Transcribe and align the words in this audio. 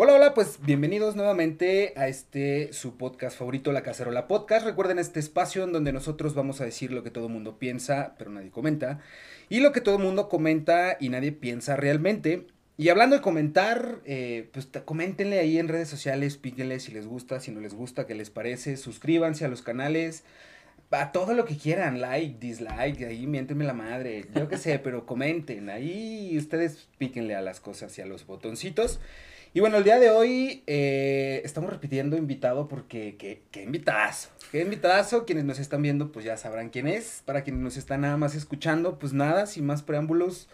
Hola, 0.00 0.14
hola, 0.14 0.32
pues 0.32 0.60
bienvenidos 0.62 1.16
nuevamente 1.16 1.92
a 1.96 2.06
este 2.06 2.72
su 2.72 2.96
podcast 2.96 3.36
favorito, 3.36 3.72
La 3.72 3.82
Cacerola 3.82 4.28
Podcast. 4.28 4.64
Recuerden 4.64 5.00
este 5.00 5.18
espacio 5.18 5.64
en 5.64 5.72
donde 5.72 5.92
nosotros 5.92 6.36
vamos 6.36 6.60
a 6.60 6.64
decir 6.64 6.92
lo 6.92 7.02
que 7.02 7.10
todo 7.10 7.26
el 7.26 7.32
mundo 7.32 7.58
piensa, 7.58 8.14
pero 8.16 8.30
nadie 8.30 8.52
comenta, 8.52 9.00
y 9.48 9.58
lo 9.58 9.72
que 9.72 9.80
todo 9.80 9.96
el 9.96 10.04
mundo 10.04 10.28
comenta 10.28 10.96
y 11.00 11.08
nadie 11.08 11.32
piensa 11.32 11.74
realmente. 11.74 12.46
Y 12.76 12.90
hablando 12.90 13.16
de 13.16 13.22
comentar, 13.22 13.98
eh, 14.04 14.48
pues 14.52 14.68
coméntenle 14.84 15.40
ahí 15.40 15.58
en 15.58 15.66
redes 15.66 15.88
sociales, 15.88 16.36
píquenle 16.36 16.78
si 16.78 16.92
les 16.92 17.08
gusta, 17.08 17.40
si 17.40 17.50
no 17.50 17.58
les 17.60 17.74
gusta, 17.74 18.06
qué 18.06 18.14
les 18.14 18.30
parece, 18.30 18.76
suscríbanse 18.76 19.46
a 19.46 19.48
los 19.48 19.62
canales, 19.62 20.22
a 20.92 21.10
todo 21.10 21.34
lo 21.34 21.44
que 21.44 21.56
quieran, 21.56 22.00
like, 22.00 22.36
dislike, 22.38 23.02
ahí 23.02 23.26
miéntenme 23.26 23.64
la 23.64 23.74
madre, 23.74 24.26
yo 24.32 24.46
qué 24.46 24.58
sé, 24.58 24.78
pero 24.84 25.06
comenten, 25.06 25.68
ahí 25.70 26.38
ustedes 26.38 26.86
píquenle 26.98 27.34
a 27.34 27.42
las 27.42 27.58
cosas 27.58 27.98
y 27.98 28.02
a 28.02 28.06
los 28.06 28.26
botoncitos. 28.26 29.00
Y 29.54 29.60
bueno, 29.60 29.78
el 29.78 29.84
día 29.84 29.98
de 29.98 30.10
hoy 30.10 30.62
eh, 30.66 31.40
estamos 31.42 31.70
repitiendo 31.70 32.16
invitado 32.16 32.68
porque 32.68 33.16
qué, 33.18 33.42
qué 33.50 33.62
invitazo, 33.62 34.28
qué 34.52 34.60
invitazo. 34.60 35.24
Quienes 35.24 35.44
nos 35.44 35.58
están 35.58 35.80
viendo 35.80 36.12
pues 36.12 36.24
ya 36.24 36.36
sabrán 36.36 36.68
quién 36.68 36.86
es. 36.86 37.22
Para 37.24 37.44
quienes 37.44 37.62
nos 37.62 37.76
están 37.76 38.02
nada 38.02 38.18
más 38.18 38.34
escuchando, 38.34 38.98
pues 38.98 39.14
nada, 39.14 39.46
sin 39.46 39.64
más 39.64 39.82
preámbulos. 39.82 40.48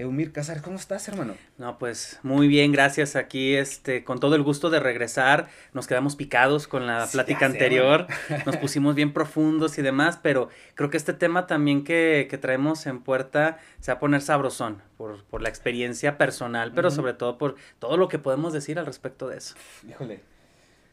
Eumir 0.00 0.32
Casar, 0.32 0.62
¿cómo 0.62 0.76
estás, 0.76 1.06
hermano? 1.08 1.34
No, 1.58 1.78
pues 1.78 2.20
muy 2.22 2.48
bien, 2.48 2.72
gracias. 2.72 3.16
Aquí, 3.16 3.54
este, 3.54 4.02
con 4.02 4.18
todo 4.18 4.34
el 4.34 4.42
gusto 4.42 4.70
de 4.70 4.80
regresar. 4.80 5.48
Nos 5.74 5.86
quedamos 5.86 6.16
picados 6.16 6.66
con 6.66 6.86
la 6.86 7.06
plática 7.06 7.44
anterior. 7.44 8.06
Nos 8.46 8.56
pusimos 8.56 8.94
bien 8.94 9.12
profundos 9.12 9.76
y 9.78 9.82
demás, 9.82 10.18
pero 10.22 10.48
creo 10.74 10.88
que 10.88 10.96
este 10.96 11.12
tema 11.12 11.46
también 11.46 11.84
que, 11.84 12.28
que 12.30 12.38
traemos 12.38 12.86
en 12.86 13.00
puerta 13.00 13.58
se 13.80 13.92
va 13.92 13.96
a 13.96 14.00
poner 14.00 14.22
sabrosón 14.22 14.82
por, 14.96 15.22
por 15.24 15.42
la 15.42 15.50
experiencia 15.50 16.16
personal, 16.16 16.72
pero 16.74 16.90
sobre 16.90 17.12
todo 17.12 17.36
por 17.36 17.56
todo 17.78 17.98
lo 17.98 18.08
que 18.08 18.18
podemos 18.18 18.54
decir 18.54 18.78
al 18.78 18.86
respecto 18.86 19.28
de 19.28 19.36
eso. 19.36 19.54
Híjole, 19.86 20.20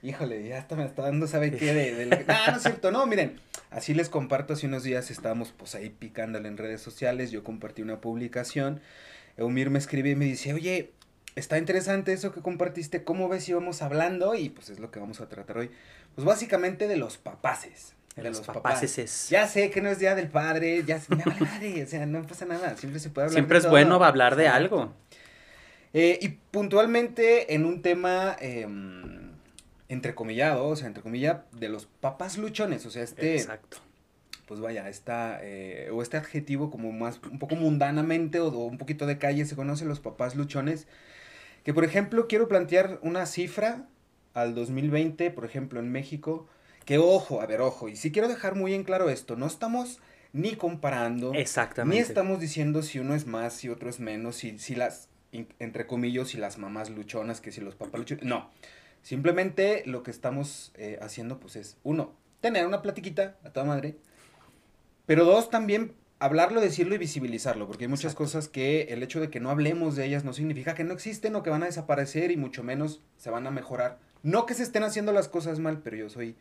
híjole, 0.04 0.48
ya 0.48 0.60
hasta 0.60 0.76
me 0.76 0.86
está 0.86 1.04
dando, 1.04 1.28
¿sabe 1.28 1.52
qué? 1.52 1.74
De, 1.74 2.06
de 2.06 2.26
Ah, 2.28 2.52
no 2.52 2.58
es 2.58 2.64
cierto, 2.64 2.92
no, 2.92 3.06
miren, 3.06 3.40
así 3.72 3.94
les 3.94 4.10
comparto, 4.10 4.54
hace 4.54 4.68
unos 4.68 4.84
días 4.84 5.12
estábamos 5.12 5.54
pues 5.58 5.76
ahí 5.76 5.90
picándole 5.90 6.48
en 6.48 6.58
redes 6.58 6.82
sociales, 6.82 7.32
yo 7.32 7.44
compartí 7.44 7.82
una 7.82 8.02
publicación, 8.02 8.82
Eumir 9.38 9.70
me 9.70 9.80
escribe 9.80 10.12
y 10.12 10.16
me 10.16 10.26
dice, 10.26 10.54
oye, 10.54 10.92
está 11.36 11.58
interesante 11.58 12.14
eso 12.14 12.32
que 12.32 12.42
compartiste, 12.42 13.04
¿cómo 13.04 13.30
ves 13.30 13.44
si 13.46 13.54
vamos 13.54 13.82
hablando? 13.82 14.36
Y 14.36 14.50
pues 14.50 14.70
es 14.70 14.80
lo 14.80 14.92
que 14.92 15.00
vamos 15.00 15.22
a 15.22 15.30
tratar 15.30 15.58
hoy, 15.58 15.72
pues 16.16 16.26
básicamente 16.26 16.88
de 16.88 16.98
los 16.98 17.18
papaces. 17.18 17.94
De, 18.16 18.24
los, 18.24 18.42
papaces. 18.42 19.30
Ya 19.30 19.48
sé 19.48 19.70
que 19.70 19.80
no 19.80 19.90
es 19.90 20.00
día 20.00 20.16
del 20.16 20.28
padre, 20.28 20.84
ya 20.84 21.00
me 21.10 21.24
vale 21.24 21.40
madre, 21.40 21.84
o 21.84 21.88
sea, 21.88 22.04
no 22.08 22.24
pasa 22.24 22.46
nada, 22.46 22.76
siempre 22.76 23.00
se 23.00 23.12
puede 23.12 23.26
hablar 23.26 23.36
Siempre 23.36 23.60
es 23.60 23.70
bueno 23.70 24.04
hablar 24.04 24.36
de 24.36 24.48
algo. 24.48 24.92
Eh, 25.94 26.18
y 26.20 26.30
puntualmente 26.30 27.54
en 27.54 27.66
un 27.66 27.84
tema... 27.84 28.36
Eh, 28.40 28.68
entrecomillado, 29.90 30.68
o 30.68 30.76
sea, 30.76 30.88
entre 30.88 31.04
comillas, 31.04 31.38
de 31.52 31.70
los 31.70 31.86
papás 31.86 32.38
luchones, 32.38 32.86
o 32.86 32.90
sea, 32.90 33.04
este... 33.04 33.36
Exacto. 33.36 33.78
Pues 34.48 34.62
vaya, 34.62 34.88
esta, 34.88 35.40
eh, 35.42 35.90
o 35.92 36.02
este 36.02 36.16
adjetivo 36.16 36.72
como 36.72 36.94
más, 36.94 37.20
un 37.30 37.38
poco 37.38 37.58
mundanamente 37.58 38.40
o, 38.40 38.50
un 38.50 38.78
poquito 38.78 39.06
de 39.06 39.18
calle 39.18 39.46
se 39.46 39.58
conoce 39.58 39.84
los 39.84 40.00
papás 40.00 40.36
luchones, 40.36 40.88
que 41.66 41.74
por 41.74 41.84
ejemplo 41.84 42.28
quiero 42.30 42.48
plantear 42.48 42.98
una 43.02 43.26
cifra 43.26 43.90
al 44.34 44.56
2020, 44.56 45.32
por 45.32 45.44
ejemplo, 45.44 45.82
en 45.82 45.92
México, 45.92 46.48
que 46.86 46.98
ojo, 46.98 47.42
a 47.42 47.46
ver, 47.46 47.60
ojo, 47.60 47.90
y 47.90 47.98
sí 47.98 48.14
quiero 48.14 48.30
dejar 48.30 48.56
muy 48.56 48.74
en 48.74 48.86
claro 48.86 49.10
esto, 49.10 49.36
no 49.36 49.48
estamos 49.48 50.00
ni 50.32 50.56
comparando, 50.56 51.34
Exactamente. 51.34 51.98
ni 51.98 52.02
estamos 52.02 52.40
diciendo 52.40 52.84
si 52.84 53.00
uno 53.00 53.16
es 53.16 53.28
más, 53.28 53.54
si 53.54 53.68
otro 53.68 53.90
es 53.90 54.00
menos, 54.00 54.38
si, 54.38 54.60
si 54.60 54.76
las, 54.76 55.10
entre 55.34 55.88
comillas, 55.88 56.30
si 56.30 56.38
las 56.38 56.58
mamás 56.58 56.90
luchonas, 56.90 57.42
que 57.42 57.52
si 57.52 57.60
los 57.60 57.76
papás 57.76 58.00
luchones, 58.00 58.24
no, 58.24 58.50
Simplemente 59.08 59.84
lo 59.86 60.04
que 60.04 60.12
estamos 60.12 60.74
eh, 60.76 61.00
haciendo, 61.02 61.40
pues 61.40 61.56
es, 61.56 61.78
uno, 61.84 62.14
tener 62.42 62.68
una 62.68 62.82
platiquita 62.82 63.38
a 63.46 63.52
toda 63.52 63.66
madre, 63.66 63.96
pero 65.06 65.24
dos, 65.24 65.50
también 65.50 65.94
hablarlo, 66.20 66.60
decirlo 66.60 66.94
y 66.94 66.98
visibilizarlo, 66.98 67.68
porque 67.68 67.86
hay 67.86 67.88
muchas 67.88 68.16
cosas 68.16 68.50
que 68.50 68.82
el 68.90 69.02
hecho 69.02 69.22
de 69.22 69.30
que 69.30 69.40
no 69.40 69.50
hablemos 69.50 69.96
de 69.96 70.04
ellas 70.04 70.26
no 70.26 70.34
significa 70.34 70.76
que 70.76 70.84
no 70.84 70.94
existen 70.94 71.38
o 71.38 71.42
que 71.42 71.50
van 71.50 71.64
a 71.64 71.68
desaparecer 71.68 72.32
y 72.32 72.36
mucho 72.36 72.64
menos 72.64 73.02
se 73.16 73.30
van 73.30 73.48
a 73.48 73.52
mejorar. 73.52 73.98
No 74.24 74.46
que 74.46 74.56
se 74.56 74.64
estén 74.64 74.84
haciendo 74.84 75.14
las 75.14 75.30
cosas 75.30 75.60
mal, 75.60 75.80
pero 75.82 75.96
yo 75.96 76.10
soy 76.10 76.36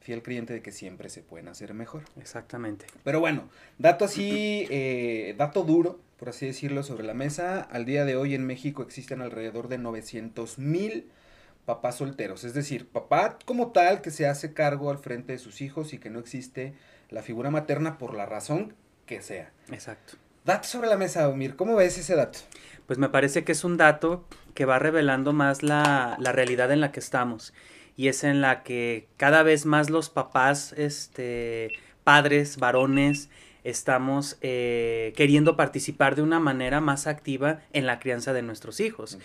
fiel 0.00 0.24
creyente 0.24 0.54
de 0.54 0.60
que 0.60 0.72
siempre 0.72 1.10
se 1.10 1.22
pueden 1.22 1.46
hacer 1.46 1.72
mejor. 1.72 2.02
Exactamente. 2.16 2.86
Pero 3.04 3.20
bueno, 3.20 3.48
dato 3.78 4.04
así, 4.04 4.66
eh, 4.70 5.36
dato 5.38 5.62
duro, 5.62 6.00
por 6.16 6.30
así 6.30 6.46
decirlo, 6.46 6.82
sobre 6.82 7.04
la 7.04 7.14
mesa. 7.14 7.60
Al 7.60 7.84
día 7.84 8.04
de 8.04 8.16
hoy 8.16 8.34
en 8.34 8.44
México 8.44 8.82
existen 8.82 9.22
alrededor 9.22 9.68
de 9.68 9.78
900 9.78 10.58
mil 10.58 11.12
papás 11.68 11.96
solteros, 11.96 12.44
es 12.44 12.54
decir, 12.54 12.88
papá 12.88 13.36
como 13.44 13.72
tal 13.72 14.00
que 14.00 14.10
se 14.10 14.26
hace 14.26 14.54
cargo 14.54 14.90
al 14.90 14.96
frente 14.96 15.32
de 15.32 15.38
sus 15.38 15.60
hijos 15.60 15.92
y 15.92 15.98
que 15.98 16.08
no 16.08 16.18
existe 16.18 16.72
la 17.10 17.22
figura 17.22 17.50
materna 17.50 17.98
por 17.98 18.14
la 18.14 18.24
razón 18.24 18.72
que 19.04 19.20
sea. 19.20 19.52
Exacto. 19.70 20.14
Dato 20.46 20.66
sobre 20.66 20.88
la 20.88 20.96
mesa, 20.96 21.28
Omir, 21.28 21.56
¿cómo 21.56 21.76
ves 21.76 21.98
ese 21.98 22.16
dato? 22.16 22.38
Pues 22.86 22.98
me 22.98 23.10
parece 23.10 23.44
que 23.44 23.52
es 23.52 23.64
un 23.64 23.76
dato 23.76 24.24
que 24.54 24.64
va 24.64 24.78
revelando 24.78 25.34
más 25.34 25.62
la, 25.62 26.16
la 26.18 26.32
realidad 26.32 26.72
en 26.72 26.80
la 26.80 26.90
que 26.90 27.00
estamos 27.00 27.52
y 27.96 28.08
es 28.08 28.24
en 28.24 28.40
la 28.40 28.62
que 28.62 29.06
cada 29.18 29.42
vez 29.42 29.66
más 29.66 29.90
los 29.90 30.08
papás, 30.08 30.72
este, 30.78 31.70
padres, 32.02 32.56
varones, 32.56 33.28
estamos 33.62 34.38
eh, 34.40 35.12
queriendo 35.16 35.54
participar 35.54 36.16
de 36.16 36.22
una 36.22 36.40
manera 36.40 36.80
más 36.80 37.06
activa 37.06 37.60
en 37.74 37.84
la 37.84 37.98
crianza 37.98 38.32
de 38.32 38.40
nuestros 38.40 38.80
hijos 38.80 39.18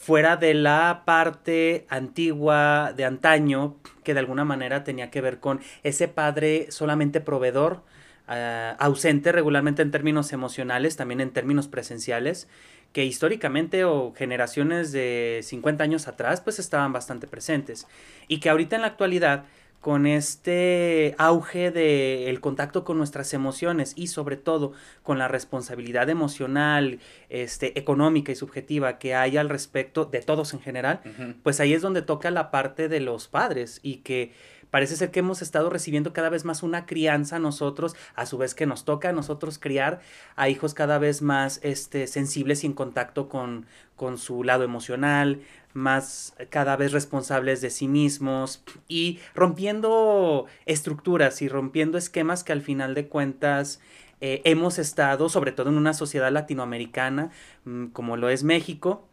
fuera 0.00 0.38
de 0.38 0.54
la 0.54 1.02
parte 1.04 1.84
antigua 1.90 2.94
de 2.96 3.04
antaño, 3.04 3.76
que 4.02 4.14
de 4.14 4.20
alguna 4.20 4.46
manera 4.46 4.82
tenía 4.82 5.10
que 5.10 5.20
ver 5.20 5.40
con 5.40 5.60
ese 5.82 6.08
padre 6.08 6.68
solamente 6.70 7.20
proveedor, 7.20 7.82
ah, 8.26 8.76
ausente 8.78 9.30
regularmente 9.30 9.82
en 9.82 9.90
términos 9.90 10.32
emocionales, 10.32 10.96
también 10.96 11.20
en 11.20 11.32
términos 11.32 11.68
presenciales, 11.68 12.48
que 12.94 13.04
históricamente 13.04 13.84
o 13.84 14.14
generaciones 14.16 14.90
de 14.90 15.40
50 15.42 15.84
años 15.84 16.08
atrás 16.08 16.40
pues 16.40 16.58
estaban 16.58 16.94
bastante 16.94 17.26
presentes. 17.26 17.86
Y 18.26 18.40
que 18.40 18.48
ahorita 18.48 18.76
en 18.76 18.82
la 18.82 18.88
actualidad 18.88 19.44
con 19.80 20.06
este 20.06 21.14
auge 21.18 21.70
del 21.70 22.28
el 22.28 22.40
contacto 22.40 22.84
con 22.84 22.98
nuestras 22.98 23.32
emociones 23.32 23.94
y 23.96 24.08
sobre 24.08 24.36
todo 24.36 24.72
con 25.02 25.18
la 25.18 25.26
responsabilidad 25.26 26.08
emocional, 26.10 27.00
este, 27.28 27.78
económica 27.78 28.30
y 28.30 28.34
subjetiva 28.34 28.98
que 28.98 29.14
hay 29.14 29.36
al 29.36 29.48
respecto 29.48 30.04
de 30.04 30.20
todos 30.20 30.52
en 30.52 30.60
general, 30.60 31.00
pues 31.42 31.60
ahí 31.60 31.72
es 31.72 31.82
donde 31.82 32.02
toca 32.02 32.30
la 32.30 32.50
parte 32.50 32.88
de 32.88 33.00
los 33.00 33.28
padres 33.28 33.80
y 33.82 33.96
que 33.96 34.32
parece 34.70 34.96
ser 34.96 35.10
que 35.10 35.20
hemos 35.20 35.42
estado 35.42 35.70
recibiendo 35.70 36.12
cada 36.12 36.28
vez 36.28 36.44
más 36.44 36.62
una 36.62 36.86
crianza 36.86 37.38
nosotros, 37.38 37.96
a 38.14 38.26
su 38.26 38.38
vez 38.38 38.54
que 38.54 38.66
nos 38.66 38.84
toca 38.84 39.10
a 39.10 39.12
nosotros 39.12 39.58
criar 39.58 40.00
a 40.36 40.48
hijos 40.48 40.74
cada 40.74 40.98
vez 40.98 41.22
más 41.22 41.60
este, 41.62 42.06
sensibles 42.06 42.64
y 42.64 42.66
en 42.66 42.72
contacto 42.72 43.28
con, 43.28 43.66
con 43.96 44.18
su 44.18 44.44
lado 44.44 44.64
emocional, 44.64 45.40
más 45.72 46.34
cada 46.50 46.76
vez 46.76 46.92
responsables 46.92 47.60
de 47.60 47.70
sí 47.70 47.86
mismos 47.86 48.62
y 48.88 49.20
rompiendo 49.34 50.46
estructuras 50.66 51.42
y 51.42 51.48
rompiendo 51.48 51.98
esquemas 51.98 52.44
que 52.44 52.52
al 52.52 52.62
final 52.62 52.94
de 52.94 53.08
cuentas 53.08 53.80
eh, 54.20 54.42
hemos 54.44 54.78
estado, 54.78 55.28
sobre 55.28 55.52
todo 55.52 55.70
en 55.70 55.76
una 55.76 55.94
sociedad 55.94 56.30
latinoamericana 56.30 57.30
mm, 57.64 57.86
como 57.86 58.16
lo 58.16 58.28
es 58.28 58.42
México, 58.42 59.06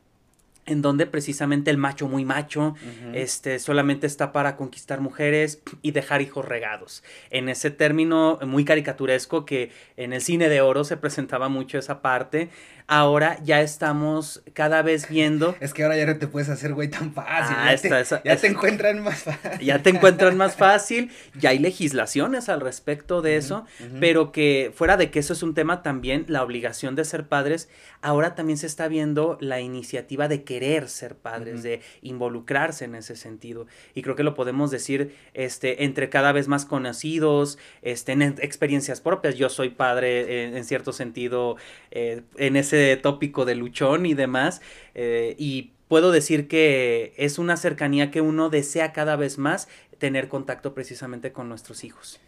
en 0.67 0.81
donde 0.81 1.07
precisamente 1.07 1.71
el 1.71 1.77
macho 1.77 2.07
muy 2.07 2.25
macho 2.25 2.75
este 3.13 3.57
solamente 3.57 4.05
está 4.05 4.31
para 4.31 4.55
conquistar 4.55 5.01
mujeres 5.01 5.61
y 5.81 5.91
dejar 5.91 6.21
hijos 6.21 6.45
regados. 6.45 7.03
En 7.31 7.49
ese 7.49 7.71
término 7.71 8.37
muy 8.45 8.65
caricaturesco 8.65 9.45
que 9.45 9.71
en 9.95 10.13
el 10.13 10.21
cine 10.21 10.49
de 10.49 10.61
oro 10.61 10.83
se 10.83 10.97
presentaba 10.97 11.49
mucho 11.49 11.79
esa 11.79 12.01
parte, 12.01 12.49
ahora 12.87 13.37
ya 13.43 13.61
estamos 13.61 14.41
cada 14.53 14.81
vez 14.81 15.09
viendo. 15.09 15.55
Es 15.59 15.73
que 15.73 15.83
ahora 15.83 15.97
ya 15.97 16.05
no 16.05 16.17
te 16.17 16.27
puedes 16.27 16.47
hacer 16.49 16.73
güey 16.73 16.87
tan 16.87 17.13
fácil. 17.13 17.55
Ah, 17.59 17.75
ya, 18.23 18.37
te, 18.37 18.47
encuentran 18.47 19.03
más 19.03 19.23
fácil. 19.23 19.59
Ya 19.59 19.83
te 19.83 19.89
encuentran 19.89 20.37
más 20.37 20.55
fácil. 20.57 21.11
Ya 21.37 21.49
hay 21.49 21.59
legislaciones 21.59 22.47
al 22.47 22.61
respecto 22.61 23.21
de 23.21 23.35
eso, 23.35 23.65
pero 23.99 24.31
que 24.31 24.71
fuera 24.73 24.95
de 24.95 25.11
que 25.11 25.19
eso 25.19 25.33
es 25.33 25.43
un 25.43 25.53
tema 25.53 25.83
también, 25.83 26.25
la 26.27 26.43
obligación 26.43 26.95
de 26.95 27.03
ser 27.03 27.27
padres, 27.27 27.67
ahora 28.01 28.35
también 28.35 28.57
se 28.57 28.67
está 28.67 28.87
viendo 28.87 29.37
la 29.41 29.59
iniciativa 29.59 30.27
de 30.27 30.43
querer 30.43 30.87
ser 30.87 31.15
padres, 31.15 31.63
de 31.63 31.81
involucrarse 32.01 32.85
en 32.85 32.95
ese 32.95 33.17
sentido. 33.17 33.67
Y 33.95 34.01
creo 34.01 34.15
que 34.15 34.23
lo 34.23 34.33
podemos 34.33 34.71
decir 34.71 35.13
este, 35.33 35.83
entre 35.83 36.09
cada 36.09 36.31
vez 36.31 36.47
más 36.47 36.65
conocidos, 36.65 37.57
este, 37.81 38.13
en 38.13 38.21
experiencias 38.21 39.01
propias. 39.01 39.35
Yo 39.35 39.49
soy 39.49 39.69
padre 39.69 40.57
en, 40.57 40.63
cierto 40.63 40.93
sentido 40.93 41.57
eh, 41.91 42.21
en 42.37 42.55
ese 42.55 42.76
tópico 43.01 43.45
de 43.45 43.55
luchón 43.55 44.05
y 44.05 44.13
demás. 44.13 44.61
Eh, 44.93 45.35
y 45.39 45.71
puedo 45.87 46.11
decir 46.11 46.47
que 46.47 47.13
es 47.17 47.39
una 47.39 47.57
cercanía 47.57 48.11
que 48.11 48.21
uno 48.21 48.49
desea 48.49 48.93
cada 48.93 49.15
vez 49.15 49.37
más 49.39 49.67
tener 49.97 50.27
contacto 50.27 50.73
precisamente 50.75 51.31
con 51.31 51.49
nuestros 51.49 51.83
hijos 51.83 52.19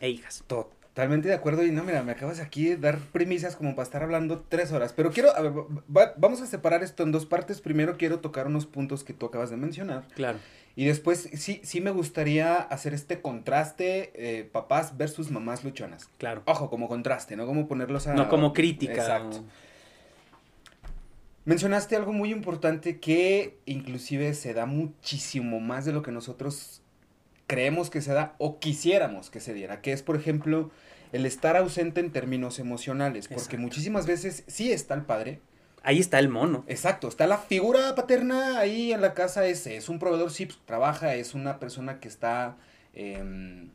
e 0.00 0.10
hijas. 0.10 0.44
Totalmente 0.46 1.28
de 1.28 1.34
acuerdo 1.34 1.64
y 1.64 1.70
no, 1.72 1.82
mira, 1.84 2.02
me 2.02 2.12
acabas 2.12 2.40
aquí 2.40 2.68
de 2.68 2.76
dar 2.76 2.98
premisas 2.98 3.56
como 3.56 3.74
para 3.74 3.82
estar 3.84 4.02
hablando 4.02 4.44
tres 4.48 4.70
horas, 4.72 4.92
pero 4.94 5.10
quiero, 5.10 5.34
a 5.36 5.40
ver, 5.42 5.52
va- 5.94 6.14
vamos 6.16 6.40
a 6.40 6.46
separar 6.46 6.82
esto 6.82 7.02
en 7.02 7.12
dos 7.12 7.26
partes. 7.26 7.60
Primero 7.60 7.96
quiero 7.98 8.20
tocar 8.20 8.46
unos 8.46 8.64
puntos 8.66 9.02
que 9.04 9.12
tú 9.12 9.26
acabas 9.26 9.50
de 9.50 9.56
mencionar 9.56 10.06
Claro. 10.14 10.38
y 10.76 10.84
después 10.86 11.28
sí, 11.34 11.60
sí 11.64 11.80
me 11.80 11.90
gustaría 11.90 12.54
hacer 12.56 12.94
este 12.94 13.20
contraste 13.20 14.12
eh, 14.14 14.44
papás 14.44 14.96
versus 14.96 15.30
mamás 15.30 15.64
luchonas. 15.64 16.08
Claro. 16.18 16.42
Ojo, 16.46 16.70
como 16.70 16.88
contraste, 16.88 17.36
no 17.36 17.44
como 17.46 17.66
ponerlos 17.68 18.06
a... 18.06 18.14
No 18.14 18.28
como 18.28 18.52
crítica. 18.52 18.92
Exacto. 18.94 19.38
o- 19.38 19.65
Mencionaste 21.46 21.96
algo 21.96 22.12
muy 22.12 22.32
importante 22.32 22.98
que 22.98 23.58
inclusive 23.66 24.34
se 24.34 24.52
da 24.52 24.66
muchísimo 24.66 25.60
más 25.60 25.84
de 25.84 25.92
lo 25.92 26.02
que 26.02 26.10
nosotros 26.12 26.82
creemos 27.46 27.88
que 27.88 28.02
se 28.02 28.12
da 28.12 28.34
o 28.38 28.58
quisiéramos 28.58 29.30
que 29.30 29.38
se 29.40 29.54
diera, 29.54 29.80
que 29.80 29.92
es 29.92 30.02
por 30.02 30.16
ejemplo 30.16 30.72
el 31.12 31.24
estar 31.24 31.56
ausente 31.56 32.00
en 32.00 32.10
términos 32.10 32.58
emocionales, 32.58 33.28
porque 33.28 33.42
Exacto. 33.44 33.58
muchísimas 33.62 34.06
veces 34.06 34.42
sí 34.48 34.72
está 34.72 34.94
el 34.94 35.02
padre, 35.02 35.40
Ahí 35.84 36.00
está 36.00 36.18
el 36.18 36.28
mono. 36.28 36.64
exacto, 36.66 37.06
está 37.06 37.28
la 37.28 37.38
figura 37.38 37.94
paterna 37.94 38.58
ahí 38.58 38.92
en 38.92 39.00
la 39.00 39.14
casa, 39.14 39.46
es, 39.46 39.68
es 39.68 39.88
un 39.88 40.00
proveedor, 40.00 40.32
sí, 40.32 40.46
pues, 40.46 40.58
trabaja, 40.64 41.14
es 41.14 41.32
una 41.34 41.60
persona 41.60 42.00
que 42.00 42.08
está 42.08 42.56
em, 42.92 43.70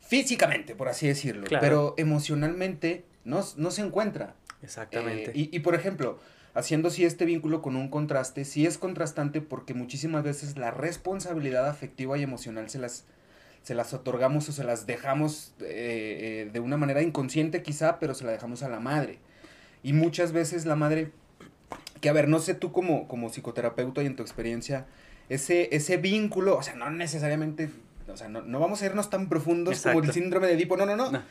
físicamente, 0.00 0.74
por 0.74 0.88
así 0.88 1.06
decirlo, 1.06 1.44
Claro. 1.44 1.60
pero 1.60 1.94
emocionalmente 1.98 3.04
no, 3.26 3.44
no 3.58 3.70
se 3.70 3.82
encuentra. 3.82 4.34
Exactamente. 4.62 5.32
Eh, 5.32 5.48
y, 5.52 5.54
y, 5.56 5.60
por 5.60 5.74
ejemplo, 5.74 6.18
haciendo 6.54 6.90
sí 6.90 7.04
este 7.04 7.24
vínculo 7.24 7.62
con 7.62 7.76
un 7.76 7.88
contraste, 7.88 8.44
sí 8.44 8.66
es 8.66 8.78
contrastante 8.78 9.40
porque 9.40 9.74
muchísimas 9.74 10.22
veces 10.22 10.56
la 10.58 10.70
responsabilidad 10.70 11.68
afectiva 11.68 12.18
y 12.18 12.22
emocional 12.22 12.68
se 12.68 12.78
las, 12.78 13.04
se 13.62 13.74
las 13.74 13.94
otorgamos 13.94 14.48
o 14.48 14.52
se 14.52 14.64
las 14.64 14.86
dejamos 14.86 15.54
eh, 15.60 16.44
eh, 16.46 16.50
de 16.52 16.60
una 16.60 16.76
manera 16.76 17.02
inconsciente 17.02 17.62
quizá, 17.62 17.98
pero 17.98 18.14
se 18.14 18.24
la 18.24 18.32
dejamos 18.32 18.62
a 18.62 18.68
la 18.68 18.80
madre. 18.80 19.18
Y 19.82 19.94
muchas 19.94 20.32
veces 20.32 20.66
la 20.66 20.76
madre, 20.76 21.10
que 22.00 22.08
a 22.08 22.12
ver, 22.12 22.28
no 22.28 22.38
sé 22.38 22.54
tú 22.54 22.70
como, 22.72 23.08
como 23.08 23.30
psicoterapeuta 23.30 24.02
y 24.02 24.06
en 24.06 24.16
tu 24.16 24.22
experiencia, 24.22 24.86
ese, 25.28 25.74
ese 25.74 25.96
vínculo, 25.96 26.56
o 26.56 26.62
sea, 26.62 26.74
no 26.74 26.90
necesariamente, 26.90 27.70
o 28.08 28.16
sea, 28.16 28.28
no, 28.28 28.42
no 28.42 28.60
vamos 28.60 28.82
a 28.82 28.86
irnos 28.86 29.08
tan 29.08 29.28
profundos 29.28 29.80
como 29.80 30.00
el 30.00 30.12
síndrome 30.12 30.48
de 30.48 30.54
Edipo, 30.54 30.76
no, 30.76 30.84
no, 30.84 30.96
no, 30.96 31.10
No. 31.10 31.22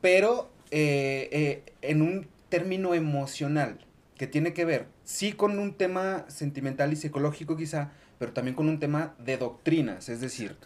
pero 0.00 0.50
eh, 0.70 1.62
en 1.82 2.00
un 2.02 2.26
término 2.48 2.94
emocional 2.94 3.78
que 4.20 4.26
tiene 4.26 4.52
que 4.52 4.66
ver, 4.66 4.84
sí 5.02 5.32
con 5.32 5.58
un 5.58 5.72
tema 5.72 6.26
sentimental 6.28 6.92
y 6.92 6.96
psicológico 6.96 7.56
quizá, 7.56 7.92
pero 8.18 8.34
también 8.34 8.54
con 8.54 8.68
un 8.68 8.78
tema 8.78 9.14
de 9.18 9.38
doctrinas, 9.38 10.10
es 10.10 10.20
decir, 10.20 10.58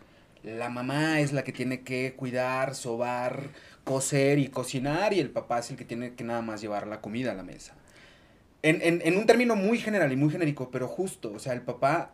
la 0.42 0.70
mamá 0.70 1.20
es 1.20 1.32
la 1.32 1.44
que 1.44 1.52
tiene 1.52 1.82
que 1.82 2.14
cuidar, 2.16 2.74
sobar, 2.74 3.50
coser 3.84 4.40
y 4.40 4.48
cocinar 4.48 5.12
y 5.12 5.20
el 5.20 5.30
papá 5.30 5.60
es 5.60 5.70
el 5.70 5.76
que 5.76 5.84
tiene 5.84 6.14
que 6.14 6.24
nada 6.24 6.42
más 6.42 6.62
llevar 6.62 6.88
la 6.88 7.00
comida 7.00 7.30
a 7.30 7.34
la 7.36 7.44
mesa. 7.44 7.76
En, 8.62 8.82
en, 8.82 9.00
en 9.04 9.16
un 9.16 9.24
término 9.24 9.54
muy 9.54 9.78
general 9.78 10.12
y 10.12 10.16
muy 10.16 10.30
genérico, 10.30 10.72
pero 10.72 10.88
justo, 10.88 11.30
o 11.32 11.38
sea, 11.38 11.52
el 11.52 11.62
papá 11.62 12.10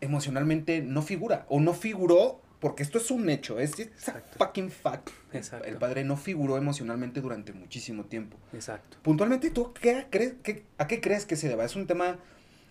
emocionalmente 0.00 0.82
no 0.82 1.02
figura 1.02 1.46
o 1.48 1.60
no 1.60 1.74
figuró 1.74 2.41
porque 2.62 2.84
esto 2.84 2.96
es 2.98 3.10
un 3.10 3.28
hecho, 3.28 3.58
es 3.58 3.78
Exacto. 3.80 4.38
fucking 4.38 4.70
fact. 4.70 5.10
El- 5.32 5.38
Exacto. 5.38 5.66
El 5.66 5.76
padre 5.78 6.04
no 6.04 6.16
figuró 6.16 6.56
emocionalmente 6.56 7.20
durante 7.20 7.52
muchísimo 7.52 8.04
tiempo. 8.04 8.36
Exacto. 8.54 8.96
Puntualmente, 9.02 9.50
¿tú 9.50 9.72
qué 9.74 10.06
crees, 10.08 10.34
qué- 10.44 10.62
a 10.78 10.86
qué 10.86 11.00
crees 11.00 11.26
que 11.26 11.34
se 11.34 11.48
deba? 11.48 11.64
¿Es 11.64 11.74
un 11.74 11.88
tema 11.88 12.18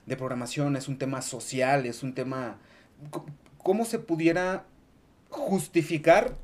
de 0.06 0.16
programación? 0.16 0.78
¿Es 0.78 0.88
un 0.88 0.98
tema 0.98 1.22
social? 1.22 1.86
¿Es 1.86 2.04
un 2.04 2.14
tema... 2.16 2.58
¿Cómo 3.58 3.84
se 3.86 4.00
pudiera 4.00 4.64
justificar? 5.30 6.36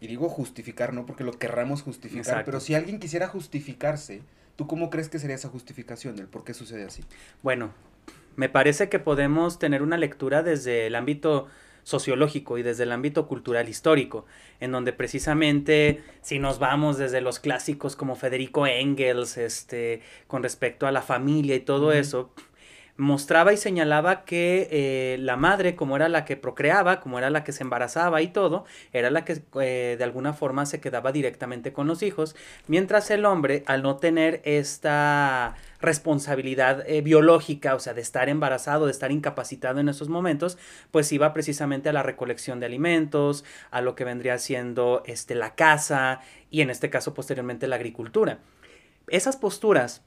Y 0.00 0.06
digo 0.06 0.28
justificar, 0.28 0.92
no 0.94 1.06
porque 1.06 1.24
lo 1.24 1.32
querramos 1.38 1.82
justificar, 1.82 2.20
Exacto. 2.24 2.44
pero 2.46 2.60
si 2.60 2.74
alguien 2.74 2.98
quisiera 2.98 3.28
justificarse, 3.28 4.22
¿tú 4.56 4.66
cómo 4.66 4.90
crees 4.90 5.08
que 5.08 5.18
sería 5.18 5.36
esa 5.36 5.48
justificación 5.48 6.16
del 6.16 6.26
por 6.26 6.42
qué 6.42 6.54
sucede 6.54 6.84
así? 6.84 7.04
Bueno, 7.42 7.72
me 8.34 8.48
parece 8.48 8.88
que 8.88 8.98
podemos 8.98 9.58
tener 9.58 9.82
una 9.82 9.96
lectura 9.98 10.42
desde 10.42 10.86
el 10.86 10.94
ámbito 10.96 11.46
sociológico 11.82 12.58
y 12.58 12.62
desde 12.62 12.84
el 12.84 12.92
ámbito 12.92 13.26
cultural 13.26 13.68
histórico, 13.68 14.24
en 14.60 14.72
donde 14.72 14.92
precisamente 14.92 16.02
si 16.20 16.38
nos 16.38 16.58
vamos 16.58 16.98
desde 16.98 17.20
los 17.20 17.40
clásicos 17.40 17.96
como 17.96 18.16
Federico 18.16 18.66
Engels, 18.66 19.36
este, 19.36 20.02
con 20.26 20.42
respecto 20.42 20.86
a 20.86 20.92
la 20.92 21.02
familia 21.02 21.54
y 21.54 21.60
todo 21.60 21.92
eso, 21.92 22.30
mostraba 22.96 23.52
y 23.52 23.56
señalaba 23.56 24.24
que 24.24 24.68
eh, 24.70 25.16
la 25.18 25.36
madre, 25.36 25.74
como 25.74 25.96
era 25.96 26.08
la 26.08 26.24
que 26.24 26.36
procreaba, 26.36 27.00
como 27.00 27.18
era 27.18 27.30
la 27.30 27.44
que 27.44 27.52
se 27.52 27.62
embarazaba 27.62 28.22
y 28.22 28.28
todo, 28.28 28.64
era 28.92 29.10
la 29.10 29.24
que 29.24 29.42
eh, 29.60 29.96
de 29.96 30.04
alguna 30.04 30.32
forma 30.32 30.66
se 30.66 30.80
quedaba 30.80 31.12
directamente 31.12 31.72
con 31.72 31.86
los 31.86 32.02
hijos, 32.02 32.36
mientras 32.68 33.10
el 33.10 33.24
hombre, 33.24 33.62
al 33.66 33.82
no 33.82 33.96
tener 33.96 34.40
esta 34.44 35.56
responsabilidad 35.82 36.88
eh, 36.88 37.02
biológica, 37.02 37.74
o 37.74 37.80
sea, 37.80 37.92
de 37.92 38.00
estar 38.00 38.28
embarazado, 38.28 38.86
de 38.86 38.92
estar 38.92 39.12
incapacitado 39.12 39.80
en 39.80 39.88
esos 39.88 40.08
momentos, 40.08 40.56
pues 40.90 41.12
iba 41.12 41.34
precisamente 41.34 41.88
a 41.88 41.92
la 41.92 42.02
recolección 42.02 42.60
de 42.60 42.66
alimentos, 42.66 43.44
a 43.70 43.82
lo 43.82 43.94
que 43.94 44.04
vendría 44.04 44.38
siendo 44.38 45.02
este, 45.06 45.34
la 45.34 45.54
caza 45.54 46.20
y 46.50 46.62
en 46.62 46.70
este 46.70 46.88
caso 46.88 47.12
posteriormente 47.12 47.66
la 47.66 47.76
agricultura. 47.76 48.38
Esas 49.08 49.36
posturas 49.36 50.02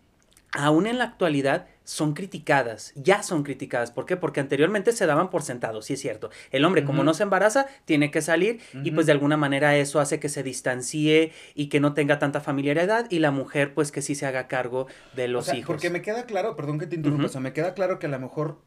aún 0.56 0.88
en 0.88 0.98
la 0.98 1.04
actualidad 1.04 1.68
son 1.84 2.14
criticadas, 2.14 2.94
ya 2.96 3.22
son 3.22 3.44
criticadas. 3.44 3.92
¿Por 3.92 4.06
qué? 4.06 4.18
Porque 4.18 4.40
anteriormente 4.40 4.92
se 4.92 5.06
daban 5.06 5.30
por 5.30 5.44
sentados, 5.44 5.86
sí 5.86 5.94
es 5.94 6.02
cierto. 6.02 6.32
El 6.50 6.66
hombre, 6.66 6.84
como 6.84 7.04
no 7.04 7.14
se 7.14 7.24
embaraza, 7.24 7.68
tiene 7.86 8.10
que 8.10 8.22
salir 8.22 8.60
y 8.84 8.92
pues 8.92 9.06
de 9.06 9.12
alguna 9.12 9.38
manera 9.38 9.78
eso 9.78 10.00
hace 10.00 10.20
que 10.20 10.30
se 10.30 10.42
distancie 10.42 11.32
y 11.54 11.68
que 11.68 11.80
no 11.80 11.94
tenga 11.94 12.18
tanta 12.18 12.42
familiaridad 12.42 13.06
y 13.12 13.20
la 13.20 13.32
mujer 13.32 13.74
pues 13.74 13.92
que 13.92 14.02
sí 14.02 14.16
se 14.16 14.26
haga 14.26 14.48
cargo 14.48 14.88
de 15.16 15.28
los 15.28 15.44
O 15.44 15.52
sea, 15.52 15.60
hijos. 15.60 15.68
Porque 15.68 15.90
me 15.92 16.02
queda 16.02 16.26
claro, 16.26 16.56
perdón 16.56 16.80
que 16.80 16.88
te 16.88 16.96
interrumpa, 16.96 17.26
o 17.26 17.30
sea, 17.30 17.42
me 17.42 17.54
queda 17.54 17.74
claro 17.76 18.00
que 18.00 18.08
a 18.08 18.10
lo 18.10 18.20
mejor 18.20 18.58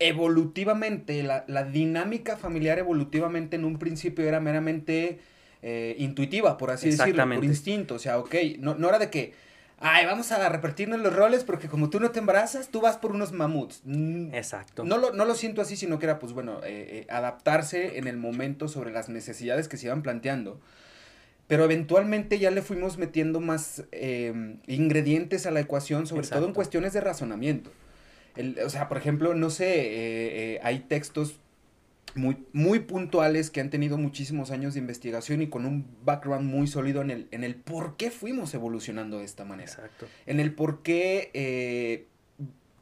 evolutivamente, 0.00 1.22
la, 1.22 1.44
la 1.46 1.64
dinámica 1.64 2.36
familiar 2.36 2.78
evolutivamente 2.78 3.56
en 3.56 3.64
un 3.64 3.78
principio 3.78 4.26
era 4.26 4.40
meramente 4.40 5.20
eh, 5.62 5.94
intuitiva, 5.98 6.56
por 6.56 6.70
así 6.70 6.90
decirlo, 6.90 7.22
por 7.22 7.44
instinto. 7.44 7.94
O 7.96 7.98
sea, 7.98 8.18
ok, 8.18 8.34
no, 8.58 8.74
no 8.74 8.88
era 8.88 8.98
de 8.98 9.10
que, 9.10 9.34
ay, 9.80 10.06
vamos 10.06 10.30
a 10.30 10.48
repartirnos 10.48 11.00
los 11.00 11.14
roles 11.14 11.42
porque 11.44 11.68
como 11.68 11.90
tú 11.90 11.98
no 12.00 12.10
te 12.10 12.18
embarazas, 12.20 12.68
tú 12.68 12.80
vas 12.80 12.96
por 12.98 13.12
unos 13.12 13.32
mamuts. 13.32 13.80
Mm, 13.84 14.34
Exacto. 14.34 14.84
No 14.84 14.98
lo, 14.98 15.12
no 15.12 15.24
lo 15.24 15.34
siento 15.34 15.60
así, 15.62 15.76
sino 15.76 15.98
que 15.98 16.06
era, 16.06 16.18
pues 16.18 16.32
bueno, 16.32 16.60
eh, 16.62 17.04
eh, 17.04 17.06
adaptarse 17.10 17.98
en 17.98 18.06
el 18.06 18.16
momento 18.16 18.68
sobre 18.68 18.92
las 18.92 19.08
necesidades 19.08 19.68
que 19.68 19.76
se 19.76 19.86
iban 19.86 20.02
planteando. 20.02 20.60
Pero 21.48 21.64
eventualmente 21.64 22.38
ya 22.38 22.52
le 22.52 22.62
fuimos 22.62 22.96
metiendo 22.96 23.40
más 23.40 23.82
eh, 23.90 24.56
ingredientes 24.68 25.46
a 25.46 25.50
la 25.50 25.58
ecuación, 25.60 26.06
sobre 26.06 26.28
todo 26.28 26.46
en 26.46 26.52
cuestiones 26.54 26.92
de 26.92 27.00
razonamiento. 27.00 27.72
El- 28.36 28.56
o 28.64 28.70
sea, 28.70 28.86
por 28.88 28.98
ejemplo, 28.98 29.34
no 29.34 29.50
sé, 29.50 29.66
eh, 29.80 30.54
eh, 30.54 30.60
hay 30.62 30.78
textos 30.80 31.39
muy, 32.14 32.44
muy 32.52 32.80
puntuales 32.80 33.50
que 33.50 33.60
han 33.60 33.70
tenido 33.70 33.98
muchísimos 33.98 34.50
años 34.50 34.74
de 34.74 34.80
investigación 34.80 35.42
y 35.42 35.48
con 35.48 35.64
un 35.66 35.86
background 36.04 36.48
muy 36.50 36.66
sólido 36.66 37.02
en 37.02 37.10
el, 37.10 37.28
en 37.30 37.44
el 37.44 37.54
por 37.54 37.96
qué 37.96 38.10
fuimos 38.10 38.52
evolucionando 38.54 39.18
de 39.18 39.24
esta 39.24 39.44
manera 39.44 39.70
Exacto. 39.72 40.06
en 40.26 40.40
el 40.40 40.52
por 40.54 40.82
qué, 40.82 41.30
eh, 41.34 42.06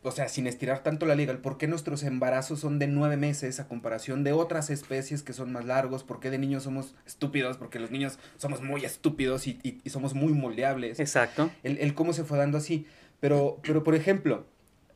o 0.03 0.13
sea, 0.13 0.29
sin 0.29 0.47
estirar 0.47 0.83
tanto 0.83 1.07
la 1.07 1.15
liga, 1.17 1.33
el 1.33 1.39
por 1.39 1.59
qué 1.59 1.67
nuestros 1.67 2.03
embarazos 2.05 2.61
son 2.61 2.79
de 2.79 2.87
nueve 2.87 3.17
meses 3.17 3.59
a 3.61 3.67
comparación 3.69 4.23
de 4.25 4.33
otras 4.33 4.71
especies 4.71 5.23
que 5.23 5.33
son 5.33 5.53
más 5.53 5.65
largos, 5.65 6.05
por 6.05 6.21
qué 6.21 6.31
de 6.31 6.39
niños 6.39 6.63
somos 6.63 6.95
estúpidos, 7.07 7.57
porque 7.59 7.79
los 7.81 7.91
niños 7.91 8.19
somos 8.37 8.63
muy 8.63 8.85
estúpidos 8.85 9.47
y, 9.49 9.59
y- 9.63 9.81
y 9.85 9.91
somos 9.91 10.15
muy 10.15 10.33
moldeables, 10.33 11.01
Exacto. 11.01 11.51
el, 11.65 11.79
el 11.79 11.95
cómo 11.95 12.13
se 12.13 12.25
fue 12.25 12.39
dando 12.39 12.59
así. 12.59 12.87
Pero, 13.21 13.59
pero, 13.65 13.83
por 13.83 13.97
ejemplo, 13.97 14.47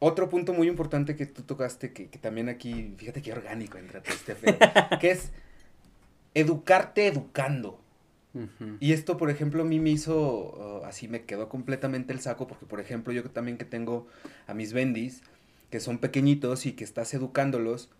otro 0.05 0.29
punto 0.29 0.53
muy 0.53 0.67
importante 0.67 1.15
que 1.15 1.27
tú 1.27 1.43
tocaste, 1.43 1.93
que, 1.93 2.09
que 2.09 2.19
también 2.19 2.49
aquí, 2.49 2.93
fíjate 2.99 3.23
qué 3.23 3.33
orgánico 3.33 3.79
entra 3.79 4.03
todo 4.03 4.15
este 4.15 4.35
pedo, 4.35 4.59
que 5.01 5.13
es 5.13 5.31
educarte 6.35 7.07
educando. 7.07 7.79
Y 8.81 8.95
esto, 8.95 9.19
por 9.19 9.29
ejemplo, 9.29 9.63
a 9.63 9.67
mí 9.67 9.79
me 9.79 9.91
hizo, 9.91 10.81
uh, 10.81 10.85
así 10.87 11.07
me 11.07 11.23
quedó 11.25 11.51
completamente 11.51 12.15
el 12.15 12.21
saco, 12.21 12.47
porque, 12.47 12.65
por 12.65 12.81
ejemplo, 12.81 13.13
yo 13.13 13.23
también 13.25 13.59
que 13.59 13.67
tengo 13.67 14.07
a 14.47 14.55
mis 14.55 14.73
bendis, 14.73 15.23
que 15.71 15.81
son 15.81 15.99
pequeñitos 15.99 16.65
y 16.65 16.73
que 16.73 16.83
estás 16.83 17.13
educándolos, 17.13 17.91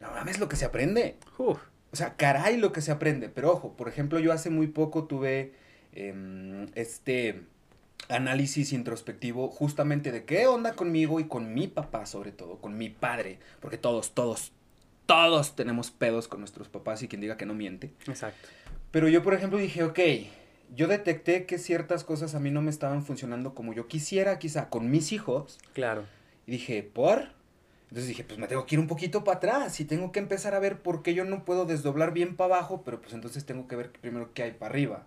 no 0.00 0.10
mames 0.10 0.38
lo 0.38 0.50
que 0.50 0.56
se 0.56 0.66
aprende. 0.66 1.16
O 1.38 1.58
sea, 1.92 2.14
caray 2.16 2.58
lo 2.58 2.72
que 2.72 2.82
se 2.82 2.92
aprende. 2.92 3.30
Pero 3.30 3.52
ojo, 3.52 3.74
por 3.74 3.88
ejemplo, 3.88 4.18
yo 4.18 4.34
hace 4.34 4.50
muy 4.50 4.66
poco 4.66 5.04
tuve 5.04 5.54
em, 5.92 6.66
este 6.74 7.44
análisis 8.08 8.72
introspectivo 8.72 9.48
justamente 9.48 10.12
de 10.12 10.24
qué 10.24 10.46
onda 10.46 10.72
conmigo 10.74 11.20
y 11.20 11.24
con 11.24 11.54
mi 11.54 11.68
papá, 11.68 12.06
sobre 12.06 12.32
todo, 12.32 12.58
con 12.58 12.76
mi 12.76 12.90
padre, 12.90 13.38
porque 13.60 13.78
todos, 13.78 14.12
todos, 14.12 14.52
todos 15.06 15.56
tenemos 15.56 15.90
pedos 15.90 16.28
con 16.28 16.40
nuestros 16.40 16.68
papás 16.68 17.02
y 17.02 17.08
quien 17.08 17.20
diga 17.20 17.36
que 17.36 17.46
no 17.46 17.54
miente. 17.54 17.92
exacto. 18.06 18.48
Pero 18.90 19.08
yo, 19.08 19.24
por 19.24 19.34
ejemplo, 19.34 19.58
dije, 19.58 19.82
ok, 19.82 19.98
yo 20.74 20.86
detecté 20.86 21.46
que 21.46 21.58
ciertas 21.58 22.04
cosas 22.04 22.34
a 22.34 22.40
mí 22.40 22.50
no 22.50 22.62
me 22.62 22.70
estaban 22.70 23.04
funcionando 23.04 23.54
como 23.54 23.72
yo 23.72 23.88
quisiera, 23.88 24.38
quizá 24.38 24.68
con 24.68 24.90
mis 24.90 25.10
hijos. 25.12 25.58
Claro. 25.72 26.04
Y 26.46 26.52
dije, 26.52 26.82
¿por? 26.82 27.30
Entonces 27.88 28.08
dije, 28.08 28.24
pues 28.24 28.38
me 28.38 28.46
tengo 28.46 28.66
que 28.66 28.74
ir 28.74 28.80
un 28.80 28.86
poquito 28.86 29.24
para 29.24 29.38
atrás 29.38 29.78
y 29.80 29.84
tengo 29.84 30.10
que 30.10 30.18
empezar 30.18 30.54
a 30.54 30.58
ver 30.58 30.80
por 30.80 31.02
qué 31.02 31.14
yo 31.14 31.24
no 31.24 31.44
puedo 31.44 31.64
desdoblar 31.64 32.12
bien 32.12 32.36
para 32.36 32.56
abajo, 32.56 32.82
pero 32.84 33.00
pues 33.00 33.14
entonces 33.14 33.44
tengo 33.44 33.68
que 33.68 33.76
ver 33.76 33.92
primero 33.92 34.32
qué 34.34 34.44
hay 34.44 34.52
para 34.52 34.70
arriba. 34.70 35.06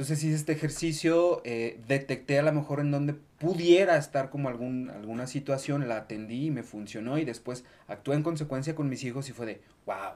Entonces 0.00 0.24
hice 0.24 0.36
este 0.36 0.52
ejercicio, 0.52 1.42
eh, 1.44 1.78
detecté 1.86 2.38
a 2.38 2.42
lo 2.42 2.54
mejor 2.54 2.80
en 2.80 2.90
donde 2.90 3.12
pudiera 3.12 3.98
estar 3.98 4.30
como 4.30 4.48
algún, 4.48 4.88
alguna 4.88 5.26
situación, 5.26 5.88
la 5.88 5.98
atendí 5.98 6.46
y 6.46 6.50
me 6.50 6.62
funcionó 6.62 7.18
y 7.18 7.26
después 7.26 7.66
actué 7.86 8.14
en 8.14 8.22
consecuencia 8.22 8.74
con 8.74 8.88
mis 8.88 9.04
hijos 9.04 9.28
y 9.28 9.32
fue 9.32 9.44
de, 9.44 9.60
wow. 9.84 10.14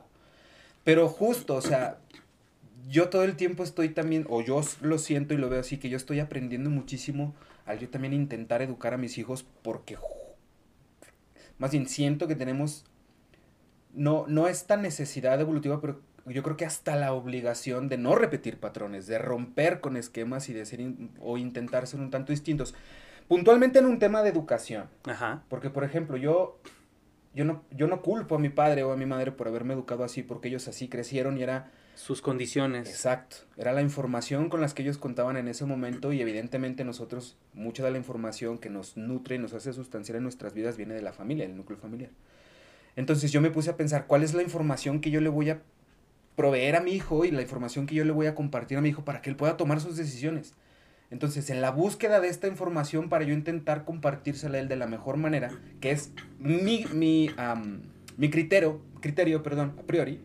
Pero 0.84 1.06
justo, 1.10 1.54
o 1.54 1.60
sea, 1.60 1.98
yo 2.88 3.10
todo 3.10 3.24
el 3.24 3.36
tiempo 3.36 3.62
estoy 3.62 3.90
también, 3.90 4.24
o 4.30 4.40
yo 4.40 4.62
lo 4.80 4.96
siento 4.96 5.34
y 5.34 5.36
lo 5.36 5.50
veo 5.50 5.60
así, 5.60 5.76
que 5.76 5.90
yo 5.90 5.98
estoy 5.98 6.18
aprendiendo 6.18 6.70
muchísimo 6.70 7.34
al 7.66 7.78
yo 7.78 7.90
también 7.90 8.14
intentar 8.14 8.62
educar 8.62 8.94
a 8.94 8.96
mis 8.96 9.18
hijos 9.18 9.44
porque 9.60 9.98
más 11.58 11.72
bien 11.72 11.88
siento 11.88 12.26
que 12.26 12.36
tenemos, 12.36 12.86
no, 13.92 14.24
no 14.28 14.48
esta 14.48 14.78
necesidad 14.78 15.38
evolutiva, 15.42 15.78
pero 15.82 16.00
yo 16.26 16.42
creo 16.42 16.56
que 16.56 16.64
hasta 16.64 16.96
la 16.96 17.12
obligación 17.12 17.88
de 17.88 17.98
no 17.98 18.14
repetir 18.14 18.58
patrones, 18.58 19.06
de 19.06 19.18
romper 19.18 19.80
con 19.80 19.96
esquemas 19.96 20.48
y 20.48 20.52
de 20.54 20.64
ser 20.64 20.80
o 21.20 21.36
intentar 21.36 21.86
ser 21.86 22.00
un 22.00 22.10
tanto 22.10 22.32
distintos. 22.32 22.74
Puntualmente 23.28 23.78
en 23.78 23.86
un 23.86 23.98
tema 23.98 24.22
de 24.22 24.30
educación. 24.30 24.88
Ajá. 25.04 25.44
Porque, 25.48 25.70
por 25.70 25.84
ejemplo, 25.84 26.16
yo, 26.16 26.58
yo, 27.34 27.44
no, 27.44 27.62
yo 27.70 27.86
no 27.86 28.02
culpo 28.02 28.36
a 28.36 28.38
mi 28.38 28.48
padre 28.48 28.82
o 28.82 28.92
a 28.92 28.96
mi 28.96 29.06
madre 29.06 29.32
por 29.32 29.48
haberme 29.48 29.74
educado 29.74 30.04
así, 30.04 30.22
porque 30.22 30.48
ellos 30.48 30.68
así 30.68 30.88
crecieron 30.88 31.38
y 31.38 31.42
era... 31.42 31.70
Sus 31.94 32.20
condiciones. 32.20 32.88
Exacto. 32.88 33.36
Era 33.56 33.72
la 33.72 33.80
información 33.80 34.48
con 34.48 34.60
las 34.60 34.74
que 34.74 34.82
ellos 34.82 34.98
contaban 34.98 35.36
en 35.36 35.46
ese 35.46 35.64
momento 35.64 36.12
y 36.12 36.20
evidentemente 36.20 36.84
nosotros, 36.84 37.36
mucha 37.52 37.84
de 37.84 37.92
la 37.92 37.98
información 37.98 38.58
que 38.58 38.68
nos 38.68 38.96
nutre 38.96 39.36
y 39.36 39.38
nos 39.38 39.52
hace 39.52 39.72
sustanciar 39.72 40.16
en 40.16 40.24
nuestras 40.24 40.54
vidas 40.54 40.76
viene 40.76 40.94
de 40.94 41.02
la 41.02 41.12
familia, 41.12 41.46
del 41.46 41.56
núcleo 41.56 41.78
familiar. 41.78 42.10
Entonces 42.96 43.30
yo 43.30 43.40
me 43.40 43.50
puse 43.50 43.70
a 43.70 43.76
pensar, 43.76 44.06
¿cuál 44.06 44.24
es 44.24 44.34
la 44.34 44.42
información 44.42 45.00
que 45.00 45.10
yo 45.10 45.20
le 45.20 45.28
voy 45.28 45.50
a 45.50 45.62
proveer 46.36 46.76
a 46.76 46.80
mi 46.80 46.92
hijo 46.92 47.24
y 47.24 47.30
la 47.30 47.42
información 47.42 47.86
que 47.86 47.94
yo 47.94 48.04
le 48.04 48.12
voy 48.12 48.26
a 48.26 48.34
compartir 48.34 48.78
a 48.78 48.80
mi 48.80 48.88
hijo 48.88 49.04
para 49.04 49.22
que 49.22 49.30
él 49.30 49.36
pueda 49.36 49.56
tomar 49.56 49.80
sus 49.80 49.96
decisiones. 49.96 50.54
Entonces, 51.10 51.50
en 51.50 51.60
la 51.60 51.70
búsqueda 51.70 52.20
de 52.20 52.28
esta 52.28 52.48
información 52.48 53.08
para 53.08 53.24
yo 53.24 53.34
intentar 53.34 53.84
compartírsela 53.84 54.58
a 54.58 54.60
él 54.60 54.68
de 54.68 54.76
la 54.76 54.86
mejor 54.86 55.16
manera, 55.16 55.52
que 55.80 55.90
es 55.92 56.10
mi, 56.38 56.86
mi, 56.92 57.30
mi 58.16 58.30
criterio, 58.30 58.80
criterio, 59.00 59.42
perdón, 59.42 59.74
a 59.78 59.82
priori, 59.82 60.20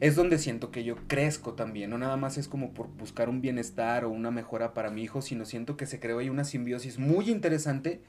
es 0.00 0.14
donde 0.14 0.38
siento 0.38 0.70
que 0.70 0.84
yo 0.84 0.94
crezco 1.08 1.54
también. 1.54 1.90
No 1.90 1.98
nada 1.98 2.16
más 2.16 2.38
es 2.38 2.46
como 2.46 2.72
por 2.74 2.86
buscar 2.88 3.28
un 3.28 3.40
bienestar 3.40 4.04
o 4.04 4.10
una 4.10 4.30
mejora 4.30 4.72
para 4.72 4.90
mi 4.90 5.02
hijo, 5.02 5.20
sino 5.20 5.44
siento 5.44 5.76
que 5.76 5.86
se 5.86 5.98
creó 5.98 6.18
ahí 6.18 6.28
una 6.28 6.44
simbiosis 6.44 6.98
muy 6.98 7.28
interesante 7.30 8.00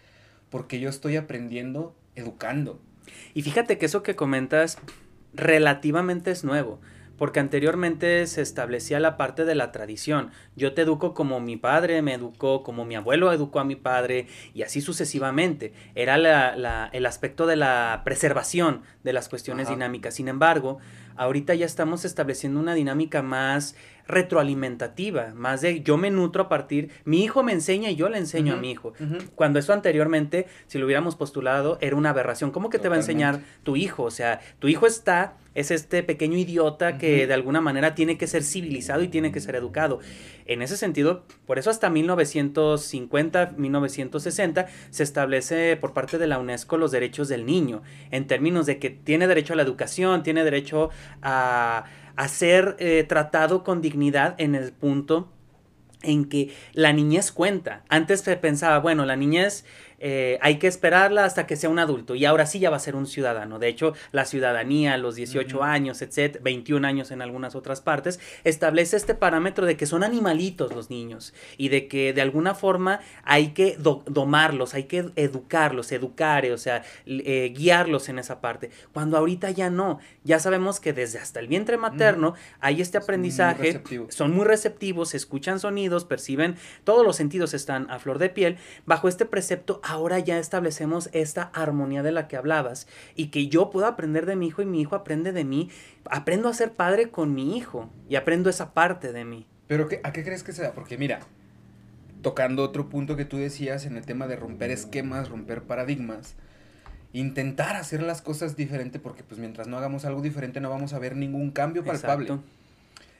porque 0.51 0.79
yo 0.79 0.89
estoy 0.89 1.15
aprendiendo, 1.15 1.95
educando. 2.15 2.79
Y 3.33 3.41
fíjate 3.41 3.79
que 3.79 3.87
eso 3.87 4.03
que 4.03 4.15
comentas 4.15 4.77
relativamente 5.33 6.29
es 6.29 6.43
nuevo 6.43 6.79
porque 7.19 7.39
anteriormente 7.39 8.25
se 8.25 8.41
establecía 8.41 8.99
la 8.99 9.17
parte 9.17 9.45
de 9.45 9.53
la 9.53 9.71
tradición. 9.71 10.31
Yo 10.55 10.73
te 10.73 10.81
educo 10.81 11.13
como 11.13 11.39
mi 11.39 11.57
padre 11.57 12.01
me 12.01 12.15
educó, 12.15 12.63
como 12.63 12.85
mi 12.85 12.95
abuelo 12.95 13.31
educó 13.31 13.59
a 13.59 13.65
mi 13.65 13.75
padre, 13.75 14.25
y 14.55 14.63
así 14.63 14.81
sucesivamente. 14.81 15.73
Era 15.93 16.89
el 16.91 17.05
aspecto 17.05 17.45
de 17.45 17.57
la 17.57 18.01
preservación 18.03 18.81
de 19.03 19.13
las 19.13 19.29
cuestiones 19.29 19.69
dinámicas. 19.69 20.15
Sin 20.15 20.27
embargo, 20.29 20.79
ahorita 21.17 21.53
ya 21.53 21.65
estamos 21.65 22.05
estableciendo 22.05 22.59
una 22.59 22.73
dinámica 22.73 23.21
más 23.21 23.75
retroalimentativa, 24.09 25.33
más 25.35 25.61
de 25.61 25.81
yo 25.81 25.95
me 25.95 26.09
nutro 26.09 26.43
a 26.43 26.49
partir, 26.49 26.89
mi 27.05 27.23
hijo 27.23 27.43
me 27.43 27.53
enseña 27.53 27.91
y 27.91 27.95
yo 27.95 28.09
le 28.09 28.17
enseño 28.17 28.55
a 28.55 28.57
mi 28.57 28.71
hijo. 28.71 28.93
Cuando 29.35 29.59
eso 29.59 29.71
anteriormente, 29.71 30.47
si 30.67 30.79
lo 30.79 30.85
hubiéramos 30.85 31.15
postulado, 31.15 31.77
era 31.79 31.95
una 31.95 32.09
aberración. 32.09 32.49
¿Cómo 32.49 32.71
que 32.71 32.79
te 32.79 32.89
va 32.89 32.95
a 32.95 32.99
enseñar 32.99 33.39
tu 33.63 33.75
hijo? 33.75 34.03
O 34.03 34.11
sea, 34.11 34.41
tu 34.57 34.67
hijo 34.67 34.87
está, 34.87 35.37
es 35.53 35.69
este 35.69 36.01
pequeño 36.01 36.37
idiota 36.37 36.97
que 36.97 37.27
de 37.27 37.33
alguna 37.35 37.61
manera 37.61 37.93
tiene 37.93 38.17
que 38.17 38.25
ser 38.25 38.43
civilizado 38.43 39.03
y 39.03 39.09
tiene 39.09 39.31
que 39.31 39.41
ser 39.41 39.55
educado. 39.55 39.99
En 40.47 40.63
ese 40.63 40.75
sentido, 40.75 41.23
por 41.45 41.59
eso 41.59 41.69
hasta 41.69 41.91
1950, 41.91 43.53
1960 43.57 44.65
se 44.89 45.03
establece 45.03 45.77
por 45.77 45.93
parte 45.93 46.17
de 46.17 46.25
la 46.25 46.39
UNESCO 46.39 46.77
los 46.77 46.89
derechos 46.91 47.27
del 47.27 47.45
niño, 47.45 47.83
en 48.09 48.25
términos 48.25 48.65
de 48.65 48.79
que 48.79 48.89
tiene 48.89 49.27
derecho 49.27 49.53
a 49.53 49.55
la 49.55 49.61
educación, 49.61 50.23
tiene 50.23 50.43
derecho 50.43 50.89
a 51.21 51.85
a 52.19 52.27
ser 52.27 52.75
eh, 52.79 53.05
tratado 53.07 53.63
con 53.63 53.81
dignidad 53.81 54.35
en 54.39 54.53
el 54.53 54.73
punto 54.73 55.31
en 56.01 56.25
que 56.25 56.53
la 56.73 56.91
niñez 56.91 57.31
cuenta. 57.31 57.83
Antes 57.87 58.19
se 58.19 58.35
pensaba, 58.35 58.79
bueno, 58.79 59.05
la 59.05 59.15
niñez 59.15 59.63
eh, 59.99 60.37
hay 60.41 60.57
que 60.57 60.67
esperarla 60.67 61.25
hasta 61.25 61.45
que 61.45 61.55
sea 61.55 61.69
un 61.69 61.79
adulto 61.79 62.15
y 62.15 62.25
ahora 62.25 62.45
sí 62.45 62.59
ya 62.59 62.69
va 62.69 62.77
a 62.77 62.79
ser 62.79 62.95
un 62.95 63.05
ciudadano. 63.05 63.59
De 63.59 63.67
hecho, 63.67 63.93
la 64.11 64.25
ciudadanía, 64.25 64.97
los 64.97 65.15
18 65.15 65.63
años, 65.63 66.01
etc., 66.01 66.39
21 66.41 66.87
años 66.87 67.11
en 67.11 67.21
algunas 67.21 67.55
otras 67.55 67.81
partes, 67.81 68.19
establece 68.43 68.97
este 68.97 69.15
parámetro 69.15 69.65
de 69.65 69.77
que 69.77 69.85
son 69.85 70.03
animalitos 70.03 70.73
los 70.73 70.89
niños 70.89 71.33
y 71.57 71.69
de 71.69 71.87
que 71.87 72.13
de 72.13 72.21
alguna 72.21 72.55
forma 72.55 72.99
hay 73.23 73.49
que 73.49 73.77
domarlos, 73.77 74.73
hay 74.73 74.83
que 74.83 75.11
educarlos, 75.15 75.91
educar, 75.91 76.39
o 76.51 76.57
sea, 76.57 76.83
eh, 77.05 77.53
guiarlos 77.55 78.09
en 78.09 78.19
esa 78.19 78.41
parte. 78.41 78.69
Cuando 78.93 79.17
ahorita 79.17 79.51
ya 79.51 79.69
no, 79.69 79.99
ya 80.23 80.39
sabemos 80.39 80.79
que 80.79 80.93
desde 80.93 81.19
hasta 81.19 81.39
el 81.39 81.47
vientre 81.47 81.77
materno 81.77 82.35
hay 82.59 82.81
este 82.81 82.97
aprendizaje, 82.97 83.81
son 84.09 84.31
muy 84.31 84.45
receptivos, 84.45 85.13
escuchan 85.13 85.59
sonidos, 85.59 86.05
perciben, 86.05 86.55
todos 86.83 87.05
los 87.05 87.15
sentidos 87.15 87.53
están 87.53 87.89
a 87.89 87.99
flor 87.99 88.19
de 88.19 88.29
piel, 88.29 88.57
bajo 88.85 89.07
este 89.07 89.25
precepto 89.25 89.81
ahora 89.89 90.19
ya 90.19 90.37
establecemos 90.37 91.09
esta 91.13 91.43
armonía 91.53 92.03
de 92.03 92.11
la 92.11 92.27
que 92.27 92.37
hablabas 92.37 92.87
y 93.15 93.27
que 93.27 93.47
yo 93.47 93.71
puedo 93.71 93.87
aprender 93.87 94.27
de 94.27 94.35
mi 94.35 94.47
hijo 94.47 94.61
y 94.61 94.65
mi 94.65 94.81
hijo 94.81 94.95
aprende 94.95 95.31
de 95.31 95.43
mí. 95.43 95.69
Aprendo 96.09 96.47
a 96.47 96.53
ser 96.53 96.73
padre 96.73 97.09
con 97.09 97.33
mi 97.33 97.57
hijo 97.57 97.89
y 98.07 98.15
aprendo 98.15 98.51
esa 98.51 98.73
parte 98.73 99.11
de 99.11 99.25
mí. 99.25 99.47
Pero 99.67 99.89
¿a 100.03 100.13
qué 100.13 100.23
crees 100.23 100.43
que 100.43 100.53
sea? 100.53 100.73
Porque 100.73 100.97
mira, 100.97 101.21
tocando 102.21 102.63
otro 102.63 102.87
punto 102.87 103.15
que 103.15 103.25
tú 103.25 103.37
decías 103.37 103.87
en 103.87 103.97
el 103.97 104.05
tema 104.05 104.27
de 104.27 104.35
romper 104.35 104.69
esquemas, 104.69 105.29
romper 105.29 105.63
paradigmas, 105.63 106.35
intentar 107.11 107.75
hacer 107.75 108.03
las 108.03 108.21
cosas 108.21 108.55
diferente 108.55 108.99
porque 108.99 109.23
pues 109.23 109.39
mientras 109.39 109.67
no 109.67 109.77
hagamos 109.77 110.05
algo 110.05 110.21
diferente 110.21 110.61
no 110.61 110.69
vamos 110.69 110.93
a 110.93 110.99
ver 110.99 111.15
ningún 111.15 111.49
cambio 111.49 111.83
palpable. 111.83 112.37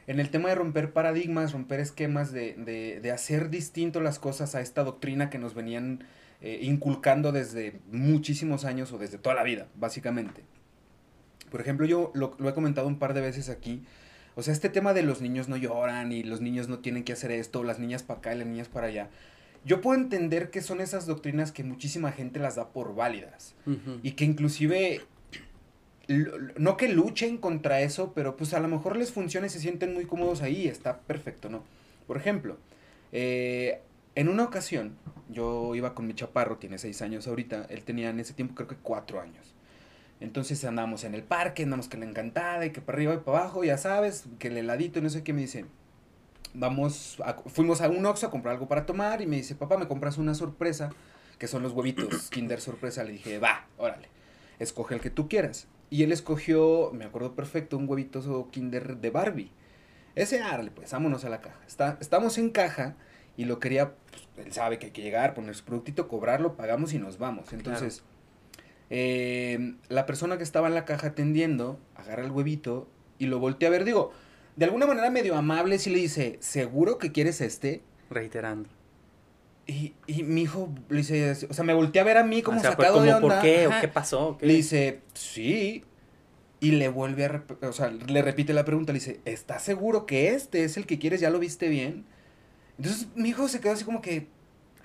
En 0.06 0.20
el 0.20 0.30
tema 0.30 0.50
de 0.50 0.56
romper 0.56 0.92
paradigmas, 0.92 1.52
romper 1.52 1.80
esquemas, 1.80 2.32
de, 2.32 2.54
de, 2.56 3.00
de 3.00 3.12
hacer 3.12 3.50
distinto 3.50 4.02
las 4.02 4.20
cosas 4.20 4.54
a 4.54 4.62
esta 4.62 4.84
doctrina 4.84 5.30
que 5.30 5.38
nos 5.38 5.54
venían 5.56 6.04
eh, 6.42 6.60
inculcando 6.62 7.32
desde 7.32 7.80
muchísimos 7.92 8.64
años 8.66 8.92
o 8.94 8.98
desde 8.98 9.18
toda 9.18 9.36
la 9.36 9.44
vida, 9.44 9.68
básicamente. 9.76 10.44
Por 11.52 11.62
ejemplo, 11.62 11.86
yo 11.86 12.12
lo, 12.14 12.38
he 12.48 12.54
comentado 12.54 12.88
un 12.88 13.00
par 13.00 13.14
de 13.14 13.22
veces 13.22 13.50
aquí. 13.50 13.84
O 14.36 14.42
sea, 14.42 14.54
este 14.54 14.70
tema 14.70 14.94
de 14.94 15.04
los 15.04 15.22
niños 15.22 15.50
no 15.50 15.58
lloran 15.58 16.12
y 16.12 16.24
los 16.24 16.40
niños 16.40 16.70
no 16.70 16.80
tienen 16.80 17.04
que 17.04 17.14
hacer 17.14 17.32
esto, 17.32 17.64
las 17.64 17.80
niñas 17.80 18.04
para 18.04 18.20
acá 18.20 18.34
y 18.34 18.38
las 18.38 18.48
niñas 18.48 18.70
para 18.70 18.88
allá. 18.88 19.10
Yo 19.66 19.82
puedo 19.82 20.00
entender 20.00 20.50
que 20.50 20.62
son 20.62 20.80
esas 20.80 21.06
doctrinas 21.06 21.52
que 21.52 21.64
muchísima 21.64 22.12
gente 22.14 22.40
las 22.40 22.56
da 22.56 22.70
por 22.70 22.96
válidas. 22.96 23.56
Y 24.02 24.12
que 24.12 24.24
inclusive 24.24 25.02
no 26.58 26.78
que 26.78 26.88
luchen 26.88 27.38
contra 27.38 27.82
eso, 27.82 28.14
pero 28.14 28.36
pues 28.36 28.54
a 28.54 28.60
lo 28.60 28.68
mejor 28.68 28.98
les 28.98 29.12
funciona 29.12 29.48
y 29.48 29.50
se 29.50 29.60
sienten 29.60 29.94
muy 29.94 30.06
cómodos 30.06 30.42
ahí, 30.42 30.68
está 30.68 31.02
perfecto, 31.02 31.50
¿no? 31.50 31.64
Por 32.08 32.18
ejemplo, 32.18 32.58
eh, 33.12 33.82
en 34.20 34.28
una 34.28 34.44
ocasión, 34.44 34.98
yo 35.30 35.76
iba 35.76 35.96
con 35.96 36.06
mi 36.06 36.14
chaparro, 36.14 36.58
tiene 36.58 36.78
seis 36.78 37.02
años 37.02 37.26
ahorita, 37.26 37.68
él 37.70 37.86
tenía 37.86 38.10
en 38.10 38.20
ese 38.20 38.34
tiempo 38.34 38.54
creo 38.54 38.68
que 38.68 38.76
cuatro 38.76 39.22
años. 39.22 39.56
Entonces 40.20 40.66
andamos 40.66 41.06
en 41.06 41.16
el 41.16 41.24
parque, 41.24 41.64
andamos 41.64 41.88
que 41.88 41.96
la 41.96 42.04
encantada 42.04 42.66
y 42.66 42.72
que 42.72 42.82
para 42.82 42.98
arriba 42.98 43.14
y 43.14 43.18
para 43.20 43.40
abajo, 43.40 43.64
ya 43.64 43.78
sabes, 43.78 44.26
que 44.38 44.50
el 44.50 44.58
heladito 44.58 45.00
y 45.00 45.04
no 45.04 45.10
sé 45.10 45.24
qué 45.24 45.32
me 45.32 45.40
dice. 45.40 45.66
Vamos, 46.54 47.18
fuimos 47.46 47.80
a 47.80 47.88
un 47.88 48.06
Oxxo 48.06 48.28
a 48.28 48.30
comprar 48.30 48.56
algo 48.56 48.68
para 48.68 48.86
tomar 48.86 49.22
y 49.22 49.26
me 49.26 49.38
dice, 49.38 49.56
papá, 49.56 49.78
¿me 49.78 49.88
compras 49.88 50.18
una 50.18 50.34
sorpresa? 50.34 50.90
Que 51.38 51.48
son 51.48 51.64
los 51.64 51.72
huevitos 51.72 52.30
Kinder 52.32 52.60
Sorpresa. 52.60 53.06
Le 53.06 53.14
dije, 53.14 53.40
va, 53.40 53.68
órale, 53.78 54.10
escoge 54.60 54.96
el 54.96 55.00
que 55.00 55.12
tú 55.12 55.30
quieras. 55.30 55.70
Y 55.90 56.04
él 56.04 56.12
escogió, 56.12 56.92
me 56.92 57.06
acuerdo 57.06 57.36
perfecto, 57.36 57.78
un 57.78 57.88
huevito 57.88 58.50
Kinder 58.52 58.98
de 58.98 59.12
Barbie. 59.12 59.52
Ese, 60.16 60.42
árale, 60.42 60.72
pues, 60.72 60.92
vámonos 60.92 61.24
a 61.24 61.30
la 61.30 61.40
caja. 61.40 61.62
Está, 61.66 61.98
estamos 62.02 62.38
en 62.38 62.50
caja 62.50 62.98
y 63.40 63.46
lo 63.46 63.58
quería, 63.60 63.94
pues, 64.36 64.48
él 64.48 64.54
sabe 64.54 64.80
que 64.80 64.88
hay 64.88 64.92
que 64.92 65.02
llegar, 65.02 65.34
poner 65.34 65.56
su 65.56 65.64
productito, 65.64 66.08
cobrarlo, 66.08 66.56
pagamos 66.56 66.94
y 66.94 67.00
nos 67.00 67.18
vamos. 67.18 67.54
Entonces, 67.54 68.04
eh, 68.90 69.76
la 69.88 70.06
persona 70.06 70.38
que 70.38 70.44
estaba 70.44 70.68
en 70.68 70.76
la 70.76 70.86
caja 70.86 71.08
atendiendo, 71.08 71.80
agarra 71.96 72.24
el 72.24 72.32
huevito 72.32 72.88
y 73.18 73.28
lo 73.28 73.40
voltea 73.40 73.70
a 73.70 73.72
ver, 73.72 73.84
digo, 73.84 74.12
de 74.56 74.66
alguna 74.66 74.86
manera 74.88 75.10
medio 75.10 75.36
amable, 75.36 75.80
si 75.80 75.90
le 75.90 76.00
dice, 76.00 76.38
¿seguro 76.42 76.98
que 76.98 77.12
quieres 77.12 77.42
este? 77.42 77.82
Reiterando. 78.10 78.70
Y, 79.68 79.94
y 80.08 80.24
mi 80.24 80.42
hijo 80.42 80.74
le 80.90 80.98
dice, 80.98 81.48
o 81.48 81.54
sea, 81.54 81.64
me 81.64 81.74
voltea 81.74 82.02
a 82.02 82.06
ver 82.06 82.18
a 82.18 82.24
mí 82.24 82.42
como 82.42 82.60
sacado 82.60 83.02
de 83.04 83.14
onda. 83.14 83.22
¿Por 83.22 83.42
qué? 83.42 83.68
¿O 83.68 83.72
qué 83.80 83.88
pasó? 83.88 84.38
Le 84.42 84.54
dice, 84.54 85.02
sí. 85.14 85.84
Y 86.60 86.72
le 86.72 86.90
vuelve 86.90 87.26
a, 87.26 87.44
o 87.62 87.72
sea, 87.72 87.90
le 87.90 88.22
repite 88.22 88.52
la 88.52 88.66
pregunta, 88.66 88.92
le 88.92 89.00
dice, 89.00 89.22
¿estás 89.26 89.62
seguro 89.62 90.06
que 90.06 90.34
este 90.34 90.64
es 90.64 90.76
el 90.76 90.86
que 90.86 90.98
quieres? 90.98 91.22
¿Ya 91.22 91.30
lo 91.30 91.40
viste 91.40 91.70
bien? 91.70 92.06
Entonces 92.80 93.08
mi 93.16 93.30
hijo 93.30 93.48
se 93.50 93.60
quedó 93.60 93.74
así 93.74 93.84
como 93.84 94.02
que... 94.02 94.28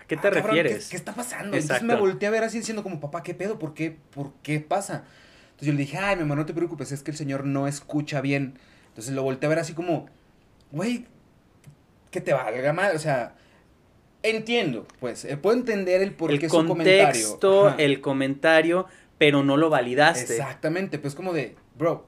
¿A 0.01 0.05
qué 0.07 0.17
te 0.17 0.27
ah, 0.29 0.31
refieres? 0.31 0.89
¿qué, 0.89 0.97
está 0.97 1.15
pasando? 1.15 1.57
Entonces 1.57 1.83
me 1.83 1.95
volteé 1.95 2.29
a 2.29 2.31
ver 2.33 2.43
así 2.43 2.59
diciendo 2.59 2.83
como, 2.83 3.01
papá, 3.01 3.23
¿qué 3.23 3.33
pedo? 3.35 3.59
¿Por 3.59 3.73
qué? 3.73 3.97
¿Por 4.11 4.33
qué 4.43 4.61
pasa? 4.61 5.05
Entonces 5.45 5.69
yo 5.69 5.73
le 5.73 5.79
dije, 5.79 5.97
ay, 5.97 6.17
mi 6.17 6.23
mamá, 6.23 6.35
no 6.35 6.45
te 6.45 6.53
preocupes, 6.53 6.91
es 6.91 7.03
que 7.05 7.13
el 7.13 7.17
señor 7.17 7.45
no 7.45 7.69
escucha 7.69 8.21
bien. 8.21 8.59
Entonces 8.89 9.15
lo 9.15 9.23
volteé 9.23 9.47
a 9.47 9.51
ver 9.51 9.61
así 9.61 9.73
como, 9.73 10.07
güey, 10.73 11.07
que 12.11 12.21
te 12.21 12.33
valga 12.33 12.73
mal, 12.73 12.95
o 12.97 12.99
sea, 12.99 13.37
entiendo, 14.23 14.87
pues, 14.99 15.25
eh, 15.25 15.37
puedo 15.37 15.57
entender 15.57 16.03
el 16.03 16.13
por 16.13 16.31
qué 16.31 16.47
el 16.47 16.51
su 16.51 16.67
comentario. 16.67 17.07
contexto, 17.07 17.69
Ajá. 17.69 17.77
el 17.79 18.01
comentario, 18.01 18.87
pero 19.17 19.45
no 19.45 19.57
lo 19.57 19.71
validaste. 19.71 20.35
Exactamente, 20.35 20.99
pues 20.99 21.15
como 21.15 21.33
de, 21.33 21.55
bro, 21.79 22.07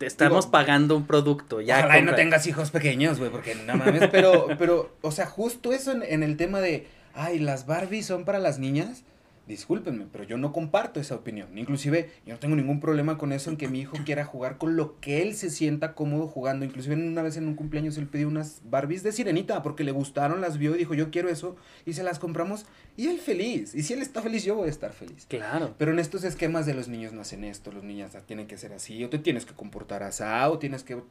Te 0.00 0.06
estamos 0.06 0.46
Digo, 0.46 0.52
pagando 0.52 0.96
un 0.96 1.06
producto. 1.06 1.60
Ya 1.60 1.80
ojalá 1.80 1.98
y 1.98 2.02
no 2.02 2.14
tengas 2.14 2.46
hijos 2.46 2.70
pequeños, 2.70 3.18
güey, 3.18 3.30
porque 3.30 3.54
no 3.54 3.76
mames, 3.76 4.08
pero, 4.10 4.46
pero, 4.58 4.96
o 5.02 5.10
sea, 5.12 5.26
justo 5.26 5.74
eso 5.74 5.92
en, 5.92 6.02
en 6.02 6.22
el 6.22 6.38
tema 6.38 6.60
de, 6.60 6.86
ay, 7.12 7.38
las 7.38 7.66
Barbies 7.66 8.06
son 8.06 8.24
para 8.24 8.38
las 8.38 8.58
niñas, 8.58 9.04
discúlpenme, 9.50 10.06
pero 10.10 10.24
yo 10.24 10.38
no 10.38 10.52
comparto 10.52 11.00
esa 11.00 11.16
opinión. 11.16 11.58
Inclusive, 11.58 12.10
yo 12.24 12.34
no 12.34 12.38
tengo 12.38 12.56
ningún 12.56 12.80
problema 12.80 13.18
con 13.18 13.32
eso 13.32 13.50
en 13.50 13.56
que 13.56 13.68
mi 13.68 13.80
hijo 13.80 13.96
quiera 14.04 14.24
jugar 14.24 14.56
con 14.56 14.76
lo 14.76 14.98
que 15.00 15.22
él 15.22 15.34
se 15.34 15.50
sienta 15.50 15.94
cómodo 15.94 16.28
jugando. 16.28 16.64
Inclusive 16.64 16.94
una 16.94 17.22
vez 17.22 17.36
en 17.36 17.46
un 17.46 17.54
cumpleaños 17.54 17.98
él 17.98 18.06
pidió 18.06 18.28
unas 18.28 18.62
Barbies 18.64 19.02
de 19.02 19.12
sirenita 19.12 19.62
porque 19.62 19.84
le 19.84 19.92
gustaron, 19.92 20.40
las 20.40 20.56
vio 20.56 20.74
y 20.74 20.78
dijo, 20.78 20.94
yo 20.94 21.10
quiero 21.10 21.28
eso, 21.28 21.56
y 21.84 21.92
se 21.92 22.02
las 22.02 22.18
compramos, 22.18 22.64
y 22.96 23.08
él 23.08 23.18
feliz. 23.18 23.74
Y 23.74 23.82
si 23.82 23.92
él 23.92 24.02
está 24.02 24.22
feliz, 24.22 24.44
yo 24.44 24.54
voy 24.54 24.68
a 24.68 24.70
estar 24.70 24.92
feliz. 24.92 25.26
Claro. 25.28 25.74
Pero 25.76 25.92
en 25.92 25.98
estos 25.98 26.24
esquemas 26.24 26.64
de 26.64 26.74
los 26.74 26.88
niños 26.88 27.12
no 27.12 27.20
hacen 27.20 27.44
esto, 27.44 27.72
los 27.72 27.84
niños 27.84 28.12
tienen 28.26 28.46
que 28.46 28.56
ser 28.56 28.72
así, 28.72 29.02
o 29.04 29.10
te 29.10 29.18
tienes 29.18 29.44
que 29.44 29.54
comportar 29.54 30.02
así, 30.02 30.22
o 30.48 30.58
tienes 30.58 30.84
que... 30.84 31.02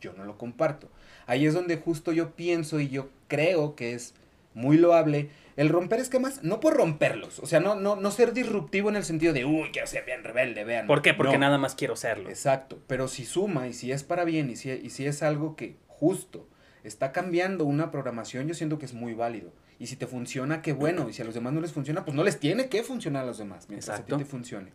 Yo 0.00 0.12
no 0.12 0.24
lo 0.24 0.36
comparto. 0.36 0.88
Ahí 1.26 1.46
es 1.46 1.54
donde 1.54 1.76
justo 1.76 2.12
yo 2.12 2.34
pienso 2.34 2.80
y 2.80 2.88
yo 2.88 3.08
creo 3.28 3.76
que 3.76 3.94
es 3.94 4.14
muy 4.52 4.78
loable 4.78 5.30
el 5.56 5.68
romper 5.70 6.00
esquemas, 6.00 6.42
no 6.42 6.60
por 6.60 6.74
romperlos, 6.76 7.38
o 7.38 7.46
sea, 7.46 7.60
no, 7.60 7.74
no, 7.74 7.96
no 7.96 8.10
ser 8.10 8.32
disruptivo 8.32 8.90
en 8.90 8.96
el 8.96 9.04
sentido 9.04 9.32
de, 9.32 9.44
uy, 9.44 9.70
quiero 9.72 9.86
ser 9.86 10.04
bien 10.04 10.22
rebelde, 10.22 10.64
vean. 10.64 10.86
¿Por 10.86 11.00
qué? 11.02 11.14
Porque 11.14 11.34
No. 11.34 11.38
nada 11.40 11.58
más 11.58 11.74
quiero 11.74 11.96
serlo. 11.96 12.28
Exacto, 12.28 12.78
pero 12.86 13.08
si 13.08 13.24
suma 13.24 13.66
y 13.68 13.72
si 13.72 13.90
es 13.92 14.04
para 14.04 14.24
bien 14.24 14.50
y 14.50 14.56
si, 14.56 14.70
y 14.70 14.90
si 14.90 15.06
es 15.06 15.22
algo 15.22 15.56
que 15.56 15.76
justo 15.88 16.46
está 16.84 17.10
cambiando 17.12 17.64
una 17.64 17.90
programación, 17.90 18.46
yo 18.48 18.54
siento 18.54 18.78
que 18.78 18.84
es 18.86 18.92
muy 18.94 19.14
válido. 19.14 19.52
Y 19.78 19.88
si 19.88 19.96
te 19.96 20.06
funciona, 20.06 20.62
qué 20.62 20.72
bueno. 20.72 21.08
Y 21.08 21.12
si 21.12 21.20
a 21.22 21.24
los 21.24 21.34
demás 21.34 21.52
no 21.52 21.60
les 21.60 21.72
funciona, 21.72 22.04
pues 22.04 22.14
no 22.14 22.22
les 22.24 22.38
tiene 22.40 22.68
que 22.68 22.82
funcionar 22.82 23.24
a 23.24 23.26
los 23.26 23.38
demás, 23.38 23.66
mientras 23.68 23.90
a 23.90 23.92
Exacto. 24.00 24.16
ti 24.16 24.22
te 24.24 24.28
funcione. 24.30 24.72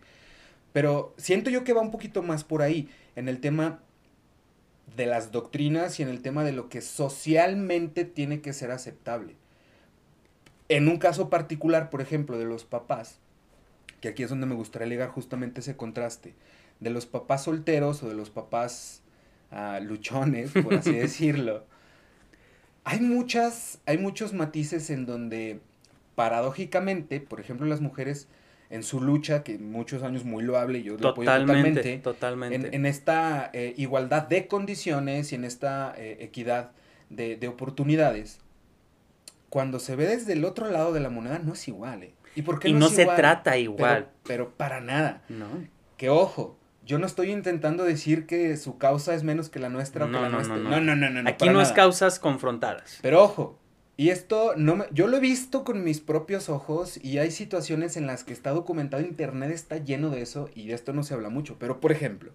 Pero 0.73 1.13
siento 1.17 1.49
yo 1.49 1.63
que 1.63 1.73
va 1.73 1.81
un 1.81 1.91
poquito 1.91 2.21
más 2.23 2.43
por 2.43 2.61
ahí, 2.61 2.89
en 3.15 3.27
el 3.27 3.39
tema 3.39 3.79
de 4.95 5.05
las 5.05 5.31
doctrinas 5.31 5.99
y 5.99 6.03
en 6.03 6.09
el 6.09 6.21
tema 6.21 6.43
de 6.43 6.51
lo 6.51 6.69
que 6.69 6.81
socialmente 6.81 8.03
tiene 8.05 8.41
que 8.41 8.53
ser 8.53 8.71
aceptable. 8.71 9.35
En 10.71 10.87
un 10.87 10.99
caso 10.99 11.29
particular, 11.29 11.89
por 11.89 11.99
ejemplo, 11.99 12.37
de 12.37 12.45
los 12.45 12.63
papás, 12.63 13.19
que 13.99 14.07
aquí 14.07 14.23
es 14.23 14.29
donde 14.29 14.45
me 14.45 14.55
gustaría 14.55 14.87
ligar 14.87 15.09
justamente 15.09 15.59
ese 15.59 15.75
contraste, 15.75 16.33
de 16.79 16.89
los 16.89 17.05
papás 17.05 17.43
solteros 17.43 18.01
o 18.03 18.07
de 18.07 18.15
los 18.15 18.29
papás 18.29 19.01
ah, 19.51 19.81
luchones, 19.81 20.51
por 20.51 20.75
así 20.75 20.93
decirlo, 20.95 21.65
hay 22.85 23.01
muchas, 23.01 23.79
hay 23.85 23.97
muchos 23.97 24.31
matices 24.33 24.89
en 24.89 25.05
donde 25.05 25.59
paradójicamente, 26.15 27.19
por 27.19 27.41
ejemplo, 27.41 27.67
las 27.67 27.81
mujeres 27.81 28.29
en 28.69 28.83
su 28.83 29.01
lucha, 29.01 29.43
que 29.43 29.57
muchos 29.59 30.03
años 30.03 30.23
muy 30.23 30.41
loable, 30.41 30.83
yo 30.83 30.95
lo 30.97 31.09
apoyo 31.09 31.29
Totalmente, 31.29 31.97
totalmente, 31.97 31.97
totalmente. 31.97 32.55
en, 32.55 32.73
en 32.73 32.85
esta 32.85 33.49
eh, 33.51 33.73
igualdad 33.75 34.29
de 34.29 34.47
condiciones 34.47 35.33
y 35.33 35.35
en 35.35 35.43
esta 35.43 35.93
eh, 35.97 36.19
equidad 36.21 36.71
de, 37.09 37.35
de 37.35 37.49
oportunidades, 37.49 38.39
cuando 39.51 39.77
se 39.77 39.95
ve 39.95 40.07
desde 40.07 40.33
el 40.33 40.43
otro 40.45 40.71
lado 40.71 40.91
de 40.93 40.99
la 41.01 41.09
moneda 41.11 41.37
no 41.37 41.53
es 41.53 41.67
igual, 41.67 42.01
¿eh? 42.01 42.13
¿Y 42.35 42.41
por 42.41 42.59
qué 42.59 42.69
Y 42.69 42.73
no, 42.73 42.79
no 42.79 42.85
es 42.87 42.93
se 42.95 43.03
igual? 43.03 43.17
trata 43.17 43.57
igual. 43.57 44.09
Pero, 44.23 44.49
para 44.55 44.81
nada. 44.81 45.21
¿No? 45.29 45.45
Que 45.97 46.09
ojo, 46.09 46.57
yo 46.85 46.97
no 46.97 47.05
estoy 47.05 47.29
intentando 47.31 47.83
decir 47.83 48.25
que 48.25 48.57
su 48.57 48.79
causa 48.79 49.13
es 49.13 49.23
menos 49.23 49.49
que 49.49 49.59
la 49.59 49.69
nuestra 49.69 50.05
o 50.05 50.07
No, 50.07 50.17
que 50.17 50.23
la 50.23 50.29
no, 50.29 50.41
no, 50.41 50.47
nuestra. 50.47 50.57
no. 50.79 50.81
No, 50.81 50.95
no, 50.95 51.21
no, 51.21 51.29
Aquí 51.29 51.45
no 51.49 51.59
es 51.61 51.67
nada. 51.69 51.75
causas 51.75 52.17
confrontadas. 52.19 52.97
Pero 53.03 53.21
ojo, 53.21 53.59
y 53.97 54.09
esto 54.09 54.53
no 54.55 54.77
me, 54.77 54.85
yo 54.91 55.07
lo 55.07 55.17
he 55.17 55.19
visto 55.19 55.63
con 55.65 55.83
mis 55.83 55.99
propios 55.99 56.47
ojos 56.49 56.97
y 57.03 57.17
hay 57.19 57.29
situaciones 57.29 57.97
en 57.97 58.07
las 58.07 58.23
que 58.23 58.31
está 58.33 58.51
documentado, 58.51 59.03
internet 59.03 59.51
está 59.51 59.77
lleno 59.77 60.09
de 60.09 60.21
eso 60.21 60.49
y 60.55 60.67
de 60.67 60.73
esto 60.73 60.93
no 60.93 61.03
se 61.03 61.13
habla 61.13 61.29
mucho. 61.29 61.57
Pero 61.59 61.79
por 61.81 61.91
ejemplo, 61.91 62.31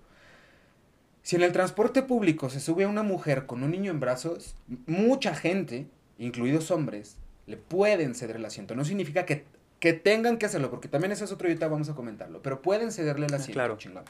si 1.23 1.35
en 1.37 1.43
el 1.43 1.53
transporte 1.53 2.03
público 2.03 2.51
se 2.51 2.61
sube 2.61 2.85
a 2.85 2.89
una 2.89 3.03
mujer 3.03 3.47
con 3.47 3.63
un 3.65 3.71
niño 3.73 3.91
en 3.91 3.99
brazos, 4.01 4.55
mucha 4.87 5.35
gente, 5.35 5.87
incluidos 6.19 6.71
hombres, 6.71 7.17
le 7.47 7.57
pueden 7.57 8.15
ceder 8.15 8.37
el 8.37 8.45
asiento. 8.45 8.75
No 8.75 8.85
significa 8.85 9.25
que, 9.27 9.45
que 9.81 9.93
tengan 9.93 10.39
que 10.39 10.47
hacerlo, 10.47 10.71
porque 10.71 10.89
también 10.89 11.13
ese 11.13 11.25
es 11.25 11.33
otro 11.33 11.49
ahorita 11.49 11.69
vamos 11.69 11.89
a 11.89 11.95
comentarlo, 11.95 12.43
pero 12.43 12.63
pueden 12.63 12.93
cederle 12.93 13.27
el 13.27 13.35
Ah, 13.35 13.37
asiento. 13.37 13.55
claro. 13.55 13.77
chingón. 13.79 14.05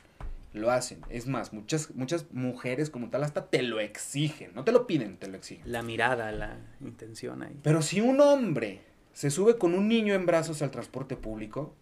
Lo 0.53 0.71
hacen. 0.71 1.01
Es 1.11 1.27
más, 1.27 1.53
muchas, 1.53 1.95
muchas 1.95 2.33
mujeres 2.33 2.89
como 2.89 3.11
tal 3.11 3.25
hasta 3.25 3.47
te 3.51 3.63
lo 3.63 3.79
exigen. 3.79 4.55
No 4.55 4.65
te 4.65 4.73
lo 4.73 4.87
piden, 4.87 5.19
te 5.19 5.29
lo 5.29 5.37
exigen. 5.37 5.71
La 5.71 5.83
mirada, 5.83 6.33
la 6.33 6.57
intención 6.81 7.43
ahí. 7.43 7.59
Pero 7.63 7.83
si 7.83 8.01
un 8.01 8.21
hombre 8.23 8.81
se 9.13 9.31
sube 9.31 9.59
con 9.59 9.75
un 9.75 9.87
niño 9.87 10.15
en 10.15 10.25
brazos 10.25 10.63
al 10.63 10.71
transporte 10.71 11.15
público, 11.17 11.75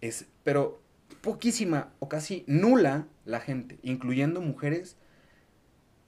es, 0.00 0.26
pero 0.44 0.80
poquísima 1.22 1.92
o 1.98 2.08
casi 2.08 2.44
nula 2.46 3.06
la 3.24 3.40
gente, 3.40 3.78
incluyendo 3.82 4.40
mujeres 4.40 4.96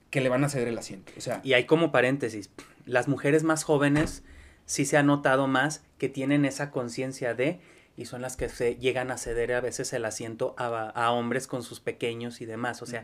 que 0.09 0.21
le 0.21 0.29
van 0.29 0.43
a 0.45 0.49
ceder 0.49 0.69
el 0.69 0.77
asiento. 0.77 1.11
O 1.17 1.21
sea, 1.21 1.41
Y 1.43 1.53
hay 1.53 1.65
como 1.65 1.91
paréntesis, 1.91 2.49
las 2.85 3.07
mujeres 3.07 3.43
más 3.43 3.63
jóvenes 3.63 4.23
sí 4.65 4.85
se 4.85 4.97
ha 4.97 5.03
notado 5.03 5.47
más 5.47 5.83
que 5.97 6.09
tienen 6.09 6.45
esa 6.45 6.71
conciencia 6.71 7.33
de 7.33 7.59
y 7.97 8.05
son 8.05 8.21
las 8.21 8.37
que 8.37 8.49
se 8.49 8.75
llegan 8.77 9.11
a 9.11 9.17
ceder 9.17 9.53
a 9.53 9.61
veces 9.61 9.93
el 9.93 10.05
asiento 10.05 10.55
a, 10.57 10.89
a 10.89 11.11
hombres 11.11 11.47
con 11.47 11.61
sus 11.63 11.79
pequeños 11.79 12.41
y 12.41 12.45
demás. 12.45 12.81
O 12.81 12.85
sea, 12.87 13.03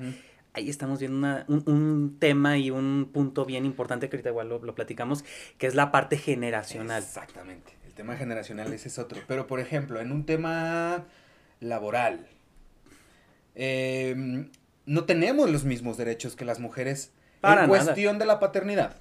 ahí 0.53 0.69
estamos 0.69 0.99
viendo 0.99 1.17
una- 1.17 1.45
un, 1.47 1.63
un 1.67 2.17
tema 2.19 2.57
y 2.57 2.71
un 2.71 3.09
punto 3.13 3.45
bien 3.45 3.65
importante 3.65 4.09
que 4.09 4.15
ahorita 4.15 4.29
igual 4.29 4.49
lo, 4.49 4.59
lo 4.59 4.73
platicamos, 4.73 5.23
que 5.59 5.67
es 5.67 5.75
la 5.75 5.91
parte 5.91 6.17
generacional. 6.17 7.03
Exactamente. 7.03 7.73
El 7.85 7.93
tema 7.93 8.15
generacional 8.15 8.73
ese 8.73 8.87
es 8.87 8.97
otro. 8.97 9.21
Pero, 9.27 9.45
por 9.45 9.59
ejemplo, 9.59 9.99
en 9.99 10.11
un 10.11 10.25
tema 10.25 11.05
laboral, 11.59 12.25
eh, 13.55 14.45
no 14.85 15.03
tenemos 15.05 15.49
los 15.49 15.65
mismos 15.65 15.97
derechos 15.97 16.35
que 16.35 16.45
las 16.45 16.59
mujeres 16.59 17.11
Para 17.41 17.65
en 17.65 17.69
nada. 17.69 17.83
cuestión 17.83 18.17
de 18.17 18.25
la 18.25 18.39
paternidad. 18.39 18.95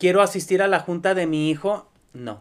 ¿Quiero 0.00 0.22
asistir 0.22 0.62
a 0.62 0.66
la 0.66 0.80
junta 0.80 1.14
de 1.14 1.26
mi 1.26 1.50
hijo? 1.50 1.88
No. 2.14 2.40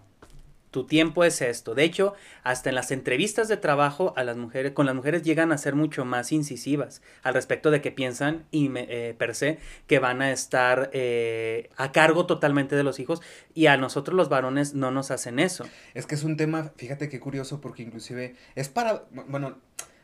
Tu 0.71 0.85
tiempo 0.85 1.23
es 1.25 1.41
esto. 1.41 1.75
De 1.75 1.83
hecho, 1.83 2.13
hasta 2.43 2.69
en 2.69 2.75
las 2.75 2.91
entrevistas 2.91 3.47
de 3.49 3.57
trabajo 3.57 4.13
a 4.15 4.23
las 4.23 4.37
mujeres, 4.37 4.71
con 4.71 4.85
las 4.85 4.93
mujeres 4.95 5.23
llegan 5.23 5.51
a 5.51 5.57
ser 5.57 5.75
mucho 5.75 6.05
más 6.05 6.31
incisivas 6.31 7.01
al 7.23 7.33
respecto 7.33 7.69
de 7.69 7.81
que 7.81 7.91
piensan 7.91 8.45
y 8.51 8.69
me- 8.69 8.85
eh, 8.87 9.13
per 9.13 9.33
se 9.35 9.57
que 9.87 9.99
van 9.99 10.21
a 10.21 10.31
estar 10.31 10.89
eh, 10.93 11.69
a 11.75 11.91
cargo 11.91 12.27
totalmente 12.27 12.75
de 12.77 12.83
los 12.83 12.99
hijos 12.99 13.21
y 13.55 13.65
a 13.65 13.75
nosotros 13.77 14.15
los 14.15 14.29
varones 14.29 14.73
no 14.75 14.89
nos 14.91 15.11
hacen 15.11 15.39
eso. 15.39 15.65
Es 15.95 16.05
que 16.05 16.13
es 16.15 16.23
un 16.23 16.37
tema, 16.37 16.71
fíjate 16.77 17.09
qué 17.09 17.19
curioso, 17.19 17.59
porque 17.59 17.83
inclusive 17.83 18.35
es 18.55 18.69
para, 18.69 19.03
bueno, 19.27 19.57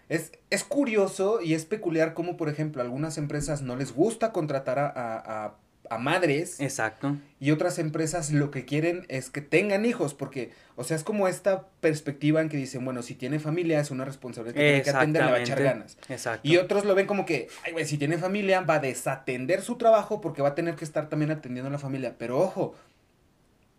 es, 0.09 0.31
es 0.49 0.63
curioso 0.65 1.41
y 1.41 1.53
es 1.53 1.65
peculiar 1.65 2.13
como, 2.15 2.35
por 2.37 2.49
ejemplo, 2.49 2.81
a 2.81 2.85
algunas 2.85 3.17
empresas 3.19 3.61
no 3.61 3.75
les 3.75 3.93
gusta 3.93 4.31
contratar 4.33 4.79
a- 4.79 5.55
a 5.89 5.97
madres 5.97 6.59
Exacto. 6.59 7.17
y 7.39 7.51
otras 7.51 7.79
empresas 7.79 8.31
lo 8.31 8.51
que 8.51 8.65
quieren 8.65 9.05
es 9.09 9.29
que 9.29 9.41
tengan 9.41 9.85
hijos, 9.85 10.13
porque, 10.13 10.51
o 10.75 10.83
sea, 10.83 10.97
es 10.97 11.03
como 11.03 11.27
esta 11.27 11.67
perspectiva 11.81 12.41
en 12.41 12.49
que 12.49 12.57
dicen, 12.57 12.83
bueno, 12.85 13.01
si 13.01 13.15
tiene 13.15 13.39
familia 13.39 13.79
es 13.79 13.91
una 13.91 14.05
responsabilidad 14.05 14.55
que 14.55 14.61
tiene 14.61 14.81
que 14.81 14.89
atender, 14.89 15.25
le 15.25 15.31
va 15.31 15.37
a 15.37 15.41
echar 15.41 15.61
ganas. 15.61 15.97
Exacto. 16.09 16.47
Y 16.47 16.57
otros 16.57 16.85
lo 16.85 16.95
ven 16.95 17.07
como 17.07 17.25
que, 17.25 17.47
ay, 17.65 17.73
güey, 17.73 17.85
si 17.85 17.97
tiene 17.97 18.17
familia 18.17 18.61
va 18.61 18.75
a 18.75 18.79
desatender 18.79 19.61
su 19.61 19.75
trabajo 19.75 20.21
porque 20.21 20.41
va 20.41 20.49
a 20.49 20.55
tener 20.55 20.75
que 20.75 20.85
estar 20.85 21.09
también 21.09 21.31
atendiendo 21.31 21.69
a 21.69 21.71
la 21.71 21.79
familia. 21.79 22.15
Pero 22.17 22.39
ojo, 22.39 22.75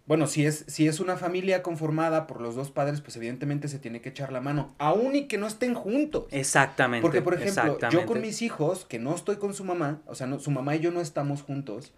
bueno, 0.07 0.27
si 0.29 0.47
es, 0.47 0.65
si 0.69 0.87
es 0.87 1.01
una 1.01 1.17
familia 1.17 1.63
conformada 1.63 2.27
por 2.27 2.41
los 2.41 2.55
dos 2.55 2.71
padres, 2.71 3.01
pues 3.01 3.17
evidentemente 3.17 3.67
se 3.69 3.79
tiene 3.79 4.01
que 4.01 4.11
echar 4.11 4.33
la 4.33 4.41
mano, 4.41 4.75
aún 4.79 5.17
y 5.17 5.27
que 5.27 5.37
no 5.37 5.47
estén 5.47 5.75
juntos. 5.75 6.27
Exactamente. 6.31 7.03
Porque, 7.03 7.23
por 7.23 7.35
ejemplo, 7.35 7.79
yo 7.91 8.07
con 8.07 8.21
mis 8.21 8.41
hijos, 8.43 8.85
que 8.85 8.99
no 8.99 9.15
estoy 9.15 9.37
con 9.37 9.53
su 9.53 9.65
mamá, 9.65 10.01
o 10.07 10.15
sea, 10.15 10.27
no, 10.27 10.39
su 10.39 10.51
mamá 10.51 10.77
y 10.77 10.81
yo 10.81 10.93
no 10.93 11.01
estamos 11.01 11.43
juntos, 11.43 11.93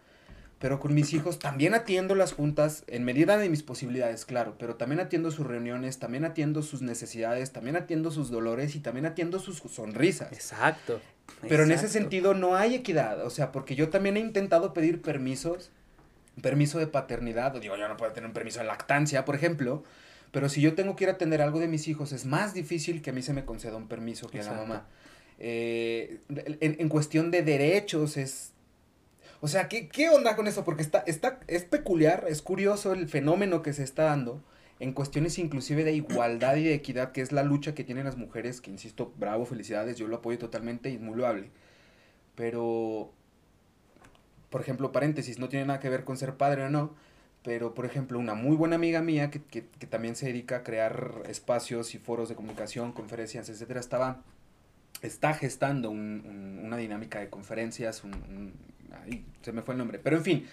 pero 0.59 0.81
con 0.81 0.92
mis 0.92 1.12
hijos 1.12 1.38
también 1.38 1.75
atiendo 1.75 2.14
las 2.14 2.33
juntas 2.33 2.83
en 2.88 3.05
medida 3.05 3.37
de 3.38 3.49
mis 3.49 3.62
posibilidades, 3.62 4.25
claro, 4.25 4.57
pero 4.59 4.75
también 4.75 5.01
atiendo 5.01 5.31
sus 5.31 5.47
reuniones, 5.47 5.99
también 5.99 6.25
atiendo 6.25 6.62
sus 6.62 6.83
necesidades, 6.83 7.53
también 7.53 7.77
atiendo 7.77 8.11
sus 8.11 8.31
dolores 8.31 8.75
y 8.75 8.81
también 8.81 9.07
atiendo 9.07 9.38
sus 9.38 9.59
sonrisas. 9.59 10.33
Exacto. 10.33 11.01
Pero 11.49 11.62
en 11.62 11.71
ese 11.71 11.88
sentido 11.88 12.35
no 12.35 12.57
hay 12.57 12.75
equidad, 12.75 13.25
o 13.25 13.31
sea, 13.31 13.53
porque 13.53 13.77
yo 13.77 13.90
también 13.90 14.16
he 14.16 14.21
intentado 14.21 14.73
pedir 14.73 15.01
permisos, 15.03 15.71
permiso 16.40 16.79
de 16.79 16.87
paternidad, 16.87 17.55
o 17.57 17.61
digo, 17.61 17.77
yo 17.77 17.88
no 17.88 17.96
puedo 17.96 18.12
tener 18.12 18.27
un 18.27 18.35
permiso 18.35 18.61
de 18.61 18.66
lactancia, 18.66 19.24
por 19.24 19.35
ejemplo, 19.35 19.85
pero 20.31 20.48
si 20.48 20.61
yo 20.61 20.74
tengo 20.74 20.96
que 20.96 21.05
ir 21.05 21.11
a 21.11 21.14
atender 21.14 21.40
algo 21.40 21.59
de 21.59 21.68
mis 21.68 21.88
hijos, 21.88 22.12
es 22.12 22.27
más 22.27 22.55
difícil 22.55 23.03
que 23.03 23.11
a 23.11 23.12
mí 23.12 23.22
se 23.22 23.33
me 23.33 23.44
conceda 23.44 23.77
un 23.77 23.88
permiso 23.88 24.29
que 24.29 24.40
a 24.40 24.44
la 24.44 24.53
mamá. 24.53 24.87
Eh, 25.38 26.20
en, 26.29 26.77
en 26.79 26.88
cuestión 26.88 27.31
de 27.31 27.42
derechos 27.42 28.16
es... 28.16 28.53
O 29.40 29.46
sea, 29.46 29.68
¿qué, 29.68 29.88
qué 29.88 30.09
onda 30.09 30.35
con 30.35 30.48
eso? 30.48 30.64
Porque 30.64 30.83
está, 30.83 30.98
está, 31.07 31.38
es 31.46 31.64
peculiar, 31.64 32.27
es 32.29 32.42
curioso 32.42 32.92
el 32.92 33.09
fenómeno 33.09 33.62
que 33.62 33.72
se 33.72 33.85
está 33.85 34.05
dando 34.05 34.42
en 34.81 34.92
cuestiones 34.92 35.38
inclusive 35.38 35.85
de 35.85 35.92
igualdad 35.92 36.57
y 36.57 36.64
de 36.64 36.74
equidad, 36.74 37.12
que 37.12 37.20
es 37.20 37.33
la 37.33 37.42
lucha 37.42 37.74
que 37.74 37.85
tienen 37.85 38.05
las 38.05 38.16
mujeres, 38.16 38.61
que 38.61 38.70
insisto, 38.70 39.12
bravo, 39.16 39.44
felicidades, 39.44 39.96
yo 39.96 40.09
lo 40.09 40.16
apoyo 40.16 40.38
totalmente 40.38 40.90
y 40.90 40.94
es 40.94 41.01
muy 41.01 41.16
loable. 41.16 41.51
Pero, 42.35 43.12
por 44.51 44.61
ejemplo, 44.61 44.93
paréntesis, 44.93 45.39
no 45.39 45.49
tiene 45.49 45.67
nada 45.67 45.81
que 45.81 45.89
ver 45.89 46.05
con 46.05 46.17
ser 46.17 46.37
padre 46.37 46.65
o 46.65 46.71
no, 46.71 46.95
pero 47.43 47.75
por 47.75 47.87
ejemplo, 47.87 48.19
una 48.19 48.35
muy 48.35 48.57
buena 48.57 48.77
amiga 48.77 49.01
mía 49.01 49.31
que, 49.31 49.43
que, 49.43 49.67
que 49.67 49.87
también 49.87 50.17
se 50.17 50.27
dedica 50.27 50.57
a 50.57 50.63
crear 50.63 51.23
espacios 51.29 51.95
y 51.95 51.99
foros 51.99 52.29
de 52.29 52.35
comunicación, 52.35 52.93
conferencias, 52.93 53.49
etcétera, 53.49 53.81
estaba, 53.81 54.23
está 55.03 55.35
gestando 55.35 55.91
un, 55.91 56.23
un, 56.27 56.65
una 56.65 56.77
dinámica 56.77 57.21
de 57.21 57.29
conferencias, 57.29 58.05
un, 58.05 58.53
ay, 59.05 59.25
se 59.43 59.53
me 59.53 59.63
fue 59.63 59.75
el 59.75 59.79
nombre, 59.79 59.99
pero 59.99 60.17
en 60.17 60.25
fin, 60.25 60.47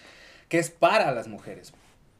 que 0.49 0.59
es 0.59 0.69
para 0.69 1.11
las 1.11 1.27
mujeres, 1.27 1.73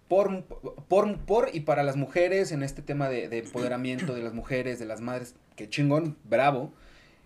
por, 0.07 0.43
por, 0.43 1.17
por 1.19 1.49
y 1.53 1.61
para 1.61 1.83
las 1.83 1.95
mujeres 1.95 2.51
en 2.51 2.63
este 2.63 2.81
tema 2.81 3.09
de, 3.09 3.27
de, 3.27 3.39
empoderamiento 3.39 4.13
de 4.13 4.21
las 4.21 4.33
mujeres, 4.33 4.79
de 4.79 4.85
las 4.85 5.01
madres, 5.01 5.35
que 5.55 5.69
chingón, 5.69 6.17
bravo. 6.23 6.71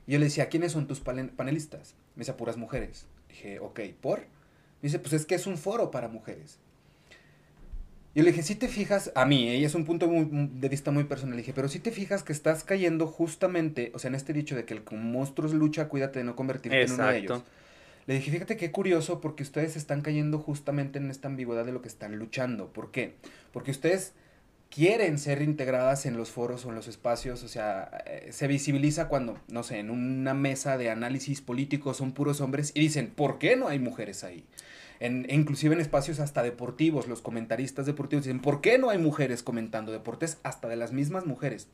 Y 0.07 0.13
yo 0.13 0.19
le 0.19 0.25
decía, 0.25 0.49
¿quiénes 0.49 0.71
son 0.71 0.87
tus 0.87 1.01
panelistas? 1.01 1.95
Me 2.15 2.21
decía, 2.21 2.37
puras 2.37 2.57
mujeres. 2.57 3.05
Dije, 3.27 3.59
ok, 3.59 3.81
¿por? 4.01 4.23
Me 4.81 4.87
dice, 4.87 4.99
pues 4.99 5.13
es 5.13 5.25
que 5.25 5.35
es 5.35 5.47
un 5.47 5.57
foro 5.57 5.91
para 5.91 6.07
mujeres. 6.07 6.59
Yo 8.15 8.23
le 8.23 8.31
dije, 8.31 8.43
si 8.43 8.55
te 8.55 8.67
fijas, 8.67 9.11
a 9.13 9.25
mí, 9.25 9.49
ella 9.49 9.67
es 9.67 9.75
un 9.75 9.85
punto 9.85 10.07
muy, 10.07 10.49
de 10.51 10.69
vista 10.69 10.89
muy 10.89 11.03
personal, 11.03 11.35
le 11.35 11.41
dije, 11.41 11.53
pero 11.53 11.69
si 11.69 11.79
te 11.79 11.91
fijas 11.91 12.23
que 12.23 12.33
estás 12.33 12.63
cayendo 12.63 13.05
justamente, 13.07 13.91
o 13.93 13.99
sea, 13.99 14.09
en 14.09 14.15
este 14.15 14.33
dicho 14.33 14.55
de 14.55 14.65
que 14.65 14.73
el 14.73 14.83
monstruo 14.91 15.51
lucha, 15.53 15.87
cuídate 15.87 16.19
de 16.19 16.25
no 16.25 16.35
convertirte 16.35 16.81
Exacto. 16.81 17.03
en 17.03 17.09
uno 17.09 17.13
de 17.13 17.19
ellos. 17.19 17.43
Le 18.07 18.15
dije, 18.15 18.31
fíjate 18.31 18.57
qué 18.57 18.71
curioso 18.71 19.21
porque 19.21 19.43
ustedes 19.43 19.75
están 19.75 20.01
cayendo 20.01 20.39
justamente 20.39 20.97
en 20.97 21.11
esta 21.11 21.27
ambigüedad 21.27 21.63
de 21.63 21.71
lo 21.71 21.83
que 21.83 21.87
están 21.87 22.15
luchando. 22.15 22.73
¿Por 22.73 22.89
qué? 22.89 23.13
Porque 23.53 23.69
ustedes 23.69 24.13
quieren 24.71 25.19
ser 25.19 25.41
integradas 25.41 26.07
en 26.07 26.17
los 26.17 26.31
foros 26.31 26.65
o 26.65 26.69
en 26.69 26.75
los 26.75 26.87
espacios, 26.87 27.43
o 27.43 27.47
sea, 27.47 27.91
eh, 28.05 28.29
se 28.31 28.47
visibiliza 28.47 29.07
cuando, 29.07 29.39
no 29.47 29.63
sé, 29.63 29.79
en 29.79 29.91
una 29.91 30.33
mesa 30.33 30.77
de 30.77 30.89
análisis 30.89 31.41
político 31.41 31.93
son 31.93 32.13
puros 32.13 32.41
hombres 32.41 32.71
y 32.73 32.79
dicen, 32.81 33.11
¿por 33.15 33.39
qué 33.39 33.55
no 33.55 33.67
hay 33.67 33.79
mujeres 33.79 34.23
ahí? 34.23 34.45
En, 34.99 35.25
inclusive 35.29 35.75
en 35.75 35.81
espacios 35.81 36.19
hasta 36.19 36.43
deportivos, 36.43 37.07
los 37.07 37.21
comentaristas 37.21 37.85
deportivos 37.85 38.25
dicen, 38.25 38.41
¿por 38.41 38.61
qué 38.61 38.77
no 38.77 38.89
hay 38.89 38.97
mujeres 38.97 39.43
comentando 39.43 39.91
deportes? 39.91 40.39
Hasta 40.43 40.67
de 40.67 40.75
las 40.75 40.91
mismas 40.91 41.25
mujeres. 41.25 41.67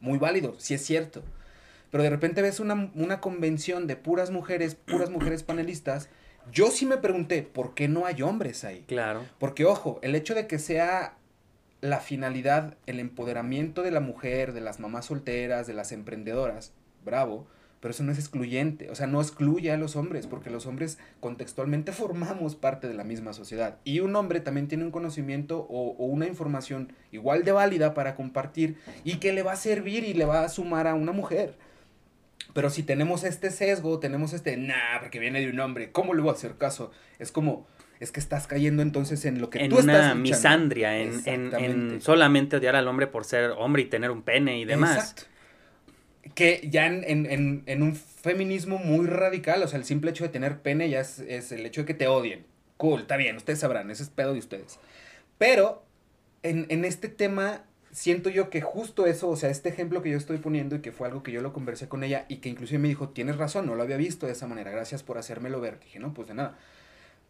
Muy 0.00 0.18
válido, 0.18 0.54
sí 0.58 0.74
es 0.74 0.84
cierto 0.84 1.22
pero 1.90 2.04
de 2.04 2.10
repente 2.10 2.42
ves 2.42 2.60
una, 2.60 2.90
una 2.94 3.20
convención 3.20 3.86
de 3.86 3.96
puras 3.96 4.30
mujeres, 4.30 4.74
puras 4.74 5.10
mujeres 5.10 5.42
panelistas. 5.42 6.08
Yo 6.52 6.70
sí 6.70 6.86
me 6.86 6.96
pregunté, 6.96 7.42
¿por 7.42 7.74
qué 7.74 7.88
no 7.88 8.06
hay 8.06 8.22
hombres 8.22 8.64
ahí? 8.64 8.84
Claro. 8.86 9.24
Porque, 9.38 9.64
ojo, 9.64 9.98
el 10.02 10.14
hecho 10.14 10.34
de 10.34 10.46
que 10.46 10.58
sea 10.58 11.16
la 11.80 12.00
finalidad, 12.00 12.76
el 12.86 13.00
empoderamiento 13.00 13.82
de 13.82 13.90
la 13.90 14.00
mujer, 14.00 14.52
de 14.52 14.60
las 14.60 14.80
mamás 14.80 15.06
solteras, 15.06 15.66
de 15.66 15.74
las 15.74 15.92
emprendedoras, 15.92 16.72
bravo, 17.04 17.46
pero 17.80 17.92
eso 17.92 18.02
no 18.02 18.12
es 18.12 18.18
excluyente, 18.18 18.90
o 18.90 18.94
sea, 18.94 19.06
no 19.06 19.20
excluye 19.20 19.72
a 19.72 19.78
los 19.78 19.96
hombres, 19.96 20.26
porque 20.26 20.50
los 20.50 20.66
hombres 20.66 20.98
contextualmente 21.18 21.92
formamos 21.92 22.54
parte 22.54 22.88
de 22.88 22.94
la 22.94 23.04
misma 23.04 23.32
sociedad. 23.32 23.78
Y 23.84 24.00
un 24.00 24.14
hombre 24.16 24.40
también 24.40 24.68
tiene 24.68 24.84
un 24.84 24.90
conocimiento 24.90 25.66
o, 25.68 25.96
o, 25.98 26.04
una 26.04 26.26
información 26.26 26.92
igual 27.10 27.44
de 27.44 27.52
válida 27.52 27.94
para 27.94 28.14
compartir 28.14 28.76
y 29.04 29.16
que 29.16 29.32
le 29.32 29.42
va 29.42 29.52
a 29.52 29.56
servir 29.56 30.04
y 30.04 30.14
le 30.14 30.26
va 30.26 30.44
a 30.44 30.48
sumar 30.48 30.86
a 30.86 30.94
una 30.94 31.12
mujer. 31.12 31.54
Pero 32.52 32.68
si 32.68 32.82
tenemos 32.82 33.24
este 33.24 33.50
sesgo, 33.50 33.98
tenemos 33.98 34.32
este, 34.32 34.56
nah, 34.56 35.00
porque 35.00 35.18
viene 35.18 35.40
de 35.40 35.50
un 35.50 35.60
hombre, 35.60 35.92
¿cómo 35.92 36.14
le 36.14 36.20
voy 36.20 36.30
a 36.30 36.34
hacer 36.34 36.56
caso? 36.56 36.90
Es 37.18 37.32
como, 37.32 37.66
es 38.00 38.12
que 38.12 38.20
estás 38.20 38.46
cayendo 38.46 38.82
entonces 38.82 39.24
en 39.24 39.40
lo 39.40 39.50
que 39.50 39.60
en 39.60 39.70
tú 39.70 39.78
una 39.78 39.92
estás 39.92 40.16
misandria, 40.16 40.98
en, 40.98 41.20
en, 41.26 41.54
en, 41.54 42.00
solamente 42.02 42.56
odiar 42.56 42.76
al 42.76 42.88
hombre 42.88 43.06
por 43.06 43.24
ser 43.24 43.52
hombre 43.56 43.82
y 43.82 43.84
tener 43.86 44.10
un 44.10 44.22
pene 44.22 44.58
y 44.58 44.64
demás. 44.64 44.96
Exacto. 44.96 45.29
Que 46.34 46.68
ya 46.70 46.86
en, 46.86 47.64
en, 47.66 47.82
un 47.82 47.94
feminismo 47.94 48.78
muy 48.78 49.06
radical, 49.06 49.62
o 49.62 49.68
sea, 49.68 49.78
el 49.78 49.84
simple 49.84 50.10
hecho 50.10 50.24
de 50.24 50.30
tener 50.30 50.60
pene 50.60 50.88
ya 50.88 51.00
es, 51.00 51.18
es 51.20 51.52
el 51.52 51.66
hecho 51.66 51.82
de 51.82 51.86
que 51.86 51.94
te 51.94 52.06
odien. 52.06 52.46
Cool, 52.76 53.02
está 53.02 53.16
bien, 53.16 53.36
ustedes 53.36 53.58
sabrán, 53.58 53.90
ese 53.90 54.02
es 54.02 54.10
pedo 54.10 54.32
de 54.32 54.38
ustedes. 54.38 54.78
Pero 55.38 55.84
en, 56.42 56.66
en 56.68 56.84
este 56.84 57.08
tema 57.08 57.64
siento 57.92 58.30
yo 58.30 58.50
que 58.50 58.60
justo 58.60 59.06
eso, 59.06 59.28
o 59.28 59.36
sea, 59.36 59.50
este 59.50 59.68
ejemplo 59.68 60.02
que 60.02 60.10
yo 60.10 60.16
estoy 60.16 60.38
poniendo 60.38 60.76
y 60.76 60.80
que 60.80 60.92
fue 60.92 61.08
algo 61.08 61.22
que 61.22 61.32
yo 61.32 61.40
lo 61.40 61.52
conversé 61.52 61.88
con 61.88 62.04
ella 62.04 62.24
y 62.28 62.36
que 62.36 62.48
inclusive 62.48 62.78
me 62.78 62.88
dijo, 62.88 63.10
tienes 63.10 63.36
razón, 63.36 63.66
no 63.66 63.74
lo 63.74 63.82
había 63.82 63.96
visto 63.96 64.26
de 64.26 64.32
esa 64.32 64.46
manera, 64.46 64.70
gracias 64.70 65.02
por 65.02 65.18
hacérmelo 65.18 65.60
ver. 65.60 65.80
Dije, 65.80 65.98
no, 65.98 66.14
pues 66.14 66.28
de 66.28 66.34
nada. 66.34 66.58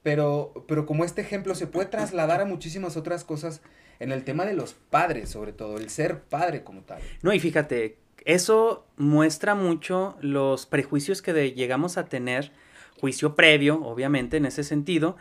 Pero, 0.02 0.64
pero 0.66 0.86
como 0.86 1.04
este 1.04 1.20
ejemplo 1.20 1.54
se 1.54 1.66
puede 1.66 1.88
trasladar 1.88 2.40
a 2.40 2.44
muchísimas 2.44 2.96
otras 2.96 3.24
cosas 3.24 3.60
en 3.98 4.12
el 4.12 4.24
tema 4.24 4.46
de 4.46 4.54
los 4.54 4.72
padres, 4.72 5.28
sobre 5.28 5.52
todo, 5.52 5.76
el 5.76 5.90
ser 5.90 6.20
padre 6.20 6.64
como 6.64 6.80
tal. 6.82 7.00
No, 7.22 7.32
y 7.34 7.40
fíjate, 7.40 7.98
eso 8.24 8.86
muestra 8.96 9.54
mucho 9.54 10.16
los 10.20 10.66
prejuicios 10.66 11.22
que 11.22 11.32
de, 11.32 11.52
llegamos 11.52 11.96
a 11.98 12.06
tener, 12.06 12.52
juicio 13.00 13.34
previo, 13.34 13.82
obviamente, 13.82 14.36
en 14.36 14.46
ese 14.46 14.64
sentido, 14.64 15.16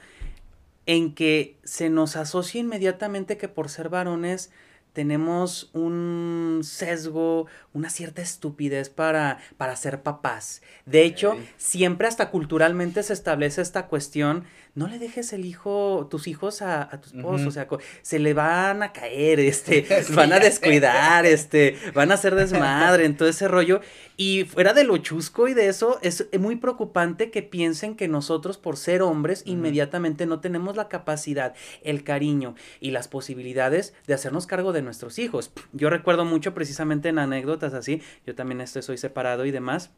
en 0.85 1.13
que 1.13 1.57
se 1.63 1.89
nos 1.89 2.15
asocia 2.15 2.61
inmediatamente 2.61 3.37
que 3.37 3.47
por 3.47 3.69
ser 3.69 3.89
varones, 3.89 4.51
tenemos 4.93 5.69
un 5.73 6.61
sesgo, 6.63 7.45
una 7.73 7.89
cierta 7.89 8.21
estupidez 8.21 8.89
para, 8.89 9.39
para 9.57 9.75
ser 9.75 10.01
papás. 10.01 10.61
De 10.85 11.03
hecho, 11.03 11.37
siempre 11.57 12.07
hasta 12.07 12.31
culturalmente 12.31 13.03
se 13.03 13.13
establece 13.13 13.61
esta 13.61 13.87
cuestión 13.87 14.45
no 14.75 14.87
le 14.87 14.99
dejes 14.99 15.33
el 15.33 15.45
hijo, 15.45 16.07
tus 16.09 16.27
hijos 16.27 16.61
a, 16.61 16.83
a 16.83 17.01
tu 17.01 17.09
esposo, 17.09 17.49
o 17.49 17.51
sea, 17.51 17.67
se 18.01 18.19
le 18.19 18.33
van 18.33 18.83
a 18.83 18.93
caer, 18.93 19.39
este, 19.39 19.85
van 20.13 20.33
a 20.33 20.39
descuidar, 20.39 21.25
este, 21.25 21.77
van 21.93 22.11
a 22.11 22.15
hacer 22.15 22.35
desmadre 22.35 23.05
en 23.05 23.17
todo 23.17 23.29
ese 23.29 23.47
rollo. 23.47 23.81
Y 24.17 24.43
fuera 24.43 24.73
de 24.73 24.83
lo 24.83 24.97
chusco 24.97 25.47
y 25.47 25.53
de 25.53 25.67
eso, 25.67 25.97
es 26.01 26.27
muy 26.39 26.57
preocupante 26.57 27.31
que 27.31 27.41
piensen 27.41 27.95
que 27.95 28.07
nosotros, 28.07 28.57
por 28.57 28.75
ser 28.75 29.01
hombres, 29.01 29.43
inmediatamente 29.45 30.25
no 30.25 30.41
tenemos 30.41 30.75
la 30.75 30.89
capacidad, 30.89 31.55
el 31.83 32.03
cariño 32.03 32.55
y 32.79 32.91
las 32.91 33.07
posibilidades 33.07 33.93
de 34.07 34.13
hacernos 34.13 34.45
cargo 34.45 34.73
de 34.73 34.81
nuestros 34.81 35.19
hijos. 35.19 35.51
Yo 35.71 35.89
recuerdo 35.89 36.25
mucho 36.25 36.53
precisamente 36.53 37.09
en 37.09 37.19
anécdotas 37.19 37.73
así, 37.73 38.01
yo 38.25 38.35
también 38.35 38.61
este, 38.61 38.81
soy 38.81 38.97
separado 38.97 39.45
y 39.45 39.51
demás 39.51 39.91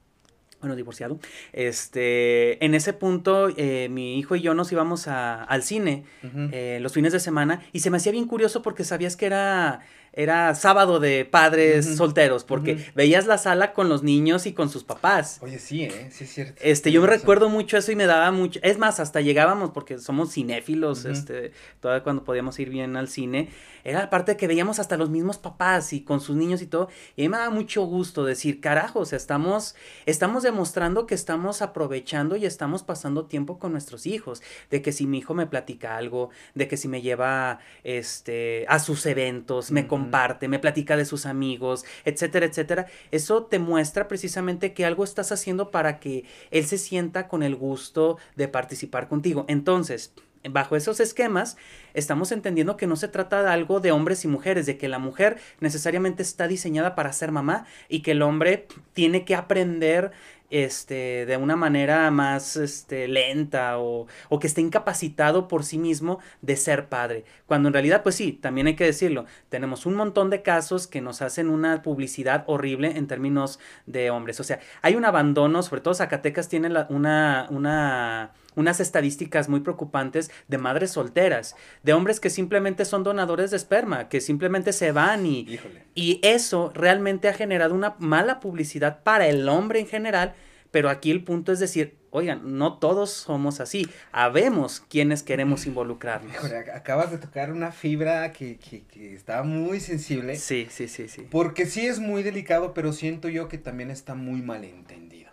bueno, 0.62 0.76
divorciado, 0.76 1.20
este, 1.54 2.64
en 2.64 2.74
ese 2.76 2.94
punto 2.94 3.50
eh, 3.58 3.90
mi 3.90 4.18
hijo 4.20 4.36
y 4.36 4.42
yo 4.42 4.54
nos 4.54 4.72
íbamos 4.72 5.08
a, 5.08 5.44
al 5.44 5.64
cine 5.64 6.04
uh 6.24 6.28
-huh. 6.28 6.50
eh, 6.54 6.80
los 6.82 6.94
fines 6.94 7.12
de 7.14 7.20
semana 7.20 7.62
y 7.74 7.80
se 7.80 7.90
me 7.90 7.98
hacía 7.98 8.12
bien 8.12 8.28
curioso 8.28 8.62
porque 8.62 8.84
sabías 8.84 9.16
que 9.16 9.26
era 9.26 9.82
era 10.14 10.54
sábado 10.56 11.00
de 11.00 11.24
padres 11.24 11.86
uh 11.86 11.90
-huh. 11.90 11.96
solteros, 11.96 12.44
porque 12.44 12.74
uh 12.74 12.78
-huh. 12.78 12.94
veías 12.96 13.28
la 13.28 13.38
sala 13.38 13.74
con 13.74 13.88
los 13.88 14.04
niños 14.04 14.46
y 14.46 14.54
con 14.54 14.70
sus 14.70 14.84
papás. 14.84 15.40
Oye, 15.42 15.58
sí, 15.58 15.84
¿eh? 15.84 16.10
Sí, 16.12 16.26
es 16.26 16.34
cierto. 16.34 16.62
Este, 16.62 16.92
yo 16.92 17.02
me 17.02 17.08
recuerdo 17.08 17.48
mucho 17.48 17.78
eso 17.78 17.92
y 17.92 17.96
me 17.96 18.06
daba 18.06 18.32
mucho. 18.32 18.60
Es 18.64 18.78
más, 18.78 19.00
hasta 19.00 19.22
llegábamos, 19.22 19.72
porque 19.72 20.00
somos 20.00 20.34
cinéfilos, 20.34 21.06
uh 21.06 21.08
-huh. 21.08 21.12
este, 21.12 21.52
todavía 21.80 22.04
cuando 22.04 22.24
podíamos 22.24 22.60
ir 22.60 22.70
bien 22.70 22.98
al 22.98 23.08
cine. 23.08 23.50
Era 23.84 24.00
la 24.00 24.10
parte 24.10 24.38
que 24.38 24.48
veíamos 24.48 24.80
hasta 24.80 24.98
los 24.98 25.10
mismos 25.10 25.38
papás 25.38 25.94
y 25.94 26.02
con 26.02 26.20
sus 26.20 26.36
niños 26.36 26.62
y 26.62 26.68
todo. 26.68 26.90
Y 27.16 27.22
a 27.22 27.26
mí 27.26 27.30
me 27.30 27.38
daba 27.38 27.50
mucho 27.50 27.84
gusto 27.84 28.26
decir, 28.26 28.62
carajo, 28.62 29.00
o 29.00 29.06
sea, 29.06 29.18
estamos, 29.18 29.76
estamos 30.06 30.44
demostrando 30.44 31.08
que 31.08 31.16
estamos 31.16 31.62
aprovechando 31.62 32.36
y 32.36 32.46
estamos 32.46 32.84
pasando 32.84 33.26
tiempo 33.26 33.58
con 33.58 33.72
nuestros 33.72 34.06
hijos. 34.06 34.44
De 34.70 34.82
que 34.82 34.92
si 34.92 35.08
mi 35.08 35.20
hijo 35.20 35.34
me 35.34 35.48
platica 35.48 35.98
algo, 35.98 36.30
de 36.54 36.68
que 36.68 36.78
si 36.78 36.88
me 36.88 37.02
lleva 37.02 37.60
este, 37.84 38.66
a 38.68 38.78
sus 38.80 39.06
eventos, 39.06 39.72
me 39.72 39.88
comparte, 40.02 40.48
me 40.48 40.60
platica 40.60 40.98
de 40.98 41.06
sus 41.06 41.26
amigos, 41.26 41.86
etcétera, 42.06 42.46
etcétera. 42.46 42.88
Eso 43.12 43.44
te 43.44 43.60
muestra 43.60 44.08
precisamente 44.08 44.74
que 44.74 44.86
algo 44.86 45.04
estás 45.04 45.32
haciendo 45.32 45.72
para 45.72 46.00
que 46.00 46.26
él 46.52 46.66
se 46.66 46.78
sienta 46.78 47.28
con 47.28 47.44
el 47.44 47.56
gusto 47.56 48.18
de 48.36 48.48
participar 48.48 49.08
contigo. 49.08 49.46
Entonces, 49.48 50.14
bajo 50.50 50.76
esos 50.76 51.00
esquemas, 51.00 51.58
estamos 51.94 52.32
entendiendo 52.32 52.78
que 52.78 52.88
no 52.88 52.96
se 52.96 53.08
trata 53.08 53.44
de 53.44 53.50
algo 53.50 53.80
de 53.80 53.92
hombres 53.92 54.26
y 54.26 54.28
mujeres, 54.28 54.66
de 54.66 54.78
que 54.78 54.88
la 54.88 55.00
mujer 55.00 55.38
necesariamente 55.60 56.24
está 56.24 56.48
diseñada 56.48 56.96
para 56.96 57.14
ser 57.14 57.32
mamá 57.32 57.66
y 57.90 58.02
que 58.02 58.12
el 58.12 58.22
hombre 58.22 58.68
tiene 58.94 59.24
que 59.26 59.36
aprender 59.36 60.12
este, 60.52 61.26
de 61.26 61.38
una 61.38 61.56
manera 61.56 62.12
más 62.12 62.58
este, 62.58 63.08
lenta 63.08 63.80
o, 63.80 64.08
o, 64.30 64.40
que 64.40 64.48
esté 64.48 64.62
incapacitado 64.62 65.48
por 65.48 65.64
sí 65.64 65.78
mismo 65.78 66.20
de 66.42 66.56
ser 66.58 66.90
padre. 66.90 67.26
Cuando 67.48 67.70
en 67.70 67.74
realidad, 67.74 68.04
pues 68.04 68.16
sí, 68.16 68.34
también 68.34 68.68
hay 68.68 68.76
que 68.76 68.86
decirlo, 68.86 69.26
tenemos 69.50 69.86
un 69.86 69.96
montón 69.96 70.30
de 70.30 70.42
casos 70.44 70.88
que 70.88 71.02
nos 71.02 71.22
hacen 71.22 71.50
una 71.50 71.82
publicidad 71.82 72.44
horrible 72.48 72.98
en 72.98 73.08
términos 73.08 73.60
de 73.86 74.12
hombres. 74.12 74.40
O 74.40 74.44
sea, 74.44 74.60
hay 74.82 74.96
un 74.96 75.06
abandono, 75.06 75.64
sobre 75.64 75.82
todo 75.82 75.94
Zacatecas 75.94 76.50
tiene 76.50 76.70
la, 76.70 76.86
una, 76.90 77.48
una 77.50 78.32
unas 78.56 78.80
estadísticas 78.80 79.50
muy 79.50 79.62
preocupantes 79.62 80.32
de 80.48 80.58
madres 80.58 80.92
solteras, 80.92 81.56
de 81.84 81.94
hombres 81.94 82.20
que 82.20 82.30
simplemente 82.30 82.86
son 82.86 83.04
donadores 83.04 83.52
de 83.52 83.58
esperma, 83.58 84.10
que 84.10 84.22
simplemente 84.22 84.74
se 84.74 84.92
van 84.92 85.26
y, 85.26 85.42
Híjole. 85.42 85.84
y 85.96 86.20
eso 86.24 86.72
realmente 86.74 87.28
ha 87.30 87.34
generado 87.34 87.74
una 87.74 87.96
mala 88.00 88.40
publicidad 88.40 89.04
para 89.04 89.28
el 89.28 89.48
hombre 89.48 89.80
en 89.80 89.88
general, 89.88 90.34
pero 90.72 90.90
aquí 90.90 91.12
el 91.12 91.24
punto 91.24 91.52
es 91.52 91.60
decir, 91.60 91.98
oigan, 92.12 92.58
no 92.58 92.78
todos 92.78 93.12
somos 93.12 93.62
así, 93.62 93.90
habemos 94.12 94.82
quienes 94.82 95.24
queremos 95.24 95.66
involucrarnos. 95.66 96.34
Híjole, 96.34 96.58
acabas 96.74 97.12
de 97.12 97.18
tocar 97.18 97.52
una 97.52 97.72
fibra 97.72 98.32
que, 98.34 98.58
que, 98.58 98.84
que 98.84 99.16
está 99.16 99.44
muy 99.44 99.80
sensible. 99.80 100.36
Sí, 100.36 100.68
sí, 100.70 100.88
sí, 100.88 101.08
sí. 101.08 101.26
Porque 101.30 101.66
sí 101.66 101.88
es 101.88 102.00
muy 102.00 102.22
delicado, 102.24 102.74
pero 102.74 102.92
siento 102.92 103.30
yo 103.30 103.48
que 103.48 103.58
también 103.58 103.92
está 103.92 104.14
muy 104.14 104.42
mal 104.42 104.66
entendido. 104.66 105.32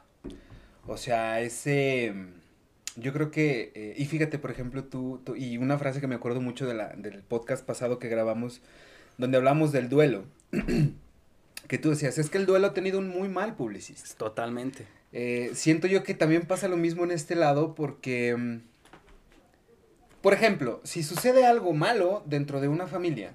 O 0.87 0.97
sea, 0.97 1.41
ese 1.41 2.15
Yo 2.99 3.13
creo 3.13 3.31
que, 3.31 3.71
eh, 3.75 3.95
y 3.97 4.07
fíjate, 4.07 4.39
por 4.39 4.51
ejemplo, 4.51 4.85
tú, 4.85 5.21
tú, 5.25 5.37
y 5.37 5.57
una 5.57 5.79
frase 5.79 6.01
que 6.01 6.07
me 6.07 6.17
acuerdo 6.17 6.41
mucho 6.41 6.67
de 6.67 6.75
la, 6.75 6.89
del 6.97 7.23
podcast 7.23 7.65
pasado 7.65 7.99
que 7.99 8.09
grabamos, 8.09 8.61
donde 9.19 9.37
hablamos 9.37 9.71
del 9.71 9.89
duelo, 9.89 10.25
que 11.69 11.79
tú 11.79 11.91
decías, 11.91 12.19
es 12.19 12.29
que 12.29 12.39
el 12.39 12.47
duelo 12.47 12.69
ha 12.69 12.75
tenido 12.75 12.99
un 12.99 13.09
muy 13.09 13.29
mal 13.29 13.55
publicista. 13.55 14.09
Totalmente. 14.17 14.87
Eh, 15.13 15.53
siento 15.55 15.87
yo 15.87 16.03
que 16.03 16.15
también 16.15 16.43
pasa 16.43 16.69
lo 16.69 16.77
mismo 16.77 17.05
en 17.05 17.13
este 17.13 17.37
lado 17.37 17.75
porque, 17.75 18.37
mm, 18.37 18.61
por 20.21 20.35
ejemplo, 20.35 20.81
si 20.83 21.03
sucede 21.03 21.47
algo 21.47 21.73
malo 21.73 22.23
dentro 22.27 22.61
de 22.61 22.69
una 22.69 22.87
familia, 22.87 23.33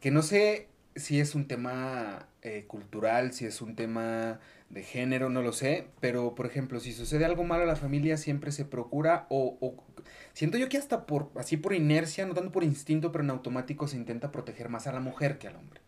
que 0.00 0.10
no 0.10 0.22
sé 0.22 0.68
si 0.96 1.18
es 1.18 1.34
un 1.34 1.46
tema 1.46 2.28
eh, 2.42 2.64
cultural, 2.66 3.32
si 3.32 3.46
es 3.46 3.62
un 3.62 3.74
tema 3.74 4.38
de 4.74 4.82
género, 4.82 5.30
no 5.30 5.40
lo 5.40 5.52
sé, 5.52 5.86
pero 6.00 6.34
por 6.34 6.46
ejemplo, 6.46 6.80
si 6.80 6.92
sucede 6.92 7.24
algo 7.24 7.44
malo 7.44 7.62
a 7.62 7.66
la 7.66 7.76
familia, 7.76 8.16
siempre 8.16 8.52
se 8.52 8.64
procura 8.64 9.26
o, 9.30 9.84
siento 10.32 10.58
yo 10.58 10.68
que 10.68 10.76
hasta 10.76 11.06
por, 11.06 11.30
así 11.36 11.56
por 11.56 11.72
inercia, 11.74 12.26
no 12.26 12.34
tanto 12.34 12.52
por 12.52 12.64
instinto, 12.64 13.12
pero 13.12 13.24
en 13.24 13.30
automático 13.30 13.86
se 13.86 13.96
intenta 13.96 14.32
proteger 14.32 14.68
más 14.68 14.86
a 14.86 14.92
la 14.92 15.00
mujer 15.00 15.38
que 15.38 15.48
al 15.48 15.56
hombre. 15.56 15.80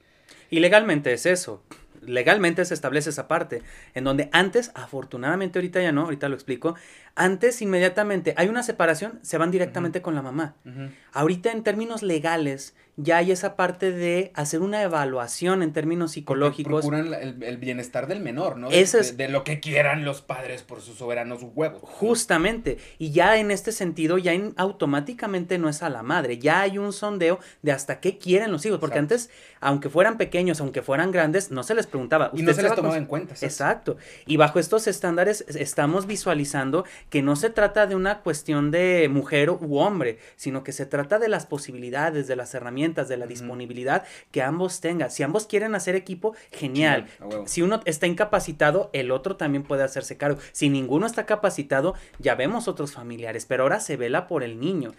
Y 0.49 0.61
legalmente 0.61 1.13
es 1.13 1.27
eso 1.27 1.63
legalmente 2.03 2.65
se 2.65 2.75
establece 2.75 3.11
esa 3.11 3.29
parte, 3.29 3.63
en 3.95 4.05
donde 4.05 4.29
antes, 4.33 4.71
afortunadamente 4.75 5.59
ahorita 5.59 5.83
ya 5.83 5.93
no, 5.93 6.03
ahorita 6.03 6.29
lo 6.29 6.35
explico, 6.35 6.77
antes 7.17 7.63
inmediatamente 7.63 8.35
hay 8.37 8.49
una 8.49 8.63
separación, 8.63 9.19
se 9.23 9.39
van 9.39 9.51
directamente 9.51 9.99
uh 9.99 10.01
-huh. 10.01 10.05
con 10.05 10.15
la 10.15 10.23
mamá. 10.23 10.55
Uh 10.65 10.69
-huh. 10.69 10.91
Ahorita 11.13 11.51
en 11.51 11.63
términos 11.63 12.03
legales 12.03 12.75
ya 12.97 13.19
hay 13.19 13.31
esa 13.31 13.57
parte 13.57 13.93
de 13.93 14.33
hacer 14.35 14.63
una 14.63 14.83
evaluación 14.83 15.63
en 15.63 15.73
términos 15.73 16.13
psicológicos. 16.13 16.85
Porque 16.85 17.03
procuran 17.03 17.23
el, 17.23 17.43
el, 17.43 17.57
bienestar 17.59 18.07
del 18.07 18.21
menor, 18.21 18.57
¿no? 18.57 18.71
De, 18.71 18.81
es, 18.81 18.93
de, 18.93 19.13
de, 19.13 19.29
lo 19.29 19.45
que 19.45 19.61
quieran 19.61 20.05
los 20.07 20.23
padres 20.23 20.63
por 20.63 20.81
sus 20.81 20.97
soberanos 20.97 21.43
huevos. 21.55 21.83
Justamente. 21.83 22.79
Y 22.99 23.11
ya 23.11 23.37
en 23.37 23.51
este 23.51 23.73
sentido, 23.73 24.17
ya 24.17 24.33
en, 24.33 24.55
automáticamente 24.57 25.59
no 25.59 25.69
es 25.69 25.83
a 25.83 25.91
la 25.91 26.03
madre. 26.03 26.39
Ya 26.39 26.63
hay 26.63 26.79
un 26.79 26.95
sondeo 26.95 27.39
de 27.61 27.73
hasta 27.73 28.01
qué 28.01 28.17
quieren 28.17 28.51
los 28.51 28.65
hijos. 28.65 28.79
Porque 28.79 28.99
Exacto. 28.99 29.15
antes, 29.15 29.31
aunque 29.61 29.91
fueran 29.91 30.17
pequeños, 30.17 30.61
aunque 30.61 30.81
fueran 30.81 31.11
grandes, 31.11 31.51
no 31.51 31.65
se 31.65 31.75
les 31.75 31.87
preguntaba. 31.87 32.31
Y 32.33 32.43
no 32.43 32.55
se 32.55 32.63
les 32.63 32.75
tomaba 32.75 32.97
en 32.97 33.05
cuenta. 33.05 33.37
¿sabes? 33.37 33.53
Exacto. 33.53 33.99
Y 34.27 34.39
bajo 34.39 34.59
estos 34.59 34.87
estándares 34.87 35.45
estamos 35.49 36.07
visualizando 36.07 36.87
que 37.11 37.23
no 37.23 37.37
se 37.37 37.51
trata 37.51 37.87
de 37.87 37.95
una 37.95 38.21
cuestión 38.21 38.71
de 38.71 39.09
mujer 39.09 39.51
u 39.51 39.79
hombre, 39.79 40.19
sino 40.37 40.65
que 40.65 40.73
se 40.73 40.87
trata 40.87 41.19
de 41.19 41.29
las 41.29 41.47
posibilidades, 41.47 42.27
de 42.27 42.37
las 42.37 42.55
herramientas 42.55 43.09
de 43.09 43.17
la 43.17 43.25
uh 43.25 43.29
-huh. 43.29 43.31
disponibilidad 43.31 44.05
que 44.31 44.43
ambos 44.43 44.81
tengan. 44.81 45.11
Si 45.11 45.23
ambos 45.23 45.47
quieren 45.47 45.75
hacer 45.75 45.95
equipo, 45.95 46.35
genial. 46.51 47.07
Sí, 47.19 47.37
si 47.47 47.63
uno 47.63 47.81
está 47.85 48.07
incapacitado, 48.07 48.91
el 48.93 49.11
otro 49.11 49.37
también 49.37 49.63
puede 49.63 49.85
hacerse 49.85 50.17
cargo. 50.17 50.39
Si 50.53 50.69
ninguno 50.69 51.07
está 51.07 51.27
capacitado, 51.27 51.95
ya 52.19 52.35
vemos 52.35 52.69
otros 52.69 52.93
familiares, 52.93 53.47
pero 53.47 53.63
ahora 53.63 53.81
se 53.81 53.97
vela 53.97 54.27
por 54.27 54.43
el 54.43 54.59
niño. 54.59 54.93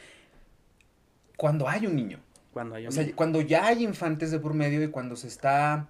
Cuando 1.36 1.68
hay 1.68 1.86
un 1.86 1.96
niño. 1.96 2.20
Cuando 2.52 2.76
hay 2.76 2.84
un 2.84 2.90
o 2.90 2.92
sea, 2.92 3.04
niño. 3.04 3.16
cuando 3.16 3.42
ya 3.42 3.68
hay 3.68 3.84
infantes 3.84 4.32
de 4.32 4.40
por 4.40 4.54
medio 4.54 4.82
y 4.82 4.90
cuando 4.90 5.16
se 5.16 5.28
está 5.28 5.88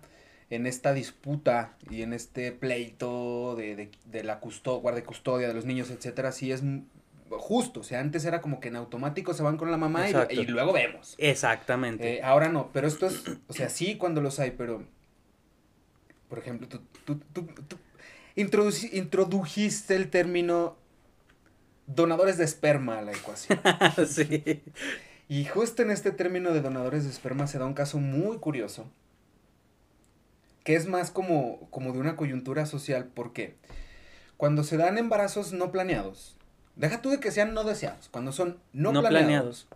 en 0.50 0.66
esta 0.66 0.94
disputa 0.94 1.78
y 1.90 2.02
en 2.02 2.14
este 2.14 2.52
pleito 2.52 3.56
de, 3.56 3.76
de, 3.76 3.92
de 4.06 4.24
la 4.24 4.40
custo 4.40 4.80
guardia 4.80 5.04
custodia 5.04 5.48
de 5.48 5.54
los 5.54 5.66
niños, 5.66 5.90
etcétera, 5.90 6.32
sí 6.32 6.52
es 6.52 6.64
justo, 7.30 7.82
o 7.82 7.84
sea, 7.84 8.00
antes 8.00 8.24
era 8.26 8.42
como 8.42 8.60
que 8.60 8.70
en 8.70 8.78
automático 8.78 9.34
se 9.34 9.44
van 9.44 9.58
con 9.58 9.72
la 9.72 9.78
mamá 9.78 10.10
y, 10.10 10.14
y, 10.32 10.46
luego 10.46 10.74
vemos. 10.74 11.16
Exactamente. 11.18 12.16
Eh, 12.18 12.24
ahora 12.24 12.50
no, 12.50 12.70
pero 12.72 12.88
esto 12.88 13.08
es, 13.08 13.24
o 13.48 13.54
sea, 13.54 13.70
sí 13.70 13.98
cuando 13.98 14.22
los 14.22 14.40
hay, 14.40 14.52
pero, 14.52 14.84
por 16.30 16.40
ejemplo, 16.40 16.68
tú, 16.68 16.80
tú, 17.06 17.20
tú, 17.34 17.46
tú 17.68 17.78
introdujiste 18.36 19.96
el 19.96 20.10
término 20.10 20.78
donadores 21.88 22.38
de 22.38 22.44
esperma 22.44 23.00
a 23.00 23.02
la 23.02 23.12
ecuación. 23.12 23.60
sí. 24.08 24.64
Y 25.28 25.46
justo 25.46 25.82
en 25.82 25.92
este 25.92 26.12
término 26.12 26.54
de 26.54 26.62
donadores 26.62 27.04
de 27.04 27.10
esperma 27.10 27.48
se 27.48 27.60
da 27.60 27.66
un 27.66 27.74
caso 27.74 27.98
muy 27.98 28.38
curioso, 28.38 28.90
que 30.68 30.76
es 30.76 30.86
más 30.86 31.12
como, 31.12 31.70
como 31.70 31.94
de 31.94 32.00
una 32.00 32.18
coyuntura 32.18 32.66
social, 32.66 33.10
porque 33.14 33.56
cuando 34.36 34.66
se 34.66 34.76
dan 34.76 34.98
embarazos 34.98 35.54
no 35.54 35.72
planeados, 35.72 36.36
Deja 36.76 37.02
tú 37.02 37.10
de 37.10 37.22
que 37.22 37.32
sean 37.32 37.54
no 37.54 37.64
deseados. 37.64 38.10
Cuando 38.10 38.34
son 38.34 38.60
no, 38.74 38.92
no 38.92 39.00
planeados, 39.00 39.66
planeados, 39.66 39.68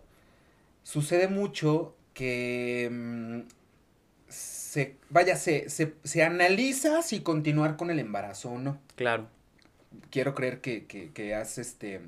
sucede 0.82 1.28
mucho 1.28 1.96
que 2.12 2.90
mmm, 2.92 3.40
se, 4.28 4.96
vaya, 5.08 5.36
se, 5.36 5.70
se, 5.70 5.94
se, 6.04 6.22
analiza 6.22 7.00
si 7.00 7.20
continuar 7.20 7.78
con 7.78 7.90
el 7.90 7.98
embarazo 7.98 8.50
o 8.50 8.58
no. 8.58 8.78
Claro. 8.94 9.28
Quiero 10.10 10.34
creer 10.34 10.60
que, 10.60 10.84
que, 10.84 11.10
que 11.10 11.34
has, 11.34 11.56
este... 11.56 12.02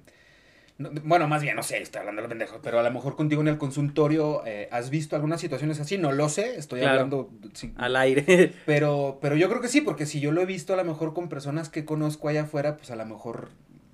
No, 0.77 0.91
bueno, 1.05 1.29
más 1.29 1.41
bien, 1.41 1.55
no 1.55 1.63
sé, 1.63 1.81
estoy 1.81 2.01
hablando 2.01 2.21
de 2.21 2.25
los 2.25 2.31
pendejos, 2.31 2.59
pero 2.61 2.81
a 2.81 2.83
lo 2.83 2.91
mejor 2.91 3.15
contigo 3.15 3.41
en 3.41 3.49
el 3.49 3.59
consultorio 3.59 4.45
eh, 4.45 4.69
has 4.73 4.91
visto 4.91 5.15
algunas 5.15 5.41
situaciones 5.41 5.79
así, 5.79 5.99
no 5.99 6.11
lo 6.11 6.29
sé, 6.29 6.57
estoy 6.57 6.81
claro, 6.81 6.95
hablando 6.95 7.31
al 7.77 7.95
aire. 7.95 8.53
Pero, 8.67 9.19
pero 9.21 9.37
yo 9.37 9.49
creo 9.49 9.61
que 9.61 9.69
sí, 9.69 9.81
porque 9.83 10.05
si 10.07 10.19
yo 10.19 10.33
lo 10.33 10.41
he 10.41 10.47
visto 10.47 10.75
a 10.75 10.77
lo 10.77 10.85
mejor 10.85 11.15
con 11.15 11.29
personas 11.29 11.69
que 11.69 11.85
conozco 11.85 12.29
allá 12.29 12.43
afuera, 12.43 12.77
pues 12.77 12.91
a 12.91 12.97
lo 12.97 13.07
mejor 13.07 13.51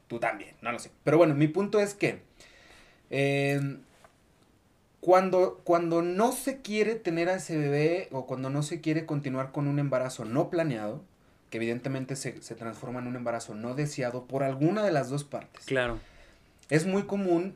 tú 0.08 0.18
también, 0.18 0.54
no 0.62 0.72
lo 0.72 0.78
sé. 0.78 0.90
Pero 1.04 1.18
bueno, 1.18 1.34
mi 1.34 1.48
punto 1.48 1.80
es 1.80 1.94
que 1.94 2.22
eh, 3.10 3.60
cuando, 5.00 5.60
cuando 5.64 6.02
no 6.02 6.32
se 6.32 6.62
quiere 6.62 6.94
tener 6.94 7.28
a 7.28 7.34
ese 7.34 7.58
bebé 7.58 8.08
o 8.10 8.26
cuando 8.26 8.48
no 8.48 8.62
se 8.62 8.80
quiere 8.80 9.04
continuar 9.06 9.52
con 9.52 9.66
un 9.66 9.78
embarazo 9.78 10.24
no 10.24 10.48
planeado, 10.48 11.02
que 11.50 11.58
evidentemente 11.58 12.16
se, 12.16 12.40
se 12.42 12.54
transforma 12.54 13.00
en 13.00 13.08
un 13.08 13.16
embarazo 13.16 13.54
no 13.54 13.74
deseado 13.74 14.26
por 14.26 14.42
alguna 14.42 14.82
de 14.82 14.92
las 14.92 15.10
dos 15.10 15.24
partes. 15.24 15.66
Claro. 15.66 15.98
Es 16.70 16.86
muy 16.86 17.02
común 17.02 17.54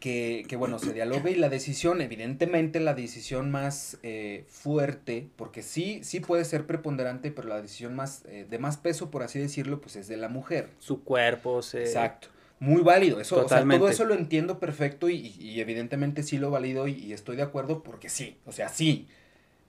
que, 0.00 0.44
que, 0.48 0.56
bueno, 0.56 0.78
se 0.78 0.92
dialogue 0.92 1.32
y 1.32 1.34
la 1.34 1.48
decisión, 1.48 2.00
evidentemente 2.00 2.80
la 2.80 2.94
decisión 2.94 3.50
más 3.50 3.98
eh, 4.02 4.44
fuerte, 4.48 5.28
porque 5.36 5.62
sí, 5.62 6.00
sí 6.04 6.20
puede 6.20 6.44
ser 6.44 6.66
preponderante, 6.66 7.30
pero 7.32 7.48
la 7.48 7.60
decisión 7.60 7.94
más, 7.94 8.22
eh, 8.26 8.46
de 8.48 8.58
más 8.58 8.76
peso, 8.76 9.10
por 9.10 9.22
así 9.22 9.38
decirlo, 9.38 9.80
pues 9.80 9.96
es 9.96 10.08
de 10.08 10.16
la 10.16 10.28
mujer. 10.28 10.70
Su 10.78 11.02
cuerpo, 11.02 11.62
se... 11.62 11.82
Exacto. 11.82 12.28
Muy 12.60 12.80
válido, 12.82 13.20
eso, 13.20 13.42
Totalmente. 13.42 13.84
o 13.84 13.88
sea, 13.88 13.96
todo 13.96 14.06
eso 14.06 14.14
lo 14.14 14.14
entiendo 14.14 14.60
perfecto 14.60 15.08
y, 15.08 15.16
y, 15.16 15.48
y 15.48 15.60
evidentemente 15.60 16.22
sí 16.22 16.38
lo 16.38 16.52
valido 16.52 16.86
y, 16.86 16.92
y 16.92 17.12
estoy 17.12 17.34
de 17.34 17.42
acuerdo 17.42 17.82
porque 17.82 18.08
sí, 18.08 18.36
o 18.46 18.52
sea, 18.52 18.68
sí. 18.68 19.08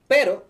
Pero 0.06 0.46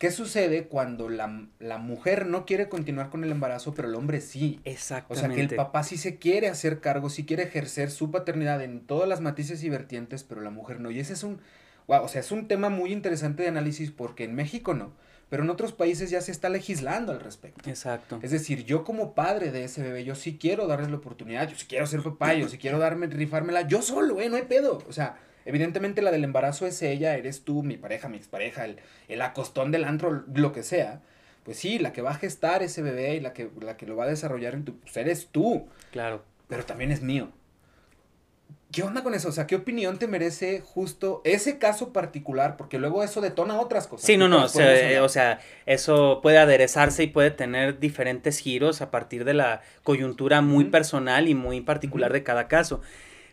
¿Qué 0.00 0.10
sucede 0.10 0.64
cuando 0.64 1.10
la, 1.10 1.46
la, 1.58 1.76
mujer 1.76 2.24
no 2.24 2.46
quiere 2.46 2.70
continuar 2.70 3.10
con 3.10 3.22
el 3.22 3.30
embarazo, 3.32 3.74
pero 3.74 3.86
el 3.86 3.94
hombre 3.94 4.22
sí? 4.22 4.58
Exactamente. 4.64 5.26
O 5.26 5.28
sea, 5.28 5.36
que 5.36 5.42
el 5.42 5.54
papá 5.54 5.82
sí 5.82 5.98
se 5.98 6.16
quiere 6.16 6.48
hacer 6.48 6.80
cargo, 6.80 7.10
sí 7.10 7.26
quiere 7.26 7.42
ejercer 7.42 7.90
su 7.90 8.10
paternidad 8.10 8.62
en 8.62 8.80
todas 8.80 9.06
las 9.06 9.20
matices 9.20 9.62
y 9.62 9.68
vertientes, 9.68 10.24
pero 10.24 10.40
la 10.40 10.48
mujer 10.48 10.80
no. 10.80 10.90
Y 10.90 11.00
ese 11.00 11.12
es 11.12 11.22
un, 11.22 11.42
wow, 11.86 12.02
o 12.02 12.08
sea, 12.08 12.22
es 12.22 12.32
un 12.32 12.48
tema 12.48 12.70
muy 12.70 12.94
interesante 12.94 13.42
de 13.42 13.50
análisis 13.50 13.90
porque 13.90 14.24
en 14.24 14.34
México 14.34 14.72
no, 14.72 14.94
pero 15.28 15.42
en 15.42 15.50
otros 15.50 15.72
países 15.72 16.08
ya 16.08 16.22
se 16.22 16.32
está 16.32 16.48
legislando 16.48 17.12
al 17.12 17.20
respecto. 17.20 17.68
Exacto. 17.68 18.20
Es 18.22 18.30
decir, 18.30 18.64
yo 18.64 18.84
como 18.84 19.12
padre 19.14 19.52
de 19.52 19.64
ese 19.64 19.82
bebé, 19.82 20.04
yo 20.04 20.14
sí 20.14 20.38
quiero 20.40 20.66
darles 20.66 20.88
la 20.88 20.96
oportunidad, 20.96 21.46
yo 21.46 21.56
sí 21.56 21.66
quiero 21.68 21.86
ser 21.86 22.02
papá, 22.02 22.32
yo 22.32 22.48
sí 22.48 22.56
quiero 22.56 22.78
darme, 22.78 23.06
rifármela, 23.06 23.68
yo 23.68 23.82
solo, 23.82 24.18
eh, 24.22 24.30
no 24.30 24.36
hay 24.36 24.44
pedo. 24.44 24.78
O 24.88 24.94
sea, 24.94 25.18
Evidentemente 25.44 26.02
la 26.02 26.10
del 26.10 26.24
embarazo 26.24 26.66
es 26.66 26.82
ella, 26.82 27.16
eres 27.16 27.44
tú, 27.44 27.62
mi 27.62 27.76
pareja, 27.76 28.08
mi 28.08 28.16
expareja, 28.16 28.64
el, 28.64 28.78
el 29.08 29.22
acostón 29.22 29.70
del 29.70 29.84
antro, 29.84 30.24
lo 30.34 30.52
que 30.52 30.62
sea. 30.62 31.00
Pues 31.44 31.58
sí, 31.58 31.78
la 31.78 31.92
que 31.92 32.02
va 32.02 32.10
a 32.10 32.14
gestar 32.14 32.62
ese 32.62 32.82
bebé 32.82 33.14
y 33.14 33.20
la 33.20 33.32
que, 33.32 33.50
la 33.60 33.76
que 33.76 33.86
lo 33.86 33.96
va 33.96 34.04
a 34.04 34.08
desarrollar 34.08 34.54
en 34.54 34.64
tu... 34.64 34.78
Pues 34.78 34.96
eres 34.96 35.28
tú. 35.32 35.66
Claro. 35.90 36.22
Pero 36.48 36.64
también 36.64 36.90
es 36.90 37.00
mío. 37.00 37.30
¿Qué 38.72 38.84
onda 38.84 39.02
con 39.02 39.14
eso? 39.14 39.30
O 39.30 39.32
sea, 39.32 39.48
¿qué 39.48 39.56
opinión 39.56 39.98
te 39.98 40.06
merece 40.06 40.60
justo 40.60 41.22
ese 41.24 41.58
caso 41.58 41.92
particular? 41.92 42.56
Porque 42.56 42.78
luego 42.78 43.02
eso 43.02 43.20
detona 43.20 43.58
otras 43.58 43.88
cosas. 43.88 44.06
Sí, 44.06 44.16
no, 44.16 44.28
no, 44.28 44.44
o 44.44 44.48
sea, 44.48 45.02
o 45.02 45.08
sea, 45.08 45.40
eso 45.66 46.20
puede 46.22 46.38
aderezarse 46.38 47.02
y 47.02 47.06
puede 47.08 47.32
tener 47.32 47.80
diferentes 47.80 48.38
giros 48.38 48.80
a 48.80 48.92
partir 48.92 49.24
de 49.24 49.34
la 49.34 49.62
coyuntura 49.82 50.40
muy 50.40 50.64
uh 50.64 50.68
-huh. 50.68 50.70
personal 50.70 51.28
y 51.28 51.34
muy 51.34 51.62
particular 51.62 52.10
uh 52.10 52.12
-huh. 52.12 52.18
de 52.18 52.22
cada 52.22 52.46
caso 52.46 52.80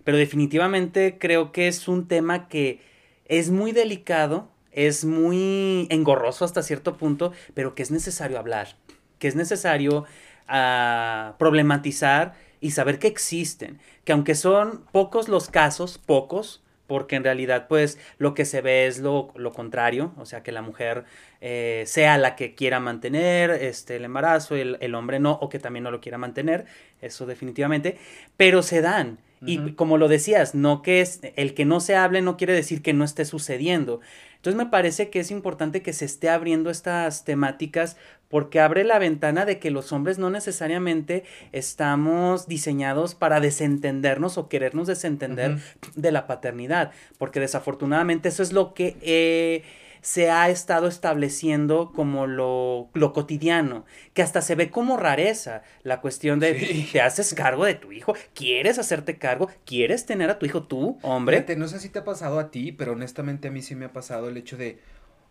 pero 0.07 0.17
definitivamente 0.17 1.17
creo 1.19 1.51
que 1.51 1.67
es 1.67 1.89
un 1.89 2.07
tema 2.07 2.47
que 2.47 2.79
es 3.25 3.49
muy 3.49 3.73
delicado, 3.73 4.47
es 4.71 5.03
muy 5.03 5.85
engorroso 5.89 6.45
hasta 6.45 6.63
cierto 6.63 6.95
punto, 6.95 7.33
pero 7.53 7.75
que 7.75 7.83
es 7.83 7.91
necesario 7.91 8.39
hablar, 8.39 8.77
que 9.19 9.27
es 9.27 9.35
necesario 9.35 10.05
uh, 10.47 11.37
problematizar 11.37 12.35
y 12.61 12.71
saber 12.71 12.99
que 12.99 13.07
existen, 13.07 13.81
que 14.05 14.13
aunque 14.13 14.35
son 14.35 14.85
pocos 14.93 15.27
los 15.27 15.49
casos, 15.49 15.97
pocos, 15.97 16.63
porque 16.87 17.17
en 17.17 17.25
realidad 17.25 17.67
pues 17.67 17.99
lo 18.17 18.33
que 18.33 18.45
se 18.45 18.61
ve 18.61 18.87
es 18.87 18.99
lo, 18.99 19.33
lo 19.35 19.51
contrario, 19.51 20.13
o 20.15 20.25
sea 20.25 20.41
que 20.41 20.53
la 20.53 20.61
mujer 20.61 21.03
eh, 21.41 21.83
sea 21.85 22.17
la 22.17 22.37
que 22.37 22.55
quiera 22.55 22.79
mantener 22.79 23.49
este, 23.51 23.97
el 23.97 24.05
embarazo, 24.05 24.55
el, 24.55 24.77
el, 24.79 24.95
hombre 24.95 25.19
no, 25.19 25.33
o 25.33 25.49
que 25.49 25.59
también 25.59 25.83
no 25.83 25.91
lo 25.91 25.99
quiera 25.99 26.17
mantener, 26.17 26.65
eso 27.01 27.25
definitivamente, 27.25 27.97
pero 28.37 28.63
se 28.63 28.79
dan. 28.79 29.19
Y 29.45 29.73
como 29.73 29.97
lo 29.97 30.07
decías, 30.07 30.55
no 30.55 30.81
que 30.81 31.01
es 31.01 31.19
el 31.35 31.53
que 31.53 31.65
no 31.65 31.79
se 31.79 31.95
hable 31.95 32.21
no 32.21 32.37
quiere 32.37 32.53
decir 32.53 32.81
que 32.81 32.93
no 32.93 33.03
esté 33.03 33.23
sucediendo. 33.25 33.99
Entonces 34.37 34.57
me 34.57 34.69
parece 34.69 35.09
que 35.09 35.19
es 35.19 35.31
importante 35.31 35.81
que 35.81 35.93
se 35.93 36.05
esté 36.05 36.29
abriendo 36.29 36.69
estas 36.69 37.23
temáticas 37.23 37.97
porque 38.29 38.59
abre 38.59 38.83
la 38.83 38.99
ventana 38.99 39.45
de 39.45 39.59
que 39.59 39.71
los 39.71 39.91
hombres 39.91 40.19
no 40.19 40.29
necesariamente 40.29 41.23
estamos 41.51 42.47
diseñados 42.47 43.15
para 43.15 43.39
desentendernos 43.39 44.37
o 44.37 44.49
querernos 44.49 44.87
desentender 44.87 45.57
de 45.95 46.11
la 46.11 46.27
paternidad, 46.27 46.91
porque 47.17 47.39
desafortunadamente 47.39 48.29
eso 48.29 48.43
es 48.43 48.53
lo 48.53 48.73
que... 48.73 48.97
Eh, 49.01 49.63
se 50.07 50.31
ha 50.31 50.47
estado 50.49 50.87
estableciendo 50.87 51.91
como 51.93 52.27
lo, 52.27 52.87
lo, 52.93 53.11
cotidiano, 53.11 53.83
que 54.13 54.21
hasta 54.21 54.41
se 54.41 54.55
ve 54.55 54.71
como 54.71 54.95
rareza 54.95 55.63
la 55.83 55.99
cuestión 55.99 56.39
de 56.39 56.87
te 56.93 57.01
haces 57.01 57.33
cargo 57.33 57.65
de 57.65 57.75
tu 57.75 57.91
hijo, 57.91 58.13
quieres 58.33 58.79
hacerte 58.79 59.17
cargo, 59.17 59.49
quieres 59.65 60.05
tener 60.05 60.29
a 60.29 60.39
tu 60.39 60.45
hijo 60.45 60.63
tú, 60.63 60.97
hombre. 61.01 61.45
no 61.57 61.67
sé 61.67 61.81
si 61.81 61.89
te 61.89 61.99
ha 61.99 62.05
pasado 62.05 62.39
a 62.39 62.51
ti, 62.51 62.71
pero 62.71 62.93
honestamente 62.93 63.49
a 63.49 63.51
mí 63.51 63.61
sí 63.61 63.75
me 63.75 63.83
ha 63.83 63.91
pasado 63.91 64.29
el 64.29 64.37
hecho 64.37 64.55
de, 64.55 64.79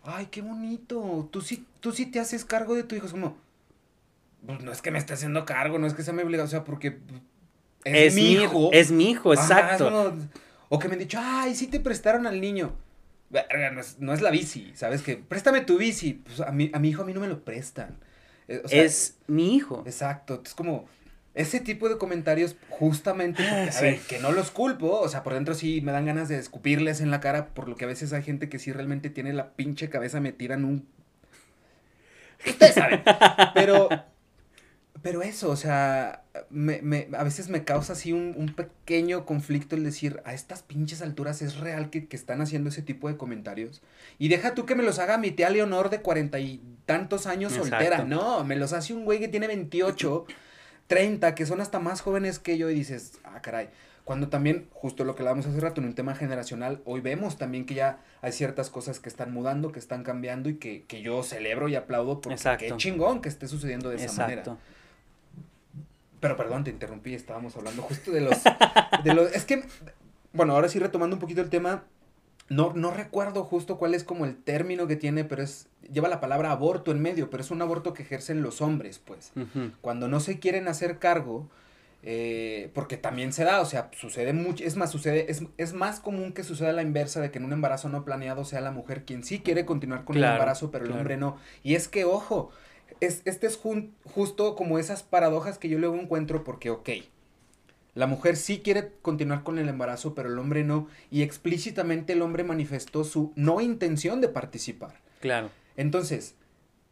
ay, 0.03 0.27
qué 0.27 0.43
bonito, 0.43 1.27
tú 1.31 1.41
sí, 1.41 1.65
tú 1.79 1.91
sí 1.91 2.05
te 2.05 2.19
haces 2.19 2.45
cargo 2.45 2.75
de 2.75 2.83
tu 2.83 2.93
hijo, 2.93 3.07
es 3.07 3.13
como, 3.13 3.35
pues 4.45 4.61
no 4.61 4.71
es 4.71 4.83
que 4.83 4.91
me 4.91 4.99
esté 4.99 5.13
haciendo 5.13 5.43
cargo, 5.43 5.79
no 5.79 5.87
es 5.87 5.95
que 5.95 6.03
sea 6.03 6.13
mi 6.13 6.21
obligación, 6.21 6.45
o 6.45 6.51
sea, 6.51 6.63
porque 6.63 6.99
es, 7.83 8.13
mi 8.13 8.33
hijo. 8.33 8.69
Es 8.71 8.91
mi 8.91 9.09
hijo, 9.09 9.33
exacto. 9.33 10.13
o 10.69 10.77
que 10.77 10.87
me 10.87 10.93
han 10.93 10.99
dicho, 10.99 11.17
ay, 11.19 11.55
sí 11.55 11.65
te 11.65 11.79
prestaron 11.79 12.27
al 12.27 12.39
niño 12.39 12.75
no 13.99 14.13
es, 14.13 14.21
la 14.21 14.31
bici, 14.31 14.71
¿sabes? 14.75 15.01
Que 15.01 15.17
préstame 15.17 15.61
tu 15.61 15.77
bici. 15.77 16.13
Pues 16.13 16.41
a 16.41 16.51
mi, 16.51 16.71
a 16.73 16.79
mi 16.79 16.89
hijo 16.89 17.03
a 17.03 17.05
mí 17.05 17.13
no 17.13 17.19
me 17.19 17.27
lo 17.27 17.43
prestan. 17.43 17.97
Eh, 18.47 18.61
es 18.69 19.17
mi 19.27 19.55
hijo. 19.55 19.83
Exacto. 19.85 20.41
Es 20.45 20.53
como 20.53 20.87
ese 21.33 21.59
tipo 21.59 21.87
de 21.89 21.97
comentarios 21.97 22.55
justamente 22.69 23.47
a 23.47 23.81
ver, 23.81 23.99
que 23.99 24.19
no 24.19 24.31
los 24.31 24.49
culpo, 24.49 24.99
o 24.99 25.07
sea, 25.07 25.23
por 25.23 25.33
dentro 25.33 25.53
sí 25.53 25.81
me 25.81 25.91
dan 25.91 26.05
ganas 26.05 26.29
de 26.29 26.39
escupirles 26.39 26.99
en 26.99 27.11
la 27.11 27.19
cara, 27.19 27.47
por 27.49 27.69
lo 27.69 27.75
que 27.75 27.85
a 27.85 27.87
veces 27.87 28.11
hay 28.13 28.23
gente 28.23 28.49
que 28.49 28.57
sí 28.57 28.71
realmente 28.71 29.09
tiene 29.09 29.33
la 29.33 29.51
pinche 29.51 29.89
cabeza 29.89 30.19
metida 30.19 30.55
en 30.55 30.65
un... 30.65 30.87
Ustedes 32.45 32.73
saben. 32.73 33.03
Pero 33.53 33.89
pero 35.01 35.21
eso, 35.21 35.49
o 35.49 35.55
sea, 35.55 36.23
me, 36.49 36.81
me, 36.81 37.07
a 37.17 37.23
veces 37.23 37.49
me 37.49 37.63
causa 37.63 37.93
así 37.93 38.13
un, 38.13 38.33
un, 38.37 38.53
pequeño 38.53 39.25
conflicto 39.25 39.75
el 39.75 39.83
decir, 39.83 40.21
a 40.25 40.33
estas 40.33 40.63
pinches 40.63 41.01
alturas 41.01 41.41
es 41.41 41.57
real 41.57 41.89
que, 41.89 42.07
que, 42.07 42.15
están 42.15 42.41
haciendo 42.41 42.69
ese 42.69 42.81
tipo 42.81 43.07
de 43.07 43.17
comentarios. 43.17 43.81
Y 44.17 44.27
deja 44.27 44.53
tú 44.53 44.65
que 44.65 44.75
me 44.75 44.83
los 44.83 44.99
haga 44.99 45.17
mi 45.17 45.31
tía 45.31 45.49
Leonor 45.49 45.89
de 45.89 46.01
cuarenta 46.01 46.39
y 46.39 46.61
tantos 46.85 47.27
años 47.27 47.53
soltera. 47.53 48.03
No, 48.03 48.43
me 48.43 48.55
los 48.55 48.73
hace 48.73 48.93
un 48.93 49.05
güey 49.05 49.19
que 49.19 49.27
tiene 49.27 49.47
28, 49.47 50.25
30, 50.87 51.35
que 51.35 51.45
son 51.45 51.61
hasta 51.61 51.79
más 51.79 52.01
jóvenes 52.01 52.39
que 52.39 52.57
yo 52.57 52.69
y 52.69 52.75
dices, 52.75 53.19
ah, 53.23 53.41
caray. 53.41 53.69
Cuando 54.03 54.29
también, 54.29 54.69
justo 54.71 55.03
lo 55.03 55.15
que 55.15 55.21
hablábamos 55.21 55.47
hace 55.47 55.59
rato 55.59 55.81
en 55.81 55.87
un 55.87 55.93
tema 55.93 56.15
generacional, 56.15 56.81
hoy 56.85 57.01
vemos 57.01 57.37
también 57.37 57.65
que 57.65 57.73
ya 57.73 57.99
hay 58.21 58.31
ciertas 58.31 58.69
cosas 58.69 59.01
que 59.01 59.09
están 59.09 59.33
mudando, 59.33 59.73
que 59.73 59.79
están 59.79 60.03
cambiando 60.03 60.47
y 60.47 60.55
que, 60.55 60.85
que 60.85 61.01
yo 61.01 61.23
celebro 61.23 61.67
y 61.67 61.75
aplaudo 61.75 62.21
porque 62.21 62.39
qué 62.57 62.77
chingón 62.77 63.19
que 63.19 63.27
esté 63.27 63.49
sucediendo 63.49 63.89
de 63.89 63.97
esa 63.97 64.05
Exacto. 64.05 64.51
manera. 64.51 64.57
Pero 66.19 66.35
perdón, 66.35 66.63
te 66.63 66.71
interrumpí, 66.71 67.13
estábamos 67.13 67.55
hablando 67.55 67.81
justo 67.83 68.11
de 68.11 68.21
los, 68.21 68.37
de 69.03 69.13
los... 69.13 69.31
Es 69.33 69.45
que, 69.45 69.63
bueno, 70.33 70.53
ahora 70.53 70.69
sí 70.69 70.79
retomando 70.79 71.15
un 71.15 71.19
poquito 71.19 71.41
el 71.41 71.49
tema, 71.49 71.83
no, 72.49 72.73
no 72.73 72.91
recuerdo 72.91 73.43
justo 73.43 73.77
cuál 73.77 73.93
es 73.93 74.03
como 74.03 74.25
el 74.25 74.35
término 74.35 74.87
que 74.87 74.95
tiene, 74.95 75.25
pero 75.25 75.43
es, 75.43 75.67
lleva 75.91 76.07
la 76.07 76.19
palabra 76.19 76.51
aborto 76.51 76.91
en 76.91 77.01
medio, 77.01 77.29
pero 77.29 77.43
es 77.43 77.51
un 77.51 77.61
aborto 77.61 77.93
que 77.93 78.03
ejercen 78.03 78.41
los 78.41 78.61
hombres, 78.61 78.99
pues. 78.99 79.31
Cuando 79.81 80.07
no 80.07 80.19
se 80.19 80.39
quieren 80.39 80.67
hacer 80.67 80.97
cargo, 80.97 81.49
eh, 82.03 82.71
porque 82.73 82.95
también 82.95 83.33
se 83.33 83.43
da, 83.43 83.59
o 83.59 83.65
sea, 83.65 83.89
sucede 83.91 84.31
mucho, 84.31 84.63
es 84.63 84.77
más, 84.77 84.91
sucede, 84.91 85.29
es, 85.29 85.43
es, 85.57 85.73
más 85.73 85.99
común 85.99 86.31
que 86.31 86.43
suceda 86.43 86.71
la 86.71 86.83
inversa 86.83 87.19
de 87.19 87.31
que 87.31 87.39
en 87.39 87.43
un 87.43 87.51
embarazo 87.51 87.89
no 87.89 88.05
planeado 88.05 88.45
sea 88.45 88.61
la 88.61 88.71
mujer 88.71 89.03
quien 89.03 89.23
sí 89.23 89.39
quiere 89.39 89.65
continuar 89.65 90.05
con 90.05 90.15
el 90.15 90.23
embarazo, 90.23 90.71
pero 90.71 90.85
el 90.85 90.91
hombre 90.91 91.17
no. 91.17 91.37
Y 91.63 91.75
es 91.75 91.87
que, 91.87 92.05
ojo, 92.05 92.51
es, 92.99 93.21
este 93.25 93.47
es 93.47 93.57
justo 93.57 94.55
como 94.55 94.79
esas 94.79 95.03
paradojas 95.03 95.57
que 95.57 95.69
yo 95.69 95.79
luego 95.79 95.95
encuentro 95.95 96.43
porque, 96.43 96.69
ok, 96.69 96.89
la 97.97 98.05
mujer 98.07 98.35
sí 98.37 98.59
quiere 98.59 98.91
continuar 99.01 99.43
con 99.43 99.57
el 99.57 99.69
embarazo, 99.69 100.13
pero 100.13 100.29
el 100.29 100.37
hombre 100.37 100.63
no, 100.63 100.87
y 101.09 101.23
explícitamente 101.23 102.13
el 102.13 102.21
hombre 102.21 102.43
manifestó 102.43 103.03
su 103.03 103.33
no 103.35 103.59
intención 103.59 104.21
de 104.21 104.27
participar. 104.27 105.01
Claro. 105.19 105.49
Entonces, 105.75 106.35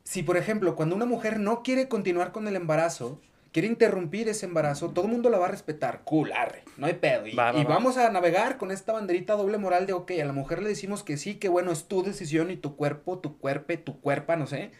si 0.03 0.23
por 0.23 0.37
ejemplo, 0.37 0.75
cuando 0.75 0.95
una 0.95 1.05
mujer 1.05 1.39
no 1.39 1.61
quiere 1.61 1.87
continuar 1.87 2.31
con 2.31 2.47
el 2.47 2.55
embarazo, 2.55 3.21
quiere 3.51 3.67
interrumpir 3.67 4.27
ese 4.29 4.47
embarazo, 4.47 4.89
todo 4.89 5.05
el 5.05 5.11
mundo 5.11 5.29
la 5.29 5.37
va 5.37 5.45
a 5.45 5.51
respetar, 5.51 6.01
cool, 6.03 6.31
arre, 6.33 6.63
no 6.75 6.87
hay 6.87 6.95
pedo. 6.95 7.27
Y, 7.27 7.31
y 7.31 7.63
vamos 7.63 7.97
a 7.97 8.09
navegar 8.11 8.57
con 8.57 8.71
esta 8.71 8.91
banderita 8.93 9.35
doble 9.35 9.57
moral 9.57 9.85
de, 9.85 9.93
ok, 9.93 10.11
a 10.21 10.25
la 10.25 10.33
mujer 10.33 10.61
le 10.61 10.69
decimos 10.69 11.03
que 11.03 11.17
sí, 11.17 11.35
que 11.35 11.49
bueno, 11.49 11.71
es 11.71 11.85
tu 11.85 12.03
decisión 12.03 12.51
y 12.51 12.57
tu 12.57 12.75
cuerpo, 12.75 13.19
tu 13.19 13.37
cuerpo, 13.37 13.73
tu 13.77 14.01
cuerpa, 14.01 14.35
no 14.35 14.47
sé. 14.47 14.71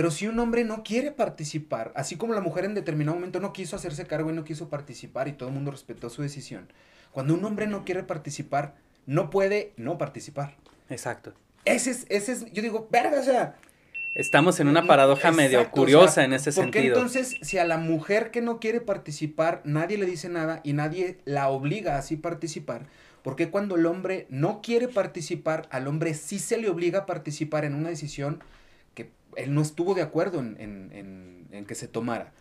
Pero 0.00 0.10
si 0.10 0.26
un 0.26 0.38
hombre 0.38 0.64
no 0.64 0.82
quiere 0.82 1.10
participar, 1.12 1.92
así 1.94 2.16
como 2.16 2.32
la 2.32 2.40
mujer 2.40 2.64
en 2.64 2.72
determinado 2.72 3.16
momento 3.16 3.38
no 3.38 3.52
quiso 3.52 3.76
hacerse 3.76 4.06
cargo 4.06 4.30
y 4.30 4.32
no 4.32 4.44
quiso 4.44 4.70
participar 4.70 5.28
y 5.28 5.32
todo 5.32 5.50
el 5.50 5.54
mundo 5.54 5.70
respetó 5.70 6.08
su 6.08 6.22
decisión, 6.22 6.72
cuando 7.10 7.34
un 7.34 7.44
hombre 7.44 7.66
no 7.66 7.84
quiere 7.84 8.02
participar, 8.02 8.76
no 9.04 9.28
puede 9.28 9.74
no 9.76 9.98
participar. 9.98 10.56
Exacto. 10.88 11.34
Ese 11.66 11.90
es, 11.90 12.06
ese 12.08 12.32
es, 12.32 12.50
yo 12.50 12.62
digo, 12.62 12.88
verga, 12.90 13.20
o 13.20 13.22
sea... 13.22 13.56
Estamos 14.14 14.58
en 14.58 14.68
una 14.68 14.86
paradoja 14.86 15.32
medio 15.32 15.70
curiosa 15.70 16.24
en 16.24 16.32
ese 16.32 16.50
sentido. 16.50 16.64
Porque 16.72 16.86
entonces, 16.86 17.36
si 17.42 17.58
a 17.58 17.66
la 17.66 17.76
mujer 17.76 18.30
que 18.30 18.40
no 18.40 18.58
quiere 18.58 18.80
participar, 18.80 19.60
nadie 19.64 19.98
le 19.98 20.06
dice 20.06 20.30
nada 20.30 20.62
y 20.64 20.72
nadie 20.72 21.18
la 21.26 21.50
obliga 21.50 21.96
a 21.96 21.98
así 21.98 22.16
participar, 22.16 22.86
porque 23.22 23.50
cuando 23.50 23.76
el 23.76 23.84
hombre 23.84 24.26
no 24.30 24.62
quiere 24.62 24.88
participar, 24.88 25.68
al 25.70 25.86
hombre 25.88 26.14
sí 26.14 26.38
se 26.38 26.56
le 26.56 26.70
obliga 26.70 27.00
a 27.00 27.06
participar 27.06 27.66
en 27.66 27.74
una 27.74 27.90
decisión 27.90 28.42
él 29.36 29.54
no 29.54 29.62
estuvo 29.62 29.94
de 29.94 30.02
acuerdo 30.02 30.40
en, 30.40 31.64
que 31.66 31.74
se 31.74 31.88
tomara. 31.88 32.32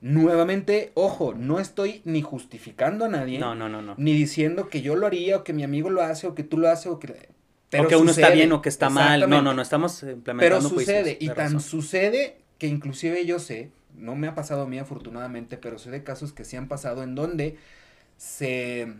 Nuevamente, 0.00 0.92
ojo, 0.94 1.34
no 1.34 1.58
estoy 1.58 2.02
ni 2.04 2.22
justificando 2.22 3.06
a 3.06 3.08
nadie. 3.08 3.38
No, 3.38 3.54
no, 3.54 3.68
no, 3.68 3.82
no. 3.82 3.94
Ni 3.98 4.12
diciendo 4.12 4.68
que 4.68 4.80
yo 4.80 4.94
lo 4.94 5.06
haría 5.06 5.38
o 5.38 5.44
que 5.44 5.52
mi 5.52 5.64
amigo 5.64 5.90
lo 5.90 6.02
hace 6.02 6.26
o 6.26 6.34
que 6.34 6.44
tú 6.44 6.56
lo 6.56 6.68
haces 6.68 6.86
o 6.86 6.98
que... 6.98 7.28
Pero 7.70 7.84
o 7.84 7.88
que 7.88 7.96
uno 7.96 8.10
está 8.12 8.30
bien 8.30 8.52
o 8.52 8.62
que 8.62 8.68
está 8.68 8.90
mal. 8.90 9.28
No, 9.28 9.42
no, 9.42 9.54
no, 9.54 9.60
estamos 9.60 10.02
implementando 10.02 10.38
Pero 10.38 10.62
sucede, 10.62 11.18
y 11.20 11.28
tan 11.30 11.60
sucede 11.60 12.36
que 12.58 12.66
inclusive 12.68 13.26
yo 13.26 13.38
sé, 13.38 13.70
no 13.96 14.14
me 14.14 14.28
ha 14.28 14.34
pasado 14.34 14.62
a 14.62 14.66
mí 14.66 14.78
afortunadamente, 14.78 15.56
pero 15.56 15.78
sé 15.78 15.90
de 15.90 16.02
casos 16.04 16.32
que 16.32 16.44
sí 16.44 16.56
han 16.56 16.68
pasado 16.68 17.02
en 17.02 17.14
donde 17.14 17.58
se 18.16 18.94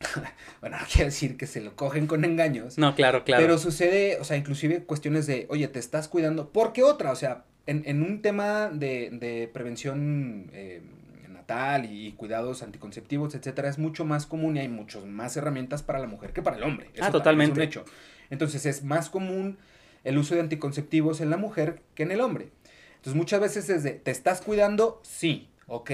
bueno, 0.60 0.78
no 0.78 0.86
quiero 0.90 1.06
decir 1.06 1.36
que 1.36 1.46
se 1.46 1.60
lo 1.60 1.74
cogen 1.74 2.06
con 2.06 2.24
engaños. 2.24 2.78
No, 2.78 2.94
claro, 2.94 3.24
claro. 3.24 3.42
Pero 3.42 3.58
sucede, 3.58 4.18
o 4.20 4.24
sea, 4.24 4.36
inclusive 4.36 4.84
cuestiones 4.84 5.26
de, 5.26 5.46
oye, 5.48 5.68
te 5.68 5.78
estás 5.78 6.08
cuidando. 6.08 6.50
¿Por 6.50 6.72
qué 6.72 6.82
otra? 6.82 7.12
O 7.12 7.16
sea, 7.16 7.44
en, 7.66 8.02
un 8.02 8.22
tema 8.22 8.68
de, 8.68 9.50
prevención 9.52 10.50
eh, 10.52 10.82
natal 11.28 11.86
y, 11.90 12.12
cuidados 12.12 12.62
anticonceptivos, 12.62 13.34
etcétera, 13.34 13.68
es 13.68 13.78
mucho 13.78 14.04
más 14.04 14.26
común 14.26 14.56
y 14.56 14.60
hay 14.60 14.68
muchas 14.68 15.04
más 15.04 15.36
herramientas 15.36 15.82
para 15.82 15.98
la 15.98 16.06
mujer 16.06 16.32
que 16.32 16.42
para 16.42 16.56
el 16.56 16.62
hombre. 16.62 16.90
ah, 17.00 17.10
totalmente. 17.10 17.52
Es 17.52 17.56
un 17.58 17.62
hecho. 17.62 17.84
Entonces 18.30 18.66
es 18.66 18.84
más 18.84 19.08
común 19.08 19.58
el 20.04 20.18
uso 20.18 20.34
de 20.34 20.40
anticonceptivos 20.40 21.20
en 21.20 21.30
la 21.30 21.36
mujer 21.36 21.80
que 21.94 22.02
en 22.02 22.12
el 22.12 22.20
hombre. 22.20 22.50
Entonces 22.96 23.14
muchas 23.14 23.40
veces 23.40 23.68
es 23.70 23.82
de, 23.82 23.92
¿te 23.92 24.10
estás 24.10 24.40
cuidando? 24.40 25.00
Sí, 25.04 25.48
ok 25.66 25.90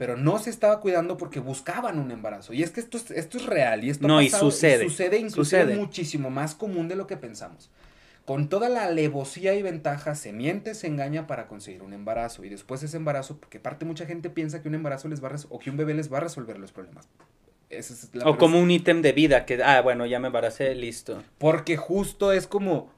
pero 0.00 0.16
no 0.16 0.38
se 0.38 0.48
estaba 0.48 0.80
cuidando 0.80 1.18
porque 1.18 1.40
buscaban 1.40 1.98
un 1.98 2.10
embarazo. 2.10 2.54
Y 2.54 2.62
es 2.62 2.70
que 2.70 2.80
esto 2.80 2.96
es, 2.96 3.10
esto 3.10 3.36
es 3.36 3.44
real 3.44 3.84
y 3.84 3.90
esto 3.90 4.08
no, 4.08 4.22
y 4.22 4.30
sucede. 4.30 4.88
sucede 4.88 5.18
inclusive 5.18 5.76
muchísimo 5.76 6.30
más 6.30 6.54
común 6.54 6.88
de 6.88 6.96
lo 6.96 7.06
que 7.06 7.18
pensamos. 7.18 7.68
Con 8.24 8.48
toda 8.48 8.70
la 8.70 8.84
alevosía 8.84 9.54
y 9.56 9.60
ventaja, 9.60 10.14
se 10.14 10.32
miente, 10.32 10.72
se 10.72 10.86
engaña 10.86 11.26
para 11.26 11.48
conseguir 11.48 11.82
un 11.82 11.92
embarazo. 11.92 12.42
Y 12.46 12.48
después 12.48 12.82
ese 12.82 12.96
embarazo, 12.96 13.36
porque 13.36 13.60
parte 13.60 13.84
mucha 13.84 14.06
gente 14.06 14.30
piensa 14.30 14.62
que 14.62 14.68
un 14.68 14.74
embarazo 14.74 15.06
les 15.06 15.22
va 15.22 15.28
a 15.28 15.36
o 15.50 15.58
que 15.58 15.68
un 15.68 15.76
bebé 15.76 15.92
les 15.92 16.10
va 16.10 16.16
a 16.16 16.20
resolver 16.20 16.58
los 16.58 16.72
problemas. 16.72 17.06
o 18.24 18.38
como 18.38 18.58
un 18.58 18.70
ítem 18.70 19.02
de 19.02 19.12
vida, 19.12 19.44
que, 19.44 19.62
ah, 19.62 19.82
bueno, 19.82 20.06
ya 20.06 20.18
me 20.18 20.28
embaracé, 20.28 20.74
listo. 20.74 21.22
Porque 21.36 21.76
justo 21.76 22.32
es 22.32 22.46
como, 22.46 22.90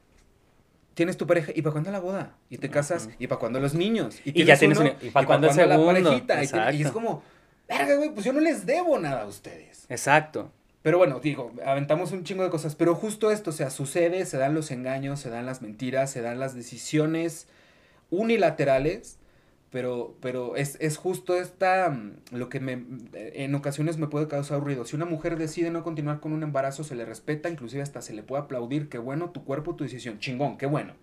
tienes 0.93 1.17
tu 1.17 1.27
pareja, 1.27 1.51
¿y 1.55 1.61
para 1.61 1.73
cuándo 1.73 1.91
la 1.91 1.99
boda? 1.99 2.35
Y 2.49 2.57
te 2.57 2.69
casas, 2.69 3.09
¿y 3.19 3.27
para 3.27 3.39
cuándo 3.39 3.59
los 3.59 3.73
niños? 3.73 4.19
Y, 4.25 4.43
ya 4.43 4.57
tienes 4.57 4.79
¿y 5.01 5.09
para 5.09 5.25
cuándo, 5.25 5.47
la 5.47 5.77
parejita? 5.77 6.73
Y, 6.73 6.81
es 6.81 6.91
como, 6.91 7.23
verga, 7.67 7.95
güey, 7.95 8.11
pues 8.11 8.25
yo 8.25 8.33
no 8.33 8.39
les 8.39 8.65
debo 8.65 8.99
nada 8.99 9.23
a 9.23 9.25
ustedes. 9.25 9.85
Exacto. 9.89 10.51
Pero 10.81 10.97
bueno, 10.97 11.19
digo, 11.21 11.53
aventamos 11.65 12.11
un 12.11 12.25
chingo 12.25 12.43
de 12.43 12.49
cosas, 12.49 12.75
pero 12.75 12.93
justo 12.93 13.31
esto, 13.31 13.51
o 13.51 13.53
sea, 13.53 13.69
sucede, 13.69 14.25
se 14.25 14.37
dan 14.37 14.53
los 14.53 14.69
engaños, 14.69 15.19
se 15.19 15.29
dan 15.29 15.45
las 15.45 15.61
mentiras, 15.61 16.11
se 16.11 16.21
dan 16.21 16.39
las 16.39 16.55
decisiones 16.55 17.47
unilaterales 18.09 19.17
pero, 19.73 20.15
pero 20.21 20.55
es, 20.55 20.77
es 20.81 20.97
justo 20.97 21.35
esta, 21.35 21.89
mm, 21.89 22.37
lo 22.37 22.47
que 22.47 22.59
me, 22.59 22.85
en 23.15 23.55
ocasiones 23.55 23.97
me 23.97 24.05
puede 24.05 24.27
causar 24.27 24.61
ruido. 24.61 24.85
Si 24.85 24.95
una 24.95 25.05
mujer 25.05 25.35
decide 25.35 25.71
no 25.71 25.81
continuar 25.81 26.19
con 26.19 26.31
un 26.31 26.43
embarazo, 26.43 26.83
se 26.83 26.93
le 26.93 27.05
respeta, 27.05 27.49
inclusive 27.49 27.81
hasta 27.81 28.03
se 28.03 28.13
le 28.13 28.21
puede 28.21 28.43
aplaudir, 28.43 28.87
qué 28.87 28.99
bueno, 28.99 29.31
tu 29.31 29.43
cuerpo, 29.43 29.75
tu 29.75 29.83
decisión, 29.83 30.19
chingón, 30.19 30.59
qué 30.59 30.67
bueno. 30.67 30.93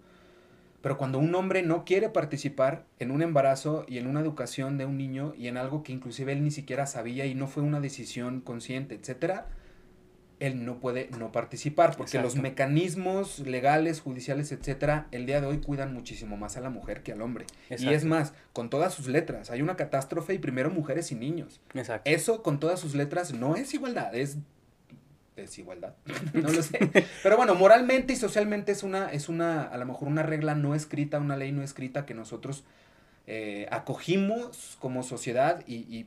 Pero 0.83 0.99
cuando 0.99 1.19
un 1.19 1.35
hombre 1.35 1.65
no 1.65 1.85
quiere 1.85 2.11
participar 2.11 2.87
en 3.01 3.11
un 3.11 3.23
embarazo 3.23 3.85
y 3.89 3.99
en 3.99 4.07
una 4.07 4.21
educación 4.21 4.79
de 4.79 4.85
un 4.85 4.97
niño 4.97 5.35
y 5.37 5.49
en 5.49 5.57
algo 5.57 5.83
que 5.83 5.93
inclusive 5.93 6.31
él 6.31 6.45
ni 6.45 6.53
siquiera 6.53 6.87
sabía 6.87 7.27
y 7.27 7.35
no 7.35 7.49
fue 7.49 7.65
una 7.65 7.81
decisión 7.81 8.41
consciente, 8.41 8.95
etcétera, 8.95 9.49
él 10.41 10.65
no 10.65 10.81
puede 10.81 11.09
no 11.19 11.33
participar 11.33 11.97
porque 11.97 12.21
los 12.21 12.37
mecanismos 12.37 13.41
legales, 13.41 14.01
judiciales, 14.01 14.51
etcétera, 14.53 15.07
el 15.13 15.27
día 15.27 15.41
de 15.41 15.47
hoy 15.47 15.59
cuidan 15.59 15.93
muchísimo 15.93 16.37
más 16.37 16.57
a 16.57 16.61
la 16.61 16.71
mujer 16.71 17.03
que 17.03 17.13
al 17.13 17.23
hombre. 17.23 17.47
Y 17.69 17.89
es 17.91 18.05
más, 18.05 18.33
con 18.53 18.71
todas 18.71 18.95
sus 18.95 19.07
letras, 19.07 19.51
hay 19.51 19.63
una 19.63 19.77
catástrofe 19.77 20.35
y 20.35 20.39
primero 20.39 20.71
mujeres 20.71 21.13
y 21.13 21.15
niños. 21.15 21.61
Exacto. 21.75 22.11
Eso 22.11 22.43
con 22.43 22.59
todas 22.59 22.81
sus 22.81 22.95
letras 22.95 23.33
no 23.33 23.55
es 23.55 23.73
igualdad, 23.75 24.15
es 24.15 24.39
desigualdad. 25.37 25.95
no 26.33 26.49
lo 26.49 26.63
sé. 26.63 26.79
Pero 27.23 27.37
bueno, 27.37 27.55
moralmente 27.55 28.15
y 28.15 28.17
socialmente 28.17 28.73
es 28.73 28.83
una, 28.83 29.13
es 29.13 29.29
una, 29.29 29.65
a 29.65 29.77
lo 29.77 29.87
mejor 29.87 30.09
una 30.09 30.23
regla 30.23 30.55
no 30.55 30.75
escrita, 30.75 31.19
una 31.19 31.37
ley 31.37 31.53
no 31.53 31.63
escrita 31.63 32.07
que 32.07 32.15
nosotros 32.15 32.65
eh, 33.27 33.69
acogimos 33.71 34.77
como 34.81 35.03
sociedad 35.03 35.63
y, 35.67 36.07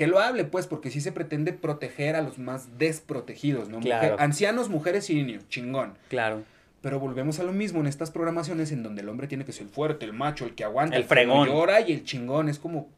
que 0.00 0.06
lo 0.06 0.18
hable, 0.18 0.46
pues, 0.46 0.66
porque 0.66 0.90
sí 0.90 1.02
se 1.02 1.12
pretende 1.12 1.52
proteger 1.52 2.16
a 2.16 2.22
los 2.22 2.38
más 2.38 2.78
desprotegidos, 2.78 3.68
¿no? 3.68 3.80
ancianos, 4.18 4.70
mujeres 4.70 5.10
y 5.10 5.14
niños, 5.14 5.46
chingón. 5.50 5.92
Claro. 6.08 6.42
Pero 6.80 6.98
volvemos 6.98 7.38
a 7.38 7.42
lo 7.42 7.52
mismo 7.52 7.80
en 7.80 7.86
estas 7.86 8.10
programaciones 8.10 8.72
en 8.72 8.82
donde 8.82 9.02
el 9.02 9.10
hombre 9.10 9.26
tiene 9.26 9.44
que 9.44 9.52
ser 9.52 9.64
el 9.64 9.68
fuerte, 9.68 10.06
el 10.06 10.14
macho, 10.14 10.46
el 10.46 10.54
que 10.54 10.64
aguanta, 10.64 10.96
el, 10.96 11.02
el 11.02 11.08
fregón. 11.08 11.48
llora 11.48 11.82
y 11.82 11.92
el 11.92 12.02
chingón. 12.04 12.48
Es 12.48 12.58
como, 12.58 12.88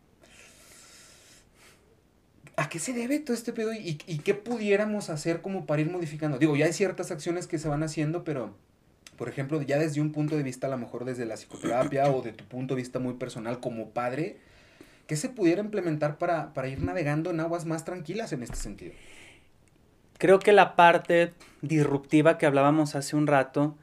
¿A 2.55 2.69
qué 2.69 2.79
se 2.79 2.93
debe 2.93 3.19
todo 3.19 3.35
este 3.35 3.53
pedo 3.53 3.73
y, 3.73 3.97
qué 3.97 4.35
pudiéramos 4.35 5.11
hacer 5.11 5.41
como 5.41 5.67
para 5.67 5.83
ir 5.83 5.91
modificando? 5.91 6.39
Digo, 6.39 6.55
ya 6.55 6.67
hay 6.67 6.73
ciertas 6.73 7.11
acciones 7.11 7.49
que 7.49 7.59
se 7.59 7.67
van 7.67 7.83
haciendo, 7.83 8.23
pero, 8.23 8.55
por 9.17 9.29
ejemplo, 9.29 9.61
ya 9.61 9.77
desde 9.77 10.01
un 10.01 10.13
punto 10.13 10.37
de 10.37 10.45
vista, 10.45 10.69
a 10.69 10.71
lo 10.71 10.79
mejor 10.79 11.05
desde 11.05 11.27
la 11.27 11.35
psicoterapia 11.35 12.09
o 12.13 12.23
de 12.23 12.31
tu 12.31 12.45
punto 12.45 12.77
de 12.77 12.83
vista 12.83 13.01
muy 13.01 13.15
personal 13.15 13.59
como 13.59 13.89
padre, 13.89 14.37
¿qué 15.13 15.17
se 15.17 15.29
pudiera 15.29 15.61
implementar 15.61 16.17
para, 16.17 16.55
para 16.55 16.69
ir 16.69 16.83
navegando 16.83 17.29
en 17.29 17.41
aguas 17.41 17.67
más 17.67 17.85
tranquilas 17.85 18.33
en 18.33 18.43
este 18.43 18.57
sentido? 18.57 18.95
Creo 20.17 20.39
que 20.39 20.53
la 20.53 20.75
parte 20.75 21.35
disruptiva 21.61 22.39
que 22.39 22.47
hablábamos 22.47 22.95
hace 22.95 23.15
un 23.15 23.27
rato 23.27 23.77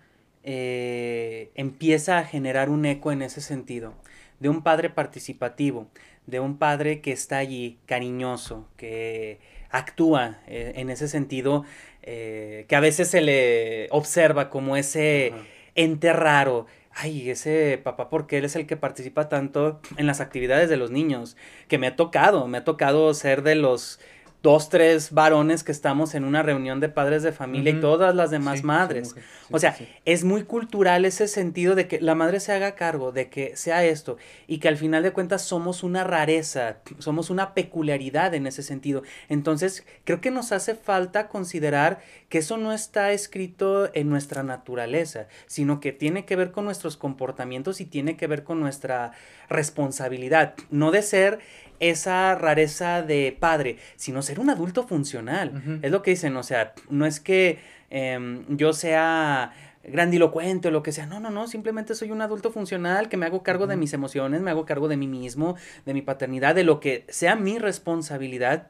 eh, 0.43 1.51
empieza 1.53 2.17
a 2.17 2.23
generar 2.23 2.71
un 2.71 2.83
eco 2.87 3.11
en 3.11 3.21
ese 3.21 3.41
sentido, 3.41 3.93
de 4.39 4.49
un 4.49 4.63
padre 4.63 4.89
participativo, 4.89 5.87
de 6.25 6.39
un 6.39 6.57
padre 6.57 6.99
que 6.99 7.11
está 7.11 7.37
allí, 7.37 7.77
cariñoso, 7.85 8.67
que 8.75 9.39
actúa 9.69 10.39
eh, 10.47 10.71
en 10.77 10.89
ese 10.89 11.07
sentido, 11.07 11.63
eh, 12.01 12.65
que 12.67 12.75
a 12.75 12.79
veces 12.79 13.07
se 13.07 13.21
le 13.21 13.87
observa 13.91 14.49
como 14.49 14.77
ese 14.77 15.31
ente 15.75 16.11
raro. 16.11 16.65
Ay, 17.01 17.29
ese 17.29 17.79
papá, 17.81 18.09
porque 18.09 18.37
él 18.37 18.43
es 18.43 18.57
el 18.57 18.67
que 18.67 18.75
participa 18.75 19.29
tanto 19.29 19.79
en 19.95 20.05
las 20.05 20.19
actividades 20.19 20.67
de 20.69 20.75
los 20.75 20.91
niños, 20.91 21.37
que 21.69 21.77
me 21.77 21.87
ha 21.87 21.95
tocado, 21.95 22.45
me 22.49 22.57
ha 22.57 22.65
tocado 22.65 23.13
ser 23.13 23.41
de 23.41 23.55
los 23.55 24.01
dos, 24.41 24.69
tres 24.69 25.11
varones 25.11 25.63
que 25.63 25.71
estamos 25.71 26.15
en 26.15 26.23
una 26.23 26.43
reunión 26.43 26.79
de 26.79 26.87
padres 26.87 27.23
de 27.23 27.33
familia 27.33 27.73
y 27.73 27.81
todas 27.81 28.15
las 28.15 28.31
demás 28.31 28.63
madres. 28.63 29.15
o 29.51 29.59
sea, 29.59 29.75
es 30.05 30.23
muy 30.23 30.43
cultural 30.43 31.03
ese 31.03 31.27
sentido 31.27 31.75
de 31.75 31.87
que 31.87 31.99
la 31.99 32.15
madre 32.15 32.39
se 32.39 32.53
haga 32.53 32.75
cargo, 32.75 33.11
de 33.11 33.29
que 33.29 33.57
sea 33.57 33.83
esto, 33.83 34.17
y 34.47 34.59
que 34.59 34.69
al 34.69 34.77
final 34.77 35.03
de 35.03 35.11
cuentas 35.11 35.41
somos 35.41 35.83
una 35.83 36.05
rareza, 36.05 36.77
somos 36.99 37.29
una 37.29 37.53
peculiaridad 37.53 38.33
en 38.33 38.47
ese 38.47 38.63
sentido. 38.63 39.03
Entonces, 39.27 39.85
creo 40.05 40.21
que 40.21 40.31
nos 40.31 40.53
hace 40.53 40.75
falta 40.75 41.27
considerar 41.27 41.99
que 42.29 42.37
eso 42.37 42.57
no 42.57 42.71
está 42.71 43.11
escrito 43.11 43.89
en 43.93 44.09
nuestra 44.09 44.43
naturaleza, 44.43 45.27
sino 45.47 45.81
que 45.81 45.91
tiene 45.91 46.25
que 46.25 46.37
ver 46.37 46.51
con 46.51 46.63
nuestros 46.63 46.95
comportamientos 46.95 47.81
y 47.81 47.85
tiene 47.85 48.15
que 48.15 48.27
ver 48.27 48.43
con 48.43 48.61
nuestra 48.61 49.11
responsabilidad, 49.49 50.53
no 50.69 50.91
de 50.91 51.01
ser 51.01 51.39
esa 51.79 52.35
rareza 52.35 53.01
de 53.01 53.35
padre, 53.39 53.77
sino 53.95 54.21
ser 54.21 54.39
un 54.39 54.49
adulto 54.49 54.87
funcional. 54.87 55.79
Es 55.81 55.91
lo 55.91 56.01
que 56.01 56.11
dicen, 56.11 56.35
o 56.37 56.43
sea, 56.43 56.73
no 56.89 57.05
es 57.05 57.19
que 57.19 57.59
em, 57.89 58.45
yo 58.49 58.73
sea 58.73 59.53
grandilocuente 59.83 60.67
o 60.67 60.71
lo 60.71 60.83
que 60.83 60.91
sea. 60.91 61.05
No, 61.05 61.19
no, 61.19 61.29
no, 61.29 61.47
simplemente 61.47 61.95
soy 61.95 62.11
un 62.11 62.21
adulto 62.21 62.51
funcional 62.51 63.09
que 63.09 63.17
me 63.17 63.25
hago 63.25 63.43
cargo 63.43 63.67
de 63.67 63.77
mis 63.77 63.93
emociones, 63.93 64.41
me 64.41 64.51
hago 64.51 64.65
cargo 64.65 64.87
de 64.87 64.97
mí 64.97 65.07
mismo, 65.07 65.55
de 65.85 65.93
mi 65.93 66.01
paternidad, 66.01 66.55
de 66.55 66.63
lo 66.63 66.79
que 66.79 67.05
sea 67.09 67.35
mi 67.35 67.57
responsabilidad. 67.59 68.67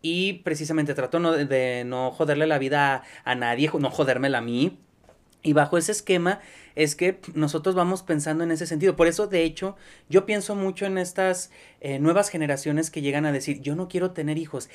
Y 0.00 0.34
precisamente 0.44 0.94
trato 0.94 1.20
de, 1.20 1.84
no 1.86 2.10
joderle 2.10 2.46
la 2.46 2.58
vida 2.58 2.96
a, 2.96 3.02
a 3.24 3.34
nadie, 3.34 3.70
no 3.78 3.90
jodérmela 3.90 4.38
a 4.38 4.42
mí. 4.42 4.78
Y 5.42 5.54
bajo 5.54 5.76
ese 5.76 5.92
esquema 5.92 6.40
es 6.74 6.94
que 6.94 7.18
nosotros 7.34 7.74
vamos 7.74 8.02
pensando 8.02 8.44
en 8.44 8.52
ese 8.52 8.66
sentido. 8.66 8.94
Por 8.94 9.08
eso, 9.08 9.26
de 9.26 9.42
hecho, 9.42 9.76
yo 10.08 10.24
pienso 10.24 10.54
mucho 10.54 10.86
en 10.86 10.98
estas 10.98 11.50
eh, 11.80 11.98
nuevas 11.98 12.28
generaciones 12.28 12.90
que 12.90 13.02
llegan 13.02 13.26
a 13.26 13.32
decir, 13.32 13.60
yo 13.60 13.74
no 13.74 13.88
quiero 13.88 14.12
tener 14.12 14.38
hijos. 14.38 14.68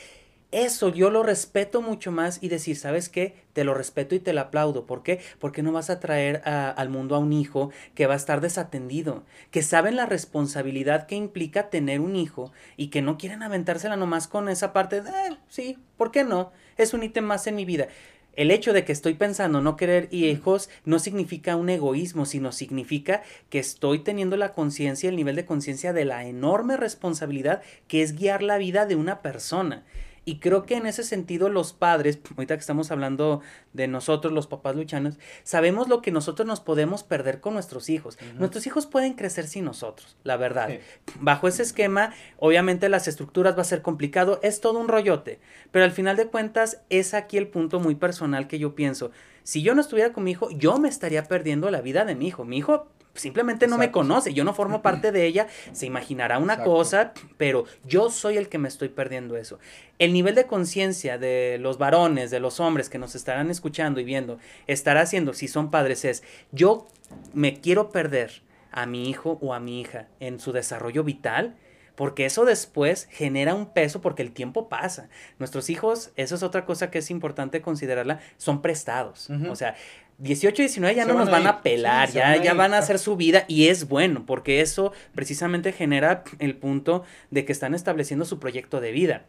Eso 0.52 0.88
yo 0.88 1.10
lo 1.10 1.24
respeto 1.24 1.82
mucho 1.82 2.14
más 2.14 2.42
y 2.42 2.48
decir, 2.48 2.78
¿sabes 2.78 3.10
qué? 3.10 3.36
Te 3.52 3.66
lo 3.66 3.74
respeto 3.74 4.16
y 4.16 4.20
te 4.20 4.32
lo 4.32 4.40
aplaudo. 4.40 4.86
¿Por 4.86 5.04
qué? 5.04 5.20
Porque 5.40 5.62
no 5.62 5.74
vas 5.74 5.90
a 5.90 6.00
traer 6.00 6.42
al 6.46 6.88
mundo 6.88 7.16
a 7.16 7.20
un 7.20 7.34
hijo 7.34 7.70
que 7.96 8.08
va 8.08 8.14
a 8.14 8.18
estar 8.18 8.40
desatendido, 8.40 9.26
que 9.52 9.62
saben 9.62 9.98
la 9.98 10.06
responsabilidad 10.06 11.06
que 11.06 11.16
implica 11.16 11.70
tener 11.70 12.00
un 12.00 12.16
hijo 12.16 12.54
y 12.78 12.88
que 12.88 13.02
no 13.02 13.18
quieren 13.18 13.44
aventársela 13.44 13.98
nomás 13.98 14.30
con 14.30 14.48
esa 14.48 14.72
parte 14.72 15.02
de, 15.02 15.10
eh, 15.10 15.38
sí, 15.50 15.80
¿por 15.98 16.12
qué 16.12 16.24
no? 16.24 16.54
Es 16.78 16.94
un 16.94 17.04
ítem 17.04 17.26
más 17.26 17.46
en 17.48 17.56
mi 17.56 17.66
vida 17.66 17.90
el 18.38 18.52
hecho 18.52 18.72
de 18.72 18.86
que 18.86 18.92
estoy 18.94 19.16
pensando 19.16 19.62
no 19.62 19.76
querer 19.76 20.08
hijos 20.12 20.70
no 20.86 21.00
significa 21.00 21.56
un 21.56 21.70
egoísmo, 21.70 22.26
sino 22.26 22.52
significa 22.52 23.24
que 23.50 23.60
estoy 23.60 24.00
teniendo 24.00 24.38
la 24.38 24.54
conciencia, 24.54 25.10
el 25.10 25.16
nivel 25.16 25.36
de 25.36 25.46
conciencia 25.46 25.92
de 25.92 26.06
la 26.06 26.26
enorme 26.26 26.78
responsabilidad 26.78 27.64
que 27.88 28.04
es 28.04 28.16
guiar 28.16 28.44
la 28.44 28.58
vida 28.58 28.86
de 28.86 28.96
una 28.96 29.22
persona. 29.22 29.84
Y 30.28 30.40
creo 30.40 30.66
que 30.66 30.76
en 30.76 30.88
ese 30.88 31.06
sentido 31.06 31.48
los 31.48 31.72
padres, 31.72 32.20
ahorita 32.36 32.56
que 32.56 32.60
estamos 32.60 32.92
hablando 32.92 33.40
de 33.72 33.88
nosotros, 33.88 34.34
los 34.34 34.46
papás 34.46 34.76
luchanos, 34.76 35.18
sabemos 35.44 35.88
lo 35.88 36.02
que 36.02 36.12
nosotros 36.12 36.46
nos 36.46 36.60
podemos 36.60 37.04
perder 37.04 37.40
con 37.40 37.54
nuestros 37.54 37.88
hijos. 37.88 38.18
Nuestros 38.38 38.68
hijos 38.68 38.88
pueden 38.88 39.14
crecer 39.14 39.48
sin 39.48 39.64
nosotros, 39.64 40.18
la 40.26 40.36
verdad. 40.36 40.80
Bajo 41.22 41.48
ese 41.48 41.64
esquema, 41.64 42.14
obviamente 42.36 42.90
las 42.90 43.08
estructuras 43.08 43.56
va 43.58 43.62
a 43.62 43.66
ser 43.66 43.82
complicado, 43.82 44.42
es 44.44 44.60
todo 44.60 44.80
un 44.80 44.90
rollote, 44.90 45.40
pero 45.72 45.86
al 45.86 45.92
final 45.92 46.18
de 46.18 46.28
cuentas 46.28 46.82
es 46.90 47.14
aquí 47.14 47.38
el 47.38 47.48
punto 47.48 47.80
muy 47.80 47.96
personal 47.96 48.50
que 48.50 48.60
yo 48.60 48.76
pienso. 48.76 49.12
Si 49.44 49.62
yo 49.62 49.76
no 49.76 49.80
estuviera 49.80 50.12
con 50.12 50.26
mi 50.26 50.32
hijo, 50.32 50.50
yo 50.50 50.78
me 50.78 50.90
estaría 50.90 51.24
perdiendo 51.24 51.72
la 51.72 51.80
vida 51.80 52.04
de 52.04 52.16
mi 52.16 52.28
hijo. 52.28 52.44
Mi 52.44 52.58
hijo 52.58 52.90
simplemente 53.20 53.68
no 53.68 53.78
me 53.78 53.92
conoce, 53.92 54.34
yo 54.34 54.44
no 54.44 54.54
formo 54.54 54.82
parte 54.82 55.12
de 55.12 55.26
ella, 55.26 55.48
se 55.72 55.86
imaginará 55.86 56.38
una 56.38 56.64
cosa, 56.64 57.14
pero 57.38 57.66
yo 57.86 58.10
soy 58.10 58.38
el 58.38 58.50
que 58.50 58.58
me 58.58 58.68
estoy 58.68 58.90
perdiendo 58.90 59.38
eso. 59.38 59.60
El 60.00 60.14
nivel 60.14 60.36
de 60.36 60.46
conciencia 60.46 61.18
de 61.18 61.58
los 61.60 61.78
varones, 61.78 62.32
de 62.32 62.40
los 62.40 62.60
hombres 62.60 62.90
que 62.90 63.00
nos 63.00 63.16
estarán 63.16 63.50
escuchando 63.50 64.00
y 64.00 64.04
viendo, 64.04 64.38
estará 64.68 65.02
haciendo, 65.02 65.34
si 65.34 65.48
son 65.48 65.72
padres, 65.72 66.06
es, 66.06 66.24
yo 66.52 66.88
me 67.34 67.60
quiero 67.60 67.90
perder 67.90 68.42
a 68.72 68.86
mi 68.86 69.10
hijo 69.10 69.38
o 69.42 69.54
a 69.54 69.60
mi 69.60 69.82
hija 69.82 70.08
en 70.20 70.40
su 70.40 70.52
desarrollo 70.52 71.04
vital, 71.04 71.56
porque 71.96 72.26
eso 72.26 72.46
después 72.46 73.08
genera 73.10 73.56
un 73.56 73.74
peso 73.74 74.02
porque 74.02 74.22
el 74.22 74.32
tiempo 74.32 74.70
pasa. 74.70 75.10
Nuestros 75.40 75.72
hijos, 75.72 76.12
eso 76.16 76.36
es 76.36 76.44
otra 76.44 76.64
cosa 76.64 76.92
que 76.92 77.00
es 77.00 77.10
importante 77.10 77.60
considerarla, 77.64 78.20
son 78.38 78.62
prestados. 78.62 79.32
O 79.50 79.56
sea, 79.56 79.76
18 80.20 80.62
y 80.62 80.66
19 80.66 80.96
ya 80.96 81.06
no 81.06 81.14
nos 81.14 81.30
van 81.30 81.46
a, 81.46 81.62
pelar, 81.62 82.12
ya, 82.12 82.42
ya 82.42 82.56
van 82.56 82.74
a 82.74 82.80
hacer 82.80 82.98
su 82.98 83.16
vida 83.16 83.46
y 83.48 83.68
es 83.68 83.88
bueno, 83.88 84.26
porque 84.26 84.62
eso 84.62 84.92
precisamente 85.14 85.72
genera 85.72 86.24
el 86.40 86.56
punto 86.56 87.04
de 87.30 87.46
que 87.46 87.52
están 87.52 87.76
estableciendo 87.76 88.26
su 88.26 88.40
proyecto 88.40 88.82
de 88.82 88.92
vida 88.92 89.26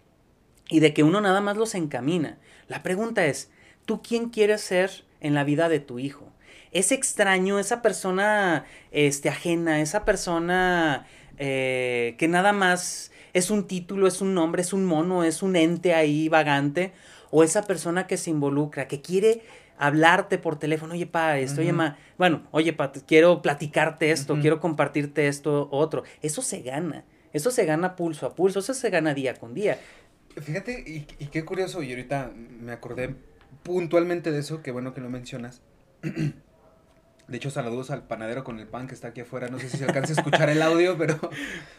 y 0.71 0.81
de 0.81 0.95
que 0.95 1.03
uno 1.03 1.21
nada 1.21 1.41
más 1.41 1.57
los 1.57 1.75
encamina. 1.75 2.39
La 2.69 2.83
pregunta 2.83 3.27
es, 3.27 3.51
¿tú 3.85 4.01
quién 4.03 4.31
quieres 4.31 4.63
ser 4.63 5.05
en 5.21 5.35
la 5.35 5.45
vida 5.45 5.69
de 5.69 5.81
tu 5.81 5.99
hijo? 5.99 6.33
Es 6.73 6.91
extraño 6.93 7.59
esa 7.59 7.83
persona 7.83 8.65
este, 8.91 9.29
ajena, 9.29 9.81
esa 9.81 10.05
persona 10.07 11.07
eh, 11.39 12.15
que 12.19 12.29
nada 12.29 12.53
más 12.53 13.13
es 13.33 13.51
un 13.51 13.67
título, 13.67 14.07
es 14.07 14.21
un 14.21 14.35
nombre, 14.35 14.63
es 14.63 14.73
un 14.73 14.85
mono, 14.85 15.25
es 15.25 15.43
un 15.43 15.57
ente 15.57 15.95
ahí 15.95 16.29
vagante, 16.29 16.93
o 17.31 17.43
esa 17.45 17.63
persona 17.63 18.07
que 18.07 18.17
se 18.17 18.31
involucra, 18.31 18.89
que 18.89 19.01
quiere 19.03 19.43
hablarte 19.79 20.39
por 20.39 20.59
teléfono, 20.59 20.95
oye, 20.95 21.07
pa, 21.07 21.39
esto, 21.39 21.61
oye, 21.61 21.73
ma, 21.73 21.97
bueno, 22.17 22.43
oye, 22.51 22.73
pa, 22.73 22.93
quiero 22.93 23.43
platicarte 23.43 24.11
esto, 24.11 24.39
quiero 24.41 24.61
compartirte 24.61 25.29
esto, 25.29 25.69
otro. 25.71 26.05
Eso 26.23 26.43
se 26.43 26.63
gana, 26.63 27.05
eso 27.33 27.51
se 27.51 27.65
gana 27.65 27.97
pulso 27.97 28.27
a 28.27 28.35
pulso, 28.35 28.61
eso 28.61 28.75
se 28.75 28.91
gana 28.91 29.15
día 29.15 29.35
con 29.35 29.55
día. 29.55 29.79
Fíjate, 30.41 30.85
y, 30.87 31.07
y 31.19 31.27
qué 31.27 31.45
curioso, 31.45 31.83
y 31.83 31.91
ahorita 31.91 32.33
me 32.35 32.73
acordé 32.73 33.15
puntualmente 33.63 34.31
de 34.31 34.41
eso, 34.41 34.63
qué 34.63 34.71
bueno 34.71 34.95
que 34.95 35.01
lo 35.01 35.11
mencionas. 35.11 35.63
De 37.29 37.37
hecho, 37.37 37.51
saludos 37.51 37.91
al 37.91 38.05
panadero 38.05 38.43
con 38.43 38.59
el 38.59 38.67
pan 38.67 38.89
que 38.89 38.95
está 38.95 39.09
aquí 39.09 39.21
afuera. 39.21 39.49
No 39.49 39.59
sé 39.59 39.69
si 39.69 39.77
se 39.77 39.85
alcanza 39.85 40.13
a 40.13 40.17
escuchar 40.17 40.49
el 40.49 40.63
audio, 40.63 40.97
pero 40.97 41.19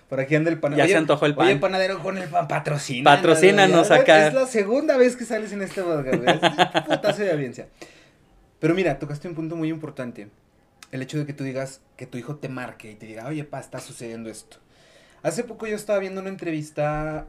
por 0.08 0.20
aquí 0.20 0.36
anda 0.36 0.52
el 0.52 0.60
panadero. 0.60 0.88
Ya 0.88 0.94
se 0.94 0.98
antojó 0.98 1.26
el 1.26 1.34
pan. 1.34 1.48
Oye, 1.48 1.56
panadero 1.58 2.00
con 2.04 2.20
el 2.20 2.30
pan, 2.30 2.48
patrocina. 2.48 3.10
Patrocínanos 3.16 3.90
acá. 3.90 4.28
Es 4.28 4.34
la 4.36 4.46
segunda 4.46 4.96
vez 4.96 5.16
que 5.16 5.26
sales 5.26 5.52
en 5.52 5.64
este 5.64 5.82
podcast. 5.82 6.24
Es 6.24 6.84
putazo 6.84 7.24
de 7.24 7.32
audiencia. 7.32 7.68
Pero 8.60 8.76
mira, 8.76 9.00
tocaste 9.00 9.28
un 9.28 9.34
punto 9.34 9.56
muy 9.56 9.70
importante. 9.70 10.30
el 10.92 11.02
hecho 11.02 11.18
de 11.18 11.26
que 11.26 11.34
tú 11.34 11.44
digas, 11.44 11.82
que 11.98 12.06
tu 12.06 12.20
hijo 12.20 12.36
te 12.36 12.48
marque 12.48 12.92
y 12.92 12.96
te 12.96 13.08
diga, 13.08 13.26
oye, 13.26 13.44
pa, 13.44 13.60
está 13.60 13.80
sucediendo 13.80 14.30
esto. 14.30 14.58
Hace 15.24 15.44
poco 15.44 15.66
yo 15.66 15.76
estaba 15.76 15.98
viendo 15.98 16.22
una 16.22 16.30
entrevista 16.30 17.26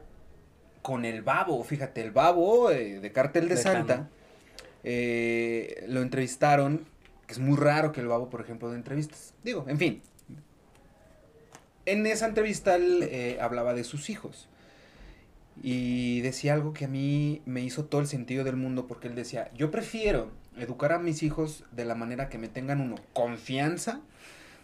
con 0.81 1.05
el 1.05 1.21
Babo, 1.23 1.63
fíjate, 1.63 2.01
el 2.01 2.11
Babo 2.11 2.71
eh, 2.71 2.99
de 2.99 3.11
Cartel 3.11 3.49
de, 3.49 3.57
Santa. 3.57 4.09
Eh, 4.83 5.85
lo 5.87 6.01
entrevistaron, 6.01 6.85
es 7.31 7.39
muy 7.39 7.57
raro 7.57 7.91
que 7.91 8.01
el 8.01 8.07
Babo, 8.07 8.29
por 8.29 8.41
ejemplo, 8.41 8.69
de 8.69 8.75
entrevistas. 8.75 9.33
Digo, 9.43 9.65
en 9.67 9.77
fin. 9.77 10.01
En 11.85 12.05
esa 12.05 12.27
entrevista 12.27 12.75
él 12.75 13.03
eh, 13.03 13.37
hablaba 13.41 13.73
de 13.73 13.83
sus 13.83 14.09
hijos. 14.09 14.47
Y 15.63 16.21
decía 16.21 16.53
algo 16.53 16.73
que 16.73 16.85
a 16.85 16.87
mí 16.87 17.41
me 17.45 17.61
hizo 17.61 17.85
todo 17.85 18.01
el 18.01 18.07
sentido 18.07 18.43
del 18.43 18.55
mundo 18.55 18.87
porque 18.87 19.07
él 19.07 19.15
decía, 19.15 19.51
yo 19.55 19.69
prefiero 19.69 20.31
educar 20.57 20.91
a 20.93 20.99
mis 20.99 21.23
hijos 21.23 21.65
de 21.71 21.85
la 21.85 21.95
manera 21.95 22.29
que 22.29 22.37
me 22.37 22.47
tengan 22.47 22.81
uno 22.81 22.95
confianza 23.13 24.01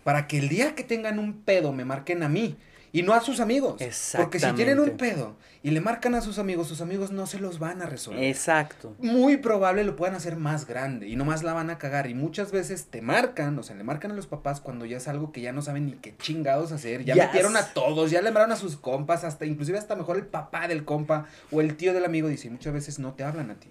para 0.03 0.28
que 0.28 0.39
el 0.39 0.49
día 0.49 0.76
que 0.76 0.84
tengan 0.84 1.20
un 1.20 1.41
pedo 1.41 1.74
me 1.74 1.86
marquen 1.86 2.24
a 2.24 2.30
mí 2.30 2.55
y 2.91 3.03
no 3.03 3.13
a 3.13 3.21
sus 3.21 3.39
amigos. 3.39 3.81
Porque 4.15 4.39
si 4.39 4.51
tienen 4.53 4.79
un 4.79 4.97
pedo 4.97 5.35
y 5.63 5.71
le 5.71 5.81
marcan 5.81 6.15
a 6.15 6.21
sus 6.21 6.39
amigos, 6.39 6.67
sus 6.67 6.81
amigos 6.81 7.11
no 7.11 7.27
se 7.27 7.39
los 7.39 7.59
van 7.59 7.81
a 7.81 7.85
resolver. 7.85 8.23
Exacto. 8.23 8.95
Muy 8.99 9.38
probable 9.38 9.83
lo 9.83 9.95
puedan 9.95 10.15
hacer 10.15 10.35
más 10.35 10.65
grande 10.65 11.07
y 11.07 11.15
nomás 11.15 11.43
la 11.43 11.53
van 11.53 11.69
a 11.69 11.77
cagar. 11.77 12.09
Y 12.09 12.13
muchas 12.13 12.51
veces 12.51 12.85
te 12.85 13.01
marcan, 13.01 13.57
o 13.59 13.63
sea, 13.63 13.75
le 13.75 13.83
marcan 13.83 14.11
a 14.11 14.15
los 14.15 14.27
papás 14.27 14.61
cuando 14.61 14.85
ya 14.85 14.97
es 14.97 15.07
algo 15.07 15.31
que 15.31 15.41
ya 15.41 15.51
no 15.51 15.61
saben 15.61 15.85
ni 15.85 15.93
qué 15.93 16.15
chingados 16.17 16.71
hacer. 16.71 17.03
Ya 17.03 17.15
metieron 17.15 17.57
a 17.57 17.73
todos, 17.73 18.11
ya 18.11 18.21
le 18.21 18.29
a 18.38 18.55
sus 18.55 18.77
compas, 18.77 19.23
hasta 19.23 19.45
inclusive 19.45 19.77
hasta 19.77 19.95
mejor 19.95 20.17
el 20.17 20.27
papá 20.27 20.67
del 20.67 20.85
compa 20.85 21.25
o 21.51 21.59
el 21.59 21.75
tío 21.75 21.93
del 21.93 22.05
amigo 22.05 22.27
dice, 22.27 22.49
muchas 22.49 22.73
veces 22.73 22.99
no 22.99 23.13
te 23.13 23.23
hablan 23.23 23.51
a 23.51 23.55
ti. 23.55 23.69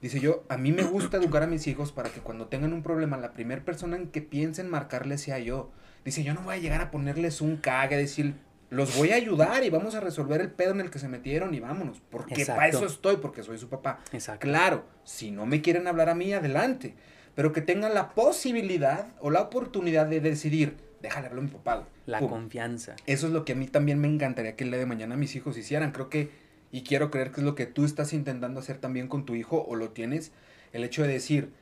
Dice 0.00 0.20
yo, 0.20 0.44
a 0.48 0.58
mí 0.58 0.70
me 0.70 0.82
gusta 0.82 1.16
educar 1.16 1.42
a 1.42 1.46
mis 1.46 1.66
hijos 1.66 1.90
para 1.90 2.10
que 2.10 2.20
cuando 2.20 2.46
tengan 2.46 2.72
un 2.72 2.82
problema, 2.82 3.16
la 3.16 3.32
primera 3.32 3.64
persona 3.64 3.96
en 3.96 4.08
que 4.08 4.20
piensen 4.20 4.68
marcarles 4.68 5.22
sea 5.22 5.38
yo. 5.38 5.70
Dice, 6.04 6.22
yo 6.22 6.34
no 6.34 6.42
voy 6.42 6.56
a 6.56 6.58
llegar 6.58 6.80
a 6.80 6.90
ponerles 6.90 7.40
un 7.40 7.56
cague, 7.56 7.96
decir, 7.96 8.34
los 8.70 8.96
voy 8.96 9.10
a 9.12 9.16
ayudar 9.16 9.64
y 9.64 9.70
vamos 9.70 9.94
a 9.94 10.00
resolver 10.00 10.40
el 10.40 10.50
pedo 10.50 10.72
en 10.72 10.80
el 10.80 10.90
que 10.90 10.98
se 10.98 11.08
metieron 11.08 11.54
y 11.54 11.60
vámonos. 11.60 12.02
Porque 12.10 12.44
para 12.44 12.68
eso 12.68 12.84
estoy, 12.86 13.16
porque 13.16 13.42
soy 13.42 13.56
su 13.56 13.68
papá. 13.68 14.00
Exacto. 14.12 14.46
Claro, 14.46 14.84
si 15.04 15.30
no 15.30 15.46
me 15.46 15.62
quieren 15.62 15.86
hablar 15.86 16.08
a 16.08 16.14
mí, 16.14 16.32
adelante. 16.32 16.94
Pero 17.34 17.52
que 17.52 17.62
tengan 17.62 17.94
la 17.94 18.14
posibilidad 18.14 19.08
o 19.20 19.30
la 19.30 19.40
oportunidad 19.42 20.06
de 20.06 20.20
decidir, 20.20 20.76
déjale 21.02 21.28
hablar 21.28 21.44
a 21.44 21.46
mi 21.46 21.52
papá. 21.52 21.88
La 22.06 22.20
confianza. 22.20 22.96
Eso 23.06 23.26
es 23.26 23.32
lo 23.32 23.44
que 23.44 23.52
a 23.52 23.56
mí 23.56 23.66
también 23.66 23.98
me 23.98 24.08
encantaría 24.08 24.56
que 24.56 24.64
el 24.64 24.70
día 24.70 24.78
de 24.78 24.86
mañana 24.86 25.16
mis 25.16 25.34
hijos 25.36 25.56
hicieran. 25.56 25.92
Creo 25.92 26.10
que, 26.10 26.30
y 26.70 26.82
quiero 26.82 27.10
creer 27.10 27.30
que 27.30 27.40
es 27.40 27.44
lo 27.44 27.54
que 27.54 27.66
tú 27.66 27.84
estás 27.84 28.12
intentando 28.12 28.60
hacer 28.60 28.78
también 28.78 29.08
con 29.08 29.24
tu 29.24 29.34
hijo 29.34 29.64
o 29.66 29.74
lo 29.74 29.90
tienes, 29.90 30.32
el 30.72 30.84
hecho 30.84 31.02
de 31.02 31.08
decir, 31.08 31.52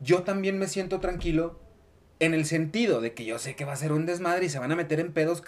yo 0.00 0.22
también 0.22 0.58
me 0.58 0.66
siento 0.66 1.00
tranquilo 1.00 1.60
en 2.20 2.34
el 2.34 2.44
sentido 2.44 3.00
de 3.00 3.14
que 3.14 3.24
yo 3.24 3.38
sé 3.38 3.56
que 3.56 3.64
va 3.64 3.72
a 3.72 3.76
ser 3.76 3.92
un 3.92 4.06
desmadre 4.06 4.46
y 4.46 4.48
se 4.50 4.58
van 4.58 4.70
a 4.70 4.76
meter 4.76 5.00
en 5.00 5.12
pedos, 5.12 5.42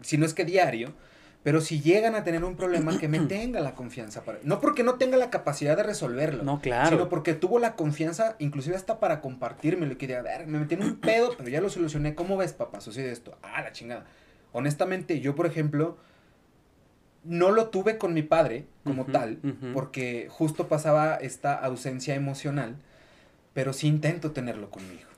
si 0.00 0.18
no 0.18 0.26
es 0.26 0.34
que 0.34 0.44
diario, 0.44 0.94
pero 1.42 1.60
si 1.60 1.82
llegan 1.82 2.14
a 2.14 2.24
tener 2.24 2.42
un 2.42 2.56
problema, 2.56 2.98
que 2.98 3.06
me 3.06 3.20
tenga 3.28 3.60
la 3.60 3.74
confianza. 3.74 4.24
Para, 4.24 4.38
no 4.42 4.58
porque 4.60 4.82
no 4.82 4.94
tenga 4.94 5.18
la 5.18 5.28
capacidad 5.28 5.76
de 5.76 5.82
resolverlo. 5.82 6.42
No, 6.42 6.60
claro. 6.60 6.88
Sino 6.88 7.08
porque 7.10 7.34
tuvo 7.34 7.58
la 7.58 7.76
confianza, 7.76 8.36
inclusive 8.38 8.74
hasta 8.74 8.98
para 8.98 9.20
compartirme 9.20 9.86
Y 9.86 9.96
que 9.96 10.16
a 10.16 10.22
ver, 10.22 10.46
me 10.46 10.58
metí 10.58 10.74
en 10.74 10.82
un 10.82 10.96
pedo, 10.96 11.34
pero 11.36 11.50
ya 11.50 11.60
lo 11.60 11.68
solucioné. 11.68 12.14
¿Cómo 12.14 12.38
ves, 12.38 12.54
papá? 12.54 12.80
Sucede 12.80 13.12
esto. 13.12 13.36
Ah, 13.42 13.60
la 13.60 13.72
chingada. 13.72 14.06
Honestamente, 14.52 15.20
yo, 15.20 15.34
por 15.34 15.44
ejemplo, 15.44 15.98
no 17.24 17.50
lo 17.50 17.68
tuve 17.68 17.98
con 17.98 18.14
mi 18.14 18.22
padre 18.22 18.64
como 18.82 19.04
tal, 19.04 19.38
porque 19.74 20.28
justo 20.30 20.68
pasaba 20.68 21.16
esta 21.16 21.54
ausencia 21.54 22.14
emocional, 22.14 22.76
pero 23.52 23.74
sí 23.74 23.88
intento 23.88 24.30
tenerlo 24.30 24.70
con 24.70 24.88
mi 24.88 24.94
hijo 24.94 25.13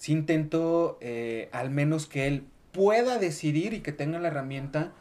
sí 0.00 0.12
intento 0.12 0.96
eh, 1.02 1.50
al 1.52 1.68
menos 1.68 2.06
que 2.06 2.26
él 2.26 2.46
pueda 2.72 3.18
decidir 3.18 3.74
y 3.74 3.80
que 3.80 3.92
tenga 3.92 4.18
la 4.18 4.28
herramienta 4.28 4.92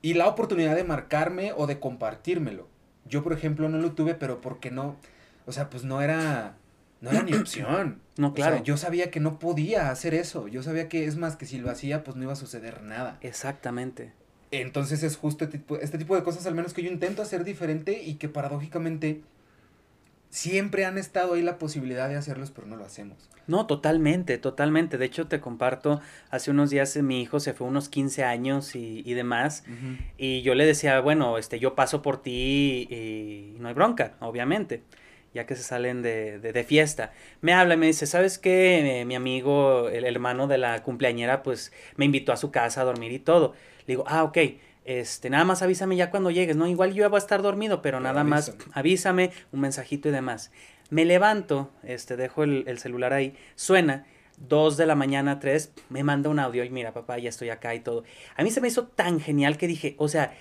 y 0.00 0.14
la 0.14 0.28
oportunidad 0.28 0.74
de 0.74 0.82
marcarme 0.82 1.52
o 1.54 1.66
de 1.66 1.78
compartírmelo. 1.78 2.66
Yo, 3.04 3.22
por 3.22 3.34
ejemplo, 3.34 3.68
no 3.68 3.76
lo 3.76 3.92
tuve, 3.92 4.14
pero 4.14 4.40
porque 4.40 4.70
no, 4.70 4.96
o 5.44 5.52
sea, 5.52 5.68
pues 5.68 5.84
no 5.84 6.00
era, 6.00 6.56
no 7.02 7.10
era 7.10 7.22
ni 7.22 7.34
opción. 7.34 8.00
No, 8.16 8.32
claro. 8.32 8.62
yo 8.62 8.78
sabía 8.78 9.10
que 9.10 9.20
no 9.20 9.38
podía 9.38 9.90
hacer 9.90 10.14
eso. 10.14 10.48
Yo 10.48 10.62
sabía 10.62 10.88
que 10.88 11.04
es 11.04 11.16
más 11.16 11.36
que 11.36 11.44
si 11.44 11.58
lo 11.58 11.70
hacía, 11.70 12.02
pues 12.02 12.16
no 12.16 12.22
iba 12.22 12.32
a 12.32 12.36
suceder 12.36 12.82
nada. 12.82 13.18
Exactamente. 13.20 14.12
Entonces 14.52 15.02
es 15.02 15.18
justo 15.18 15.44
este 15.44 15.58
tipo, 15.58 15.76
este 15.76 15.98
tipo 15.98 16.16
de 16.16 16.22
cosas, 16.22 16.46
al 16.46 16.54
menos 16.54 16.72
que 16.72 16.82
yo 16.82 16.90
intento 16.90 17.20
hacer 17.20 17.44
diferente 17.44 18.02
y 18.02 18.14
que 18.14 18.30
paradójicamente 18.30 19.20
siempre 20.34 20.84
han 20.84 20.98
estado 20.98 21.34
ahí 21.34 21.42
la 21.42 21.58
posibilidad 21.58 22.08
de 22.08 22.16
hacerlos, 22.16 22.50
pero 22.50 22.66
no 22.66 22.74
lo 22.74 22.84
hacemos. 22.84 23.30
No, 23.46 23.68
totalmente, 23.68 24.36
totalmente. 24.36 24.98
De 24.98 25.04
hecho, 25.04 25.28
te 25.28 25.40
comparto, 25.40 26.00
hace 26.28 26.50
unos 26.50 26.70
días 26.70 26.96
mi 26.96 27.22
hijo 27.22 27.38
se 27.38 27.52
fue 27.52 27.68
unos 27.68 27.88
15 27.88 28.24
años 28.24 28.74
y, 28.74 29.04
y 29.06 29.14
demás, 29.14 29.62
y 30.18 30.42
yo 30.42 30.56
le 30.56 30.66
decía, 30.66 30.98
bueno, 30.98 31.38
este, 31.38 31.60
yo 31.60 31.76
paso 31.76 32.02
por 32.02 32.20
ti 32.20 32.88
y, 32.90 33.60
no 33.60 33.68
hay 33.68 33.74
bronca, 33.74 34.14
obviamente, 34.18 34.82
ya 35.34 35.46
que 35.46 35.54
se 35.54 35.62
salen 35.62 36.02
de, 36.02 36.40
de, 36.40 36.64
fiesta. 36.64 37.12
Me 37.40 37.52
habla 37.52 37.74
y 37.74 37.76
me 37.76 37.86
dice, 37.86 38.06
¿sabes 38.06 38.36
qué? 38.36 39.02
Eh, 39.02 39.04
mi 39.04 39.14
amigo, 39.14 39.88
el 39.88 40.04
hermano 40.04 40.48
de 40.48 40.58
la 40.58 40.82
cumpleañera, 40.82 41.44
pues 41.44 41.72
me 41.94 42.06
invitó 42.06 42.32
a 42.32 42.36
su 42.36 42.50
casa 42.50 42.80
a 42.80 42.84
dormir 42.84 43.12
y 43.12 43.20
todo. 43.20 43.54
Le 43.86 43.92
digo, 43.92 44.04
ah, 44.08 44.24
ok 44.24 44.38
este, 44.84 45.30
nada 45.30 45.44
más 45.44 45.62
avísame 45.62 45.96
ya 45.96 46.10
cuando 46.10 46.30
llegues, 46.30 46.56
¿no? 46.56 46.66
Igual 46.66 46.92
yo 46.92 47.02
ya 47.02 47.08
voy 47.08 47.16
a 47.16 47.18
estar 47.18 47.40
dormido, 47.42 47.80
pero, 47.80 48.00
nada 48.00 48.22
más 48.22 48.54
avísame, 48.72 49.30
un 49.52 49.60
mensajito 49.60 50.08
y 50.08 50.12
demás. 50.12 50.50
Me 50.90 51.04
levanto, 51.04 51.70
este, 51.82 52.16
dejo 52.16 52.44
el, 52.44 52.78
celular 52.78 53.12
ahí, 53.14 53.34
suena, 53.54 54.06
dos 54.36 54.76
de 54.76 54.86
la 54.86 54.94
mañana, 54.94 55.40
tres, 55.40 55.72
me 55.88 56.04
manda 56.04 56.28
un 56.28 56.38
audio 56.38 56.64
y 56.64 56.70
mira, 56.70 56.92
papá, 56.92 57.18
ya 57.18 57.30
estoy 57.30 57.48
acá 57.48 57.74
y 57.74 57.80
todo. 57.80 58.04
A 58.36 58.42
mí 58.42 58.50
se 58.50 58.60
me 58.60 58.68
hizo 58.68 58.86
tan 58.86 59.20
genial 59.20 59.56
que 59.56 59.66
dije, 59.66 59.94
o 59.98 60.08
sea, 60.08 60.34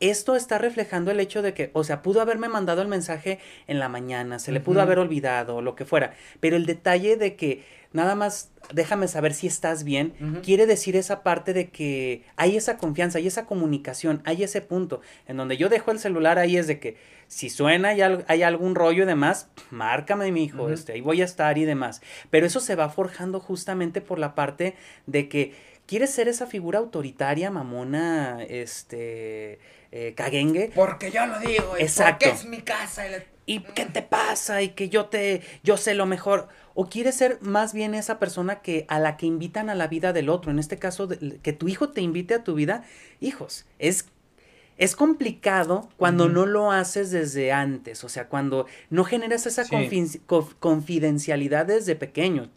esto 0.00 0.34
está 0.34 0.56
reflejando 0.56 1.10
el 1.10 1.20
hecho 1.20 1.42
de 1.42 1.52
que, 1.52 1.70
o 1.74 1.84
sea, 1.84 2.00
pudo 2.00 2.22
haberme 2.22 2.48
mandado 2.48 2.80
el 2.80 2.88
mensaje 2.88 3.38
en 3.66 3.78
la 3.78 3.90
mañana, 3.90 4.38
se 4.38 4.50
le 4.50 4.60
pudo 4.60 4.80
haber 4.80 4.98
olvidado, 4.98 5.60
lo 5.60 5.74
que 5.74 5.84
fuera, 5.84 6.14
pero 6.40 6.56
el 6.56 6.64
detalle 6.64 7.16
de 7.16 7.36
que 7.36 7.62
nada 7.92 8.14
más 8.14 8.50
déjame 8.72 9.08
saber 9.08 9.34
si 9.34 9.46
estás 9.46 9.84
bien, 9.84 10.14
quiere 10.44 10.66
decir 10.66 10.96
esa 10.96 11.22
parte 11.22 11.52
de 11.52 11.70
que 11.70 12.24
hay 12.36 12.56
esa 12.56 12.78
confianza, 12.78 13.18
hay 13.18 13.26
esa 13.26 13.46
comunicación, 13.46 14.22
hay 14.24 14.44
ese 14.44 14.60
punto 14.60 15.00
en 15.26 15.36
donde 15.36 15.56
yo 15.56 15.68
dejo 15.68 15.90
el 15.90 15.98
celular 15.98 16.38
ahí 16.38 16.56
es 16.56 16.66
de 16.66 16.78
que 16.78 16.96
si 17.26 17.48
suena 17.48 17.94
y 17.94 18.00
hay, 18.00 18.42
algún 18.42 18.74
rollo 18.74 19.04
y 19.04 19.06
demás, 19.06 19.48
márcame 19.70 20.32
mi 20.32 20.44
hijo, 20.44 20.68
este, 20.70 20.92
ahí 20.92 21.00
voy 21.00 21.22
a 21.22 21.24
estar 21.24 21.58
y 21.58 21.64
demás. 21.64 22.02
Pero 22.28 22.44
eso 22.44 22.58
se 22.58 22.74
va 22.74 22.88
forjando 22.88 23.38
justamente 23.38 24.00
por 24.00 24.18
la 24.18 24.34
parte 24.34 24.74
de 25.06 25.28
que 25.28 25.54
quieres 25.86 26.10
ser 26.10 26.26
esa 26.26 26.46
figura 26.46 26.80
autoritaria, 26.80 27.50
mamona, 27.52 28.42
este, 28.48 29.60
eh, 29.92 30.14
caguengue. 30.16 30.72
Porque 30.74 31.12
yo 31.12 31.24
lo 31.26 31.38
digo, 31.38 31.76
Exacto. 31.78 32.26
porque 32.26 32.40
es 32.40 32.44
mi 32.46 32.62
casa. 32.62 33.04
¿Y 33.06 33.12
qué 33.58 33.84
te 33.84 34.02
pasa? 34.02 34.62
Y 34.62 34.70
que 34.70 34.88
yo 34.88 35.06
te, 35.06 35.42
yo 35.62 35.76
sé 35.76 35.94
lo 35.94 36.06
mejor. 36.06 36.48
O 36.74 36.88
quieres 36.88 37.16
ser 37.16 37.38
más 37.42 37.74
bien 37.74 37.94
esa 37.94 38.18
persona 38.18 38.60
que 38.60 38.86
a 38.88 39.00
la 39.00 39.16
que 39.16 39.26
invitan 39.26 39.68
a 39.68 39.74
la 39.74 39.88
vida 39.88 40.12
del 40.12 40.28
otro. 40.28 40.50
En 40.52 40.60
este 40.60 40.78
caso, 40.78 41.08
que 41.42 41.52
tu 41.52 41.68
hijo 41.68 41.90
te 41.90 42.00
invite 42.00 42.34
a 42.34 42.44
tu 42.44 42.54
vida. 42.54 42.84
Hijos, 43.20 43.66
es 43.78 44.06
es 44.80 44.96
complicado 44.96 45.90
cuando 45.98 46.30
no 46.30 46.46
lo 46.46 46.72
haces 46.72 47.10
desde 47.10 47.52
antes, 47.52 48.02
o 48.02 48.08
sea, 48.08 48.28
cuando 48.28 48.64
no 48.88 49.04
generas 49.04 49.44
esa 49.44 49.64
confidencialidad 50.58 51.66
desde 51.66 51.96
pequeño. 51.96 52.48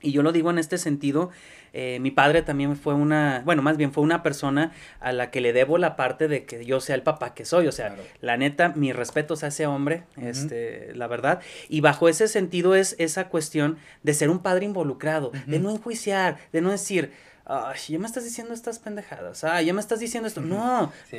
Y 0.00 0.12
yo 0.12 0.22
lo 0.22 0.30
digo 0.30 0.50
en 0.50 0.58
este 0.58 0.78
sentido, 0.78 1.30
eh, 1.72 1.98
mi 2.00 2.10
padre 2.10 2.42
también 2.42 2.76
fue 2.76 2.94
una, 2.94 3.42
bueno, 3.44 3.62
más 3.62 3.76
bien 3.76 3.92
fue 3.92 4.04
una 4.04 4.22
persona 4.22 4.72
a 5.00 5.12
la 5.12 5.30
que 5.30 5.40
le 5.40 5.52
debo 5.52 5.76
la 5.76 5.96
parte 5.96 6.28
de 6.28 6.44
que 6.44 6.64
yo 6.64 6.80
sea 6.80 6.94
el 6.94 7.02
papá 7.02 7.34
que 7.34 7.44
soy, 7.44 7.66
o 7.66 7.72
sea, 7.72 7.96
la 8.20 8.36
neta, 8.36 8.70
mi 8.70 8.92
respeto 8.92 9.34
a 9.42 9.46
ese 9.48 9.66
hombre, 9.66 10.04
este, 10.16 10.92
la 10.94 11.08
verdad, 11.08 11.40
y 11.68 11.80
bajo 11.80 12.08
ese 12.08 12.28
sentido 12.28 12.76
es 12.76 12.94
esa 12.98 13.28
cuestión 13.28 13.76
de 14.04 14.14
ser 14.14 14.30
un 14.30 14.38
padre 14.38 14.66
involucrado, 14.66 15.32
de 15.46 15.58
no 15.58 15.70
enjuiciar, 15.70 16.38
de 16.52 16.60
no 16.60 16.70
decir, 16.70 17.12
ay, 17.44 17.78
ya 17.88 17.98
me 17.98 18.06
estás 18.06 18.24
diciendo 18.24 18.54
estas 18.54 18.78
pendejadas, 18.78 19.42
ay, 19.42 19.66
ya 19.66 19.74
me 19.74 19.80
estás 19.80 19.98
diciendo 19.98 20.28
esto, 20.28 20.40
no, 20.40 20.92
sí 21.10 21.18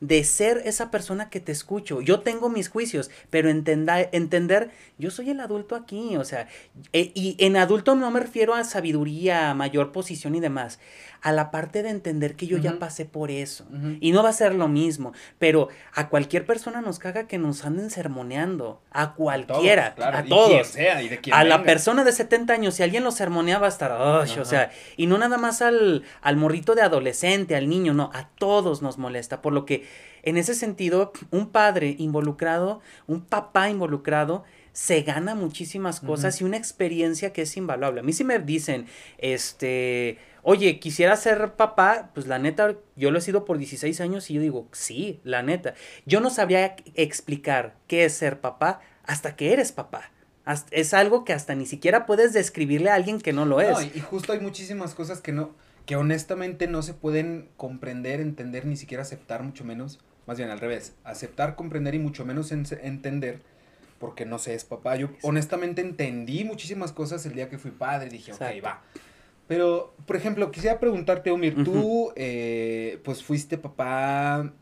de 0.00 0.24
ser 0.24 0.62
esa 0.64 0.90
persona 0.90 1.28
que 1.28 1.40
te 1.40 1.52
escucho. 1.52 2.00
Yo 2.00 2.20
tengo 2.20 2.48
mis 2.48 2.68
juicios, 2.68 3.10
pero 3.28 3.50
entender, 3.50 4.70
yo 4.98 5.10
soy 5.10 5.30
el 5.30 5.40
adulto 5.40 5.76
aquí, 5.76 6.16
o 6.16 6.24
sea, 6.24 6.48
eh, 6.92 7.12
y 7.14 7.36
en 7.38 7.56
adulto 7.56 7.94
no 7.94 8.10
me 8.10 8.20
refiero 8.20 8.54
a 8.54 8.64
sabiduría, 8.64 9.50
a 9.50 9.54
mayor 9.54 9.92
posición 9.92 10.34
y 10.34 10.40
demás, 10.40 10.80
a 11.22 11.32
la 11.32 11.50
parte 11.50 11.82
de 11.82 11.90
entender 11.90 12.34
que 12.34 12.46
yo 12.46 12.56
ya 12.56 12.78
pasé 12.78 13.04
por 13.04 13.30
eso. 13.30 13.66
Y 14.00 14.12
no 14.12 14.22
va 14.22 14.30
a 14.30 14.32
ser 14.32 14.54
lo 14.54 14.68
mismo, 14.68 15.12
pero 15.38 15.68
a 15.94 16.08
cualquier 16.08 16.46
persona 16.46 16.80
nos 16.80 16.98
caga 16.98 17.26
que 17.26 17.36
nos 17.36 17.64
anden 17.66 17.90
sermoneando, 17.90 18.80
a 18.90 19.14
cualquiera, 19.14 19.94
a 19.98 20.24
todos. 20.24 20.68
sea, 20.68 21.02
y 21.02 21.08
de 21.08 21.20
a 21.30 21.44
la 21.44 21.62
persona 21.62 22.04
de 22.04 22.12
70 22.12 22.54
años, 22.54 22.74
si 22.74 22.82
alguien 22.82 23.04
lo 23.04 23.10
sermonea 23.10 23.58
va 23.58 23.66
a 23.66 23.70
estar, 23.70 23.92
o 23.92 24.44
sea, 24.44 24.70
y 24.96 25.06
no 25.06 25.18
nada 25.18 25.36
más 25.36 25.60
al, 25.60 26.04
al 26.22 26.36
morrito 26.36 26.74
de 26.74 26.82
adolescente, 26.82 27.54
al 27.54 27.68
niño, 27.68 27.92
no, 27.92 28.10
a 28.14 28.28
todos 28.38 28.80
nos 28.80 28.96
molesta, 28.96 29.42
por 29.42 29.52
lo 29.52 29.66
que 29.66 29.89
en 30.22 30.36
ese 30.36 30.54
sentido, 30.54 31.12
un 31.30 31.50
padre 31.50 31.96
involucrado, 31.98 32.80
un 33.06 33.22
papá 33.24 33.70
involucrado, 33.70 34.44
se 34.72 35.02
gana 35.02 35.34
muchísimas 35.34 36.00
cosas 36.00 36.40
y 36.40 36.44
una 36.44 36.56
experiencia 36.56 37.32
que 37.32 37.42
es 37.42 37.56
invaluable. 37.56 38.00
A 38.00 38.02
mí 38.02 38.12
sí 38.12 38.24
me 38.24 38.38
dicen, 38.38 38.86
este, 39.18 40.18
oye, 40.42 40.78
quisiera 40.78 41.16
ser 41.16 41.54
papá, 41.54 42.10
pues 42.14 42.26
la 42.26 42.38
neta, 42.38 42.76
yo 42.96 43.10
lo 43.10 43.18
he 43.18 43.22
sido 43.22 43.44
por 43.44 43.58
16 43.58 44.00
años 44.00 44.30
y 44.30 44.34
yo 44.34 44.40
digo, 44.40 44.68
sí, 44.72 45.20
la 45.24 45.42
neta. 45.42 45.74
Yo 46.06 46.20
no 46.20 46.30
sabría 46.30 46.76
explicar 46.94 47.74
qué 47.88 48.04
es 48.04 48.14
ser 48.14 48.40
papá 48.40 48.80
hasta 49.04 49.34
que 49.34 49.52
eres 49.52 49.72
papá. 49.72 50.12
Es 50.70 50.94
algo 50.94 51.24
que 51.24 51.32
hasta 51.32 51.54
ni 51.54 51.66
siquiera 51.66 52.06
puedes 52.06 52.32
describirle 52.32 52.90
a 52.90 52.94
alguien 52.94 53.20
que 53.20 53.32
no 53.32 53.44
lo 53.44 53.60
es. 53.60 53.94
y 53.94 54.00
justo 54.00 54.32
hay 54.32 54.40
muchísimas 54.40 54.94
cosas 54.94 55.20
que 55.20 55.32
no, 55.32 55.54
que 55.90 55.96
honestamente 55.96 56.68
no 56.68 56.82
se 56.82 56.94
pueden 56.94 57.48
comprender, 57.56 58.20
entender, 58.20 58.64
ni 58.64 58.76
siquiera 58.76 59.02
aceptar, 59.02 59.42
mucho 59.42 59.64
menos, 59.64 59.98
más 60.24 60.38
bien 60.38 60.48
al 60.48 60.60
revés, 60.60 60.94
aceptar, 61.02 61.56
comprender 61.56 61.96
y 61.96 61.98
mucho 61.98 62.24
menos 62.24 62.52
entender, 62.52 63.40
porque 63.98 64.24
no 64.24 64.38
sé, 64.38 64.54
es 64.54 64.62
papá. 64.62 64.94
Yo 64.94 65.08
honestamente 65.22 65.82
entendí 65.82 66.44
muchísimas 66.44 66.92
cosas 66.92 67.26
el 67.26 67.34
día 67.34 67.48
que 67.48 67.58
fui 67.58 67.72
padre, 67.72 68.08
dije, 68.08 68.32
ok, 68.32 68.64
va. 68.64 68.84
Pero, 69.48 69.92
por 70.06 70.14
ejemplo, 70.14 70.52
quisiera 70.52 70.78
preguntarte, 70.78 71.32
Omir, 71.32 71.64
tú, 71.64 72.12
eh, 72.14 73.00
pues 73.02 73.24
fuiste 73.24 73.58
papá 73.58 74.52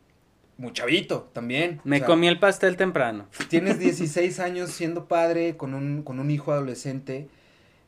muy 0.56 0.72
chavito 0.72 1.28
también. 1.34 1.82
Me 1.84 2.00
comí 2.00 2.26
el 2.26 2.38
pastel 2.38 2.78
temprano. 2.78 3.26
Tienes 3.50 3.78
16 3.78 4.40
años 4.40 4.70
siendo 4.70 5.08
padre 5.08 5.58
con 5.58 5.74
un, 5.74 6.04
con 6.04 6.20
un 6.20 6.30
hijo 6.30 6.52
adolescente. 6.52 7.28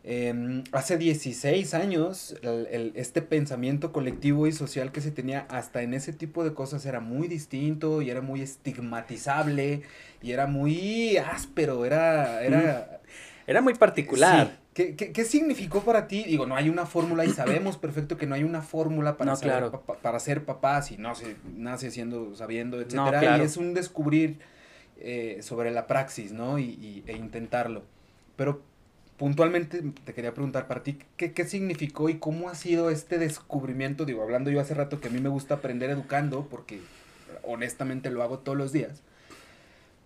Em, 0.02 0.64
hace 0.72 0.96
16 0.96 1.74
años, 1.74 2.34
el, 2.42 2.92
este 2.94 3.20
pensamiento 3.20 3.92
colectivo 3.92 4.46
y 4.46 4.52
social 4.52 4.92
que 4.92 5.00
se 5.00 5.10
tenía 5.10 5.46
hasta 5.50 5.82
en 5.82 5.92
ese 5.92 6.12
tipo 6.12 6.42
de 6.42 6.54
cosas 6.54 6.86
era 6.86 7.00
muy 7.00 7.28
distinto 7.28 8.00
y 8.00 8.10
era 8.10 8.22
muy 8.22 8.40
estigmatizable 8.40 9.82
y 10.22 10.32
era 10.32 10.46
muy 10.46 11.16
áspero, 11.18 11.84
era... 11.84 12.42
Era, 12.42 13.00
era 13.46 13.60
muy 13.60 13.74
particular. 13.74 14.58
¿Qué, 14.74 14.94
qué, 14.94 15.24
significó 15.24 15.82
para 15.82 16.06
ti? 16.06 16.22
Digo, 16.24 16.46
no 16.46 16.54
hay 16.54 16.68
una 16.68 16.86
fórmula 16.86 17.24
y 17.24 17.30
sabemos 17.30 17.76
perfecto 17.78 18.16
que 18.16 18.26
no 18.26 18.34
hay 18.36 18.44
una 18.44 18.62
fórmula 18.62 19.16
para, 19.16 19.34
ser, 19.34 19.70
para 20.00 20.20
ser 20.20 20.44
papá 20.44 20.80
si 20.82 20.96
no 20.96 21.14
se 21.14 21.36
nace 21.56 21.90
siendo, 21.90 22.34
sabiendo, 22.36 22.80
etcétera. 22.80 23.38
Y 23.38 23.40
es 23.42 23.56
un 23.56 23.74
descubrir 23.74 24.38
eh, 25.00 25.38
sobre 25.42 25.72
la 25.72 25.86
praxis, 25.86 26.32
¿no? 26.32 26.58
Y, 26.58 27.02
e 27.06 27.16
intentarlo. 27.16 27.82
Pero 28.36 28.62
puntualmente 29.20 29.82
te 30.06 30.14
quería 30.14 30.32
preguntar 30.32 30.66
para 30.66 30.82
ti, 30.82 30.98
¿qué, 31.18 31.34
¿qué 31.34 31.44
significó 31.44 32.08
y 32.08 32.14
cómo 32.14 32.48
ha 32.48 32.54
sido 32.54 32.88
este 32.88 33.18
descubrimiento? 33.18 34.06
Digo, 34.06 34.22
hablando 34.22 34.50
yo 34.50 34.62
hace 34.62 34.72
rato 34.72 34.98
que 34.98 35.08
a 35.08 35.10
mí 35.10 35.20
me 35.20 35.28
gusta 35.28 35.56
aprender 35.56 35.90
educando, 35.90 36.46
porque 36.50 36.80
honestamente 37.42 38.10
lo 38.10 38.22
hago 38.22 38.38
todos 38.38 38.56
los 38.56 38.72
días. 38.72 39.02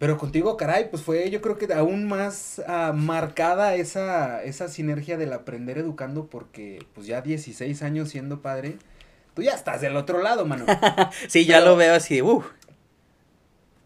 Pero 0.01 0.19
contigo, 0.19 0.57
caray, 0.57 0.91
pues 0.91 1.05
fue 1.05 1.31
yo 1.31 1.41
creo 1.41 1.59
que 1.59 1.73
aún 1.73 2.09
más 2.09 2.61
ah, 2.67 2.93
marcada 2.93 3.77
esa, 3.77 4.43
esa 4.43 4.67
sinergia 4.67 5.17
del 5.17 5.33
aprender 5.33 5.79
educando 5.79 6.27
porque 6.27 6.85
pues 6.93 7.07
ya 7.07 7.21
16 7.21 7.83
años 7.85 8.09
siendo 8.09 8.43
padre, 8.43 8.79
tú 9.35 9.43
ya 9.43 9.53
estás 9.53 9.81
del 9.81 9.97
otro 9.97 10.23
lado, 10.23 10.45
mano. 10.45 10.67
sí, 11.29 11.45
ya 11.45 11.61
lo 11.61 11.77
veo 11.77 11.95
así, 11.95 12.21
uh. 12.21 12.43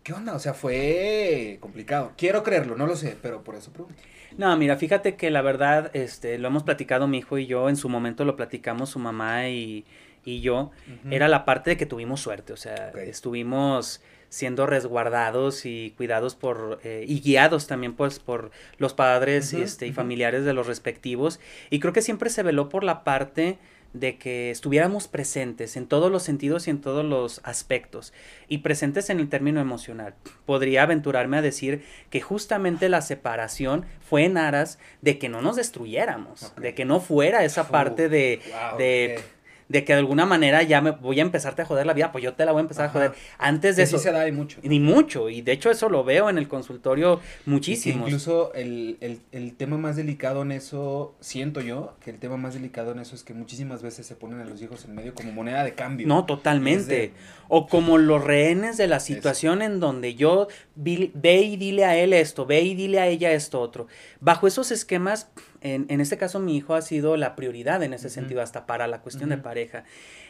¿Qué 0.03 0.14
onda? 0.14 0.33
O 0.35 0.39
sea, 0.39 0.55
fue 0.55 1.59
complicado. 1.61 2.12
Quiero 2.16 2.43
creerlo, 2.43 2.76
no 2.76 2.87
lo 2.87 2.97
sé, 2.97 3.14
pero 3.20 3.45
por 3.45 3.57
eso 3.57 3.70
pregunto. 3.70 4.03
No, 4.37 4.57
mira, 4.57 4.76
fíjate 4.76 5.16
que 5.16 5.31
la 5.31 5.43
verdad, 5.43 5.91
este, 5.95 6.39
lo 6.39 6.49
hemos 6.49 6.62
platicado 6.62 7.09
mi 7.09 7.18
hijo 7.18 7.39
y 7.39 7.47
yo, 7.47 7.68
en 7.68 7.76
su 7.76 7.89
momento 7.89 8.24
lo 8.24 8.37
platicamos 8.37 8.91
su 8.91 8.99
mamá 8.99 9.49
y, 9.49 9.85
y 10.24 10.41
yo, 10.41 10.70
era 11.11 11.29
la 11.29 11.45
parte 11.45 11.70
de 11.70 11.76
que 11.76 11.87
tuvimos 11.87 12.20
suerte, 12.20 12.53
o 12.53 12.57
sea, 12.57 12.91
estuvimos 12.91 14.03
siendo 14.29 14.66
resguardados 14.66 15.64
y 15.64 15.95
cuidados 15.97 16.35
por 16.35 16.81
eh, 16.85 17.05
y 17.09 17.20
guiados 17.20 17.66
también 17.66 17.95
pues 17.95 18.18
por 18.18 18.51
los 18.76 18.93
padres 18.93 19.55
este, 19.55 19.87
y 19.87 19.93
familiares 19.93 20.45
de 20.45 20.53
los 20.53 20.66
respectivos 20.66 21.41
y 21.70 21.81
creo 21.81 21.95
que 21.95 22.03
siempre 22.03 22.29
se 22.29 22.43
veló 22.43 22.68
por 22.68 22.85
la 22.85 23.05
parte 23.05 23.59
de 23.93 24.18
que 24.18 24.51
estuviéramos 24.51 25.09
presentes 25.09 25.76
en 25.76 25.86
todos 25.86 26.11
los 26.12 26.22
sentidos 26.22 26.66
y 26.66 26.70
en 26.70 26.80
todos 26.80 27.05
los 27.05 27.41
aspectos 27.45 28.12
y 28.49 28.59
presentes 28.59 29.11
en 29.11 29.20
el 29.20 29.28
término 29.28 29.61
emocional. 29.61 30.14
Podría 30.47 30.82
aventurarme 30.82 31.39
a 31.39 31.43
decir 31.43 31.84
que 32.11 32.20
justamente 32.20 32.89
la 32.89 33.03
separación 33.03 33.86
fue 34.01 34.24
en 34.24 34.36
aras 34.36 34.78
de 35.01 35.18
que 35.18 35.28
no 35.28 35.43
nos 35.43 35.57
destruyéramos, 35.57 36.53
de 36.57 36.74
que 36.74 36.84
no 36.84 37.01
fuera 37.01 37.45
esa 37.45 37.68
parte 37.68 38.09
de, 38.09 38.41
de 38.76 39.20
de 39.69 39.85
que 39.85 39.93
de 39.93 39.99
alguna 39.99 40.27
manera 40.27 40.62
ya 40.62 40.81
me 40.81 40.93
voy 40.93 41.19
a 41.21 41.23
empezarte 41.23 41.62
a 41.62 41.64
joder 41.66 41.87
la 41.87 41.93
vida, 41.93 42.11
pues 42.11 42.25
yo 42.25 42.35
te 42.35 42.45
la 42.45 42.53
voy 42.53 42.61
a 42.61 42.62
empezar 42.62 42.87
a 42.87 42.89
joder. 42.91 43.12
Antes 43.39 43.77
de 43.77 43.83
eso. 43.83 43.99
Sí 43.99 44.05
se 44.05 44.12
da 44.12 44.27
y 44.27 44.33
mucho. 44.33 44.59
Ni 44.62 44.81
mucho. 44.81 45.29
Y 45.29 45.43
de 45.43 45.53
hecho 45.53 45.71
eso 45.71 45.89
lo 45.89 46.05
veo 46.05 46.31
en 46.31 46.39
el 46.39 46.49
consultorio 46.49 47.21
muchísimo. 47.45 48.07
Incluso 48.07 48.53
el, 48.55 48.97
el, 49.01 49.21
el, 49.33 49.55
tema 49.57 49.77
más 49.77 49.97
delicado 49.97 50.43
en 50.43 50.53
eso, 50.53 51.16
siento 51.21 51.61
yo, 51.61 51.97
que 52.03 52.11
el 52.11 52.19
tema 52.19 52.37
más 52.37 52.55
delicado 52.55 52.93
en 52.93 53.01
eso 53.01 53.14
es 53.14 53.25
que 53.25 53.35
muchísimas 53.35 53.83
veces 53.83 54.07
se 54.07 54.16
ponen 54.16 54.41
a 54.41 54.45
los 54.45 54.62
hijos 54.62 54.85
en 54.87 54.95
medio 54.95 55.14
como 55.14 55.33
moneda 55.33 55.64
de 55.64 55.75
cambio. 55.75 56.07
No, 56.07 56.25
totalmente. 56.25 57.12
O 57.49 57.66
como 57.66 57.99
los 57.99 58.25
rehenes 58.25 58.77
de 58.77 58.87
la 58.87 59.01
situación 59.01 59.62
en 59.62 59.81
donde 59.81 60.14
yo 60.14 60.49
ve 60.75 61.43
y 61.43 61.57
dile 61.57 61.85
a 61.85 61.97
él 61.97 62.12
esto, 62.12 62.47
ve 62.47 62.62
y 62.62 62.75
dile 62.75 63.01
a 63.01 63.07
ella 63.07 63.33
esto 63.33 63.61
otro. 63.61 63.87
Bajo 64.21 64.47
esos 64.47 64.71
esquemas 64.71 65.31
en, 65.61 65.86
en, 65.88 66.00
este 66.00 66.16
caso 66.16 66.40
mi 66.40 66.56
hijo 66.56 66.74
ha 66.74 66.82
sido 66.82 67.16
la 67.16 67.36
prioridad 67.36 67.82
en 67.82 67.92
ese 67.92 68.11
sentido, 68.11 68.42
hasta 68.42 68.66
para 68.66 68.86
la 68.86 69.00
cuestión 69.00 69.30
de 69.30 69.38
pareja. 69.38 69.84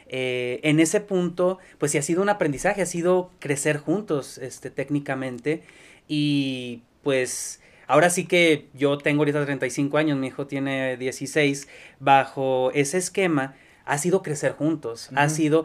Eh, 0.08 0.60
en 0.62 0.80
ese 0.80 1.00
punto, 1.00 1.58
pues 1.78 1.92
sí 1.92 1.98
ha 1.98 2.02
sido 2.02 2.22
un 2.22 2.28
aprendizaje, 2.28 2.82
ha 2.82 2.86
sido 2.86 3.30
crecer 3.38 3.78
juntos, 3.78 4.38
este, 4.38 4.70
técnicamente, 4.70 5.62
y 6.08 6.82
pues 7.02 7.60
ahora 7.86 8.10
sí 8.10 8.26
que 8.26 8.68
yo 8.74 8.98
tengo 8.98 9.20
ahorita 9.20 9.44
35 9.44 9.98
años, 9.98 10.18
mi 10.18 10.28
hijo 10.28 10.46
tiene 10.46 10.96
16, 10.96 11.68
bajo 12.00 12.70
ese 12.72 12.98
esquema, 12.98 13.54
ha 13.84 13.98
sido 13.98 14.22
crecer 14.22 14.52
juntos, 14.52 15.10
ha 15.14 15.28
sido 15.28 15.64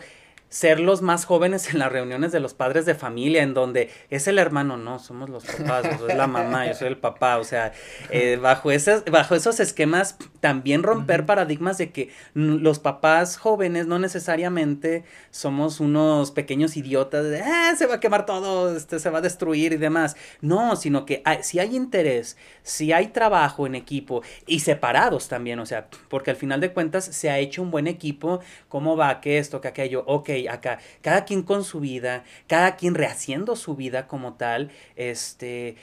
ser 0.54 0.80
los 0.80 1.02
más 1.02 1.26
jóvenes 1.26 1.74
en 1.74 1.80
las 1.80 1.92
reuniones 1.92 2.32
de 2.32 2.40
los 2.40 2.54
padres 2.54 2.86
de 2.86 2.94
familia, 2.94 3.42
en 3.42 3.56
donde 3.56 3.90
es 4.12 4.28
el 4.28 4.38
hermano, 4.38 4.78
no, 4.78 5.00
somos 5.00 5.28
los 5.28 5.46
papás, 5.46 5.84
es 6.08 6.16
la 6.16 6.28
mamá, 6.28 6.68
yo 6.68 6.76
soy 6.76 6.90
el 6.90 6.98
papá, 6.98 7.40
o 7.40 7.44
sea, 7.44 7.72
eh, 8.12 8.38
bajo, 8.40 8.70
esos, 8.70 9.04
bajo 9.06 9.34
esos 9.34 9.60
esquemas 9.60 10.16
también 10.42 10.84
romper 10.84 11.26
paradigmas 11.26 11.80
de 11.80 11.92
que 11.92 12.12
los 12.36 12.78
papás 12.78 13.38
jóvenes 13.38 13.88
no 13.88 13.98
necesariamente 13.98 15.06
somos 15.32 15.80
unos 15.80 16.30
pequeños 16.30 16.78
idiotas 16.78 17.26
de, 17.26 17.42
ah, 17.42 17.74
se 17.76 17.88
va 17.88 17.96
a 17.96 18.00
quemar 18.00 18.28
todo, 18.28 18.78
este, 18.78 19.00
se 19.00 19.10
va 19.10 19.18
a 19.18 19.22
destruir 19.22 19.74
y 19.74 19.78
demás, 19.78 20.16
no, 20.42 20.76
sino 20.76 21.08
que 21.08 21.24
si 21.42 21.58
hay 21.58 21.76
interés, 21.76 22.38
si 22.62 22.94
hay 22.94 23.08
trabajo 23.08 23.66
en 23.66 23.74
equipo 23.74 24.22
y 24.46 24.60
separados 24.60 25.30
también, 25.30 25.58
o 25.58 25.66
sea, 25.66 25.88
porque 26.10 26.30
al 26.30 26.38
final 26.38 26.62
de 26.62 26.72
cuentas 26.72 27.06
se 27.06 27.32
ha 27.32 27.40
hecho 27.40 27.64
un 27.64 27.72
buen 27.72 27.88
equipo, 27.88 28.40
cómo 28.70 28.96
va, 28.96 29.20
que 29.20 29.40
esto, 29.40 29.60
que 29.60 29.70
aquello, 29.70 30.04
ok, 30.06 30.30
acá, 30.48 30.80
cada 31.02 31.26
quien 31.26 31.44
con 31.44 31.64
su 31.64 31.80
vida, 31.80 32.24
cada 32.48 32.76
quien 32.76 32.96
rehaciendo 32.96 33.56
su 33.56 33.76
vida 33.76 34.08
como 34.08 34.34
tal, 34.36 34.72
este, 34.96 35.76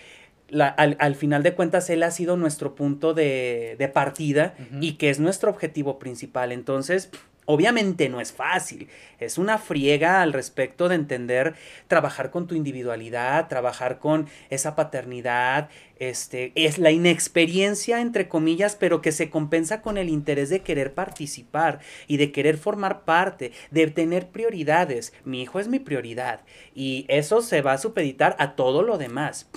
al, 0.58 1.14
final 1.14 1.42
de 1.42 1.54
cuentas 1.54 1.90
él 1.90 2.02
ha 2.02 2.10
sido 2.10 2.36
nuestro 2.36 2.74
punto 2.74 3.14
de, 3.14 3.76
de 3.78 3.88
partida 3.88 4.54
y 4.80 4.94
que 4.94 5.10
es 5.10 5.20
nuestro 5.20 5.50
objetivo 5.50 5.98
principal. 5.98 6.52
Entonces, 6.52 7.10
Obviamente 7.52 8.08
no 8.08 8.20
es 8.20 8.32
fácil, 8.32 8.86
es 9.18 9.36
una 9.36 9.58
friega 9.58 10.22
al 10.22 10.32
respecto 10.32 10.88
de 10.88 10.94
entender 10.94 11.56
trabajar 11.88 12.30
con 12.30 12.46
tu 12.46 12.54
individualidad, 12.54 13.48
trabajar 13.48 13.98
con 13.98 14.28
esa 14.50 14.76
paternidad, 14.76 15.68
este, 15.98 16.52
es 16.54 16.78
la 16.78 16.92
inexperiencia 16.92 18.00
entre 18.00 18.28
comillas, 18.28 18.76
pero 18.76 19.02
que 19.02 19.10
se 19.10 19.30
compensa 19.30 19.82
con 19.82 19.98
el 19.98 20.10
interés 20.10 20.48
de 20.48 20.60
querer 20.60 20.94
participar 20.94 21.80
y 22.06 22.18
de 22.18 22.30
querer 22.30 22.56
formar 22.56 23.04
parte, 23.04 23.50
de 23.72 23.88
tener 23.88 24.28
prioridades. 24.28 25.12
Mi 25.24 25.42
hijo 25.42 25.58
es 25.58 25.66
mi 25.66 25.80
prioridad 25.80 26.42
y 26.72 27.04
eso 27.08 27.42
se 27.42 27.62
va 27.62 27.72
a 27.72 27.78
supeditar 27.78 28.36
a 28.38 28.54
todo 28.54 28.84
lo 28.84 28.96
demás 28.96 29.50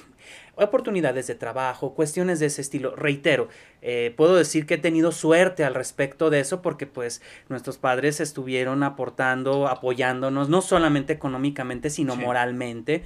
oportunidades 0.56 1.28
de 1.28 1.36
trabajo, 1.36 1.94
cuestiones 1.94 2.40
de 2.40 2.48
ese 2.48 2.62
estilo. 2.62 2.96
Reitero, 2.96 3.50
eh, 3.82 4.14
puedo 4.16 4.36
decir 4.36 4.66
que 4.66 4.76
he 4.76 4.78
tenido 4.78 5.12
suerte 5.12 5.64
al 5.64 5.74
respecto 5.74 6.30
de 6.30 6.40
eso 6.40 6.62
porque 6.62 6.86
pues 6.86 7.22
nuestros 7.50 7.78
padres 7.78 8.20
estuvieron 8.20 8.84
aportando, 8.84 9.68
apoyándonos, 9.68 10.50
no 10.50 10.62
solamente 10.62 11.14
económicamente, 11.14 11.90
sino 11.90 12.16
moralmente. 12.16 13.04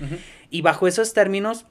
Y 0.50 0.62
bajo 0.62 0.88
esos 0.88 1.14
términos, 1.14 1.66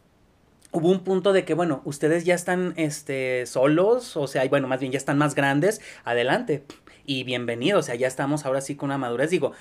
hubo 0.72 0.91
un 0.91 1.01
punto 1.01 1.33
de 1.33 1.45
que, 1.45 1.55
bueno, 1.55 1.83
ustedes 1.85 2.24
ya 2.24 2.35
están 2.35 2.74
este, 2.77 3.47
solos, 3.47 4.16
o 4.16 4.27
sea, 4.27 4.47
bueno, 4.49 4.68
más 4.68 4.81
bien 4.81 4.93
ya 4.93 4.99
están 4.99 5.18
más 5.18 5.35
grandes, 5.35 5.81
adelante. 6.05 6.64
Y 7.09 7.22
bienvenidos, 7.22 7.85
o 7.85 7.87
sea, 7.87 7.95
ya 7.95 8.09
estamos 8.09 8.45
ahora 8.47 8.61
sí 8.61 8.74
con 8.74 8.89
una 8.89 8.99
madurez. 8.99 9.31
Digo, 9.31 9.53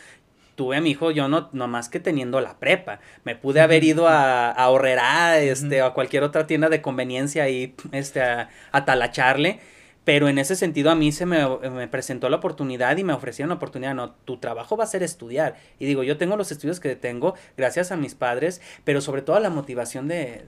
tuve 0.56 0.78
a 0.78 0.82
mi 0.82 0.92
hijo 0.92 1.12
yo 1.12 1.28
no, 1.28 1.50
más 1.52 1.90
que 1.90 2.00
teniendo 2.00 2.42
la 2.42 2.58
prepa. 2.58 3.00
Me 3.24 3.36
pude 3.36 3.62
haber 3.62 3.84
ido 3.84 4.08
a, 4.08 4.52
a 4.52 4.70
Horrera, 4.70 5.40
este, 5.40 5.82
a 5.82 5.92
cualquier 5.92 6.24
otra 6.24 6.48
tienda 6.48 6.70
de 6.70 6.82
conveniencia 6.82 7.50
y 7.50 7.76
este, 7.92 8.22
a, 8.22 8.86
talacharle. 8.86 9.60
Pero 10.04 10.28
en 10.30 10.38
ese 10.38 10.56
sentido 10.56 10.92
a 10.92 10.96
mí 10.96 11.12
se 11.12 11.26
me, 11.26 11.48
me, 11.70 11.88
presentó 11.88 12.30
la 12.30 12.38
oportunidad 12.38 12.96
y 12.98 13.04
me 13.04 13.14
ofrecieron 13.14 13.50
la 13.50 13.56
oportunidad, 13.56 13.96
no, 13.96 14.12
tu 14.12 14.38
trabajo 14.38 14.78
va 14.78 14.84
a 14.84 14.88
ser 14.88 15.02
estudiar. 15.02 15.56
Y 15.80 15.86
digo, 15.88 16.04
yo 16.04 16.18
tengo 16.18 16.38
los 16.38 16.52
estudios 16.52 16.80
que 16.80 16.96
tengo 16.96 17.34
gracias 17.58 17.92
a 17.92 17.98
mis 17.98 18.14
padres, 18.14 18.62
pero 18.84 19.02
sobre 19.02 19.24
todo 19.24 19.36
a 19.36 19.40
la 19.40 19.50
motivación 19.50 20.08
de, 20.08 20.44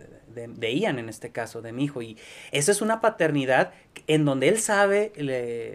de, 0.45 0.75
Ian 0.75 0.99
en 0.99 1.09
este 1.09 1.31
caso, 1.31 1.61
de 1.61 1.71
mi 1.73 1.85
hijo. 1.85 2.01
Y 2.01 2.17
esa 2.51 2.71
es 2.71 2.81
una 2.81 3.01
paternidad 3.01 3.71
en 4.07 4.25
donde 4.25 4.47
él 4.47 4.59
sabe 4.59 5.11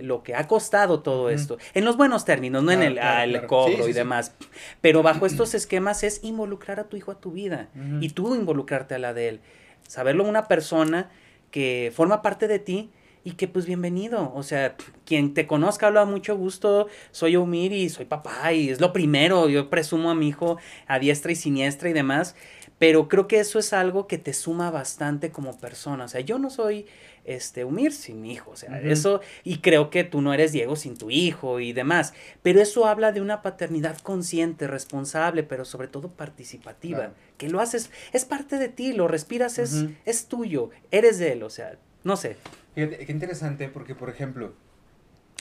lo 0.02 0.22
que 0.22 0.34
ha 0.34 0.46
costado 0.46 1.00
todo 1.00 1.30
esto. 1.30 1.58
En 1.74 1.84
los 1.84 1.96
buenos 1.96 2.24
términos, 2.24 2.62
no 2.62 2.70
en 2.72 2.82
el, 2.82 2.98
ah, 2.98 3.26
cobro 3.46 3.88
y 3.88 3.92
demás. 3.92 4.34
Pero 4.80 5.02
bajo 5.02 5.26
estos 5.26 5.54
esquemas 5.54 6.02
es 6.04 6.22
involucrar 6.22 6.80
a 6.80 6.84
tu 6.84 6.96
hijo 6.96 7.10
a 7.10 7.20
tu 7.20 7.32
vida. 7.32 7.68
Y 8.00 8.10
tú 8.10 8.34
involucrarte 8.34 8.94
a 8.94 8.98
la 8.98 9.12
de 9.12 9.28
él. 9.28 9.40
Saberlo 9.86 10.24
una 10.24 10.48
persona 10.48 11.10
que 11.50 11.92
forma 11.94 12.22
parte 12.22 12.48
de 12.48 12.58
ti 12.58 12.90
y 13.24 13.32
que 13.32 13.46
pues 13.46 13.66
bienvenido, 13.66 14.32
o 14.34 14.42
sea, 14.42 14.74
quien 15.04 15.32
te 15.34 15.46
conozca 15.46 15.86
habla 15.86 16.04
mucho 16.04 16.36
gusto, 16.36 16.88
soy 17.12 17.36
Omir 17.36 17.72
y 17.72 17.88
soy 17.88 18.04
papá 18.04 18.52
y 18.52 18.70
es 18.70 18.80
lo 18.80 18.92
primero, 18.92 19.48
yo 19.48 19.70
presumo 19.70 20.10
a 20.10 20.14
mi 20.14 20.28
hijo 20.28 20.58
a 20.86 20.98
diestra 20.98 21.30
y 21.30 21.36
siniestra 21.36 21.88
y 21.88 21.92
demás, 21.92 22.34
pero 22.83 23.07
creo 23.07 23.28
que 23.28 23.39
eso 23.39 23.61
es 23.61 23.72
algo 23.72 24.09
que 24.09 24.18
te 24.18 24.33
suma 24.33 24.72
bastante 24.72 25.30
como 25.30 25.57
persona, 25.57 26.07
o 26.07 26.09
sea, 26.09 26.20
yo 26.20 26.41
no 26.41 26.51
soy 26.51 26.87
este 27.24 27.64
Umir 27.64 27.93
sin 27.93 28.20
mi 28.20 28.33
hijo, 28.33 28.51
o 28.51 28.57
sea, 28.57 28.80
eso 28.80 29.20
y 29.45 29.59
creo 29.59 29.89
que 29.89 30.03
tú 30.03 30.20
no 30.20 30.35
eres 30.35 30.51
Diego 30.51 30.74
sin 30.74 30.97
tu 30.97 31.09
hijo 31.09 31.61
y 31.61 31.72
demás, 31.72 32.12
pero 32.43 32.61
eso 32.61 32.87
habla 32.87 33.12
de 33.12 33.20
una 33.20 33.41
paternidad 33.41 33.99
consciente, 33.99 34.66
responsable, 34.66 35.45
pero 35.45 35.64
sobre 35.64 35.87
todo 35.87 36.09
participativa, 36.09 37.12
que 37.39 37.49
lo 37.49 37.61
haces, 37.61 37.93
es 38.12 38.24
parte 38.24 38.59
de 38.59 38.68
ti, 38.68 38.93
lo 38.93 39.07
respiras, 39.07 39.61
es, 39.61 39.85
es 40.05 40.26
tuyo, 40.26 40.70
eres 40.91 41.20
de 41.20 41.35
él, 41.35 41.45
o 41.45 41.51
sea, 41.51 41.78
no 42.03 42.16
sé. 42.16 42.37
Fíjate, 42.74 43.07
qué 43.07 43.12
interesante, 43.12 43.68
porque 43.68 43.95
por 43.95 44.11
ejemplo, 44.11 44.55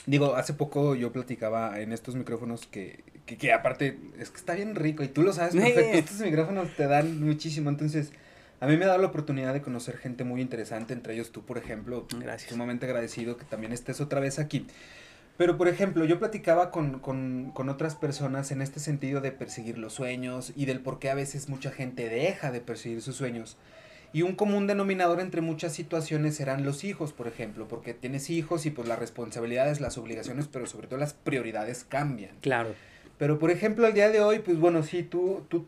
digo, 0.06 0.34
hace 0.34 0.54
poco 0.54 0.94
yo 0.94 1.12
platicaba 1.12 1.80
en 1.80 1.92
estos 1.92 2.14
micrófonos 2.14 2.66
que, 2.66 3.04
que, 3.26 3.52
aparte 3.52 3.98
es 4.18 4.30
que 4.30 4.36
está 4.36 4.54
bien 4.54 4.74
rico 4.74 5.02
y 5.02 5.08
tú 5.08 5.22
lo 5.22 5.32
sabes 5.32 5.54
perfecto, 5.56 5.98
estos 5.98 6.20
micrófonos 6.20 6.74
te 6.76 6.86
dan 6.86 7.20
muchísimo, 7.24 7.70
entonces 7.70 8.12
a 8.60 8.66
mí 8.66 8.76
me 8.76 8.84
ha 8.84 8.88
dado 8.88 9.00
la 9.00 9.08
oportunidad 9.08 9.52
de 9.52 9.60
conocer 9.60 9.96
gente 9.96 10.22
muy 10.22 10.40
interesante, 10.40 10.92
entre 10.92 11.14
ellos 11.14 11.32
tú, 11.32 11.44
por 11.44 11.58
ejemplo, 11.58 12.06
Gracias. 12.20 12.50
sumamente 12.50 12.86
agradecido 12.86 13.36
que 13.36 13.44
también 13.44 13.72
estés 13.72 14.00
otra 14.00 14.20
vez 14.20 14.38
aquí. 14.38 14.66
Pero, 15.36 15.56
por 15.58 15.66
ejemplo, 15.66 16.04
yo 16.04 16.20
platicaba 16.20 16.70
con, 16.70 17.00
con, 17.00 17.50
con, 17.54 17.68
otras 17.68 17.96
personas 17.96 18.52
en 18.52 18.62
este 18.62 18.78
sentido 18.78 19.20
de 19.20 19.32
perseguir 19.32 19.78
los 19.78 19.94
sueños 19.94 20.52
y 20.54 20.66
del 20.66 20.78
por 20.78 21.00
qué 21.00 21.10
a 21.10 21.16
veces 21.16 21.48
mucha 21.48 21.72
gente 21.72 22.08
deja 22.08 22.52
de 22.52 22.60
perseguir 22.60 23.02
sus 23.02 23.16
sueños. 23.16 23.56
Y 24.12 24.22
un 24.22 24.34
común 24.34 24.66
denominador 24.66 25.20
entre 25.20 25.40
muchas 25.40 25.72
situaciones 25.72 26.36
serán 26.36 26.64
los 26.64 26.84
hijos, 26.84 27.12
por 27.12 27.28
ejemplo, 27.28 27.66
porque 27.66 27.94
tienes 27.94 28.28
hijos 28.30 28.66
y 28.66 28.70
pues 28.70 28.86
las 28.86 28.98
responsabilidades, 28.98 29.80
las 29.80 29.96
obligaciones, 29.96 30.48
pero 30.48 30.66
sobre 30.66 30.86
todo 30.86 30.98
las 30.98 31.14
prioridades 31.14 31.84
cambian. 31.84 32.32
Claro. 32.40 32.74
Pero 33.18 33.38
por 33.38 33.50
ejemplo, 33.50 33.86
al 33.86 33.94
día 33.94 34.10
de 34.10 34.20
hoy, 34.20 34.40
pues 34.40 34.58
bueno, 34.58 34.82
sí, 34.82 35.02
tú, 35.02 35.42
tú 35.48 35.66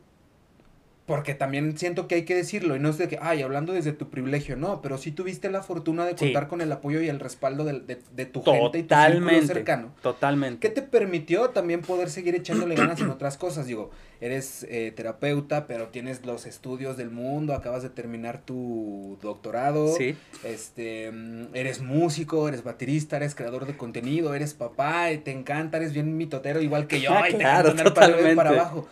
porque 1.07 1.35
también 1.35 1.77
siento 1.77 2.09
que 2.09 2.15
hay 2.15 2.25
que 2.25 2.35
decirlo, 2.35 2.77
y 2.77 2.79
no 2.79 2.89
es 2.89 2.97
de 2.97 3.09
que, 3.09 3.19
ay, 3.21 3.43
hablando 3.43 3.75
desde 3.75 3.93
tu 3.93 4.09
privilegio, 4.09 4.57
no, 4.57 4.81
pero 4.81 4.97
sí 4.97 5.13
tuviste 5.13 5.51
la 5.51 5.63
fortuna 5.63 6.07
de 6.07 6.15
contar 6.15 6.49
con 6.49 6.63
el 6.63 6.73
apoyo 6.73 7.03
y 7.03 7.09
el 7.09 7.21
respaldo 7.21 7.65
de, 7.65 7.81
de, 7.81 8.27
tu 8.27 8.43
gente 8.43 8.79
y 8.79 8.83
tu 8.85 9.47
cercano. 9.47 9.93
Totalmente. 10.01 10.67
¿Qué 10.67 10.75
te 10.75 10.81
permitió 10.81 11.51
también 11.51 11.83
poder 11.83 12.09
seguir 12.09 12.35
echándole 12.35 12.75
ganas 12.75 13.01
en 13.03 13.11
otras 13.11 13.37
cosas? 13.37 13.67
Digo, 13.67 13.91
eres 14.23 14.67
eh, 14.71 14.95
terapeuta, 14.97 15.67
pero 15.67 15.89
tienes 15.89 16.25
los 16.25 16.47
estudios 16.47 16.97
del 16.97 17.11
mundo, 17.11 17.53
acabas 17.53 17.83
de 17.83 17.91
terminar 17.91 18.41
tu 18.41 19.19
doctorado. 19.21 19.95
Sí. 19.95 20.17
Este, 20.43 21.13
mm, 21.13 21.55
eres 21.55 21.83
músico, 21.83 22.49
eres 22.49 22.65
baterista, 22.65 23.19
eres 23.19 23.35
creador 23.35 23.67
de 23.67 23.77
contenido, 23.77 24.35
eres 24.35 24.55
papá, 24.55 25.09
te 25.23 25.33
encanta, 25.33 25.77
eres 25.77 25.93
bien 25.93 26.17
mitotero, 26.17 26.63
igual 26.63 26.87
que 26.87 27.03
yo, 27.03 27.13
ah, 27.13 27.25
claro, 27.29 27.75
te 27.75 27.83
totalmente. 27.83 28.35
para 28.35 28.51
abajo. 28.51 28.89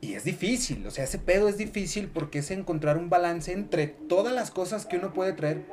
Y 0.00 0.14
es 0.14 0.24
difícil, 0.24 0.86
o 0.86 0.90
sea, 0.92 1.04
ese 1.04 1.18
pedo 1.18 1.48
es 1.48 1.58
difícil 1.58 2.08
porque 2.08 2.38
es 2.38 2.50
encontrar 2.52 2.98
un 2.98 3.10
balance 3.10 3.52
entre 3.52 3.88
todas 3.88 4.32
las 4.32 4.52
cosas 4.52 4.86
que 4.86 4.96
uno 4.96 5.12
puede 5.12 5.32
traer. 5.32 5.64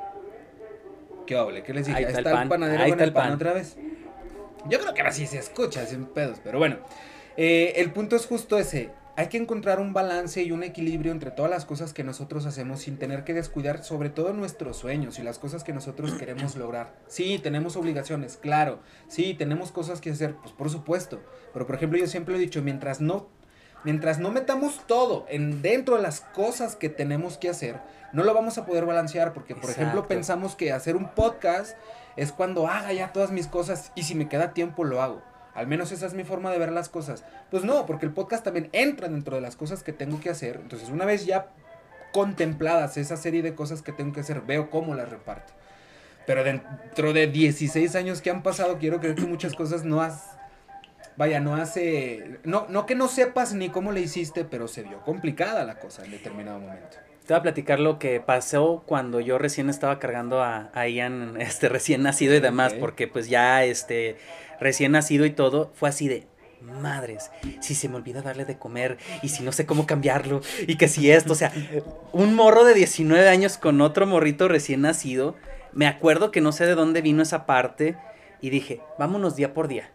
¿Qué 1.27 1.35
hable? 1.35 1.63
¿Qué 1.63 1.73
les 1.73 1.85
dije? 1.85 1.97
Ahí 1.97 2.03
está, 2.05 2.41
el, 2.41 2.49
panadero 2.49 2.83
Ahí 2.83 2.89
con 2.91 3.01
el 3.01 3.13
pan. 3.13 3.33
otra 3.33 3.53
vez. 3.53 3.77
Yo 4.67 4.79
creo 4.79 4.93
que 4.93 5.01
ahora 5.01 5.11
sí 5.11 5.27
se 5.27 5.37
escucha 5.37 5.85
sin 5.85 6.05
pedos, 6.05 6.39
pero 6.43 6.57
bueno. 6.57 6.77
Eh, 7.37 7.73
el 7.77 7.91
punto 7.91 8.15
es 8.15 8.25
justo 8.25 8.57
ese. 8.57 8.89
Hay 9.17 9.27
que 9.27 9.37
encontrar 9.37 9.79
un 9.79 9.93
balance 9.93 10.43
y 10.43 10.51
un 10.51 10.63
equilibrio 10.63 11.11
entre 11.11 11.31
todas 11.31 11.49
las 11.49 11.63
cosas 11.63 11.93
que 11.93 12.03
nosotros 12.03 12.45
hacemos 12.45 12.81
sin 12.81 12.97
tener 12.97 13.23
que 13.23 13.33
descuidar 13.33 13.81
sobre 13.81 14.09
todo 14.09 14.33
nuestros 14.33 14.75
sueños 14.75 15.19
y 15.19 15.23
las 15.23 15.39
cosas 15.39 15.63
que 15.63 15.71
nosotros 15.71 16.13
queremos 16.19 16.55
lograr. 16.55 16.95
Sí, 17.07 17.39
tenemos 17.41 17.77
obligaciones, 17.77 18.37
claro. 18.37 18.79
Sí, 19.07 19.33
tenemos 19.33 19.71
cosas 19.71 20.01
que 20.01 20.09
hacer, 20.09 20.35
pues 20.35 20.51
por 20.51 20.69
supuesto. 20.69 21.21
Pero 21.53 21.65
por 21.65 21.75
ejemplo 21.75 21.97
yo 21.97 22.07
siempre 22.07 22.35
he 22.35 22.39
dicho, 22.39 22.61
mientras 22.61 22.99
no 22.99 23.29
mientras 23.85 24.19
no 24.19 24.31
metamos 24.31 24.81
todo 24.87 25.25
en 25.29 25.61
dentro 25.61 25.95
de 25.95 26.01
las 26.01 26.19
cosas 26.19 26.75
que 26.75 26.89
tenemos 26.89 27.37
que 27.37 27.49
hacer, 27.49 27.79
no 28.11 28.23
lo 28.23 28.33
vamos 28.33 28.57
a 28.57 28.65
poder 28.65 28.85
balancear 28.85 29.31
porque, 29.31 29.55
por 29.55 29.69
ejemplo, 29.69 30.07
pensamos 30.07 30.55
que 30.55 30.73
hacer 30.73 30.95
un 30.95 31.09
podcast 31.09 31.77
es 32.17 32.31
cuando 32.31 32.67
haga 32.67 32.91
ya 32.93 33.13
todas 33.13 33.31
mis 33.31 33.47
cosas 33.47 33.91
y 33.95 34.03
si 34.03 34.15
me 34.15 34.27
queda 34.27 34.53
tiempo 34.53 34.83
lo 34.83 35.01
hago. 35.01 35.21
Al 35.53 35.67
menos 35.67 35.91
esa 35.91 36.05
es 36.05 36.13
mi 36.13 36.23
forma 36.23 36.51
de 36.51 36.57
ver 36.57 36.71
las 36.71 36.89
cosas. 36.89 37.23
Pues 37.49 37.63
no, 37.63 37.85
porque 37.85 38.05
el 38.05 38.11
podcast 38.11 38.43
también 38.43 38.69
entra 38.73 39.07
dentro 39.07 39.35
de 39.35 39.41
las 39.41 39.55
cosas 39.55 39.83
que 39.83 39.93
tengo 39.93 40.19
que 40.19 40.29
hacer. 40.29 40.59
Entonces, 40.61 40.89
una 40.89 41.05
vez 41.05 41.25
ya 41.25 41.47
contempladas 42.11 42.97
esa 42.97 43.15
serie 43.15 43.41
de 43.41 43.55
cosas 43.55 43.81
que 43.81 43.93
tengo 43.93 44.11
que 44.13 44.21
hacer, 44.21 44.41
veo 44.41 44.69
cómo 44.69 44.95
las 44.95 45.09
reparto. 45.09 45.53
Pero 46.25 46.43
dentro 46.43 47.13
de 47.13 47.27
16 47.27 47.95
años 47.95 48.21
que 48.21 48.31
han 48.31 48.43
pasado, 48.43 48.77
quiero 48.79 48.99
creer 48.99 49.15
que 49.15 49.25
muchas 49.25 49.53
cosas 49.53 49.85
no 49.85 50.01
has 50.01 50.34
vaya, 51.17 51.39
no 51.39 51.55
hace, 51.55 52.39
no, 52.43 52.65
no 52.69 52.85
que 52.85 52.95
no 52.95 53.07
sepas 53.07 53.53
ni 53.53 53.69
cómo 53.69 53.91
le 53.91 54.01
hiciste, 54.01 54.45
pero 54.45 54.67
se 54.67 54.83
vio 54.83 55.01
complicada 55.01 55.63
la 55.63 55.79
cosa 55.79 56.03
en 56.05 56.11
determinado 56.11 56.59
momento. 56.59 56.97
Te 57.25 57.33
voy 57.33 57.39
a 57.39 57.43
platicar 57.43 57.79
lo 57.79 57.97
que 57.97 58.19
pasó 58.19 58.83
cuando 58.85 59.19
yo 59.19 59.39
recién 59.39 59.69
estaba 59.69 59.97
cargando 59.97 60.43
a, 60.43 60.69
Ian, 60.87 61.35
este, 61.41 61.69
recién 61.69 62.03
nacido 62.03 62.35
y 62.35 62.39
demás, 62.39 62.73
porque 62.73 63.07
pues 63.07 63.29
ya, 63.29 63.63
este, 63.63 64.17
recién 64.59 64.91
nacido 64.91 65.25
y 65.25 65.31
todo, 65.31 65.71
fue 65.73 65.89
así 65.89 66.07
de, 66.07 66.27
madres, 66.61 67.31
si 67.61 67.75
se 67.75 67.89
me 67.89 67.95
olvida 67.95 68.21
darle 68.21 68.45
de 68.45 68.57
comer 68.57 68.97
y 69.21 69.29
si 69.29 69.43
no 69.43 69.51
sé 69.51 69.65
cómo 69.65 69.85
cambiarlo 69.85 70.41
y 70.67 70.77
que 70.77 70.87
si 70.87 71.11
esto, 71.11 71.33
o 71.33 71.35
sea, 71.35 71.51
un 72.11 72.33
morro 72.33 72.63
de 72.63 72.73
19 72.73 73.27
años 73.29 73.57
con 73.57 73.81
otro 73.81 74.07
morrito 74.07 74.47
recién 74.47 74.81
nacido, 74.81 75.35
me 75.73 75.87
acuerdo 75.87 76.31
que 76.31 76.41
no 76.41 76.51
sé 76.51 76.65
de 76.65 76.73
dónde 76.73 77.01
vino 77.01 77.21
esa 77.21 77.45
parte 77.45 77.97
y 78.41 78.49
dije, 78.49 78.81
vámonos 78.97 79.35
día 79.35 79.53
por 79.53 79.67
día. 79.67 79.91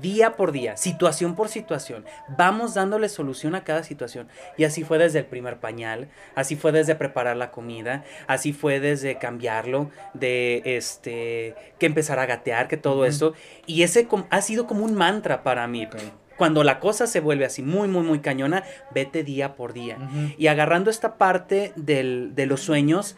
Día 0.00 0.36
por 0.36 0.52
día, 0.52 0.76
situación 0.76 1.34
por 1.34 1.48
situación. 1.48 2.04
Vamos 2.36 2.74
dándole 2.74 3.08
solución 3.08 3.54
a 3.54 3.64
cada 3.64 3.82
situación. 3.82 4.28
Y 4.56 4.64
así 4.64 4.84
fue 4.84 4.98
desde 4.98 5.20
el 5.20 5.26
primer 5.26 5.58
pañal, 5.58 6.08
así 6.34 6.56
fue 6.56 6.72
desde 6.72 6.94
preparar 6.94 7.36
la 7.36 7.50
comida, 7.50 8.04
así 8.26 8.52
fue 8.52 8.80
desde 8.80 9.18
cambiarlo, 9.18 9.90
de 10.14 10.62
este, 10.64 11.54
que 11.78 11.86
empezar 11.86 12.18
a 12.18 12.26
gatear, 12.26 12.68
que 12.68 12.76
todo 12.76 13.04
eso. 13.06 13.32
Y 13.66 13.82
ese 13.82 14.06
ha 14.30 14.42
sido 14.42 14.66
como 14.66 14.84
un 14.84 14.94
mantra 14.94 15.42
para 15.42 15.66
mí. 15.66 15.88
Cuando 16.36 16.62
la 16.62 16.78
cosa 16.78 17.06
se 17.06 17.20
vuelve 17.20 17.44
así 17.44 17.62
muy, 17.62 17.88
muy, 17.88 18.04
muy 18.04 18.20
cañona, 18.20 18.62
vete 18.94 19.24
día 19.24 19.56
por 19.56 19.72
día. 19.72 19.98
Y 20.36 20.46
agarrando 20.46 20.90
esta 20.90 21.16
parte 21.16 21.72
del, 21.74 22.34
de 22.34 22.46
los 22.46 22.60
sueños, 22.60 23.16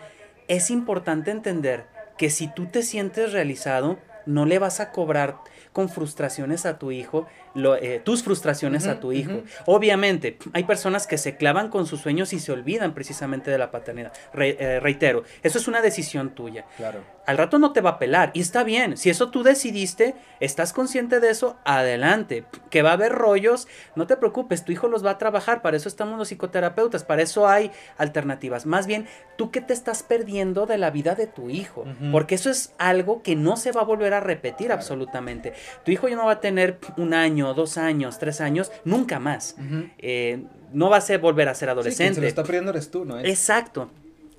es 0.49 0.71
importante 0.71 1.31
entender 1.31 1.87
que 2.17 2.31
si 2.31 2.53
tú 2.53 2.67
te 2.67 2.83
sientes 2.83 3.33
realizado, 3.33 3.99
no 4.31 4.47
le 4.47 4.59
vas 4.59 4.81
a 4.81 4.93
cobrar 4.93 5.39
con 5.73 5.89
frustraciones 5.89 6.67
a 6.67 6.79
tu 6.79 6.91
hijo, 6.91 7.27
eh, 7.55 8.01
tus 8.05 8.23
frustraciones 8.23 8.87
a 8.87 9.01
tu 9.01 9.13
hijo. 9.13 9.43
Obviamente, 9.67 10.39
hay 10.53 10.65
personas 10.65 11.07
que 11.07 11.19
se 11.19 11.37
clavan 11.37 11.69
con 11.69 11.87
sus 11.87 12.01
sueños 12.01 12.33
y 12.33 12.41
se 12.41 12.53
olvidan 12.53 12.95
precisamente 12.95 13.51
de 13.51 13.59
la 13.59 13.71
paternidad. 13.71 14.13
Eh, 14.35 14.79
reitero, 14.81 15.25
eso 15.43 15.59
es 15.59 15.69
una 15.69 15.81
decisión 15.81 16.31
tuya. 16.31 16.65
Claro. 16.77 17.01
Al 17.27 17.39
rato 17.39 17.61
no 17.61 17.73
te 17.73 17.81
va 17.81 17.91
a 17.91 17.99
pelar 17.99 18.33
y 18.35 18.41
está 18.41 18.65
bien. 18.65 18.97
Si 18.97 19.09
eso 19.09 19.31
tú 19.31 19.45
decidiste, 19.45 20.17
estás 20.41 20.73
consciente 20.73 21.21
de 21.21 21.31
eso, 21.31 21.57
adelante. 21.65 22.45
Que 22.71 22.83
va 22.83 22.91
a 22.91 22.95
haber 22.95 23.13
rollos, 23.13 23.69
no 23.95 24.09
te 24.09 24.17
preocupes, 24.17 24.65
tu 24.65 24.73
hijo 24.73 24.89
los 24.89 25.05
va 25.05 25.13
a 25.13 25.19
trabajar. 25.19 25.63
Para 25.63 25.77
eso 25.77 25.89
estamos 25.89 26.19
los 26.19 26.29
psicoterapeutas, 26.29 27.05
para 27.05 27.23
eso 27.23 27.47
hay 27.47 27.71
alternativas. 27.99 28.67
Más 28.67 28.89
bien, 28.89 29.07
tú 29.37 29.53
que 29.53 29.61
te 29.61 29.73
estás 29.73 30.03
perdiendo 30.03 30.67
de 30.67 30.77
la 30.77 30.91
vida 30.91 31.15
de 31.15 31.29
tu 31.29 31.51
hijo, 31.51 31.85
porque 32.11 32.35
eso 32.35 32.51
es 32.51 32.75
algo 32.79 33.23
que 33.23 33.37
no 33.37 33.57
se 33.57 33.71
va 33.71 33.83
a 33.83 33.85
volver 33.85 34.13
a 34.13 34.21
repetir 34.21 34.73
absolutamente. 34.73 35.53
Tu 35.85 35.93
hijo 35.93 36.09
ya 36.09 36.17
no 36.17 36.27
va 36.27 36.33
a 36.33 36.41
tener 36.41 36.79
un 36.97 37.15
año, 37.15 37.40
dos 37.55 37.79
años, 37.79 38.19
tres 38.19 38.41
años, 38.41 38.71
nunca 38.85 39.19
más. 39.19 39.57
Eh, 39.99 40.45
no 40.73 40.89
va 40.91 40.99
a 40.99 41.01
ser 41.01 41.21
volver 41.21 41.49
a 41.49 41.55
ser 41.55 41.69
adolescente. 41.71 42.15
Sí, 42.15 42.15
se 42.17 42.21
lo 42.21 42.27
está 42.29 42.43
perdiendo 42.45 42.71
eres 42.71 42.91
tú, 42.91 43.05
¿no? 43.05 43.19
Exacto. 43.21 43.91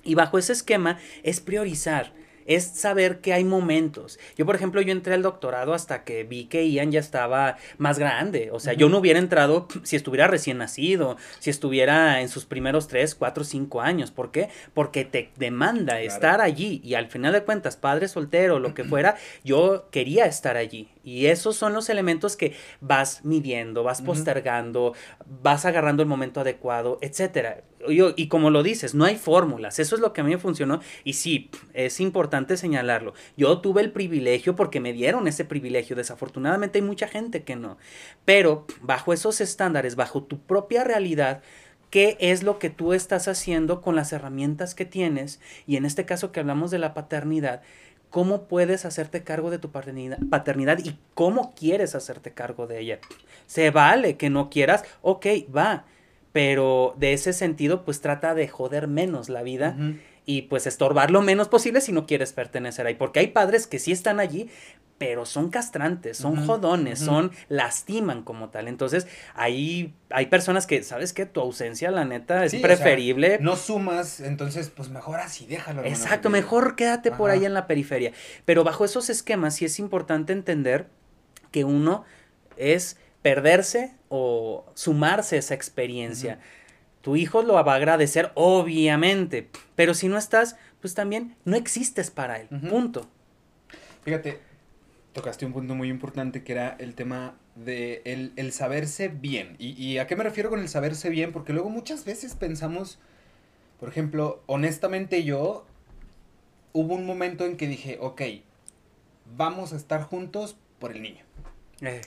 Y 0.04 0.14
bajo 0.14 0.38
ese 0.38 0.52
esquema 0.52 0.98
es 1.22 1.40
priorizar. 1.40 2.12
es 2.46 2.64
saber 2.64 3.20
que 3.20 3.32
hay 3.32 3.44
momentos. 3.44 4.18
Yo, 4.36 4.46
por 4.46 4.56
ejemplo, 4.56 4.80
yo 4.80 4.92
entré 4.92 5.14
al 5.14 5.22
doctorado 5.22 5.74
hasta 5.74 6.04
que 6.04 6.24
vi 6.24 6.46
que 6.46 6.68
Ian 6.68 6.90
ya 6.90 7.00
estaba 7.00 7.56
más 7.78 7.98
grande. 7.98 8.50
O 8.52 8.60
sea, 8.60 8.72
yo 8.72 8.88
no 8.88 8.98
hubiera 8.98 9.18
entrado 9.18 9.68
si 9.84 9.96
estuviera 9.96 10.26
recién 10.26 10.58
nacido, 10.58 11.16
si 11.38 11.50
estuviera 11.50 12.20
en 12.20 12.28
sus 12.28 12.44
primeros 12.44 12.88
3, 12.88 13.14
4, 13.14 13.44
5 13.44 13.80
años. 13.80 14.10
¿Por 14.10 14.30
qué? 14.30 14.48
Porque 14.74 15.04
te 15.04 15.30
demanda 15.36 16.00
estar 16.00 16.40
allí. 16.40 16.80
Y 16.84 16.94
al 16.94 17.08
final 17.08 17.32
de 17.32 17.44
cuentas, 17.44 17.76
padre 17.76 18.08
soltero, 18.08 18.58
lo 18.58 18.74
que 18.74 18.84
fuera, 18.92 19.16
yo 19.44 19.88
quería 19.90 20.26
estar 20.26 20.56
allí. 20.56 20.88
Y 21.04 21.26
esos 21.26 21.56
son 21.56 21.72
los 21.72 21.88
elementos 21.88 22.36
que 22.36 22.54
vas 22.80 23.24
midiendo, 23.24 23.82
vas 23.82 24.02
postergando, 24.02 24.94
vas 25.42 25.64
agarrando 25.64 26.02
el 26.02 26.08
momento 26.08 26.40
adecuado, 26.40 26.98
etcétera. 27.00 27.64
Y, 27.88 28.28
como 28.28 28.50
lo 28.50 28.62
dices, 28.62 28.94
no 28.94 29.04
hay 29.04 29.16
fórmulas. 29.16 29.80
Eso 29.80 29.96
es 29.96 30.00
lo 30.00 30.12
que 30.12 30.20
a 30.20 30.24
mí 30.24 30.30
me 30.30 30.38
funcionó. 30.38 30.80
Y 31.02 31.14
sí, 31.14 31.50
es 31.74 31.98
importante 31.98 32.56
señalarlo. 32.56 33.14
Yo 33.36 33.60
tuve 33.60 33.82
el 33.82 33.90
privilegio 33.90 34.54
porque 34.54 34.78
me 34.78 34.92
dieron 34.92 35.26
ese 35.26 35.44
privilegio. 35.44 35.96
Desafortunadamente 35.96 36.78
hay 36.78 36.84
mucha 36.84 37.08
gente 37.08 37.42
que 37.42 37.56
no. 37.56 37.78
Pero 38.24 38.66
bajo 38.80 39.12
esos 39.12 39.40
estándares, 39.40 39.96
bajo 39.96 40.22
tu 40.22 40.38
propia 40.38 40.84
realidad, 40.84 41.42
qué 41.90 42.16
es 42.20 42.42
lo 42.42 42.58
que 42.58 42.70
tú 42.70 42.92
estás 42.92 43.26
haciendo 43.26 43.82
con 43.82 43.96
las 43.96 44.12
herramientas 44.12 44.76
que 44.76 44.84
tienes. 44.84 45.40
Y 45.66 45.76
en 45.76 45.84
este 45.84 46.06
caso 46.06 46.30
que 46.30 46.38
hablamos 46.40 46.70
de 46.70 46.78
la 46.78 46.94
paternidad, 46.94 47.62
cómo 48.12 48.42
puedes 48.42 48.84
hacerte 48.84 49.24
cargo 49.24 49.50
de 49.50 49.58
tu 49.58 49.70
paternidad, 49.70 50.18
paternidad, 50.30 50.78
y 50.84 50.96
cómo 51.14 51.54
quieres 51.56 51.96
hacerte 51.96 52.30
cargo 52.30 52.68
de 52.68 52.78
ella. 52.78 52.98
Se 53.46 53.70
vale 53.70 54.16
que 54.16 54.30
no 54.30 54.50
quieras, 54.50 54.84
ok, 55.00 55.26
va, 55.54 55.86
pero 56.30 56.94
de 56.98 57.14
ese 57.14 57.32
sentido, 57.32 57.84
pues 57.84 58.00
trata 58.00 58.34
de 58.34 58.46
joder 58.48 58.86
menos 58.86 59.30
la 59.30 59.42
vida. 59.42 59.76
Y 60.24 60.42
pues 60.42 60.66
estorbar 60.66 61.10
lo 61.10 61.20
menos 61.20 61.48
posible 61.48 61.80
si 61.80 61.92
no 61.92 62.06
quieres 62.06 62.32
pertenecer 62.32 62.86
ahí. 62.86 62.94
Porque 62.94 63.20
hay 63.20 63.28
padres 63.28 63.66
que 63.66 63.78
sí 63.78 63.90
están 63.90 64.20
allí, 64.20 64.48
pero 65.02 65.26
son 65.26 65.50
castrantes, 65.50 66.16
son 66.16 66.46
jodones, 66.46 67.00
son 67.00 67.32
lastiman 67.48 68.22
como 68.22 68.50
tal. 68.50 68.68
Entonces, 68.68 69.08
ahí 69.34 69.94
hay 70.10 70.26
personas 70.26 70.64
que, 70.64 70.84
¿sabes 70.84 71.12
qué? 71.12 71.26
Tu 71.26 71.40
ausencia, 71.40 71.90
la 71.90 72.04
neta, 72.04 72.44
es 72.44 72.54
preferible. 72.54 73.38
no 73.40 73.56
sumas, 73.56 74.20
entonces, 74.20 74.70
pues 74.70 74.90
mejor 74.90 75.18
así, 75.18 75.44
déjalo. 75.46 75.84
Exacto, 75.84 76.30
mejor 76.30 76.76
quédate 76.76 77.10
por 77.10 77.30
ahí 77.30 77.44
en 77.44 77.52
la 77.52 77.66
periferia. 77.66 78.12
Pero 78.44 78.62
bajo 78.62 78.84
esos 78.84 79.10
esquemas 79.10 79.56
sí 79.56 79.64
es 79.64 79.80
importante 79.80 80.32
entender 80.32 80.88
que 81.50 81.64
uno 81.64 82.04
es 82.56 82.96
perderse 83.22 83.96
o 84.08 84.66
sumarse 84.74 85.34
a 85.34 85.38
esa 85.40 85.54
experiencia. 85.54 86.38
Tu 87.02 87.16
hijo 87.16 87.42
lo 87.42 87.54
va 87.54 87.72
a 87.72 87.76
agradecer, 87.76 88.32
obviamente, 88.34 89.48
pero 89.74 89.92
si 89.94 90.08
no 90.08 90.16
estás, 90.16 90.56
pues 90.80 90.94
también 90.94 91.36
no 91.44 91.56
existes 91.56 92.10
para 92.10 92.40
él. 92.40 92.48
Punto. 92.48 93.08
Fíjate, 94.02 94.38
tocaste 95.12 95.44
un 95.44 95.52
punto 95.52 95.74
muy 95.74 95.88
importante 95.88 96.42
que 96.42 96.52
era 96.52 96.76
el 96.78 96.94
tema 96.94 97.36
de 97.54 98.02
el, 98.36 98.52
saberse 98.52 99.08
bien. 99.08 99.56
Y, 99.58 99.72
¿Y 99.72 99.98
a 99.98 100.06
qué 100.06 100.16
me 100.16 100.24
refiero 100.24 100.48
con 100.48 100.60
el 100.60 100.68
saberse 100.68 101.10
bien? 101.10 101.32
Porque 101.32 101.52
luego 101.52 101.70
muchas 101.70 102.04
veces 102.04 102.34
pensamos, 102.34 102.98
por 103.78 103.88
ejemplo, 103.88 104.42
honestamente 104.46 105.24
yo, 105.24 105.66
hubo 106.72 106.94
un 106.94 107.04
momento 107.04 107.44
en 107.44 107.56
que 107.56 107.66
dije, 107.66 107.98
ok, 108.00 108.22
vamos 109.36 109.72
a 109.72 109.76
estar 109.76 110.02
juntos 110.02 110.56
por 110.78 110.92
el 110.92 111.02
niño. 111.02 111.24
Eh 111.80 112.00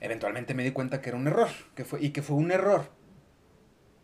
eventualmente 0.00 0.54
me 0.54 0.64
di 0.64 0.70
cuenta 0.70 1.00
que 1.00 1.10
era 1.10 1.18
un 1.18 1.26
error, 1.26 1.48
que 1.74 1.84
fue, 1.84 2.02
y 2.02 2.10
que 2.10 2.22
fue 2.22 2.36
un 2.36 2.50
error. 2.50 2.88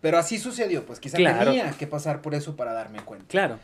Pero 0.03 0.19
así 0.19 0.39
sucedió, 0.39 0.85
pues 0.85 1.01
quizá 1.01 1.17
tenía 1.17 1.71
que 1.79 1.87
pasar 1.87 2.21
por 2.21 2.35
eso 2.35 2.55
para 2.57 2.75
darme 2.75 3.01
cuenta. 3.01 3.29
Claro. 3.29 3.59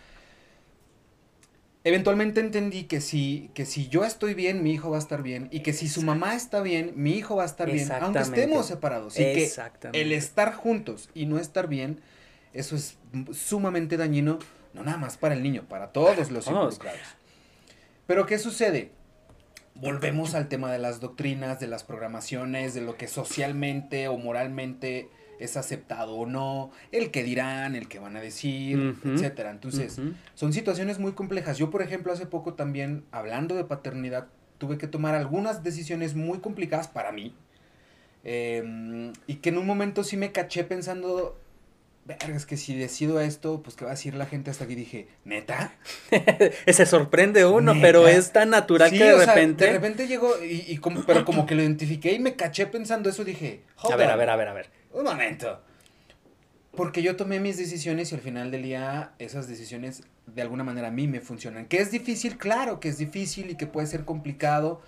Eventualmente 1.85 2.41
entendí 2.41 2.85
que 2.85 3.01
si, 3.01 3.51
que 3.55 3.67
si 3.67 3.89
yo 3.89 4.05
estoy 4.05 4.35
bien, 4.35 4.63
mi 4.63 4.73
hijo 4.73 4.91
va 4.91 4.97
a 4.97 5.01
estar 5.01 5.23
bien. 5.23 5.49
Y 5.51 5.61
que 5.61 5.73
si 5.73 5.89
su 5.89 6.03
mamá 6.03 6.35
está 6.35 6.63
bien, 6.63 6.93
mi 6.97 7.13
hijo 7.13 7.37
va 7.37 7.43
a 7.43 7.47
estar 7.47 7.71
bien. 7.71 7.91
Aunque 8.01 8.21
estemos 8.21 8.67
separados. 8.67 9.19
Y 9.19 9.25
que 9.25 9.51
el 9.93 10.13
estar 10.13 10.55
juntos 10.55 11.11
y 11.13 11.27
no 11.27 11.39
estar 11.39 11.69
bien, 11.69 12.01
eso 12.55 12.77
es 12.77 12.97
sumamente 13.33 13.97
dañino, 13.97 14.39
no 14.75 14.85
nada 14.85 14.97
más 14.97 15.19
para 15.19 15.35
el 15.35 15.43
niño, 15.43 15.65
para 15.69 15.93
todos 15.93 16.31
los 16.31 16.47
involucrados. 16.47 17.01
Pero 18.07 18.27
¿qué 18.27 18.39
sucede? 18.39 18.93
volvemos 19.81 20.35
al 20.35 20.49
tema 20.49 20.73
de 20.73 20.79
las 20.79 21.01
doctrinas, 21.01 21.61
de 21.61 21.69
las 21.69 21.85
programaciones, 21.85 22.75
de 22.75 22.81
lo 22.81 22.97
que 22.97 23.07
socialmente 23.09 24.09
o 24.09 24.17
moralmente 24.19 25.09
es 25.39 25.57
aceptado 25.57 26.15
o 26.15 26.27
no, 26.27 26.71
el 26.93 27.11
que 27.11 27.23
dirán, 27.23 27.75
el 27.75 27.89
que 27.89 27.99
van 27.99 28.17
a 28.17 28.21
decir, 28.21 28.97
etcétera. 29.05 29.51
Entonces, 29.51 30.01
son 30.35 30.53
situaciones 30.53 30.99
muy 30.99 31.13
complejas. 31.13 31.59
Yo, 31.59 31.71
por 31.71 31.83
ejemplo, 31.83 32.13
hace 32.13 32.27
poco 32.27 32.55
también, 32.55 33.05
hablando 33.11 33.55
de 33.55 33.65
paternidad, 33.65 34.29
tuve 34.59 34.77
que 34.79 34.87
tomar 34.87 35.15
algunas 35.15 35.63
decisiones 35.63 36.15
muy 36.15 36.39
complicadas 36.41 36.89
para 36.89 37.13
mí. 37.13 37.35
Em, 38.25 39.13
y 39.27 39.37
que 39.37 39.51
en 39.51 39.59
un 39.59 39.67
momento 39.67 40.05
sí 40.05 40.17
me 40.17 40.33
caché 40.33 40.65
pensando, 40.65 41.39
es 42.35 42.47
que 42.47 42.57
si 42.57 42.77
decido 42.77 43.21
esto, 43.21 43.63
pues 43.63 43.77
qué 43.77 43.85
va 43.85 43.93
a 43.93 43.95
decir 43.95 44.15
la 44.15 44.27
gente 44.27 44.51
hasta 44.51 44.65
aquí 44.65 44.75
dije, 44.75 45.09
¿neta? 45.25 45.73
Se 46.67 46.85
sorprende 46.87 47.47
uno, 47.47 47.75
pero 47.81 48.09
es 48.09 48.33
tan 48.33 48.51
natural 48.51 48.91
que 48.91 49.05
de 49.05 49.27
repente. 49.27 49.67
de 49.67 49.73
repente 49.73 50.07
llegó, 50.09 50.33
y, 50.43 50.77
como, 50.79 51.05
pero 51.05 51.25
como 51.25 51.47
que 51.47 51.55
lo 51.55 51.63
identifiqué 51.63 52.13
y 52.13 52.19
me 52.19 52.35
caché 52.35 52.67
pensando 52.67 53.09
eso, 53.09 53.25
dije, 53.25 53.63
a 53.77 53.97
ver, 53.97 54.11
a 54.11 54.17
ver, 54.17 54.31
a 54.31 54.37
ver, 54.37 54.49
a 54.49 54.53
ver. 54.53 54.78
Un 54.93 55.05
momento. 55.05 55.61
Porque 56.73 57.03
yo 57.03 57.17
tomé 57.17 57.41
mis 57.41 57.57
decisiones 57.57 58.13
y 58.13 58.15
al 58.15 58.21
final 58.21 58.51
del 58.51 58.63
día 58.63 59.13
esas 59.19 59.49
decisiones 59.49 60.03
de 60.27 60.43
alguna 60.43 60.65
manera 60.65 60.89
a 60.89 60.93
mí 60.93 61.09
me 61.09 61.21
funcionan. 61.21 61.67
Que 61.67 61.79
es 61.79 61.91
difícil, 61.91 62.39
claro 62.39 62.81
que 62.81 62.89
es 62.89 62.99
difícil 62.99 63.51
y 63.51 63.57
que 63.57 63.67
puede 63.67 63.87
ser 63.87 64.05
complicado 64.05 64.81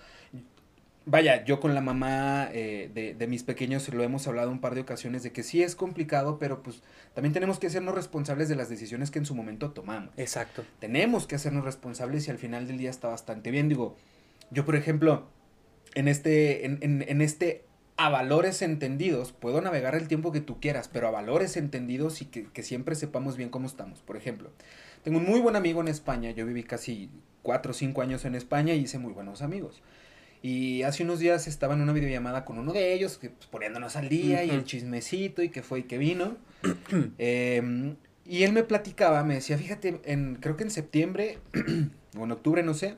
vaya, 1.11 1.45
yo 1.45 1.61
con 1.61 1.75
la 1.75 1.81
mamá 1.81 2.49
eh, 2.53 2.91
de, 2.93 3.15
de, 3.15 3.27
mis 3.27 3.43
pequeños 3.43 3.89
lo 3.93 4.03
hemos 4.03 4.27
hablado 4.27 4.51
un 4.51 4.61
par 4.61 4.75
de 4.75 4.83
ocasiones 4.83 5.23
de 5.23 5.33
que 5.33 5.43
sí 5.43 5.63
es 5.63 5.75
complicado, 5.75 6.39
pero 6.39 6.63
pues 6.63 6.83
también 7.15 7.33
tenemos 7.33 7.59
que 7.59 7.67
hacernos 7.67 7.95
responsables 7.95 8.49
de 8.49 8.57
las 8.57 8.69
decisiones 8.69 9.11
que 9.11 9.19
en 9.19 9.27
su 9.27 9.35
momento 9.35 9.73
tomamos. 9.73 10.13
Exacto. 10.17 10.65
Tenemos 10.79 11.27
que 11.27 11.35
hacernos 11.35 11.65
responsables 11.65 12.29
y 12.29 12.31
al 12.31 12.39
final 12.39 12.67
del 12.67 12.79
día 12.79 12.91
está 12.91 13.09
bastante 13.09 13.51
bien. 13.51 13.69
Digo, 13.69 13.97
yo 14.51 14.65
por 14.65 14.77
ejemplo, 14.77 15.29
en 15.95 16.09
este, 16.09 16.67
en, 16.67 16.79
en, 16.83 17.05
en 17.07 17.21
este 17.23 17.65
a 18.01 18.09
valores 18.09 18.63
entendidos, 18.63 19.33
puedo 19.33 19.61
navegar 19.61 19.95
el 19.95 20.09
tiempo 20.09 20.33
que 20.33 20.41
tú 20.41 20.59
quieras, 20.59 20.89
pero 20.89 21.07
a 21.07 21.11
valores 21.11 21.59
entendidos 21.59 22.23
y 22.23 22.25
que, 22.25 22.45
que 22.45 22.63
siempre 22.63 22.95
sepamos 22.95 23.37
bien 23.37 23.51
cómo 23.51 23.67
estamos. 23.67 24.01
Por 24.01 24.17
ejemplo, 24.17 24.51
tengo 25.05 25.19
un 25.19 25.27
muy 25.27 25.39
buen 25.39 25.55
amigo 25.55 25.83
en 25.83 25.89
España, 25.89 26.31
yo 26.31 26.47
viví 26.47 26.63
casi 26.63 27.11
cuatro 27.43 27.73
o 27.73 27.75
cinco 27.75 28.01
años 28.01 28.25
en 28.25 28.35
España 28.35 28.73
y 28.73 28.81
hice 28.81 28.99
muy 28.99 29.13
buenos 29.13 29.43
amigos. 29.43 29.83
Y 30.41 30.83
hace 30.85 31.03
unos 31.03 31.19
días 31.19 31.47
estaba 31.47 31.75
en 31.75 31.83
una 31.83 31.93
videollamada 31.93 32.47
con 32.47 32.59
uno 32.59 32.73
de 32.73 32.95
ellos, 32.95 33.19
que, 33.19 33.29
pues, 33.29 33.47
poniéndonos 33.49 33.97
al 33.97 34.09
día 34.09 34.45
y 34.45 34.51
el 34.51 34.65
chismecito 34.65 35.43
y 35.43 35.51
que 35.51 35.63
fue 35.63 35.81
y 35.81 35.83
que 35.83 35.99
vino. 35.99 36.39
Em, 37.19 37.97
y 38.25 38.45
él 38.45 38.53
me 38.53 38.63
platicaba, 38.63 39.23
me 39.25 39.35
decía, 39.35 39.59
fíjate, 39.59 40.01
en, 40.05 40.37
creo 40.37 40.57
que 40.57 40.65
en 40.65 40.71
septiembre 40.71 41.39
o 42.19 42.25
en 42.25 42.33
octubre, 42.33 42.63
no 42.63 42.73
sé, 42.73 42.97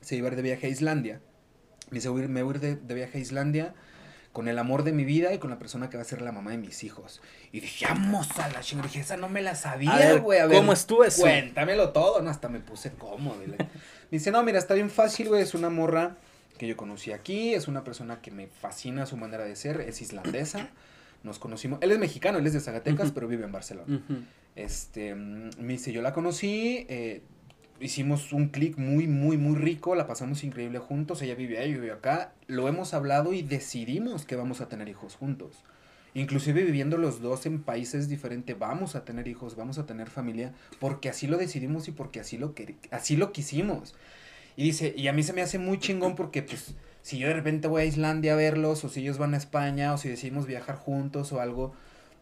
se 0.00 0.16
iba 0.16 0.26
a 0.26 0.32
ir 0.32 0.36
de 0.36 0.42
viaje 0.42 0.66
a 0.66 0.70
Islandia. 0.70 1.20
Me 1.90 1.98
dice, 1.98 2.10
me 2.10 2.42
voy 2.42 2.54
a 2.54 2.56
ir 2.56 2.78
de, 2.80 2.94
viaje 2.94 3.18
a 3.18 3.20
Islandia 3.20 3.74
con 4.34 4.48
el 4.48 4.58
amor 4.58 4.82
de 4.82 4.92
mi 4.92 5.04
vida 5.04 5.32
y 5.32 5.38
con 5.38 5.48
la 5.48 5.60
persona 5.60 5.88
que 5.88 5.96
va 5.96 6.02
a 6.02 6.04
ser 6.04 6.20
la 6.20 6.32
mamá 6.32 6.50
de 6.50 6.58
mis 6.58 6.82
hijos. 6.82 7.22
Y 7.52 7.60
dije, 7.60 7.86
vamos 7.86 8.36
a 8.40 8.48
la 8.48 8.60
chingada. 8.62 8.88
Dije, 8.88 9.00
esa 9.00 9.16
no 9.16 9.28
me 9.28 9.40
la 9.42 9.54
sabía, 9.54 10.18
güey. 10.18 10.40
A 10.40 10.46
ver, 10.46 10.58
¿cómo 10.58 10.72
estuvo 10.72 11.04
eso? 11.04 11.22
Cuéntamelo 11.22 11.90
todo. 11.90 12.20
No, 12.20 12.30
hasta 12.30 12.48
me 12.48 12.58
puse 12.58 12.90
cómodo. 12.90 13.36
me 13.46 13.56
dice, 14.10 14.32
no, 14.32 14.42
mira, 14.42 14.58
está 14.58 14.74
bien 14.74 14.90
fácil, 14.90 15.28
güey. 15.28 15.40
Es 15.40 15.54
una 15.54 15.70
morra 15.70 16.16
que 16.58 16.66
yo 16.66 16.76
conocí 16.76 17.12
aquí, 17.12 17.54
es 17.54 17.68
una 17.68 17.84
persona 17.84 18.20
que 18.20 18.32
me 18.32 18.48
fascina 18.48 19.06
su 19.06 19.16
manera 19.16 19.44
de 19.44 19.54
ser, 19.54 19.80
es 19.82 20.02
islandesa. 20.02 20.68
Nos 21.22 21.38
conocimos, 21.38 21.78
él 21.80 21.92
es 21.92 21.98
mexicano, 22.00 22.38
él 22.38 22.46
es 22.48 22.54
de 22.54 22.60
Zacatecas, 22.60 23.12
pero 23.12 23.28
vive 23.28 23.44
en 23.44 23.52
Barcelona. 23.52 24.02
Este, 24.56 25.14
me 25.14 25.72
dice, 25.72 25.92
yo 25.92 26.02
la 26.02 26.12
conocí, 26.12 26.86
eh, 26.88 27.22
hicimos 27.80 28.32
un 28.32 28.48
clic 28.48 28.78
muy, 28.78 29.06
muy, 29.06 29.36
muy 29.36 29.56
rico, 29.56 29.94
la 29.94 30.06
pasamos 30.06 30.44
increíble 30.44 30.78
juntos, 30.78 31.22
ella 31.22 31.34
vive 31.34 31.58
ahí, 31.58 31.72
yo 31.72 31.92
acá, 31.92 32.32
lo 32.46 32.68
hemos 32.68 32.94
hablado 32.94 33.32
y 33.32 33.42
decidimos 33.42 34.24
que 34.24 34.36
vamos 34.36 34.60
a 34.60 34.68
tener 34.68 34.88
hijos 34.88 35.16
juntos. 35.16 35.64
Inclusive 36.14 36.62
viviendo 36.62 36.96
los 36.96 37.20
dos 37.20 37.44
en 37.44 37.62
países 37.62 38.08
diferentes, 38.08 38.56
vamos 38.56 38.94
a 38.94 39.04
tener 39.04 39.26
hijos, 39.26 39.56
vamos 39.56 39.78
a 39.78 39.86
tener 39.86 40.08
familia, 40.08 40.52
porque 40.78 41.08
así 41.08 41.26
lo 41.26 41.36
decidimos 41.36 41.88
y 41.88 41.92
porque 41.92 42.20
así 42.20 42.38
lo, 42.38 42.54
así 42.92 43.16
lo 43.16 43.32
quisimos. 43.32 43.94
Y 44.56 44.62
dice, 44.64 44.94
y 44.96 45.08
a 45.08 45.12
mí 45.12 45.24
se 45.24 45.32
me 45.32 45.42
hace 45.42 45.58
muy 45.58 45.78
chingón 45.78 46.14
porque 46.14 46.42
pues 46.42 46.74
si 47.02 47.18
yo 47.18 47.26
de 47.26 47.34
repente 47.34 47.66
voy 47.66 47.82
a 47.82 47.84
Islandia 47.84 48.34
a 48.34 48.36
verlos 48.36 48.84
o 48.84 48.88
si 48.88 49.00
ellos 49.00 49.18
van 49.18 49.34
a 49.34 49.36
España 49.36 49.92
o 49.92 49.98
si 49.98 50.08
decidimos 50.08 50.46
viajar 50.46 50.76
juntos 50.76 51.32
o 51.32 51.40
algo, 51.40 51.74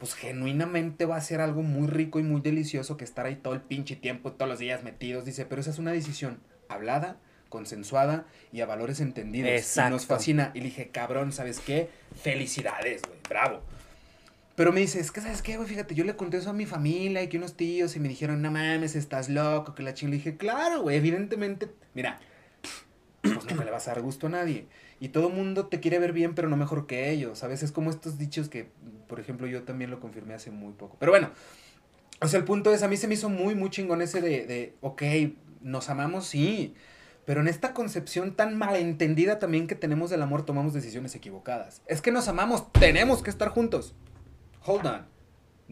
pues 0.02 0.14
genuinamente 0.14 1.06
va 1.06 1.14
a 1.14 1.20
ser 1.20 1.40
algo 1.40 1.62
muy 1.62 1.86
rico 1.86 2.18
y 2.18 2.24
muy 2.24 2.40
delicioso 2.40 2.96
que 2.96 3.04
estar 3.04 3.24
ahí 3.24 3.36
todo 3.36 3.54
el 3.54 3.60
pinche 3.60 3.94
tiempo, 3.94 4.32
todos 4.32 4.48
los 4.48 4.58
días 4.58 4.82
metidos. 4.82 5.24
Dice, 5.24 5.46
pero 5.46 5.60
esa 5.60 5.70
es 5.70 5.78
una 5.78 5.92
decisión 5.92 6.40
hablada, 6.68 7.18
consensuada 7.48 8.26
y 8.50 8.62
a 8.62 8.66
valores 8.66 8.98
entendidos. 8.98 9.52
Exacto. 9.52 9.90
Y 9.90 9.92
nos 9.92 10.06
fascina. 10.06 10.50
Y 10.54 10.58
le 10.58 10.64
dije, 10.64 10.88
cabrón, 10.88 11.30
¿sabes 11.30 11.60
qué? 11.60 11.88
Felicidades, 12.20 13.02
güey, 13.02 13.20
bravo. 13.28 13.62
Pero 14.56 14.72
me 14.72 14.80
dice, 14.80 14.98
es 14.98 15.12
que, 15.12 15.20
¿sabes 15.20 15.40
qué, 15.40 15.56
güey? 15.56 15.68
Fíjate, 15.68 15.94
yo 15.94 16.02
le 16.02 16.16
conté 16.16 16.38
eso 16.38 16.50
a 16.50 16.52
mi 16.52 16.66
familia 16.66 17.22
y 17.22 17.28
que 17.28 17.36
unos 17.36 17.56
tíos 17.56 17.94
y 17.94 18.00
me 18.00 18.08
dijeron, 18.08 18.42
no 18.42 18.50
mames, 18.50 18.96
estás 18.96 19.28
loco, 19.28 19.76
que 19.76 19.84
la 19.84 19.94
chingada. 19.94 20.16
Le 20.16 20.16
dije, 20.16 20.36
claro, 20.36 20.82
güey, 20.82 20.96
evidentemente, 20.96 21.70
mira, 21.94 22.18
pues 23.22 23.54
no 23.54 23.62
le 23.62 23.70
vas 23.70 23.86
a 23.86 23.92
dar 23.92 24.02
gusto 24.02 24.26
a 24.26 24.30
nadie. 24.30 24.66
Y 25.02 25.08
todo 25.08 25.26
el 25.26 25.34
mundo 25.34 25.66
te 25.66 25.80
quiere 25.80 25.98
ver 25.98 26.12
bien, 26.12 26.36
pero 26.36 26.48
no 26.48 26.56
mejor 26.56 26.86
que 26.86 27.10
ellos. 27.10 27.42
A 27.42 27.48
veces 27.48 27.72
como 27.72 27.90
estos 27.90 28.18
dichos 28.18 28.48
que, 28.48 28.68
por 29.08 29.18
ejemplo, 29.18 29.48
yo 29.48 29.64
también 29.64 29.90
lo 29.90 29.98
confirmé 29.98 30.34
hace 30.34 30.52
muy 30.52 30.74
poco. 30.74 30.96
Pero 31.00 31.10
bueno, 31.10 31.30
o 32.20 32.28
sea, 32.28 32.38
el 32.38 32.44
punto 32.44 32.72
es, 32.72 32.84
a 32.84 32.88
mí 32.88 32.96
se 32.96 33.08
me 33.08 33.14
hizo 33.14 33.28
muy, 33.28 33.56
muy 33.56 33.68
chingón 33.68 34.00
ese 34.00 34.20
de, 34.20 34.46
de 34.46 34.76
ok, 34.80 35.02
nos 35.60 35.90
amamos, 35.90 36.28
sí. 36.28 36.74
Pero 37.24 37.40
en 37.40 37.48
esta 37.48 37.74
concepción 37.74 38.36
tan 38.36 38.56
malentendida 38.56 39.40
también 39.40 39.66
que 39.66 39.74
tenemos 39.74 40.08
del 40.08 40.22
amor, 40.22 40.44
tomamos 40.44 40.72
decisiones 40.72 41.16
equivocadas. 41.16 41.82
Es 41.86 42.00
que 42.00 42.12
nos 42.12 42.28
amamos, 42.28 42.72
tenemos 42.72 43.24
que 43.24 43.30
estar 43.30 43.48
juntos 43.48 43.96
hold 44.64 44.86
on. 44.86 45.11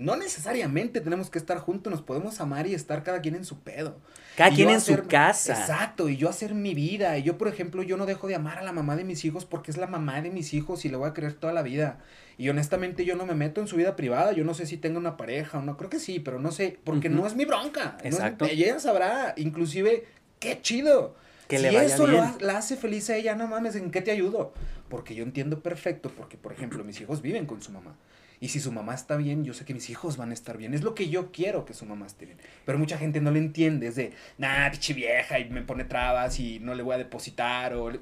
No 0.00 0.16
necesariamente 0.16 1.02
tenemos 1.02 1.28
que 1.28 1.38
estar 1.38 1.58
juntos, 1.58 1.90
nos 1.90 2.00
podemos 2.00 2.40
amar 2.40 2.66
y 2.66 2.72
estar 2.72 3.02
cada 3.02 3.20
quien 3.20 3.34
en 3.34 3.44
su 3.44 3.60
pedo. 3.60 3.98
Cada 4.34 4.50
quien 4.50 4.70
en 4.70 4.80
su 4.80 4.96
casa. 5.06 5.52
Exacto, 5.52 6.08
y 6.08 6.16
yo 6.16 6.30
hacer 6.30 6.54
mi 6.54 6.72
vida. 6.72 7.18
Y 7.18 7.22
yo, 7.22 7.36
por 7.36 7.48
ejemplo, 7.48 7.82
yo 7.82 7.98
no 7.98 8.06
dejo 8.06 8.26
de 8.26 8.34
amar 8.34 8.56
a 8.56 8.62
la 8.62 8.72
mamá 8.72 8.96
de 8.96 9.04
mis 9.04 9.26
hijos 9.26 9.44
porque 9.44 9.70
es 9.70 9.76
la 9.76 9.86
mamá 9.86 10.22
de 10.22 10.30
mis 10.30 10.54
hijos 10.54 10.86
y 10.86 10.88
le 10.88 10.96
voy 10.96 11.06
a 11.06 11.12
querer 11.12 11.34
toda 11.34 11.52
la 11.52 11.60
vida. 11.60 11.98
Y 12.38 12.48
honestamente 12.48 13.04
yo 13.04 13.14
no 13.14 13.26
me 13.26 13.34
meto 13.34 13.60
en 13.60 13.66
su 13.66 13.76
vida 13.76 13.94
privada, 13.94 14.32
yo 14.32 14.42
no 14.42 14.54
sé 14.54 14.64
si 14.64 14.78
tenga 14.78 14.98
una 14.98 15.18
pareja 15.18 15.58
o 15.58 15.62
no, 15.62 15.76
creo 15.76 15.90
que 15.90 15.98
sí, 15.98 16.18
pero 16.18 16.38
no 16.38 16.50
sé, 16.50 16.78
porque 16.82 17.10
no 17.10 17.26
es 17.26 17.34
mi 17.34 17.44
bronca. 17.44 17.98
Exacto. 18.02 18.46
ella 18.46 18.80
sabrá, 18.80 19.34
inclusive, 19.36 20.06
qué 20.38 20.62
chido. 20.62 21.14
Que 21.46 21.58
si 21.58 21.66
eso 21.76 22.06
la 22.40 22.56
hace 22.56 22.76
feliz 22.76 23.10
a 23.10 23.16
ella, 23.16 23.34
no 23.34 23.48
mames, 23.48 23.76
¿en 23.76 23.90
qué 23.90 24.00
te 24.00 24.12
ayudo? 24.12 24.54
Porque 24.88 25.14
yo 25.14 25.24
entiendo 25.24 25.60
perfecto, 25.60 26.10
porque 26.16 26.38
por 26.38 26.52
ejemplo 26.52 26.84
mis 26.84 26.98
hijos 27.02 27.20
viven 27.20 27.44
con 27.44 27.60
su 27.60 27.70
mamá. 27.70 27.96
Y 28.40 28.48
si 28.48 28.58
su 28.58 28.72
mamá 28.72 28.94
está 28.94 29.16
bien, 29.16 29.44
yo 29.44 29.52
sé 29.52 29.66
que 29.66 29.74
mis 29.74 29.90
hijos 29.90 30.16
van 30.16 30.30
a 30.30 30.34
estar 30.34 30.56
bien. 30.56 30.72
Es 30.72 30.82
lo 30.82 30.94
que 30.94 31.10
yo 31.10 31.30
quiero 31.30 31.66
que 31.66 31.74
su 31.74 31.84
mamá 31.84 32.06
esté 32.06 32.24
bien. 32.24 32.38
Pero 32.64 32.78
mucha 32.78 32.96
gente 32.96 33.20
no 33.20 33.30
lo 33.30 33.36
entiende. 33.36 33.88
Es 33.88 33.96
de, 33.96 34.12
nah, 34.38 34.70
pichi 34.70 34.94
vieja, 34.94 35.38
y 35.38 35.50
me 35.50 35.60
pone 35.62 35.84
trabas 35.84 36.40
y 36.40 36.58
no 36.58 36.74
le 36.74 36.82
voy 36.82 36.94
a 36.94 36.98
depositar. 36.98 37.74
O... 37.74 37.92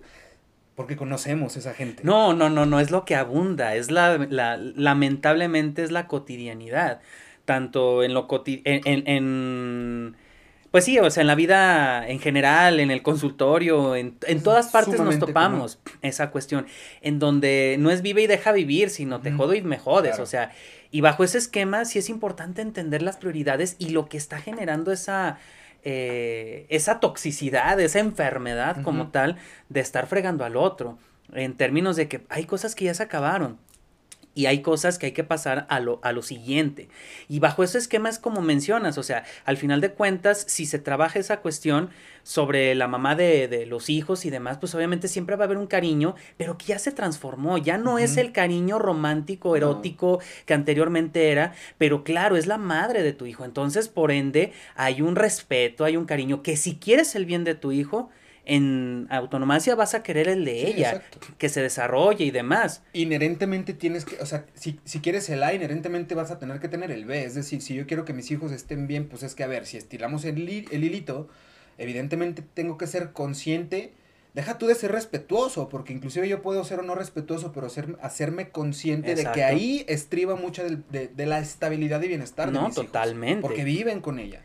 Porque 0.76 0.96
conocemos 0.96 1.56
esa 1.56 1.74
gente. 1.74 2.04
No, 2.04 2.34
no, 2.34 2.50
no, 2.50 2.66
no 2.66 2.78
es 2.78 2.92
lo 2.92 3.04
que 3.04 3.16
abunda. 3.16 3.74
Es 3.74 3.90
la, 3.90 4.16
la 4.16 4.56
lamentablemente 4.56 5.82
es 5.82 5.90
la 5.90 6.06
cotidianidad. 6.06 7.00
Tanto 7.44 8.04
en 8.04 8.14
lo 8.14 8.28
cotidiano. 8.28 8.80
en 8.84 10.14
pues 10.70 10.84
sí, 10.84 10.98
o 10.98 11.10
sea, 11.10 11.22
en 11.22 11.26
la 11.26 11.34
vida 11.34 12.06
en 12.06 12.20
general, 12.20 12.80
en 12.80 12.90
el 12.90 13.02
consultorio, 13.02 13.96
en, 13.96 14.18
todas 14.42 14.68
partes 14.68 15.00
nos 15.00 15.18
topamos 15.18 15.78
esa 16.02 16.30
cuestión, 16.30 16.66
en 17.00 17.18
donde 17.18 17.76
no 17.78 17.90
es 17.90 18.02
vive 18.02 18.22
y 18.22 18.26
deja 18.26 18.52
vivir, 18.52 18.90
sino 18.90 19.20
te 19.20 19.32
jodo 19.32 19.54
y 19.54 19.62
me 19.62 19.78
jodes, 19.78 20.18
o 20.18 20.26
sea, 20.26 20.52
y 20.90 21.00
bajo 21.00 21.24
ese 21.24 21.38
esquema 21.38 21.84
sí 21.84 21.98
es 21.98 22.10
importante 22.10 22.62
entender 22.62 23.02
las 23.02 23.16
prioridades 23.16 23.76
y 23.78 23.90
lo 23.90 24.08
que 24.08 24.16
está 24.18 24.40
generando 24.40 24.92
esa, 24.92 25.38
eh, 25.84 26.66
esa 26.68 27.00
toxicidad, 27.00 27.80
esa 27.80 28.00
enfermedad 28.00 28.82
como 28.82 29.08
tal 29.08 29.36
de 29.68 29.80
estar 29.80 30.06
fregando 30.06 30.44
al 30.44 30.56
otro, 30.56 30.98
en 31.32 31.54
términos 31.56 31.96
de 31.96 32.08
que 32.08 32.24
hay 32.28 32.44
cosas 32.44 32.74
que 32.74 32.86
ya 32.86 32.94
se 32.94 33.02
acabaron, 33.02 33.58
y 34.38 34.46
hay 34.46 34.62
cosas 34.62 34.98
que 34.98 35.06
hay 35.06 35.12
que 35.12 35.24
pasar 35.24 35.66
a 35.68 35.80
lo, 35.80 35.98
a 36.04 36.12
lo 36.12 36.22
siguiente. 36.22 36.88
Y 37.28 37.40
bajo 37.40 37.64
ese 37.64 37.76
esquema 37.76 38.08
es 38.08 38.20
como 38.20 38.40
mencionas, 38.40 38.96
o 38.96 39.02
sea, 39.02 39.24
al 39.44 39.56
final 39.56 39.80
de 39.80 39.90
cuentas, 39.90 40.44
si 40.46 40.64
se 40.64 40.78
trabaja 40.78 41.18
esa 41.18 41.38
cuestión 41.38 41.90
sobre 42.22 42.76
la 42.76 42.86
mamá 42.86 43.16
de, 43.16 43.48
de 43.48 43.66
los 43.66 43.90
hijos 43.90 44.24
y 44.24 44.30
demás, 44.30 44.58
pues 44.58 44.76
obviamente 44.76 45.08
siempre 45.08 45.34
va 45.34 45.42
a 45.42 45.46
haber 45.46 45.58
un 45.58 45.66
cariño, 45.66 46.14
pero 46.36 46.56
que 46.56 46.66
ya 46.66 46.78
se 46.78 46.92
transformó, 46.92 47.58
ya 47.58 47.78
no 47.78 47.98
es 47.98 48.16
el 48.16 48.30
cariño 48.30 48.78
romántico, 48.78 49.56
erótico 49.56 50.20
que 50.46 50.54
anteriormente 50.54 51.32
era, 51.32 51.52
pero 51.76 52.04
claro, 52.04 52.36
es 52.36 52.46
la 52.46 52.58
madre 52.58 53.02
de 53.02 53.14
tu 53.14 53.26
hijo. 53.26 53.44
Entonces, 53.44 53.88
por 53.88 54.12
ende, 54.12 54.52
hay 54.76 55.02
un 55.02 55.16
respeto, 55.16 55.84
hay 55.84 55.96
un 55.96 56.04
cariño, 56.04 56.44
que 56.44 56.56
si 56.56 56.76
quieres 56.76 57.16
el 57.16 57.26
bien 57.26 57.42
de 57.42 57.56
tu 57.56 57.72
hijo, 57.72 58.08
en 58.48 59.06
autonomacia 59.10 59.74
vas 59.74 59.94
a 59.94 60.02
querer 60.02 60.26
el 60.26 60.44
de 60.46 60.66
ella, 60.66 61.02
que 61.36 61.50
se 61.50 61.60
desarrolle 61.60 62.24
y 62.24 62.30
demás. 62.30 62.82
Inherentemente 62.94 63.74
tienes 63.74 64.06
que, 64.06 64.20
o 64.20 64.26
sea, 64.26 64.46
si, 64.54 64.80
si, 64.84 65.00
quieres 65.00 65.28
el 65.28 65.42
A, 65.42 65.52
inherentemente 65.52 66.14
vas 66.14 66.30
a 66.30 66.38
tener 66.38 66.58
que 66.58 66.68
tener 66.68 66.90
el 66.90 67.04
B. 67.04 67.24
Es 67.24 67.34
decir, 67.34 67.60
si 67.60 67.74
yo 67.74 67.86
quiero 67.86 68.06
que 68.06 68.14
mis 68.14 68.30
hijos 68.30 68.50
estén 68.50 68.86
bien, 68.86 69.06
pues 69.06 69.22
es 69.22 69.34
que, 69.34 69.44
a 69.44 69.46
ver, 69.46 69.66
si 69.66 69.76
estiramos 69.76 70.24
el, 70.24 70.66
el 70.70 70.84
hilito, 70.84 71.28
evidentemente 71.76 72.42
tengo 72.54 72.78
que 72.78 72.86
ser 72.86 73.12
consciente. 73.12 73.92
Deja 74.32 74.56
tú 74.56 74.66
de 74.66 74.74
ser 74.74 74.92
respetuoso, 74.92 75.68
porque 75.68 75.92
inclusive 75.92 76.26
yo 76.26 76.40
puedo 76.40 76.64
ser 76.64 76.80
o 76.80 76.82
no 76.82 76.94
respetuoso, 76.94 77.52
pero 77.52 77.68
ser, 77.68 77.96
hacerme 78.00 78.48
consciente 78.48 79.14
de 79.14 79.30
que 79.32 79.44
ahí 79.44 79.84
estriba 79.88 80.36
mucha 80.36 80.64
de, 80.64 81.08
de, 81.08 81.26
la 81.26 81.40
estabilidad 81.40 82.00
y 82.02 82.08
bienestar 82.08 82.50
no, 82.52 82.60
de 82.60 82.66
mis 82.66 82.74
totalmente. 82.74 83.42
porque 83.42 83.64
viven 83.64 84.00
con 84.00 84.18
ella. 84.18 84.40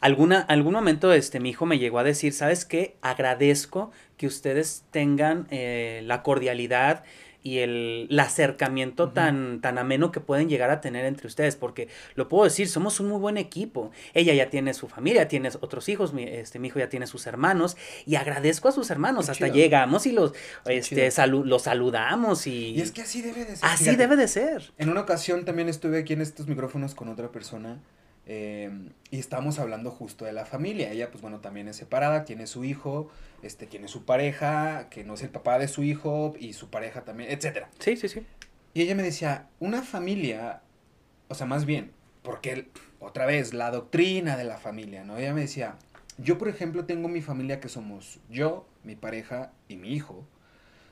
Alguna, 0.00 0.40
algún 0.40 0.74
momento 0.74 1.12
este, 1.12 1.40
mi 1.40 1.50
hijo 1.50 1.66
me 1.66 1.78
llegó 1.78 1.98
a 1.98 2.04
decir, 2.04 2.32
¿sabes 2.32 2.64
qué? 2.64 2.96
Agradezco 3.02 3.90
que 4.16 4.26
ustedes 4.26 4.84
tengan 4.90 5.46
eh, 5.50 6.02
la 6.04 6.22
cordialidad 6.22 7.04
y 7.42 7.58
el, 7.58 8.08
acercamiento 8.20 9.10
tan, 9.10 9.60
tan 9.60 9.78
ameno 9.78 10.12
que 10.12 10.20
pueden 10.20 10.48
llegar 10.48 10.70
a 10.70 10.80
tener 10.80 11.04
entre 11.04 11.26
ustedes, 11.26 11.56
porque 11.56 11.88
lo 12.14 12.28
puedo 12.28 12.44
decir, 12.44 12.68
somos 12.68 13.00
un 13.00 13.08
muy 13.08 13.18
buen 13.18 13.36
equipo. 13.36 13.90
Ella 14.12 14.34
ya 14.34 14.50
tiene 14.50 14.74
su 14.74 14.88
familia, 14.88 15.28
tiene 15.28 15.50
otros 15.60 15.88
hijos, 15.88 16.12
mi, 16.12 16.24
este, 16.24 16.58
mi 16.58 16.68
hijo 16.68 16.78
ya 16.78 16.88
tiene 16.88 17.06
sus 17.06 17.26
hermanos, 17.26 17.76
y 18.06 18.16
agradezco 18.16 18.68
a 18.68 18.72
sus 18.72 18.90
hermanos, 18.90 19.28
hasta 19.28 19.48
llegamos 19.48 20.06
y 20.06 20.12
los, 20.12 20.32
este, 20.66 21.10
los 21.26 21.62
saludamos 21.62 22.46
y... 22.46 22.70
Y 22.70 22.80
es 22.80 22.92
que 22.92 23.02
así 23.02 23.22
debe 23.22 23.44
de 23.44 23.56
ser. 23.56 23.68
Así 23.68 23.96
debe 23.96 24.16
de 24.16 24.28
ser. 24.28 24.72
En 24.76 24.90
una 24.90 25.00
ocasión 25.00 25.44
también 25.44 25.68
estuve 25.68 25.98
aquí 25.98 26.12
en 26.12 26.20
estos 26.20 26.48
micrófonos 26.48 26.94
con 26.94 27.08
otra 27.08 27.30
persona 27.30 27.78
Em, 28.30 28.90
y 29.10 29.18
estamos 29.18 29.58
hablando 29.58 29.90
justo 29.90 30.26
de 30.26 30.32
la 30.32 30.44
familia. 30.44 30.92
Ella, 30.92 31.10
pues 31.10 31.22
bueno, 31.22 31.40
también 31.40 31.66
es 31.66 31.76
separada, 31.76 32.26
tiene 32.26 32.46
su 32.46 32.62
hijo, 32.62 33.10
este, 33.42 33.66
tiene 33.66 33.88
su 33.88 34.04
pareja, 34.04 34.88
que 34.90 35.02
no 35.02 35.14
es 35.14 35.22
el 35.22 35.30
papá 35.30 35.58
de 35.58 35.66
su 35.66 35.82
hijo, 35.82 36.34
y 36.38 36.52
su 36.52 36.68
pareja 36.68 37.04
también, 37.04 37.30
etcétera. 37.30 37.70
Sí, 37.78 37.96
sí, 37.96 38.08
sí. 38.08 38.26
Y 38.74 38.82
ella 38.82 38.94
me 38.94 39.02
decía, 39.02 39.48
una 39.60 39.82
familia, 39.82 40.60
o 41.28 41.34
sea, 41.34 41.46
más 41.46 41.64
bien, 41.64 41.90
porque 42.22 42.68
otra 43.00 43.24
vez, 43.24 43.54
la 43.54 43.70
doctrina 43.70 44.36
de 44.36 44.44
la 44.44 44.58
familia, 44.58 45.04
¿no? 45.04 45.16
Ella 45.16 45.32
me 45.32 45.40
decía, 45.40 45.76
yo 46.18 46.36
por 46.36 46.48
ejemplo 46.48 46.84
tengo 46.84 47.08
mi 47.08 47.22
familia 47.22 47.60
que 47.60 47.70
somos 47.70 48.20
yo, 48.28 48.66
mi 48.84 48.94
pareja 48.94 49.52
y 49.68 49.76
mi 49.76 49.94
hijo, 49.94 50.26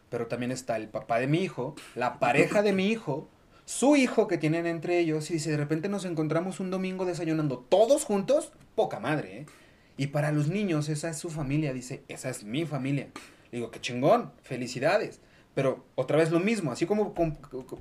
pero 0.09 0.27
también 0.27 0.53
está 0.53 0.77
el 0.77 0.89
papá 0.89 1.19
de 1.19 1.27
mi 1.27 1.43
hijo, 1.43 1.75
la 1.95 2.19
pareja 2.19 2.63
de 2.63 2.73
mi 2.73 2.89
hijo, 2.89 3.29
su 3.67 3.97
hijo 3.97 4.29
que 4.29 4.39
tienen 4.39 4.65
entre 4.65 4.99
ellos 4.99 5.31
y 5.31 5.41
si 5.41 5.51
de 5.51 5.57
repente 5.57 5.89
nos 5.89 6.05
encontramos 6.05 6.61
un 6.61 6.71
domingo 6.71 7.05
desayunando 7.05 7.59
todos 7.59 8.05
juntos, 8.05 8.53
poca 8.75 9.01
madre, 9.01 9.41
¿eh? 9.41 9.47
Y 9.99 10.09
para 10.09 10.31
los 10.31 10.49
niños 10.49 10.89
esa 10.89 11.11
es 11.11 11.19
su 11.19 11.31
familia, 11.31 11.73
dice, 11.73 12.03
esa 12.09 12.31
es 12.31 12.45
mi 12.45 12.65
familia. 12.65 13.09
Digo, 13.51 13.71
qué 13.71 13.81
chingón, 13.81 14.31
felicidades. 14.43 15.21
Pero 15.55 15.85
otra 15.95 16.19
vez 16.19 16.31
lo 16.31 16.39
mismo, 16.39 16.71
así 16.71 16.85
como 16.85 17.15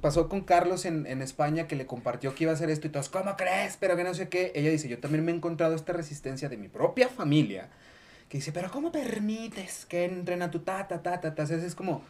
pasó 0.01 0.29
con 0.29 0.41
Carlos 0.41 0.86
en, 0.86 1.05
en, 1.05 1.21
España 1.21 1.67
que 1.67 1.75
le 1.75 1.86
compartió 1.86 2.33
que 2.33 2.45
iba 2.45 2.53
a 2.53 2.55
hacer 2.55 2.69
esto 2.69 2.88
y 2.88 2.89
todos, 2.89 3.09
¿cómo 3.09 3.36
crees? 3.36 3.75
Pero 3.77 3.97
que 3.97 4.05
no 4.05 4.13
sé 4.13 4.29
qué. 4.29 4.53
Ella 4.55 4.71
dice, 4.71 4.88
yo 4.88 4.97
también 4.99 5.25
me 5.25 5.33
he 5.33 5.36
encontrado 5.36 5.75
esta 5.75 5.91
resistencia 5.91 6.47
de 6.47 6.55
mi 6.55 6.69
propia 6.69 7.09
familia. 7.09 7.67
Que 8.29 8.38
dice, 8.38 8.53
pero 8.53 8.71
¿cómo 8.71 8.93
permites 8.93 9.86
que 9.86 10.05
entren 10.05 10.41
a 10.41 10.49
tu 10.49 10.59
tata, 10.59 11.03
tata, 11.03 11.36
tata? 11.36 11.53
Es 11.53 11.75
como, 11.75 12.01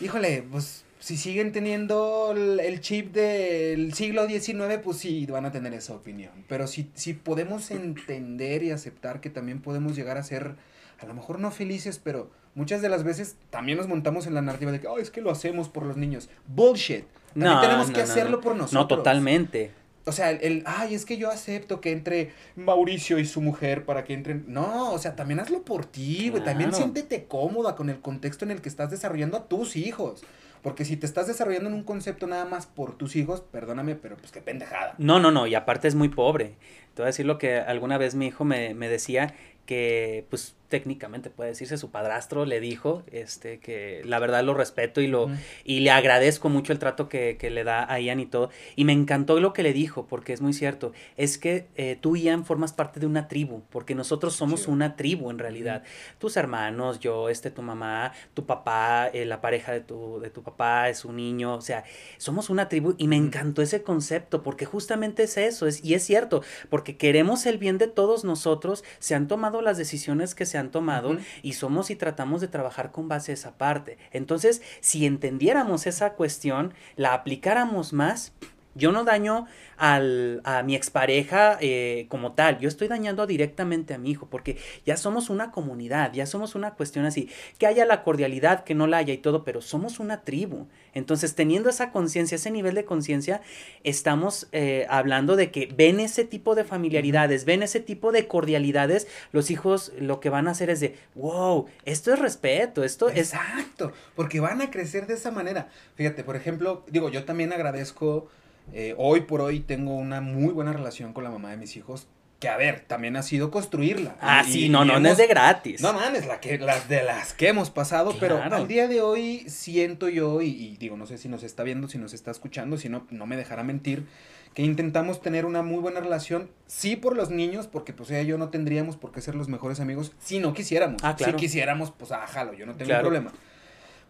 híjole, 0.00 0.42
pues 0.50 0.84
si 1.04 1.18
siguen 1.18 1.52
teniendo 1.52 2.32
el, 2.34 2.80
chip 2.80 3.12
del 3.12 3.92
siglo 3.92 4.26
XIX, 4.26 4.78
pues 4.82 4.96
sí, 4.96 5.26
van 5.26 5.44
a 5.44 5.52
tener 5.52 5.74
esa 5.74 5.92
opinión. 5.92 6.32
Pero 6.48 6.66
si, 6.66 6.90
si 6.94 7.12
podemos 7.12 7.70
entender 7.70 8.62
y 8.62 8.70
aceptar 8.70 9.20
que 9.20 9.28
también 9.28 9.60
podemos 9.60 9.94
llegar 9.94 10.16
a 10.16 10.22
ser, 10.22 10.54
a 10.98 11.04
lo 11.04 11.12
mejor 11.12 11.40
no 11.40 11.50
felices, 11.50 12.00
pero 12.02 12.30
muchas 12.54 12.80
de 12.80 12.88
las 12.88 13.04
veces 13.04 13.36
también 13.50 13.76
nos 13.76 13.86
montamos 13.86 14.26
en 14.26 14.32
la 14.32 14.40
narrativa 14.40 14.72
de 14.72 14.80
que, 14.80 14.86
oh, 14.86 14.96
es 14.96 15.10
que 15.10 15.20
lo 15.20 15.30
hacemos 15.30 15.68
por 15.68 15.84
los 15.84 15.98
niños. 15.98 16.30
Bullshit. 16.46 17.04
También 17.34 17.60
tenemos 17.60 17.90
que 17.90 18.00
hacerlo 18.00 18.40
por 18.40 18.56
nosotros. 18.56 18.72
No, 18.72 18.88
totalmente. 18.88 19.72
O 20.06 20.12
sea, 20.12 20.30
el, 20.30 20.62
ay, 20.64 20.94
es 20.94 21.04
que 21.04 21.18
yo 21.18 21.30
acepto 21.30 21.82
que 21.82 21.92
entre 21.92 22.32
Mauricio 22.56 23.18
y 23.18 23.26
su 23.26 23.42
mujer 23.42 23.84
para 23.84 24.04
que 24.04 24.14
entren. 24.14 24.46
No, 24.48 24.92
o 24.92 24.98
sea, 24.98 25.16
también 25.16 25.38
hazlo 25.38 25.64
por 25.64 25.84
ti, 25.84 26.30
güey. 26.30 26.42
También 26.42 26.72
siéntete 26.72 27.24
cómoda 27.24 27.76
con 27.76 27.90
el 27.90 28.00
contexto 28.00 28.46
en 28.46 28.52
el 28.52 28.62
que 28.62 28.70
estás 28.70 28.90
desarrollando 28.90 29.36
a 29.36 29.48
tus 29.48 29.76
hijos. 29.76 30.24
Porque 30.64 30.86
si 30.86 30.96
te 30.96 31.04
estás 31.04 31.26
desarrollando 31.26 31.68
en 31.68 31.74
un 31.74 31.84
concepto 31.84 32.26
nada 32.26 32.46
más 32.46 32.64
por 32.64 32.96
tus 32.96 33.16
hijos, 33.16 33.42
perdóname, 33.42 33.96
pero 33.96 34.16
pues 34.16 34.32
qué 34.32 34.40
pendejada. 34.40 34.94
No, 34.96 35.20
no, 35.20 35.30
no, 35.30 35.46
y 35.46 35.54
aparte 35.54 35.86
es 35.88 35.94
muy 35.94 36.08
pobre. 36.08 36.54
Te 36.94 37.02
voy 37.02 37.04
a 37.04 37.06
decir 37.08 37.26
lo 37.26 37.36
que 37.36 37.58
alguna 37.58 37.98
vez 37.98 38.14
mi 38.14 38.28
hijo 38.28 38.46
me, 38.46 38.72
me 38.72 38.88
decía, 38.88 39.34
que 39.66 40.26
pues 40.30 40.54
técnicamente 40.74 41.30
puede 41.30 41.50
decirse, 41.50 41.78
su 41.78 41.92
padrastro 41.92 42.46
le 42.46 42.58
dijo, 42.58 43.04
este, 43.12 43.60
que 43.60 44.02
la 44.04 44.18
verdad 44.18 44.42
lo 44.42 44.54
respeto 44.54 45.00
y 45.00 45.06
lo, 45.06 45.30
y 45.62 45.78
le 45.78 45.92
agradezco 45.92 46.48
mucho 46.48 46.72
el 46.72 46.80
trato 46.80 47.08
que, 47.08 47.36
que, 47.38 47.48
le 47.48 47.62
da 47.62 47.86
a 47.88 48.00
Ian 48.00 48.18
y 48.18 48.26
todo. 48.26 48.50
Y 48.74 48.84
me 48.84 48.92
encantó 48.92 49.38
lo 49.38 49.52
que 49.52 49.62
le 49.62 49.72
dijo, 49.72 50.08
porque 50.08 50.32
es 50.32 50.40
muy 50.40 50.52
cierto, 50.52 50.92
es 51.16 51.38
que 51.38 51.68
eh, 51.76 51.96
tú, 52.00 52.16
Ian, 52.16 52.44
formas 52.44 52.72
parte 52.72 52.98
de 52.98 53.06
una 53.06 53.28
tribu, 53.28 53.62
porque 53.70 53.94
nosotros 53.94 54.34
somos 54.34 54.66
una 54.66 54.96
tribu 54.96 55.30
en 55.30 55.38
realidad. 55.38 55.84
Tus 56.18 56.36
hermanos, 56.36 56.98
yo, 56.98 57.28
este, 57.28 57.52
tu 57.52 57.62
mamá, 57.62 58.12
tu 58.34 58.44
papá, 58.44 59.06
eh, 59.12 59.26
la 59.26 59.40
pareja 59.40 59.70
de 59.70 59.80
tu, 59.80 60.18
de 60.18 60.30
tu 60.30 60.42
papá, 60.42 60.88
es 60.88 61.04
un 61.04 61.14
niño, 61.14 61.54
o 61.54 61.60
sea, 61.60 61.84
somos 62.16 62.50
una 62.50 62.68
tribu 62.68 62.96
y 62.98 63.06
me 63.06 63.14
encantó 63.14 63.62
ese 63.62 63.84
concepto, 63.84 64.42
porque 64.42 64.64
justamente 64.64 65.22
es 65.22 65.36
eso, 65.36 65.68
es, 65.68 65.84
y 65.84 65.94
es 65.94 66.02
cierto, 66.02 66.42
porque 66.68 66.96
queremos 66.96 67.46
el 67.46 67.58
bien 67.58 67.78
de 67.78 67.86
todos 67.86 68.24
nosotros, 68.24 68.82
se 68.98 69.14
han 69.14 69.28
tomado 69.28 69.62
las 69.62 69.78
decisiones 69.78 70.34
que 70.34 70.46
se 70.46 70.58
han 70.58 70.63
tomado 70.70 71.16
y 71.42 71.54
somos 71.54 71.90
y 71.90 71.96
tratamos 71.96 72.40
de 72.40 72.48
trabajar 72.48 72.92
con 72.92 73.08
base 73.08 73.32
a 73.32 73.34
esa 73.34 73.56
parte. 73.58 73.98
Entonces, 74.12 74.62
si 74.80 75.06
entendiéramos 75.06 75.86
esa 75.86 76.14
cuestión, 76.14 76.74
la 76.96 77.14
aplicáramos 77.14 77.92
más, 77.92 78.32
yo 78.74 78.92
no 78.92 79.04
daño 79.04 79.46
al, 79.76 80.40
a 80.44 80.62
mi 80.62 80.74
expareja 80.74 81.58
eh, 81.60 82.06
como 82.08 82.32
tal, 82.32 82.58
yo 82.58 82.68
estoy 82.68 82.88
dañando 82.88 83.26
directamente 83.26 83.94
a 83.94 83.98
mi 83.98 84.10
hijo, 84.10 84.28
porque 84.28 84.58
ya 84.84 84.96
somos 84.96 85.30
una 85.30 85.50
comunidad, 85.50 86.12
ya 86.12 86.26
somos 86.26 86.54
una 86.54 86.74
cuestión 86.74 87.04
así, 87.04 87.28
que 87.58 87.66
haya 87.66 87.84
la 87.84 88.02
cordialidad, 88.02 88.64
que 88.64 88.74
no 88.74 88.86
la 88.86 88.98
haya 88.98 89.12
y 89.12 89.18
todo, 89.18 89.44
pero 89.44 89.60
somos 89.60 90.00
una 90.00 90.22
tribu. 90.22 90.66
Entonces, 90.92 91.34
teniendo 91.34 91.70
esa 91.70 91.90
conciencia, 91.90 92.36
ese 92.36 92.50
nivel 92.50 92.74
de 92.74 92.84
conciencia, 92.84 93.40
estamos 93.82 94.48
eh, 94.52 94.86
hablando 94.88 95.36
de 95.36 95.50
que 95.50 95.68
ven 95.74 96.00
ese 96.00 96.24
tipo 96.24 96.54
de 96.54 96.64
familiaridades, 96.64 97.44
ven 97.44 97.62
ese 97.62 97.80
tipo 97.80 98.12
de 98.12 98.28
cordialidades, 98.28 99.08
los 99.32 99.50
hijos 99.50 99.92
lo 99.98 100.20
que 100.20 100.30
van 100.30 100.48
a 100.48 100.52
hacer 100.52 100.70
es 100.70 100.80
de, 100.80 100.96
wow, 101.14 101.66
esto 101.84 102.12
es 102.12 102.18
respeto, 102.18 102.84
esto 102.84 103.08
es... 103.08 103.34
Exacto, 103.34 103.92
porque 104.14 104.40
van 104.40 104.62
a 104.62 104.70
crecer 104.70 105.06
de 105.06 105.14
esa 105.14 105.30
manera. 105.30 105.68
Fíjate, 105.96 106.24
por 106.24 106.36
ejemplo, 106.36 106.84
digo, 106.88 107.08
yo 107.08 107.24
también 107.24 107.52
agradezco 107.52 108.28
eh, 108.72 108.94
hoy 108.98 109.22
por 109.22 109.40
hoy 109.40 109.60
tengo 109.60 109.94
una 109.94 110.20
muy 110.20 110.52
buena 110.52 110.72
relación 110.72 111.12
con 111.12 111.24
la 111.24 111.30
mamá 111.30 111.50
de 111.50 111.56
mis 111.56 111.76
hijos. 111.76 112.08
Que 112.40 112.48
a 112.48 112.56
ver, 112.56 112.80
también 112.80 113.16
ha 113.16 113.22
sido 113.22 113.50
construirla. 113.50 114.16
Ah, 114.20 114.44
sí, 114.44 114.68
no, 114.68 114.84
no, 114.84 115.00
no 115.00 115.08
es 115.08 115.16
de 115.16 115.26
gratis. 115.26 115.80
No 115.80 115.92
mames, 115.92 116.26
la 116.26 116.40
que, 116.40 116.58
las 116.58 116.88
de 116.88 117.02
las 117.02 117.32
que 117.32 117.48
hemos 117.48 117.70
pasado, 117.70 118.14
pero 118.20 118.42
al 118.42 118.68
día 118.68 118.86
de 118.88 119.00
hoy 119.00 119.48
siento 119.48 120.08
yo, 120.08 120.42
y, 120.42 120.76
digo, 120.78 120.96
no 120.96 121.06
sé 121.06 121.16
si 121.16 121.28
nos 121.28 121.42
está 121.42 121.62
viendo, 121.62 121.88
si 121.88 121.96
nos 121.96 122.12
está 122.12 122.30
escuchando, 122.30 122.76
si 122.76 122.88
no, 122.88 123.06
no 123.10 123.26
me 123.26 123.36
dejará 123.36 123.62
mentir, 123.62 124.06
que 124.52 124.62
intentamos 124.62 125.22
tener 125.22 125.46
una 125.46 125.62
muy 125.62 125.78
buena 125.78 126.00
relación, 126.00 126.50
sí 126.66 126.96
por 126.96 127.16
los 127.16 127.30
niños, 127.30 127.66
porque 127.66 127.92
pues 127.92 128.10
ella 128.10 128.22
y 128.22 128.26
yo 128.26 128.38
no 128.38 128.50
tendríamos 128.50 128.96
por 128.96 129.10
qué 129.10 129.20
ser 129.20 129.34
los 129.36 129.48
mejores 129.48 129.80
amigos 129.80 130.12
si 130.18 130.38
no 130.38 130.54
quisiéramos. 130.54 131.02
Ah, 131.02 131.16
claro. 131.16 131.32
Si 131.32 131.44
quisiéramos, 131.44 131.92
pues 131.92 132.12
ah, 132.12 132.26
jalo, 132.26 132.52
yo 132.52 132.66
no 132.66 132.74
tengo 132.74 132.98
problema. 133.00 133.32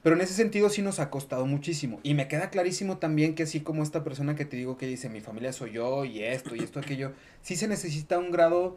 Pero 0.05 0.17
en 0.17 0.23
ese 0.23 0.35
sentido 0.35 0.69
sí 0.69 0.83
nos 0.83 1.01
ha 1.01 1.09
costado 1.09 1.47
muchísimo. 1.47 1.99
Y 2.03 2.13
me 2.13 2.29
queda 2.29 2.51
clarísimo 2.51 2.99
también 2.99 3.35
que 3.35 3.45
así 3.45 3.61
como 3.61 3.83
esta 3.83 4.05
persona 4.05 4.37
que 4.37 4.45
te 4.45 4.55
digo 4.59 4.77
que 4.77 4.87
dice, 4.87 5.09
mi 5.09 5.23
familia 5.23 5.55
soy 5.55 5.73
yo 5.73 6.05
y 6.05 6.23
esto 6.23 6.55
y 6.55 6.61
esto, 6.61 6.79
aquello, 6.79 7.13
sí 7.41 7.57
se 7.57 7.69
necesita 7.69 8.19
un 8.19 8.31
grado 8.31 8.77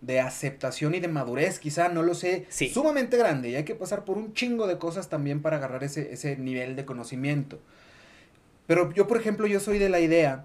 de 0.00 0.18
aceptación 0.18 0.96
y 0.96 0.98
de 0.98 1.06
madurez, 1.06 1.60
quizá, 1.60 1.90
no 1.90 2.02
lo 2.02 2.16
sé, 2.16 2.46
sumamente 2.50 3.16
grande. 3.16 3.50
Y 3.50 3.54
hay 3.54 3.62
que 3.62 3.76
pasar 3.76 4.04
por 4.04 4.18
un 4.18 4.32
chingo 4.32 4.66
de 4.66 4.76
cosas 4.76 5.08
también 5.08 5.42
para 5.42 5.58
agarrar 5.58 5.84
ese, 5.84 6.12
ese 6.12 6.36
nivel 6.38 6.74
de 6.74 6.84
conocimiento. 6.84 7.60
Pero 8.66 8.92
yo, 8.94 9.06
por 9.06 9.16
ejemplo, 9.16 9.46
yo 9.46 9.60
soy 9.60 9.78
de 9.78 9.90
la 9.90 10.00
idea 10.00 10.44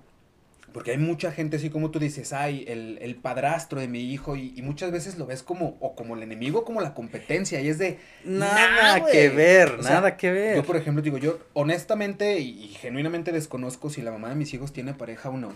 porque 0.73 0.91
hay 0.91 0.97
mucha 0.97 1.31
gente, 1.31 1.57
así 1.57 1.69
como 1.69 1.91
tú 1.91 1.99
dices, 1.99 2.33
ay, 2.33 2.65
el, 2.67 3.15
padrastro 3.15 3.79
de 3.79 3.87
mi 3.87 4.11
hijo, 4.11 4.35
y, 4.35 4.61
muchas 4.61 4.91
veces 4.91 5.17
lo 5.17 5.25
ves 5.25 5.43
como, 5.43 5.77
o 5.79 5.95
como 5.95 6.15
el 6.15 6.23
enemigo, 6.23 6.63
como 6.63 6.81
la 6.81 6.93
competencia, 6.93 7.61
y 7.61 7.69
es 7.69 7.77
de... 7.77 7.99
Nada 8.23 9.05
que 9.05 9.29
ver, 9.29 9.83
nada 9.83 10.17
que 10.17 10.31
ver. 10.31 10.55
Yo, 10.55 10.63
por 10.63 10.77
ejemplo, 10.77 11.01
digo, 11.01 11.17
yo 11.17 11.39
honestamente 11.53 12.39
y, 12.39 12.69
genuinamente 12.79 13.31
desconozco 13.31 13.89
si 13.89 14.01
la 14.01 14.11
mamá 14.11 14.29
de 14.29 14.35
mis 14.35 14.53
hijos 14.53 14.73
tiene 14.73 14.93
pareja 14.93 15.29
o 15.29 15.37
no, 15.37 15.53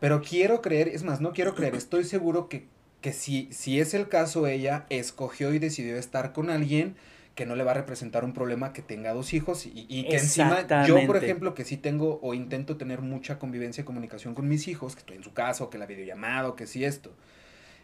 pero 0.00 0.22
quiero 0.22 0.62
creer, 0.62 0.88
es 0.88 1.02
más, 1.02 1.20
no 1.20 1.32
quiero 1.32 1.54
creer, 1.54 1.74
estoy 1.74 2.04
seguro 2.04 2.48
que, 2.48 2.66
que 3.00 3.12
si, 3.12 3.48
si 3.52 3.80
es 3.80 3.94
el 3.94 4.08
caso, 4.08 4.46
ella 4.46 4.86
escogió 4.90 5.54
y 5.54 5.58
decidió 5.58 5.96
estar 5.96 6.32
con 6.32 6.50
alguien 6.50 6.96
que 7.34 7.46
no 7.46 7.56
le 7.56 7.64
va 7.64 7.70
a 7.70 7.74
representar 7.74 8.24
un 8.24 8.34
problema 8.34 8.72
que 8.72 8.82
tenga 8.82 9.12
dos 9.14 9.32
hijos 9.32 9.66
y, 9.66 10.04
que 10.04 10.16
encima 10.16 10.66
yo, 10.86 11.06
por 11.06 11.16
ejemplo, 11.16 11.54
que 11.54 11.64
sí 11.64 11.76
tengo 11.76 12.20
o 12.22 12.34
intento 12.34 12.76
tener 12.76 13.00
mucha 13.00 13.38
convivencia 13.38 13.82
y 13.82 13.84
comunicación 13.84 14.34
con 14.34 14.48
mis 14.48 14.68
hijos, 14.68 14.94
que 14.94 15.00
estoy 15.00 15.16
en 15.16 15.24
su 15.24 15.32
casa, 15.32 15.64
o 15.64 15.70
que 15.70 15.78
la 15.78 15.86
videollamada, 15.86 16.48
o 16.48 16.56
que 16.56 16.66
sí 16.66 16.84
esto, 16.84 17.14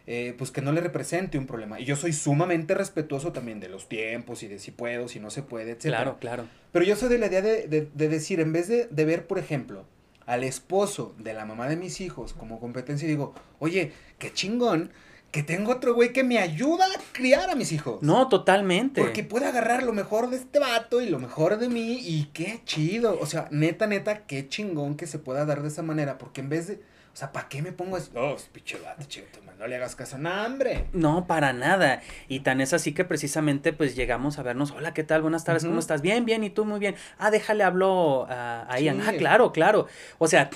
eh, 0.06 0.34
pues 0.36 0.50
que 0.50 0.60
no 0.60 0.72
le 0.72 0.80
represente 0.80 1.38
un 1.38 1.46
problema. 1.46 1.80
Y 1.80 1.86
yo 1.86 1.96
soy 1.96 2.12
sumamente 2.12 2.74
respetuoso 2.74 3.32
también 3.32 3.58
de 3.58 3.68
los 3.68 3.88
tiempos 3.88 4.42
y 4.42 4.48
de 4.48 4.58
si 4.58 4.70
puedo, 4.70 5.08
si 5.08 5.18
no 5.18 5.30
se 5.30 5.42
puede, 5.42 5.72
etc. 5.72 5.82
Claro, 5.82 6.18
claro. 6.18 6.44
Pero 6.72 6.84
yo 6.84 6.96
soy 6.96 7.08
de 7.08 7.18
la 7.18 7.26
idea 7.26 7.40
de, 7.40 7.88
decir, 7.94 8.40
en 8.40 8.52
vez 8.52 8.68
de, 8.68 8.86
de 8.90 9.04
ver, 9.06 9.26
por 9.26 9.38
ejemplo, 9.38 9.86
al 10.26 10.44
esposo 10.44 11.14
de 11.18 11.32
la 11.32 11.46
mamá 11.46 11.70
de 11.70 11.76
mis 11.76 12.02
hijos 12.02 12.34
como 12.34 12.60
competencia, 12.60 13.08
digo, 13.08 13.34
oye, 13.60 13.92
qué 14.18 14.30
chingón 14.30 14.90
que 15.30 15.42
tengo 15.42 15.72
otro 15.72 15.94
güey 15.94 16.12
que 16.12 16.24
me 16.24 16.38
ayuda 16.38 16.86
a 16.86 17.12
criar 17.12 17.50
a 17.50 17.54
mis 17.54 17.72
hijos. 17.72 18.02
No, 18.02 18.28
totalmente. 18.28 19.00
Porque 19.00 19.24
puede 19.24 19.46
agarrar 19.46 19.82
lo 19.82 19.92
mejor 19.92 20.30
de 20.30 20.36
este 20.36 20.58
vato 20.58 21.00
y 21.00 21.08
lo 21.08 21.18
mejor 21.18 21.58
de 21.58 21.68
mí 21.68 21.98
y 22.00 22.30
qué 22.32 22.62
chido. 22.64 23.18
O 23.20 23.26
sea, 23.26 23.48
neta, 23.50 23.86
neta, 23.86 24.26
qué 24.26 24.48
chingón 24.48 24.96
que 24.96 25.06
se 25.06 25.18
pueda 25.18 25.44
dar 25.44 25.62
de 25.62 25.68
esa 25.68 25.82
manera. 25.82 26.16
Porque 26.18 26.40
en 26.40 26.48
vez 26.48 26.66
de, 26.68 26.74
o 27.12 27.16
sea, 27.16 27.32
¿para 27.32 27.48
qué 27.48 27.60
me 27.60 27.72
pongo 27.72 27.96
así? 27.96 28.10
Oh, 28.14 28.36
pinche 28.52 28.78
vato, 28.78 29.04
chido, 29.04 29.26
no 29.58 29.66
le 29.66 29.76
hagas 29.76 29.96
caso 29.96 30.16
a 30.16 30.44
hambre. 30.44 30.86
No, 30.92 31.26
para 31.26 31.52
nada. 31.52 32.00
Y 32.28 32.40
tan 32.40 32.60
es 32.60 32.72
así 32.72 32.94
que 32.94 33.04
precisamente 33.04 33.72
pues 33.72 33.96
llegamos 33.96 34.38
a 34.38 34.42
vernos, 34.42 34.70
hola, 34.70 34.94
¿qué 34.94 35.02
tal? 35.02 35.22
Buenas 35.22 35.44
tardes, 35.44 35.64
¿cómo 35.64 35.80
estás? 35.80 36.00
Bien, 36.00 36.24
bien, 36.24 36.44
¿y 36.44 36.50
tú? 36.50 36.64
Muy 36.64 36.78
bien. 36.78 36.94
Ah, 37.18 37.30
déjale, 37.30 37.64
hablo 37.64 38.26
a, 38.30 38.78
Ian. 38.80 39.00
Ah, 39.00 39.12
claro, 39.12 39.52
claro. 39.52 39.88
O 40.18 40.28
sea, 40.28 40.48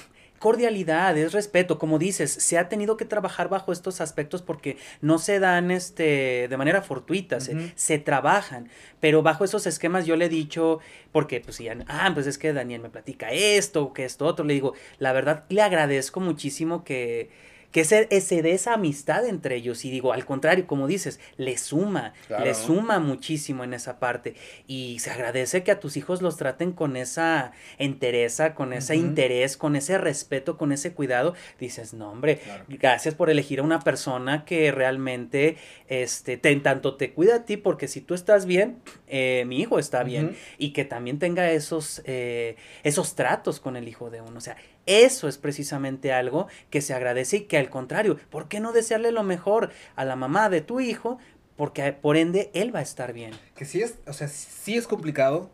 cordialidad, 0.42 1.16
es 1.16 1.32
respeto, 1.32 1.78
como 1.78 2.00
dices, 2.00 2.32
se 2.32 2.58
ha 2.58 2.68
tenido 2.68 2.96
que 2.96 3.04
trabajar 3.04 3.48
bajo 3.48 3.70
estos 3.70 4.00
aspectos 4.00 4.42
porque 4.42 4.76
no 5.00 5.18
se 5.18 5.38
dan 5.38 5.70
este 5.70 6.48
de 6.48 6.56
manera 6.56 6.82
fortuita, 6.82 7.38
se, 7.40 7.98
trabajan, 8.00 8.68
pero 8.98 9.22
bajo 9.22 9.44
esos 9.44 9.68
esquemas 9.68 10.04
yo 10.04 10.16
le 10.16 10.24
he 10.24 10.28
dicho, 10.28 10.80
porque 11.12 11.40
pues 11.40 11.58
ya, 11.58 11.76
ah, 11.86 12.10
pues 12.12 12.26
es 12.26 12.38
que 12.38 12.52
Daniel 12.52 12.80
me 12.80 12.90
platica 12.90 13.30
esto, 13.30 13.92
que 13.92 14.04
esto 14.04 14.26
otro, 14.26 14.44
le 14.44 14.54
digo, 14.54 14.74
la 14.98 15.12
verdad 15.12 15.44
le 15.48 15.62
agradezco 15.62 16.18
muchísimo 16.18 16.82
que 16.82 17.30
que 17.72 17.84
se, 17.84 18.20
se 18.20 18.42
dé 18.42 18.52
esa 18.52 18.74
amistad 18.74 19.26
entre 19.26 19.56
ellos. 19.56 19.84
Y 19.84 19.90
digo, 19.90 20.12
al 20.12 20.24
contrario, 20.24 20.66
como 20.66 20.86
dices, 20.86 21.18
le 21.38 21.56
suma, 21.56 22.12
le 22.28 22.54
suma 22.54 22.98
muchísimo 23.00 23.64
en 23.64 23.74
esa 23.74 23.98
parte. 23.98 24.34
Y 24.66 24.98
se 25.00 25.10
agradece 25.10 25.62
que 25.64 25.72
a 25.72 25.80
tus 25.80 25.96
hijos 25.96 26.22
los 26.22 26.36
traten 26.36 26.72
con 26.72 26.96
esa 26.96 27.52
entereza, 27.78 28.54
con 28.54 28.72
ese 28.72 28.96
interés, 28.96 29.56
con 29.56 29.74
ese 29.74 29.98
respeto, 29.98 30.58
con 30.58 30.70
ese 30.70 30.92
cuidado. 30.92 31.34
Dices, 31.58 31.94
no, 31.94 32.10
hombre, 32.10 32.40
gracias 32.68 33.14
por 33.14 33.30
elegir 33.30 33.60
a 33.60 33.62
una 33.62 33.80
persona 33.80 34.44
que 34.44 34.70
realmente, 34.70 35.56
este, 35.88 36.36
tanto 36.36 36.96
te 36.96 37.12
cuida 37.12 37.36
a 37.36 37.44
ti, 37.46 37.56
porque 37.56 37.88
si 37.88 38.02
tú 38.02 38.14
estás 38.14 38.44
bien, 38.44 38.80
eh, 39.06 39.44
mi 39.46 39.60
hijo 39.60 39.78
está 39.78 40.02
bien. 40.04 40.36
Y 40.58 40.74
que 40.74 40.84
también 40.84 41.18
tenga 41.18 41.50
esos, 41.50 42.02
eh, 42.04 42.56
esos 42.82 43.14
tratos 43.14 43.60
con 43.60 43.76
el 43.76 43.88
hijo 43.88 44.10
de 44.10 44.20
uno. 44.20 44.36
O 44.36 44.40
sea, 44.42 44.56
eso 44.86 45.28
es 45.28 45.38
precisamente 45.38 46.12
algo 46.12 46.48
que 46.70 46.80
se 46.80 46.94
agradece 46.94 47.38
y 47.38 47.40
que 47.42 47.58
al 47.58 47.70
contrario, 47.70 48.18
¿por 48.30 48.48
qué 48.48 48.60
no 48.60 48.72
desearle 48.72 49.12
lo 49.12 49.22
mejor 49.22 49.70
a 49.96 50.04
la 50.04 50.16
mamá 50.16 50.48
de 50.48 50.60
tu 50.60 50.80
hijo? 50.80 51.18
Porque 51.56 51.92
por 51.92 52.16
ende 52.16 52.50
él 52.54 52.74
va 52.74 52.80
a 52.80 52.82
estar 52.82 53.12
bien. 53.12 53.32
Que 53.54 53.64
sí 53.64 53.80
es, 53.80 53.98
o 54.06 54.12
sea, 54.12 54.28
sí 54.28 54.76
es 54.76 54.86
complicado, 54.86 55.50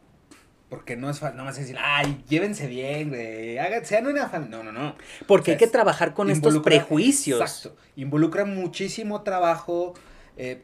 porque 0.69 0.97
no 0.97 1.09
es 1.09 1.23
no 1.23 1.45
vas 1.45 1.57
a 1.57 1.61
decir, 1.61 1.77
ay, 1.81 2.23
llévense 2.29 2.67
bien, 2.67 3.09
güey, 3.09 3.59
sean 3.85 4.07
una 4.07 4.29
familia. 4.29 4.59
No, 4.59 4.65
no, 4.65 4.73
no. 4.73 4.97
Porque 5.27 5.53
hay 5.53 5.57
que 5.57 5.67
trabajar 5.67 6.15
con 6.15 6.31
estos 6.31 6.59
prejuicios. 6.59 7.41
Exacto. 7.41 7.77
Involucra 7.97 8.45
muchísimo 8.45 9.23
trabajo. 9.23 9.95
Eh, 10.37 10.63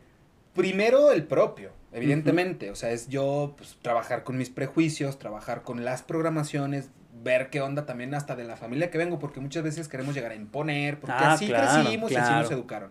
primero 0.55 1.11
el 1.11 1.25
propio, 1.25 1.73
evidentemente. 1.93 2.71
O 2.71 2.77
sea, 2.77 2.91
es 2.91 3.09
yo 3.09 3.55
pues, 3.57 3.79
trabajar 3.81 4.25
con 4.25 4.37
mis 4.37 4.51
prejuicios, 4.51 5.19
trabajar 5.19 5.62
con 5.62 5.85
las 5.85 6.03
programaciones, 6.03 6.91
ver 7.25 7.51
qué 7.51 7.61
onda 7.61 7.87
también 7.87 8.14
hasta 8.14 8.37
de 8.37 8.45
la 8.45 8.57
familia 8.57 8.91
que 8.91 8.99
vengo, 8.99 9.18
porque 9.18 9.41
muchas 9.41 9.64
veces 9.64 9.89
queremos 9.89 10.14
llegar 10.14 10.31
a 10.31 10.35
imponer, 10.37 11.01
porque 11.01 11.16
ah, 11.18 11.33
así 11.33 11.49
crecimos 11.49 12.12
y 12.12 12.16
así 12.16 12.33
nos 12.33 12.51
educaron. 12.51 12.91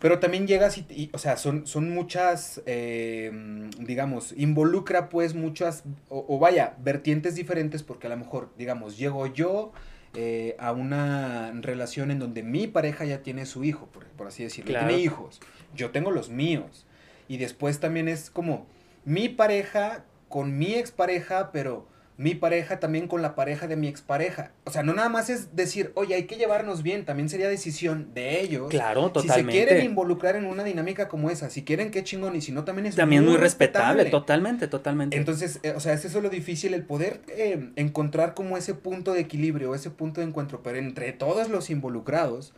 Pero 0.00 0.18
también 0.18 0.46
llegas 0.46 0.76
y, 0.76 1.08
o 1.14 1.18
sea, 1.18 1.38
son, 1.38 1.66
son 1.66 1.88
muchas, 1.88 2.60
eh, 2.66 3.32
digamos, 3.78 4.34
involucra 4.36 5.08
pues 5.08 5.34
muchas, 5.34 5.84
o, 6.10 6.38
vaya, 6.38 6.74
vertientes 6.80 7.36
diferentes, 7.36 7.82
porque 7.82 8.08
a 8.08 8.10
lo 8.10 8.18
mejor, 8.18 8.52
digamos, 8.58 8.98
llego 8.98 9.26
yo 9.28 9.72
eh, 10.12 10.56
a 10.58 10.72
una 10.72 11.52
relación 11.62 12.10
en 12.10 12.18
donde 12.18 12.42
mi 12.42 12.66
pareja 12.66 13.06
ya 13.06 13.22
tiene 13.22 13.46
su 13.46 13.64
hijo, 13.64 13.88
por, 14.16 14.26
así 14.26 14.42
decirlo, 14.42 14.78
tiene 14.78 14.98
hijos, 14.98 15.40
yo 15.74 15.90
tengo 15.90 16.10
los 16.10 16.28
míos. 16.28 16.86
Y 17.26 17.38
después 17.38 17.80
también 17.80 18.08
es 18.08 18.28
como 18.28 18.66
mi 19.06 19.30
pareja 19.30 20.04
con 20.28 20.58
mi 20.58 20.74
expareja, 20.74 21.50
pero 21.52 21.86
mi 22.16 22.36
pareja 22.36 22.78
también 22.78 23.08
con 23.08 23.22
la 23.22 23.34
pareja 23.34 23.66
de 23.66 23.76
mi 23.76 23.88
expareja. 23.88 24.52
O 24.64 24.70
sea, 24.70 24.84
no 24.84 24.94
nada 24.94 25.08
más 25.08 25.30
es 25.30 25.56
decir, 25.56 25.90
oye, 25.94 26.14
hay 26.14 26.24
que 26.24 26.36
llevarnos 26.36 26.84
bien, 26.84 27.04
también 27.04 27.28
sería 27.28 27.48
decisión 27.48 28.14
de 28.14 28.40
ellos. 28.40 28.68
Claro, 28.70 29.10
totalmente. 29.10 29.52
Si 29.52 29.58
se 29.58 29.66
quieren 29.66 29.84
involucrar 29.84 30.36
en 30.36 30.46
una 30.46 30.62
dinámica 30.62 31.08
como 31.08 31.28
esa, 31.30 31.50
si 31.50 31.64
quieren, 31.64 31.90
qué 31.90 32.04
chingón, 32.04 32.36
y 32.36 32.40
si 32.40 32.52
no, 32.52 32.64
también 32.64 32.86
es 32.86 32.94
También 32.94 33.24
muy, 33.24 33.36
respetable, 33.36 34.04
totalmente, 34.06 34.68
totalmente. 34.68 35.16
Entonces, 35.16 35.58
eh, 35.64 35.72
o 35.76 35.80
sea, 35.80 35.92
es 35.92 36.04
eso 36.04 36.20
lo 36.20 36.30
difícil, 36.30 36.72
el 36.74 36.84
poder 36.84 37.20
eh, 37.28 37.70
encontrar 37.74 38.34
como 38.34 38.56
ese 38.56 38.74
punto 38.74 39.12
de 39.12 39.20
equilibrio, 39.20 39.74
ese 39.74 39.90
punto 39.90 40.20
de 40.20 40.28
encuentro, 40.28 40.62
pero 40.62 40.78
entre 40.78 41.12
todos 41.12 41.48
los 41.48 41.68
involucrados, 41.68 42.54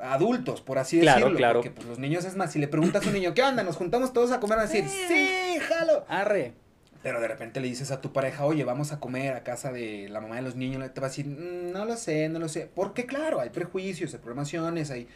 adultos, 0.00 0.62
por 0.62 0.78
así 0.78 0.98
decirlo. 0.98 1.36
Claro. 1.36 1.60
Porque 1.60 1.70
pues, 1.70 1.86
los 1.86 1.98
niños, 1.98 2.24
es 2.24 2.36
más, 2.36 2.52
si 2.52 2.58
le 2.58 2.68
preguntas 2.68 3.04
a 3.04 3.08
un 3.08 3.14
niño, 3.14 3.34
¿qué 3.34 3.42
onda? 3.42 3.62
Nos 3.64 3.76
juntamos 3.76 4.14
todos 4.14 4.32
a 4.32 4.40
comer, 4.40 4.58
a 4.58 4.62
decir, 4.62 4.84
sí, 4.88 5.58
jalo. 5.60 6.06
Arre. 6.08 6.54
Pero 7.02 7.20
de 7.20 7.28
repente 7.28 7.60
le 7.60 7.68
dices 7.68 7.90
a 7.90 8.00
tu 8.00 8.12
pareja, 8.12 8.44
oye, 8.44 8.64
vamos 8.64 8.92
a 8.92 8.98
comer 8.98 9.34
a 9.34 9.44
casa 9.44 9.72
de 9.72 10.08
la 10.08 10.20
mamá 10.20 10.36
de 10.36 10.42
los 10.42 10.56
niños, 10.56 10.82
te 10.92 11.00
va 11.00 11.06
a 11.06 11.10
decir, 11.10 11.26
mm, 11.26 11.72
no 11.72 11.84
lo 11.84 11.96
sé, 11.96 12.28
no 12.28 12.38
lo 12.38 12.48
sé. 12.48 12.68
Porque 12.74 13.06
claro, 13.06 13.40
hay 13.40 13.50
prejuicios, 13.50 14.12
hay 14.12 14.18
programaciones, 14.20 14.90
hay 14.90 15.06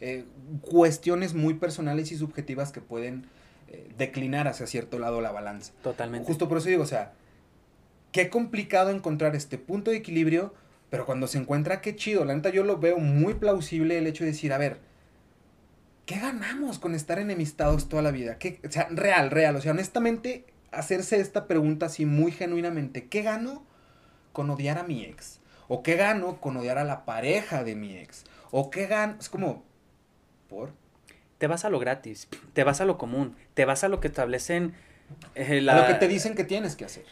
eh, 0.00 0.24
cuestiones 0.60 1.34
muy 1.34 1.54
personales 1.54 2.12
y 2.12 2.16
subjetivas 2.16 2.72
que 2.72 2.80
pueden 2.80 3.26
eh, 3.68 3.88
declinar 3.96 4.48
hacia 4.48 4.66
cierto 4.66 4.98
lado 4.98 5.20
la 5.20 5.32
balanza. 5.32 5.72
Totalmente. 5.82 6.26
Justo 6.26 6.48
por 6.48 6.58
eso 6.58 6.68
digo, 6.68 6.82
o 6.82 6.86
sea, 6.86 7.12
qué 8.12 8.28
complicado 8.28 8.90
encontrar 8.90 9.34
este 9.34 9.58
punto 9.58 9.90
de 9.90 9.96
equilibrio, 9.96 10.54
pero 10.90 11.06
cuando 11.06 11.26
se 11.26 11.38
encuentra, 11.38 11.80
qué 11.80 11.96
chido. 11.96 12.24
La 12.24 12.34
neta 12.34 12.50
yo 12.50 12.64
lo 12.64 12.78
veo 12.78 12.98
muy 12.98 13.34
plausible 13.34 13.96
el 13.96 14.06
hecho 14.06 14.24
de 14.24 14.30
decir, 14.30 14.52
a 14.52 14.58
ver, 14.58 14.78
¿qué 16.04 16.18
ganamos 16.18 16.78
con 16.78 16.94
estar 16.94 17.18
enemistados 17.18 17.88
toda 17.88 18.02
la 18.02 18.10
vida? 18.10 18.38
¿Qué, 18.38 18.60
o 18.66 18.70
sea, 18.70 18.88
real, 18.90 19.30
real. 19.30 19.56
O 19.56 19.60
sea, 19.60 19.72
honestamente, 19.72 20.44
hacerse 20.72 21.20
esta 21.20 21.46
pregunta 21.46 21.86
así 21.86 22.06
muy 22.06 22.32
genuinamente. 22.32 23.06
¿Qué 23.06 23.22
gano 23.22 23.64
con 24.32 24.50
odiar 24.50 24.78
a 24.78 24.82
mi 24.82 25.04
ex? 25.04 25.40
¿O 25.68 25.82
qué 25.82 25.96
gano 25.96 26.40
con 26.40 26.56
odiar 26.56 26.78
a 26.78 26.84
la 26.84 27.04
pareja 27.04 27.62
de 27.62 27.76
mi 27.76 27.96
ex? 27.96 28.24
¿O 28.50 28.70
qué 28.70 28.86
gano? 28.86 29.16
Es 29.20 29.28
como, 29.28 29.64
¿por? 30.48 30.72
Te 31.38 31.46
vas 31.46 31.64
a 31.64 31.70
lo 31.70 31.78
gratis, 31.78 32.28
te 32.52 32.64
vas 32.64 32.80
a 32.80 32.84
lo 32.84 32.98
común, 32.98 33.36
te 33.54 33.64
vas 33.64 33.84
a 33.84 33.88
lo 33.88 34.00
que 34.00 34.08
establecen... 34.08 34.74
Eh, 35.34 35.60
lo 35.60 35.86
que 35.86 35.94
te 35.94 36.08
dicen 36.08 36.34
que 36.34 36.44
tienes 36.44 36.76
que 36.76 36.84
hacer. 36.84 37.04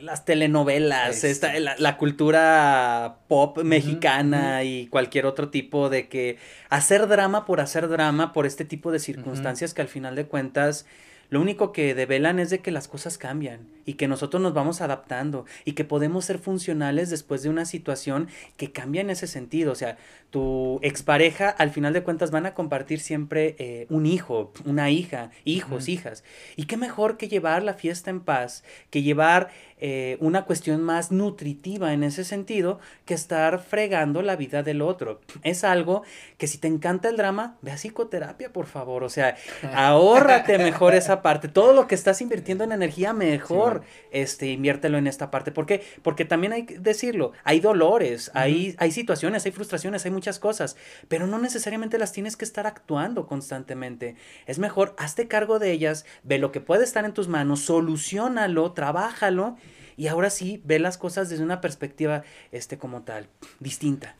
Las 0.00 0.24
telenovelas, 0.24 1.22
esta, 1.22 1.52
la, 1.58 1.96
cultura 1.98 3.18
pop 3.28 3.62
mexicana 3.62 4.64
y 4.64 4.88
cualquier 4.88 5.26
otro 5.26 5.50
tipo 5.50 5.88
de 5.88 6.08
que 6.08 6.38
hacer 6.68 7.06
drama 7.06 7.44
por 7.44 7.60
hacer 7.60 7.88
drama 7.88 8.32
por 8.32 8.46
este 8.46 8.64
tipo 8.64 8.90
de 8.90 8.98
circunstancias 8.98 9.72
que 9.72 9.82
al 9.82 9.88
final 9.88 10.16
de 10.16 10.26
cuentas 10.26 10.86
lo 11.30 11.40
único 11.40 11.72
que 11.72 11.94
develan 11.94 12.38
es 12.38 12.50
de 12.50 12.60
que 12.60 12.70
las 12.70 12.88
cosas 12.88 13.18
cambian 13.18 13.68
y 13.84 13.94
que 13.94 14.08
nosotros 14.08 14.42
nos 14.42 14.54
vamos 14.54 14.80
adaptando 14.80 15.44
y 15.64 15.72
que 15.72 15.84
podemos 15.84 16.24
ser 16.24 16.38
funcionales 16.38 17.10
después 17.10 17.42
de 17.42 17.50
una 17.50 17.64
situación 17.64 18.28
que 18.56 18.72
cambia 18.72 19.00
en 19.00 19.10
ese 19.10 19.26
sentido. 19.26 19.72
O 19.72 19.76
sea, 19.76 19.98
tu 20.34 20.80
expareja 20.82 21.48
al 21.48 21.70
final 21.70 21.92
de 21.92 22.02
cuentas 22.02 22.32
van 22.32 22.44
a 22.44 22.54
compartir 22.54 22.98
siempre 22.98 23.54
eh, 23.60 23.86
un 23.88 24.04
hijo, 24.04 24.52
una 24.64 24.90
hija, 24.90 25.30
hijos, 25.44 25.88
hijas. 25.88 26.24
Y 26.56 26.64
qué 26.64 26.76
mejor 26.76 27.16
que 27.18 27.28
llevar 27.28 27.62
la 27.62 27.74
fiesta 27.74 28.10
en 28.10 28.18
paz, 28.18 28.64
que 28.90 29.02
llevar 29.02 29.50
eh, 29.78 30.16
una 30.18 30.44
cuestión 30.44 30.82
más 30.82 31.12
nutritiva 31.12 31.92
en 31.92 32.02
ese 32.02 32.24
sentido 32.24 32.80
que 33.04 33.14
estar 33.14 33.60
fregando 33.60 34.22
la 34.22 34.34
vida 34.34 34.64
del 34.64 34.82
otro. 34.82 35.20
Es 35.44 35.62
algo 35.62 36.02
que 36.36 36.48
si 36.48 36.58
te 36.58 36.66
encanta 36.66 37.08
el 37.08 37.16
drama, 37.16 37.56
ve 37.62 37.70
a 37.70 37.76
psicoterapia, 37.76 38.52
por 38.52 38.66
favor. 38.66 39.04
O 39.04 39.10
sea, 39.10 39.36
ahórrate 39.72 40.58
mejor 40.58 40.96
esa 40.96 41.22
parte. 41.22 41.46
Todo 41.46 41.72
lo 41.74 41.86
que 41.86 41.94
estás 41.94 42.20
invirtiendo 42.20 42.64
en 42.64 42.72
energía, 42.72 43.12
mejor 43.12 43.82
este, 44.10 44.46
inviértelo 44.48 44.98
en 44.98 45.06
esta 45.06 45.30
parte. 45.30 45.52
¿Por 45.52 45.66
qué? 45.66 45.84
Porque 46.02 46.24
también 46.24 46.54
hay 46.54 46.64
que 46.64 46.78
decirlo, 46.80 47.30
hay 47.44 47.60
dolores, 47.60 48.32
hay, 48.34 48.74
hay 48.78 48.90
situaciones, 48.90 49.46
hay 49.46 49.52
frustraciones, 49.52 50.04
hay 50.04 50.10
muchas 50.10 50.23
cosas, 50.38 50.76
pero 51.08 51.26
no 51.26 51.38
necesariamente 51.38 51.98
las 51.98 52.12
tienes 52.12 52.36
que 52.36 52.44
estar 52.44 52.66
actuando 52.66 53.26
constantemente. 53.26 54.16
Es 54.46 54.58
mejor, 54.58 54.94
hazte 54.98 55.28
cargo 55.28 55.58
de 55.58 55.70
ellas, 55.70 56.04
ve 56.22 56.38
lo 56.38 56.52
que 56.52 56.60
puede 56.60 56.84
estar 56.84 57.04
en 57.04 57.14
tus 57.14 57.28
manos, 57.28 57.60
solucionalo, 57.60 58.72
trabájalo 58.72 59.56
y 59.96 60.08
ahora 60.08 60.30
sí 60.30 60.60
ve 60.64 60.78
las 60.78 60.98
cosas 60.98 61.28
desde 61.28 61.44
una 61.44 61.60
perspectiva 61.60 62.24
este, 62.52 62.78
como 62.78 63.02
tal, 63.02 63.28
distinta. 63.60 64.16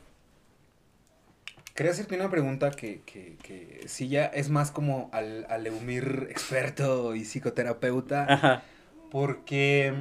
Quería 1.75 1.91
hacerte 1.91 2.15
una 2.15 2.31
pregunta 2.31 2.71
que, 2.71 3.03
que, 3.05 3.37
que 3.43 3.83
sí 3.89 4.09
ya 4.09 4.27
es 4.27 4.49
más 4.49 4.71
como 4.71 5.11
al, 5.13 5.45
al 5.51 5.67
Eumir 5.67 6.29
experto 6.31 7.17
y 7.17 7.25
psicoterapeuta. 7.25 8.27
Ajá. 8.33 8.63
Porque 9.11 9.93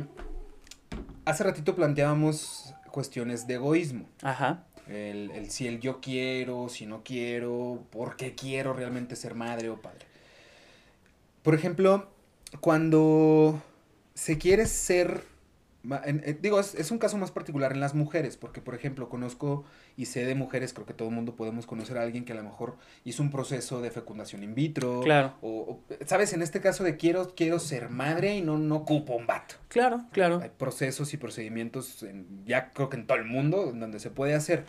hace 1.26 1.44
ratito 1.44 1.76
planteábamos 1.76 2.76
cuestiones 2.92 3.48
de 3.48 3.56
egoísmo. 3.56 4.06
Ajá. 4.22 4.66
El, 4.88 5.32
el, 5.32 5.50
si 5.50 5.68
el 5.68 5.80
yo 5.80 6.02
quiero, 6.02 6.70
si 6.70 6.86
no 6.86 7.04
quiero, 7.04 7.84
por 7.92 8.16
qué 8.18 8.36
quiero 8.36 8.74
realmente 8.74 9.16
ser 9.16 9.36
madre 9.36 9.70
o 9.70 9.82
padre. 9.82 10.06
Por 11.42 11.56
ejemplo, 11.56 12.10
cuando 12.60 13.62
se 14.14 14.38
quiere 14.38 14.66
ser 14.66 15.24
digo, 16.42 16.60
es, 16.60 16.92
un 16.92 16.98
caso 16.98 17.18
más 17.18 17.32
particular 17.32 17.74
en 17.74 17.82
las 17.82 17.94
mujeres, 17.94 18.38
porque 18.38 18.62
por 18.62 18.74
ejemplo 18.74 19.10
conozco 19.10 19.66
y 19.98 20.06
sé 20.06 20.26
de 20.26 20.34
mujeres, 20.34 20.74
creo 20.74 20.86
que 20.86 20.94
todo 20.94 21.10
el 21.10 21.16
mundo 21.16 21.36
podemos 21.36 21.66
conocer 21.66 21.98
a 21.98 22.04
alguien 22.04 22.24
que 22.24 22.32
a 22.32 22.36
lo 22.36 22.44
mejor 22.44 22.78
hizo 23.04 23.22
un 23.22 23.30
proceso 23.30 23.82
de 23.82 23.92
fecundación 23.92 24.44
in 24.44 24.56
vitro. 24.56 25.02
Claro. 25.02 25.34
O, 25.42 25.82
sabes, 26.06 26.32
en 26.32 26.42
este 26.42 26.62
caso 26.62 26.86
de 26.86 26.96
quiero, 26.96 27.34
quiero 27.36 27.60
ser 27.60 27.90
madre 27.90 28.38
y 28.38 28.42
no, 28.42 28.58
no 28.58 28.78
ocupo 28.78 29.14
un 29.14 29.28
vato. 29.28 29.56
Claro, 29.68 30.06
claro. 30.12 30.40
Hay 30.42 30.52
procesos 30.58 31.14
y 31.14 31.18
procedimientos 31.18 32.06
ya 32.46 32.72
creo 32.72 32.90
que 32.90 32.98
en 32.98 33.06
todo 33.06 33.18
el 33.18 33.26
mundo 33.26 33.74
donde 33.74 34.00
se 34.00 34.10
puede 34.10 34.36
hacer. 34.36 34.64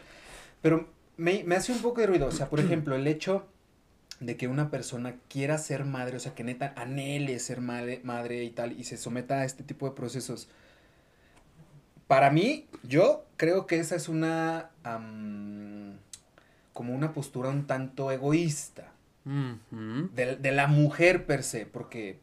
Pero 0.63 0.89
me, 1.17 1.45
me 1.45 1.55
hace 1.55 1.71
un 1.71 1.79
poco 1.79 2.01
de 2.01 2.09
ruido, 2.09 2.27
o 2.27 2.33
sea, 2.33 2.49
por 2.49 2.59
ejemplo, 2.61 2.97
el 2.97 3.07
hecho 3.07 3.47
de 4.19 4.37
que 4.37 4.49
una 4.49 4.71
persona 4.71 5.17
quiera 5.29 5.59
ser 5.59 5.85
madre, 5.85 6.17
o 6.17 6.21
sea, 6.21 6.35
que 6.35 6.45
neta 6.45 6.73
anhele 6.77 7.39
ser 7.39 7.61
madre, 7.61 8.01
madre 8.03 8.43
y 8.43 8.51
tal, 8.51 8.73
y 8.73 8.85
se 8.85 8.97
someta 8.97 9.41
a 9.41 9.45
este 9.45 9.63
tipo 9.63 9.89
de 9.89 9.95
procesos 9.95 10.49
para 12.07 12.31
mí, 12.31 12.67
yo 12.83 13.25
creo 13.37 13.67
que 13.67 13.79
esa 13.79 13.97
es 13.97 14.09
una. 14.09 14.71
como 16.73 16.95
una 16.95 17.13
postura 17.13 17.49
un 17.49 17.67
tanto 17.67 18.11
egoísta. 18.11 18.93
de, 19.25 20.53
la 20.53 20.67
mujer 20.67 21.27
per 21.27 21.43
se, 21.43 21.67
porque. 21.67 22.19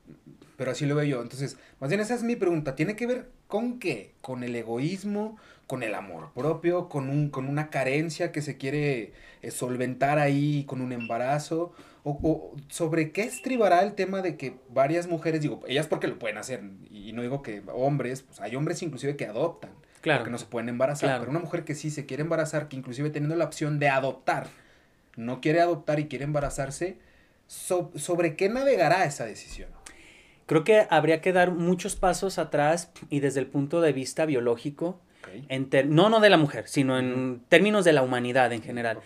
Pero 0.57 0.71
así 0.71 0.85
lo 0.85 0.95
veo 0.95 1.05
yo. 1.05 1.21
Entonces, 1.21 1.57
más 1.79 1.89
bien 1.89 2.01
esa 2.01 2.13
es 2.13 2.23
mi 2.23 2.35
pregunta. 2.35 2.75
¿Tiene 2.75 2.95
que 2.95 3.07
ver 3.07 3.29
con 3.47 3.79
qué? 3.79 4.13
¿Con 4.21 4.43
el 4.43 4.55
egoísmo? 4.55 5.37
¿Con 5.65 5.83
el 5.83 5.95
amor 5.95 6.31
propio? 6.33 6.87
¿Con, 6.87 7.09
un, 7.09 7.29
con 7.29 7.47
una 7.47 7.69
carencia 7.69 8.31
que 8.31 8.41
se 8.41 8.57
quiere 8.57 9.13
eh, 9.41 9.51
solventar 9.51 10.19
ahí 10.19 10.65
con 10.67 10.81
un 10.81 10.91
embarazo? 10.91 11.73
O, 12.03 12.55
sobre 12.69 13.11
qué 13.11 13.23
estribará 13.23 13.81
el 13.81 13.93
tema 13.93 14.21
de 14.21 14.35
que 14.35 14.57
varias 14.69 15.07
mujeres, 15.07 15.41
digo, 15.41 15.61
ellas 15.67 15.87
porque 15.87 16.07
lo 16.07 16.17
pueden 16.17 16.37
hacer, 16.37 16.61
y 16.89 17.13
no 17.13 17.21
digo 17.21 17.43
que 17.43 17.61
hombres, 17.71 18.23
pues 18.23 18.41
hay 18.41 18.55
hombres 18.55 18.81
inclusive 18.81 19.15
que 19.15 19.27
adoptan, 19.27 19.71
claro. 20.01 20.19
porque 20.19 20.31
no 20.31 20.39
se 20.39 20.45
pueden 20.45 20.69
embarazar, 20.69 21.19
pero 21.19 21.29
una 21.29 21.39
mujer 21.39 21.63
que 21.63 21.75
sí 21.75 21.91
se 21.91 22.07
quiere 22.07 22.23
embarazar, 22.23 22.69
que 22.69 22.75
inclusive 22.75 23.11
teniendo 23.11 23.35
la 23.35 23.45
opción 23.45 23.77
de 23.77 23.89
adoptar, 23.89 24.47
no 25.15 25.41
quiere 25.41 25.61
adoptar 25.61 25.99
y 25.99 26.07
quiere 26.07 26.25
embarazarse, 26.25 26.97
¿sobre 27.47 28.35
qué 28.35 28.49
navegará 28.49 29.05
esa 29.05 29.25
decisión? 29.25 29.69
Creo 30.47 30.63
que 30.63 30.87
habría 30.89 31.21
que 31.21 31.33
dar 31.33 31.51
muchos 31.51 31.95
pasos 31.95 32.37
atrás 32.37 32.91
y 33.09 33.19
desde 33.19 33.39
el 33.39 33.47
punto 33.47 33.79
de 33.79 33.93
vista 33.93 34.25
biológico, 34.25 34.99
no, 35.87 36.09
no 36.09 36.19
de 36.19 36.29
la 36.29 36.37
mujer, 36.37 36.67
sino 36.67 36.97
en 36.97 37.41
términos 37.47 37.85
de 37.85 37.93
la 37.93 38.01
humanidad 38.01 38.51
en 38.53 38.61
general. 38.61 38.99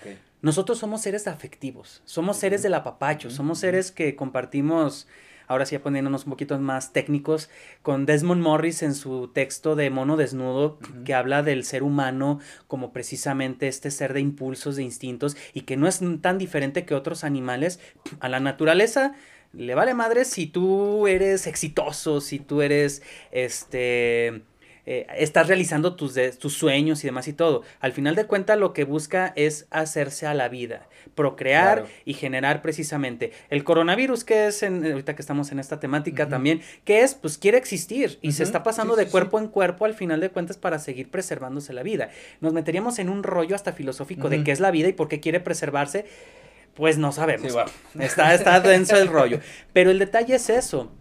Nosotros 0.45 0.77
somos 0.77 1.01
seres 1.01 1.26
afectivos, 1.26 2.03
somos 2.05 2.38
seres 2.38 2.61
del 2.61 2.76
apapacho, 2.76 3.31
somos 3.31 3.57
seres 3.57 3.91
que 3.91 4.15
compartimos, 4.15 5.07
ahora 5.47 5.65
sí 5.65 5.76
poniéndonos 5.80 6.26
un 6.26 6.30
poquito 6.30 6.59
más 6.59 6.93
técnicos, 6.93 7.49
con 7.81 8.05
Desmond 8.05 8.43
Morris 8.43 8.84
en 8.84 8.93
su 8.93 9.30
texto 9.30 9.76
de 9.76 9.89
Mono 9.89 10.17
Desnudo, 10.17 10.77
que 11.03 11.15
habla 11.15 11.41
del 11.41 11.63
ser 11.63 11.81
humano 11.81 12.41
como 12.67 12.93
precisamente 12.93 13.67
este 13.67 13.89
ser 13.89 14.13
de 14.13 14.22
impulsos, 14.22 14.76
de 14.76 14.84
instintos, 14.84 15.35
y 15.55 15.61
que 15.61 15.77
no 15.77 15.88
es 15.88 16.01
tan 16.22 16.38
diferente 16.38 16.85
que 16.85 16.93
otros 16.93 17.23
animales. 17.23 17.80
A 18.19 18.30
la 18.30 18.39
naturaleza 18.39 19.15
le 19.51 19.73
vale 19.73 19.95
madre 19.95 20.26
si 20.26 20.45
tú 20.45 21.07
eres 21.07 21.47
exitoso, 21.47 22.22
si 22.22 22.38
tú 22.38 22.61
eres 22.61 23.01
este 23.31 24.43
eh, 24.85 25.07
estás 25.17 25.47
realizando 25.47 25.95
tus, 25.95 26.15
tus 26.39 26.53
sueños 26.53 27.03
y 27.03 27.07
demás 27.07 27.27
y 27.27 27.33
todo. 27.33 27.63
Al 27.79 27.91
final 27.91 28.15
de 28.15 28.25
cuentas 28.25 28.57
lo 28.57 28.73
que 28.73 28.83
busca 28.83 29.33
es 29.35 29.67
hacerse 29.71 30.27
a 30.27 30.33
la 30.33 30.47
vida, 30.47 30.87
procrear 31.15 31.85
y 32.05 32.13
generar 32.13 32.61
precisamente. 32.61 33.31
El 33.49 33.63
coronavirus, 33.63 34.23
que 34.23 34.47
es, 34.47 34.63
en, 34.63 34.85
ahorita 34.85 35.15
que 35.15 35.21
estamos 35.21 35.51
en 35.51 35.59
esta 35.59 35.79
temática 35.79 36.27
también, 36.27 36.61
que 36.83 37.01
es, 37.01 37.15
pues 37.15 37.37
quiere 37.37 37.57
existir 37.57 38.19
y 38.21 38.33
se 38.33 38.43
está 38.43 38.63
pasando 38.63 38.95
de 38.95 39.07
cuerpo 39.07 39.39
en 39.39 39.47
cuerpo 39.47 39.85
al 39.85 39.93
final 39.93 40.19
de 40.19 40.29
cuentas 40.29 40.57
para 40.57 40.79
seguir 40.79 41.09
preservándose 41.09 41.73
la 41.73 41.83
vida. 41.83 42.09
Nos 42.41 42.53
meteríamos 42.53 42.99
en 42.99 43.09
un 43.09 43.23
rollo 43.23 43.55
hasta 43.55 43.73
filosófico 43.73 44.29
de 44.29 44.43
qué 44.43 44.51
es 44.51 44.59
la 44.59 44.71
vida 44.71 44.87
y 44.87 44.93
por 44.93 45.07
qué 45.07 45.19
quiere 45.19 45.39
preservarse. 45.39 46.05
Pues 46.75 46.97
no 46.97 47.11
sabemos. 47.11 47.55
está, 47.99 48.33
está 48.33 48.59
denso 48.59 48.97
el 48.97 49.07
rollo. 49.07 49.39
Pero 49.71 49.91
el 49.91 49.99
detalle 49.99 50.35
es 50.35 50.49
eso. 50.49 50.91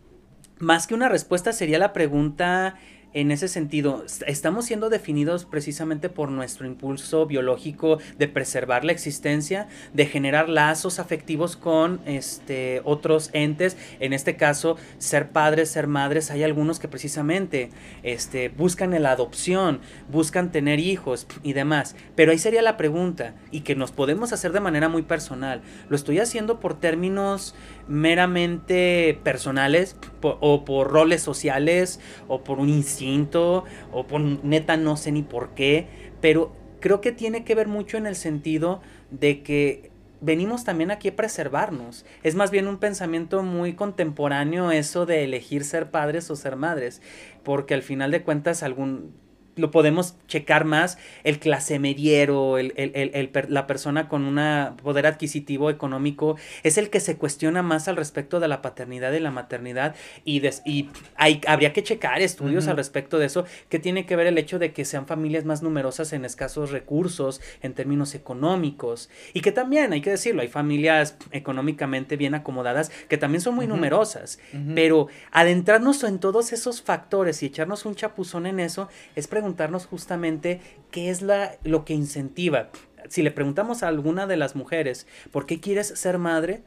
Más 0.58 0.86
que 0.86 0.94
una 0.94 1.08
respuesta 1.08 1.52
sería 1.52 1.78
la 1.78 1.92
pregunta 1.92 2.76
en 3.14 3.30
ese 3.30 3.48
sentido, 3.48 4.04
estamos 4.26 4.66
siendo 4.66 4.90
definidos 4.90 5.44
precisamente 5.44 6.08
por 6.08 6.30
nuestro 6.30 6.66
impulso 6.66 7.26
biológico 7.26 7.98
de 8.18 8.28
preservar 8.28 8.84
la 8.84 8.92
existencia, 8.92 9.68
de 9.92 10.06
generar 10.06 10.48
lazos 10.48 10.98
afectivos 10.98 11.56
con 11.56 12.00
este, 12.06 12.82
otros 12.84 13.30
entes, 13.32 13.76
en 14.00 14.12
este 14.12 14.36
caso, 14.36 14.76
ser 14.98 15.30
padres, 15.30 15.70
ser 15.70 15.86
madres, 15.86 16.30
hay 16.30 16.42
algunos 16.42 16.80
que 16.80 16.88
precisamente 16.88 17.70
este, 18.02 18.48
buscan 18.48 18.90
la 19.00 19.12
adopción, 19.12 19.80
buscan 20.10 20.52
tener 20.52 20.78
hijos 20.78 21.26
y 21.42 21.52
demás, 21.52 21.96
pero 22.14 22.32
ahí 22.32 22.38
sería 22.38 22.62
la 22.62 22.76
pregunta, 22.76 23.34
y 23.50 23.60
que 23.60 23.76
nos 23.76 23.92
podemos 23.92 24.32
hacer 24.32 24.52
de 24.52 24.60
manera 24.60 24.88
muy 24.88 25.02
personal, 25.02 25.62
¿lo 25.88 25.96
estoy 25.96 26.18
haciendo 26.18 26.58
por 26.60 26.78
términos 26.78 27.54
meramente 27.88 29.18
personales 29.22 29.96
o 30.22 30.64
por 30.64 30.90
roles 30.90 31.22
sociales 31.22 32.00
o 32.28 32.42
por 32.42 32.58
un 32.58 32.68
instinto 32.68 33.64
o 33.92 34.06
por 34.06 34.20
neta 34.20 34.76
no 34.76 34.96
sé 34.96 35.12
ni 35.12 35.22
por 35.22 35.50
qué, 35.50 35.86
pero 36.20 36.52
creo 36.80 37.00
que 37.00 37.12
tiene 37.12 37.44
que 37.44 37.54
ver 37.54 37.68
mucho 37.68 37.96
en 37.96 38.06
el 38.06 38.16
sentido 38.16 38.80
de 39.10 39.42
que 39.42 39.90
venimos 40.20 40.64
también 40.64 40.90
aquí 40.90 41.08
a 41.08 41.16
preservarnos. 41.16 42.06
Es 42.22 42.34
más 42.34 42.50
bien 42.50 42.66
un 42.66 42.78
pensamiento 42.78 43.42
muy 43.42 43.74
contemporáneo 43.74 44.70
eso 44.70 45.06
de 45.06 45.24
elegir 45.24 45.64
ser 45.64 45.90
padres 45.90 46.30
o 46.30 46.36
ser 46.36 46.56
madres, 46.56 47.02
porque 47.42 47.74
al 47.74 47.82
final 47.82 48.10
de 48.10 48.22
cuentas 48.22 48.62
algún 48.62 49.12
lo 49.56 49.70
podemos 49.70 50.16
checar 50.26 50.64
más, 50.64 50.98
el 51.22 51.38
clase 51.38 51.78
mediero, 51.78 52.58
el, 52.58 53.30
la 53.48 53.66
persona 53.66 54.08
con 54.08 54.24
un 54.24 54.76
poder 54.76 55.06
adquisitivo 55.06 55.70
económico, 55.70 56.36
es 56.62 56.78
el 56.78 56.90
que 56.90 57.00
se 57.00 57.16
cuestiona 57.16 57.62
más 57.62 57.88
al 57.88 57.96
respecto 57.96 58.40
de 58.40 58.48
la 58.48 58.62
paternidad 58.62 59.12
y 59.12 59.20
la 59.20 59.30
maternidad 59.30 59.94
y, 60.24 60.42
y 60.64 60.90
hay, 61.16 61.40
habría 61.46 61.72
que 61.72 61.82
checar 61.82 62.20
estudios 62.20 62.68
al 62.68 62.76
respecto 62.76 63.18
de 63.18 63.26
eso, 63.26 63.44
que 63.68 63.78
tiene 63.78 64.06
que 64.06 64.16
ver 64.16 64.26
el 64.26 64.38
hecho 64.38 64.58
de 64.58 64.72
que 64.72 64.84
sean 64.84 65.06
familias 65.06 65.44
más 65.44 65.62
numerosas 65.62 66.12
en 66.12 66.24
escasos 66.24 66.70
recursos, 66.70 67.40
en 67.62 67.74
términos 67.74 68.14
económicos, 68.14 69.10
y 69.32 69.40
que 69.40 69.52
también, 69.52 69.92
hay 69.92 70.00
que 70.00 70.10
decirlo, 70.10 70.42
hay 70.42 70.48
familias 70.48 71.16
económicamente 71.30 72.16
bien 72.16 72.34
acomodadas 72.34 72.90
que 73.08 73.18
también 73.18 73.40
son 73.40 73.54
muy 73.54 73.66
numerosas, 73.66 74.38
pero 74.74 75.08
adentrarnos 75.30 76.02
en 76.04 76.18
todos 76.18 76.52
esos 76.52 76.82
factores 76.82 77.42
y 77.42 77.46
echarnos 77.46 77.84
un 77.86 77.94
chapuzón 77.94 78.46
en 78.46 78.60
eso 78.60 78.88
es 79.14 79.26
preguntarnos 79.44 79.84
justamente 79.84 80.62
qué 80.90 81.10
es 81.10 81.20
la, 81.20 81.58
lo 81.64 81.84
que 81.84 81.92
incentiva. 81.92 82.70
Si 83.10 83.22
le 83.22 83.30
preguntamos 83.30 83.82
a 83.82 83.88
alguna 83.88 84.26
de 84.26 84.38
las 84.38 84.56
mujeres, 84.56 85.06
¿por 85.30 85.44
qué 85.44 85.60
quieres 85.60 85.88
ser 85.88 86.16
madre? 86.16 86.62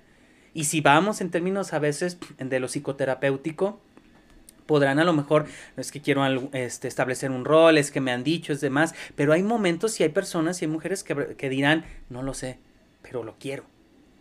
Y 0.53 0.65
si 0.65 0.79
vamos 0.79 1.19
en 1.19 1.31
términos 1.31 1.73
a 1.73 1.79
veces 1.79 2.19
de 2.37 2.59
lo 2.59 2.67
psicoterapéutico, 2.67 3.81
podrán 4.67 4.99
a 4.99 5.05
lo 5.05 5.13
mejor, 5.13 5.47
es 5.75 5.91
que 5.91 6.01
quiero 6.01 6.23
este, 6.53 6.87
establecer 6.87 7.31
un 7.31 7.45
rol, 7.45 7.79
es 7.79 7.89
que 7.89 7.99
me 7.99 8.11
han 8.11 8.23
dicho, 8.23 8.53
es 8.53 8.61
demás, 8.61 8.93
pero 9.15 9.33
hay 9.33 9.41
momentos 9.41 9.99
y 9.99 10.03
hay 10.03 10.09
personas 10.09 10.61
y 10.61 10.65
hay 10.65 10.71
mujeres 10.71 11.03
que, 11.03 11.35
que 11.35 11.49
dirán, 11.49 11.83
no 12.11 12.21
lo 12.21 12.35
sé, 12.35 12.59
pero 13.01 13.23
lo 13.23 13.39
quiero, 13.39 13.63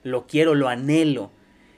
lo 0.03 0.27
quiero, 0.27 0.55
lo 0.55 0.69
anhelo. 0.69 1.31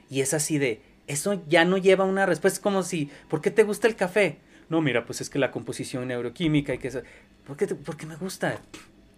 Y 0.09 0.21
es 0.21 0.33
así 0.33 0.57
de, 0.57 0.81
eso 1.07 1.43
ya 1.49 1.65
no 1.65 1.77
lleva 1.77 2.05
una 2.05 2.25
respuesta, 2.25 2.55
es 2.55 2.63
como 2.63 2.83
si, 2.83 3.09
¿por 3.27 3.41
qué 3.41 3.51
te 3.51 3.63
gusta 3.63 3.89
el 3.89 3.97
café? 3.97 4.37
No, 4.69 4.81
mira, 4.81 5.05
pues 5.05 5.19
es 5.21 5.29
que 5.29 5.39
la 5.39 5.51
composición 5.51 6.07
neuroquímica 6.07 6.73
y 6.73 6.77
que... 6.77 6.91
¿Por 7.45 7.57
qué, 7.57 7.67
porque 7.67 8.05
me 8.05 8.15
gusta? 8.15 8.59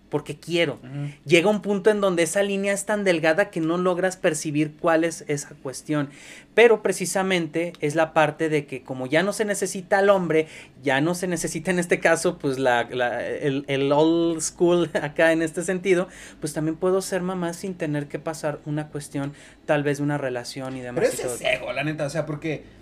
Porque 0.09 0.37
quiero. 0.37 0.79
Llega 1.25 1.49
un 1.49 1.61
punto 1.61 1.89
en 1.89 2.01
donde 2.01 2.23
esa 2.23 2.43
línea 2.43 2.73
es 2.73 2.85
tan 2.85 3.05
delgada 3.05 3.49
que 3.49 3.61
no 3.61 3.77
logras 3.77 4.17
percibir 4.17 4.73
cuál 4.77 5.05
es 5.05 5.23
esa 5.27 5.49
cuestión. 5.61 6.09
Pero 6.53 6.81
precisamente 6.81 7.71
es 7.79 7.95
la 7.95 8.13
parte 8.13 8.49
de 8.49 8.65
que 8.65 8.83
como 8.83 9.07
ya 9.07 9.23
no 9.23 9.31
se 9.31 9.45
necesita 9.45 9.99
al 9.99 10.09
hombre, 10.09 10.47
ya 10.83 10.99
no 10.99 11.15
se 11.15 11.27
necesita 11.27 11.71
en 11.71 11.79
este 11.79 12.01
caso, 12.01 12.37
pues 12.37 12.59
la, 12.59 12.81
el, 12.81 13.63
el, 13.67 13.91
old 13.91 14.41
school 14.41 14.89
acá 15.01 15.31
en 15.31 15.41
este 15.41 15.63
sentido, 15.63 16.09
pues 16.41 16.53
también 16.53 16.75
puedo 16.75 17.01
ser 17.01 17.21
mamá 17.21 17.53
sin 17.53 17.75
tener 17.75 18.07
que 18.07 18.19
pasar 18.19 18.59
una 18.65 18.89
cuestión, 18.89 19.33
tal 19.65 19.83
vez 19.83 19.99
de 19.99 20.03
una 20.03 20.17
relación 20.17 20.75
y 20.75 20.81
demás. 20.81 21.05
Pero 21.09 21.13
ese 21.31 21.45
es 21.45 21.57
ego, 21.57 21.71
la 21.71 21.85
neta, 21.85 22.05
o 22.05 22.09
sea, 22.09 22.25
porque 22.25 22.80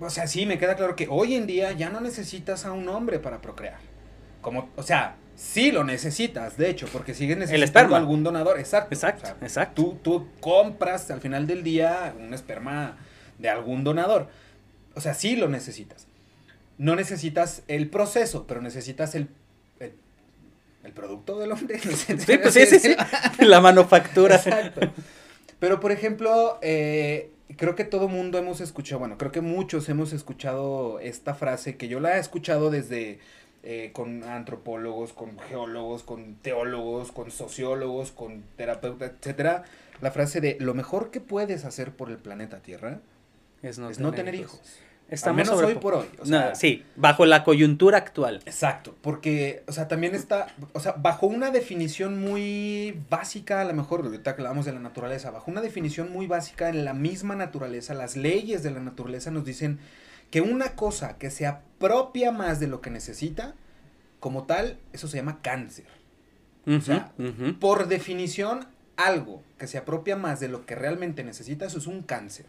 o 0.00 0.10
sea, 0.10 0.26
sí, 0.26 0.46
me 0.46 0.58
queda 0.58 0.76
claro 0.76 0.94
que 0.94 1.08
hoy 1.08 1.34
en 1.34 1.46
día 1.46 1.72
ya 1.72 1.90
no 1.90 2.00
necesitas 2.00 2.64
a 2.66 2.72
un 2.72 2.88
hombre 2.88 3.18
para 3.18 3.40
procrear. 3.40 3.78
Como, 4.42 4.70
o 4.76 4.82
sea, 4.82 5.16
sí 5.36 5.70
lo 5.72 5.84
necesitas, 5.84 6.56
de 6.56 6.70
hecho, 6.70 6.86
porque 6.92 7.14
sigues 7.14 7.36
necesitando 7.36 7.96
algún 7.96 8.22
donador. 8.22 8.58
Exacto. 8.58 8.94
Exacto, 8.94 9.34
exacto. 9.40 9.82
Tú, 9.82 9.98
tú 10.02 10.28
compras 10.40 11.10
al 11.10 11.20
final 11.20 11.46
del 11.46 11.62
día 11.62 12.14
un 12.18 12.34
esperma 12.34 12.96
de 13.38 13.48
algún 13.48 13.84
donador. 13.84 14.28
O 14.94 15.00
sea, 15.00 15.14
sí 15.14 15.36
lo 15.36 15.48
necesitas. 15.48 16.06
No 16.78 16.94
necesitas 16.94 17.62
el 17.68 17.88
proceso, 17.88 18.46
pero 18.46 18.60
necesitas 18.60 19.14
el, 19.14 19.28
el, 19.80 20.92
producto 20.92 21.38
del 21.38 21.52
hombre. 21.52 21.78
Sí, 21.96 22.38
pues 22.42 22.54
sí, 22.54 22.66
sí, 22.66 22.78
sí. 22.78 22.96
La 23.44 23.60
manufactura. 23.60 24.36
Exacto. 24.36 24.92
Pero, 25.58 25.80
por 25.80 25.90
ejemplo, 25.90 26.58
eh, 26.62 27.30
creo 27.56 27.74
que 27.74 27.84
todo 27.84 28.08
mundo 28.08 28.38
hemos 28.38 28.60
escuchado, 28.60 29.00
bueno, 29.00 29.18
creo 29.18 29.32
que 29.32 29.40
muchos 29.40 29.88
hemos 29.88 30.12
escuchado 30.12 31.00
esta 31.00 31.34
frase 31.34 31.76
que 31.76 31.88
yo 31.88 32.00
la 32.00 32.16
he 32.16 32.20
escuchado 32.20 32.70
desde 32.70 33.18
eh, 33.62 33.90
con 33.92 34.22
antropólogos, 34.22 35.12
con 35.12 35.38
geólogos, 35.38 36.02
con 36.04 36.36
teólogos, 36.36 37.10
con 37.10 37.30
sociólogos, 37.30 38.12
con 38.12 38.42
terapeutas, 38.56 39.10
etcétera. 39.18 39.64
La 40.00 40.10
frase 40.12 40.40
de 40.40 40.56
lo 40.60 40.74
mejor 40.74 41.10
que 41.10 41.20
puedes 41.20 41.64
hacer 41.64 41.90
por 41.90 42.10
el 42.10 42.18
planeta 42.18 42.60
Tierra 42.60 43.00
es 43.62 43.78
no, 43.78 44.12
tener, 44.12 44.34
hijos. 44.34 44.60
Estamos 45.08 45.48
Al 45.48 45.56
menos 45.56 45.62
hoy 45.62 45.80
por 45.80 45.94
hoy. 45.94 46.06
sí, 46.54 46.84
bajo 46.96 47.26
la 47.26 47.44
coyuntura 47.44 47.98
actual. 47.98 48.42
Exacto, 48.44 48.96
porque, 49.02 49.62
o 49.68 49.72
sea, 49.72 49.86
también 49.86 50.16
está, 50.16 50.48
o 50.72 50.80
sea, 50.80 50.92
bajo 50.98 51.26
una 51.26 51.52
definición 51.52 52.20
muy 52.20 53.00
básica, 53.08 53.60
a 53.60 53.64
lo 53.64 53.72
mejor, 53.72 54.04
ahorita 54.04 54.32
hablamos 54.32 54.64
de 54.66 54.72
la 54.72 54.80
naturaleza, 54.80 55.30
bajo 55.30 55.50
una 55.50 55.60
definición 55.60 56.10
muy 56.10 56.26
básica 56.26 56.68
en 56.68 56.84
la 56.84 56.92
misma 56.92 57.36
naturaleza, 57.36 57.94
las 57.94 58.16
leyes 58.16 58.64
de 58.64 58.72
la 58.72 58.80
naturaleza 58.80 59.30
nos 59.30 59.44
dicen 59.44 59.78
que 60.32 60.40
una 60.40 60.74
cosa 60.74 61.18
que 61.18 61.30
se 61.30 61.46
apropia 61.46 62.32
más 62.32 62.58
de 62.58 62.66
lo 62.66 62.80
que 62.80 62.90
necesita, 62.90 63.54
como 64.18 64.44
tal, 64.44 64.78
eso 64.92 65.06
se 65.06 65.18
llama 65.18 65.38
cáncer. 65.40 65.86
o 66.66 66.80
sea, 66.80 67.12
por 67.60 67.86
definición, 67.86 68.66
algo 68.96 69.42
que 69.56 69.68
se 69.68 69.78
apropia 69.78 70.16
más 70.16 70.40
de 70.40 70.48
lo 70.48 70.66
que 70.66 70.74
realmente 70.74 71.22
necesita, 71.22 71.66
eso 71.66 71.78
es 71.78 71.86
un 71.86 72.02
cáncer. 72.02 72.46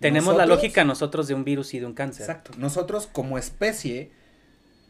Tenemos 0.00 0.36
la 0.36 0.46
lógica 0.46 0.84
nosotros 0.84 1.26
de 1.28 1.34
un 1.34 1.44
virus 1.44 1.74
y 1.74 1.80
de 1.80 1.86
un 1.86 1.94
cáncer. 1.94 2.22
Exacto. 2.22 2.52
Nosotros 2.58 3.08
como 3.10 3.38
especie, 3.38 4.10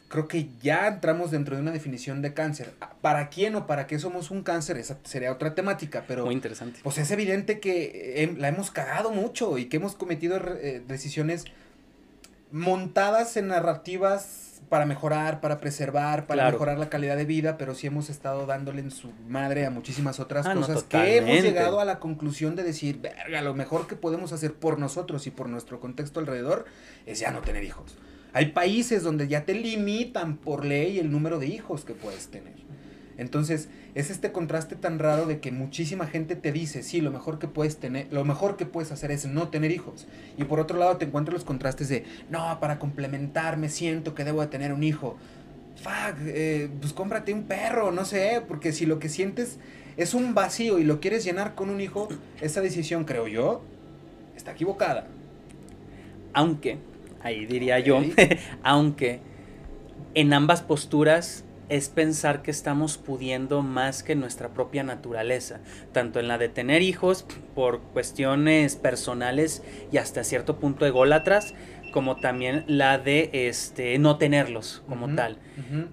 creo 0.09 0.27
que 0.27 0.49
ya 0.62 0.89
entramos 0.89 1.31
dentro 1.31 1.57
de 1.57 1.62
una 1.62 1.70
definición 1.70 2.23
de 2.23 2.35
cáncer. 2.35 2.74
¿Para 3.01 3.28
quién 3.28 3.55
o 3.55 3.66
para 3.66 3.87
qué 3.87 3.99
somos 3.99 4.31
un 4.31 4.43
cáncer? 4.43 4.77
Esa 4.78 4.99
sería 5.05 5.33
otra 5.33 5.55
temática, 5.55 6.05
pero... 6.09 6.24
Muy 6.24 6.35
interesante. 6.35 6.81
Pues 6.83 6.99
es 6.99 7.11
evidente 7.11 7.61
que 7.61 8.35
la 8.39 8.49
hemos 8.49 8.70
cagado 8.70 9.11
mucho 9.11 9.59
y 9.59 9.66
que 9.66 9.77
hemos 9.77 9.95
cometido 9.95 10.37
eh, 10.37 10.83
decisiones 10.87 11.45
montadas 12.51 13.37
en 13.37 13.49
narrativas 13.49 14.56
para 14.69 14.87
mejorar, 14.87 15.41
para 15.41 15.59
preservar, 15.59 16.27
para 16.27 16.51
mejorar 16.51 16.79
la 16.79 16.89
calidad 16.89 17.17
de 17.17 17.25
vida, 17.25 17.57
pero 17.57 17.75
sí 17.75 17.87
hemos 17.87 18.11
estado 18.11 18.47
dándole 18.47 18.81
en 18.81 18.91
su 18.91 19.13
madre 19.29 19.67
a 19.67 19.71
muchísimas 19.71 20.21
otras 20.21 20.47
ah, 20.47 20.55
cosas 20.55 20.83
que 20.83 21.19
hemos 21.19 21.43
llegado 21.43 21.81
a 21.81 21.85
la 21.85 21.99
conclusión 21.99 22.57
de 22.57 22.63
decir, 22.63 23.01
verga, 23.01 23.43
lo 23.43 23.55
mejor 23.55 23.87
que 23.87 23.97
podemos 23.97 24.33
hacer 24.33 24.55
por 24.55 24.79
nosotros 24.79 25.27
y 25.27 25.31
por 25.31 25.49
nuestro 25.49 25.81
contexto 25.81 26.21
alrededor 26.21 26.67
es 27.07 27.21
ya 27.21 27.31
no 27.31 27.41
tener 27.41 27.65
hijos. 27.65 27.97
Hay 28.33 28.47
países 28.53 29.03
donde 29.03 29.29
ya 29.29 29.45
te 29.45 29.55
limitan 29.55 30.37
por 30.37 30.65
ley 30.65 30.99
el 30.99 31.11
número 31.11 31.39
de 31.39 31.47
hijos 31.47 31.85
que 31.85 31.95
puedes 31.95 32.29
tener. 32.29 32.55
Entonces, 33.19 33.69
es 33.95 34.11
este 34.11 34.31
contraste 34.31 34.77
tan 34.77 34.99
raro 34.99 35.27
de 35.27 35.41
que 35.41 35.51
muchísima 35.51 36.07
gente 36.07 36.37
te 36.37 36.53
dice, 36.53 36.83
sí, 36.83 37.01
lo 37.01 37.11
mejor 37.11 37.39
que 37.39 37.49
puedes 37.49 37.79
tener, 37.79 38.09
lo 38.11 38.25
mejor 38.25 38.57
que 38.57 38.67
puedes 38.67 38.93
hacer 38.93 39.11
es 39.11 39.27
no 39.27 39.49
tener 39.49 39.71
hijos. 39.71 40.07
Y 40.37 40.45
por 40.45 40.61
otro 40.61 40.79
lado 40.79 40.99
te 40.99 41.07
encuentras 41.07 41.35
los 41.35 41.45
contrastes 41.45 41.89
de, 41.89 42.05
no, 42.29 42.59
para 42.61 42.79
complementarme 42.79 43.69
siento 43.69 44.15
que 44.15 44.25
debo 44.25 44.43
de 44.43 44.49
tener 44.49 44.73
un 44.73 44.83
hijo. 44.83 45.17
Fuck, 45.77 46.19
eh, 46.27 46.69
pues 46.81 46.93
cómprate 46.93 47.33
un 47.33 47.45
perro, 47.45 47.91
no 47.91 48.05
sé, 48.05 48.43
porque 48.47 48.73
si 48.73 48.85
lo 48.87 48.99
que 48.99 49.09
sientes 49.09 49.59
es 49.97 50.13
un 50.13 50.35
vacío 50.35 50.79
y 50.79 50.85
lo 50.85 51.01
quieres 51.01 51.25
llenar 51.25 51.55
con 51.55 51.71
un 51.71 51.81
hijo, 51.81 52.09
esa 52.41 52.61
decisión, 52.61 53.05
creo 53.05 53.29
yo, 53.29 53.63
está 54.37 54.53
equivocada. 54.53 55.07
Aunque, 56.35 56.79
ahí 57.23 57.47
diría 57.47 57.79
yo, 57.79 58.03
aunque 58.63 59.21
en 60.15 60.35
ambas 60.35 60.61
posturas 60.61 61.45
es 61.69 61.89
pensar 61.89 62.43
que 62.43 62.51
estamos 62.51 62.99
pudiendo 62.99 63.63
más 63.63 64.03
que 64.03 64.15
nuestra 64.15 64.51
propia 64.51 64.83
naturaleza, 64.83 65.61
tanto 65.93 66.21
en 66.21 66.29
la 66.29 66.39
de 66.39 66.49
tener 66.49 66.83
hijos 66.83 67.27
por 67.55 67.81
cuestiones 67.81 68.77
personales 68.77 69.63
y 69.93 69.99
hasta 69.99 70.25
cierto 70.25 70.59
punto 70.59 70.87
ególatras, 70.87 71.55
como 71.97 72.17
también 72.17 72.63
la 72.67 72.99
de 72.99 73.31
este 73.33 73.99
no 73.99 74.19
tenerlos 74.19 74.83
como 74.87 75.15
tal. 75.15 75.39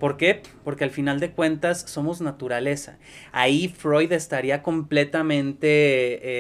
¿Por 0.02 0.18
qué? 0.18 0.42
Porque 0.66 0.84
al 0.84 0.90
final 0.90 1.22
de 1.22 1.32
cuentas 1.32 1.86
somos 1.88 2.20
naturaleza. 2.20 2.98
Ahí 3.32 3.70
Freud 3.70 4.12
estaría 4.12 4.62
completamente, 4.62 5.68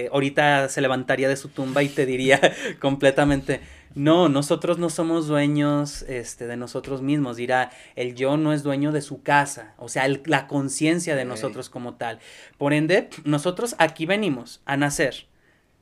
eh, 0.04 0.10
ahorita 0.12 0.68
se 0.68 0.82
levantaría 0.82 1.30
de 1.30 1.38
su 1.38 1.48
tumba 1.48 1.82
y 1.82 1.88
te 1.88 2.06
diría 2.06 2.42
completamente, 2.82 3.62
No, 3.96 4.28
nosotros 4.28 4.80
no 4.80 4.90
somos 4.90 5.28
dueños 5.28 6.02
este, 6.04 6.48
de 6.48 6.58
nosotros 6.58 7.02
mismos. 7.02 7.38
Dirá, 7.38 7.72
el 7.96 8.16
yo 8.16 8.38
no 8.38 8.52
es 8.52 8.64
dueño 8.64 8.92
de 8.92 9.02
su 9.02 9.22
casa, 9.22 9.76
o 9.78 9.88
sea, 9.88 10.08
la 10.26 10.48
conciencia 10.48 11.16
de 11.16 11.26
nosotros 11.26 11.70
como 11.70 11.96
tal. 11.96 12.20
Por 12.58 12.74
ende, 12.74 13.10
nosotros 13.24 13.76
aquí 13.78 14.06
venimos 14.06 14.62
a 14.66 14.78
nacer, 14.78 15.28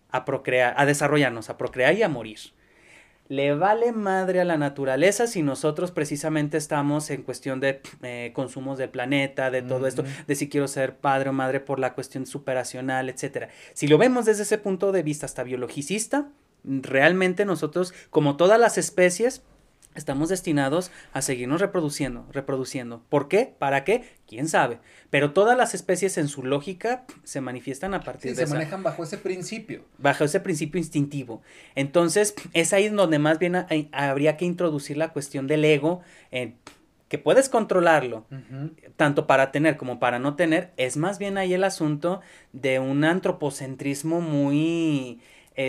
a 0.09 0.25
procrear, 0.25 0.73
a 0.77 0.85
desarrollarnos, 0.85 1.49
a 1.49 1.57
procrear 1.57 1.95
y 1.95 2.03
a 2.03 2.09
morir. 2.09 2.39
Le 3.29 3.55
vale 3.55 3.93
madre 3.93 4.41
a 4.41 4.43
la 4.43 4.57
naturaleza 4.57 5.25
si 5.25 5.41
nosotros 5.41 5.91
precisamente 5.91 6.57
estamos 6.57 7.09
en 7.11 7.21
cuestión 7.21 7.61
de 7.61 7.79
eh, 8.01 8.31
consumos 8.35 8.77
del 8.77 8.89
planeta, 8.89 9.49
de 9.51 9.61
todo 9.61 9.87
esto, 9.87 10.03
de 10.27 10.35
si 10.35 10.49
quiero 10.49 10.67
ser 10.67 10.97
padre 10.97 11.29
o 11.29 11.33
madre 11.33 11.61
por 11.61 11.79
la 11.79 11.93
cuestión 11.93 12.25
superacional, 12.25 13.07
etc. 13.07 13.47
Si 13.73 13.87
lo 13.87 13.97
vemos 13.97 14.25
desde 14.25 14.43
ese 14.43 14.57
punto 14.57 14.91
de 14.91 15.01
vista 15.03 15.27
hasta 15.27 15.43
biologicista, 15.43 16.27
realmente 16.63 17.45
nosotros, 17.45 17.93
como 18.09 18.37
todas 18.37 18.59
las 18.59 18.77
especies, 18.77 19.41
estamos 19.93 20.29
destinados 20.29 20.89
a 21.11 21.21
seguirnos 21.21 21.59
reproduciendo, 21.59 22.25
reproduciendo. 22.31 23.03
¿Por 23.09 23.27
qué? 23.27 23.53
¿Para 23.59 23.83
qué? 23.83 24.03
¿Quién 24.25 24.47
sabe? 24.47 24.79
Pero 25.09 25.33
todas 25.33 25.57
las 25.57 25.73
especies 25.75 26.17
en 26.17 26.29
su 26.29 26.43
lógica 26.43 27.05
se 27.23 27.41
manifiestan 27.41 27.93
a 27.93 28.01
partir 28.01 28.33
de 28.33 28.41
de 28.41 28.47
se 28.47 28.53
manejan 28.53 28.83
bajo 28.83 29.03
ese 29.03 29.17
principio. 29.17 29.83
Bajo 29.97 30.23
ese 30.23 30.39
principio 30.39 30.79
instintivo. 30.79 31.41
Entonces, 31.75 32.35
es 32.53 32.71
ahí 32.71 32.87
donde 32.87 33.19
más 33.19 33.37
bien 33.37 33.65
habría 33.91 34.37
que 34.37 34.45
introducir 34.45 34.95
la 34.95 35.11
cuestión 35.11 35.47
del 35.47 35.65
ego, 35.65 36.01
que 37.11 37.17
puedes 37.17 37.49
controlarlo, 37.49 38.25
tanto 38.95 39.27
para 39.27 39.51
tener 39.51 39.75
como 39.75 39.99
para 39.99 40.17
no 40.17 40.37
tener, 40.37 40.71
es 40.77 40.95
más 40.95 41.19
bien 41.19 41.37
ahí 41.37 41.53
el 41.53 41.65
asunto 41.65 42.21
de 42.53 42.79
un 42.79 43.03
antropocentrismo 43.03 44.21
muy 44.21 45.19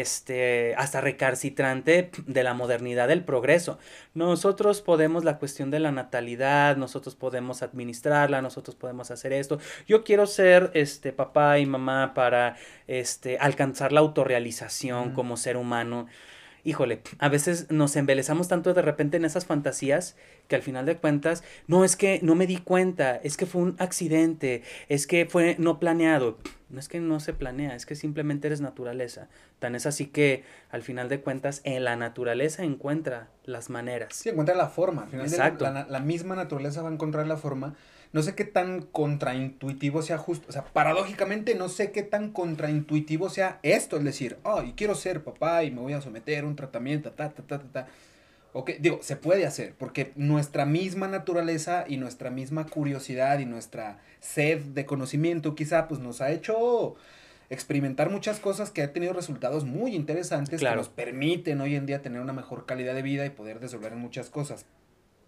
este, 0.00 0.74
hasta 0.76 1.00
recalcitrante 1.00 2.10
de 2.26 2.42
la 2.42 2.54
modernidad 2.54 3.08
del 3.08 3.24
progreso. 3.24 3.78
Nosotros 4.14 4.80
podemos 4.80 5.24
la 5.24 5.38
cuestión 5.38 5.70
de 5.70 5.80
la 5.80 5.92
natalidad, 5.92 6.76
nosotros 6.76 7.14
podemos 7.14 7.62
administrarla, 7.62 8.42
nosotros 8.42 8.76
podemos 8.76 9.10
hacer 9.10 9.32
esto. 9.32 9.58
Yo 9.86 10.04
quiero 10.04 10.26
ser 10.26 10.70
este 10.74 11.12
papá 11.12 11.58
y 11.58 11.66
mamá 11.66 12.14
para 12.14 12.56
este 12.86 13.38
alcanzar 13.38 13.92
la 13.92 14.00
autorrealización 14.00 15.12
como 15.12 15.36
ser 15.36 15.56
humano 15.56 16.06
híjole, 16.64 17.02
a 17.18 17.28
veces 17.28 17.70
nos 17.70 17.96
embelezamos 17.96 18.48
tanto 18.48 18.74
de 18.74 18.82
repente 18.82 19.16
en 19.16 19.24
esas 19.24 19.46
fantasías 19.46 20.16
que 20.48 20.56
al 20.56 20.62
final 20.62 20.86
de 20.86 20.96
cuentas, 20.96 21.42
no 21.66 21.84
es 21.84 21.96
que 21.96 22.20
no 22.22 22.34
me 22.34 22.46
di 22.46 22.58
cuenta, 22.58 23.16
es 23.16 23.36
que 23.36 23.46
fue 23.46 23.62
un 23.62 23.76
accidente, 23.78 24.62
es 24.88 25.06
que 25.06 25.26
fue 25.26 25.56
no 25.58 25.78
planeado. 25.78 26.38
No 26.68 26.80
es 26.80 26.88
que 26.88 27.00
no 27.00 27.20
se 27.20 27.34
planea, 27.34 27.74
es 27.76 27.84
que 27.84 27.94
simplemente 27.94 28.46
eres 28.46 28.62
naturaleza. 28.62 29.28
Tan 29.58 29.74
es 29.74 29.84
así 29.84 30.06
que 30.06 30.42
al 30.70 30.82
final 30.82 31.10
de 31.10 31.20
cuentas 31.20 31.60
en 31.64 31.84
la 31.84 31.96
naturaleza 31.96 32.64
encuentra 32.64 33.28
las 33.44 33.68
maneras. 33.68 34.14
Sí, 34.14 34.30
encuentra 34.30 34.54
la 34.54 34.68
forma. 34.68 35.02
Al 35.02 35.08
final 35.08 35.26
Exacto. 35.26 35.64
la, 35.70 35.86
la 35.86 36.00
misma 36.00 36.34
naturaleza 36.34 36.80
va 36.80 36.88
a 36.88 36.92
encontrar 36.92 37.26
la 37.26 37.36
forma 37.36 37.74
no 38.12 38.22
sé 38.22 38.34
qué 38.34 38.44
tan 38.44 38.82
contraintuitivo 38.82 40.02
sea 40.02 40.18
justo, 40.18 40.46
o 40.48 40.52
sea, 40.52 40.64
paradójicamente 40.64 41.54
no 41.54 41.68
sé 41.68 41.92
qué 41.92 42.02
tan 42.02 42.30
contraintuitivo 42.30 43.30
sea 43.30 43.58
esto, 43.62 43.96
es 43.96 44.04
decir, 44.04 44.38
ay, 44.44 44.74
quiero 44.76 44.94
ser 44.94 45.24
papá 45.24 45.64
y 45.64 45.70
me 45.70 45.80
voy 45.80 45.94
a 45.94 46.00
someter 46.00 46.44
a 46.44 46.46
un 46.46 46.56
tratamiento, 46.56 47.12
ta, 47.12 47.30
ta, 47.30 47.42
ta, 47.42 47.58
ta, 47.58 47.72
ta. 47.72 47.86
Ok, 48.54 48.72
digo, 48.80 48.98
se 49.02 49.16
puede 49.16 49.46
hacer, 49.46 49.74
porque 49.78 50.12
nuestra 50.14 50.66
misma 50.66 51.08
naturaleza 51.08 51.86
y 51.88 51.96
nuestra 51.96 52.30
misma 52.30 52.66
curiosidad 52.66 53.38
y 53.38 53.46
nuestra 53.46 53.98
sed 54.20 54.60
de 54.60 54.84
conocimiento 54.84 55.54
quizá 55.54 55.88
pues 55.88 56.00
nos 56.00 56.20
ha 56.20 56.30
hecho 56.30 56.96
experimentar 57.48 58.10
muchas 58.10 58.40
cosas 58.40 58.70
que 58.70 58.82
ha 58.82 58.92
tenido 58.92 59.14
resultados 59.14 59.64
muy 59.64 59.94
interesantes 59.94 60.60
que 60.60 60.76
nos 60.76 60.90
permiten 60.90 61.62
hoy 61.62 61.76
en 61.76 61.86
día 61.86 62.02
tener 62.02 62.20
una 62.20 62.34
mejor 62.34 62.66
calidad 62.66 62.94
de 62.94 63.02
vida 63.02 63.24
y 63.24 63.30
poder 63.30 63.58
resolver 63.58 63.94
muchas 63.94 64.28
cosas. 64.28 64.66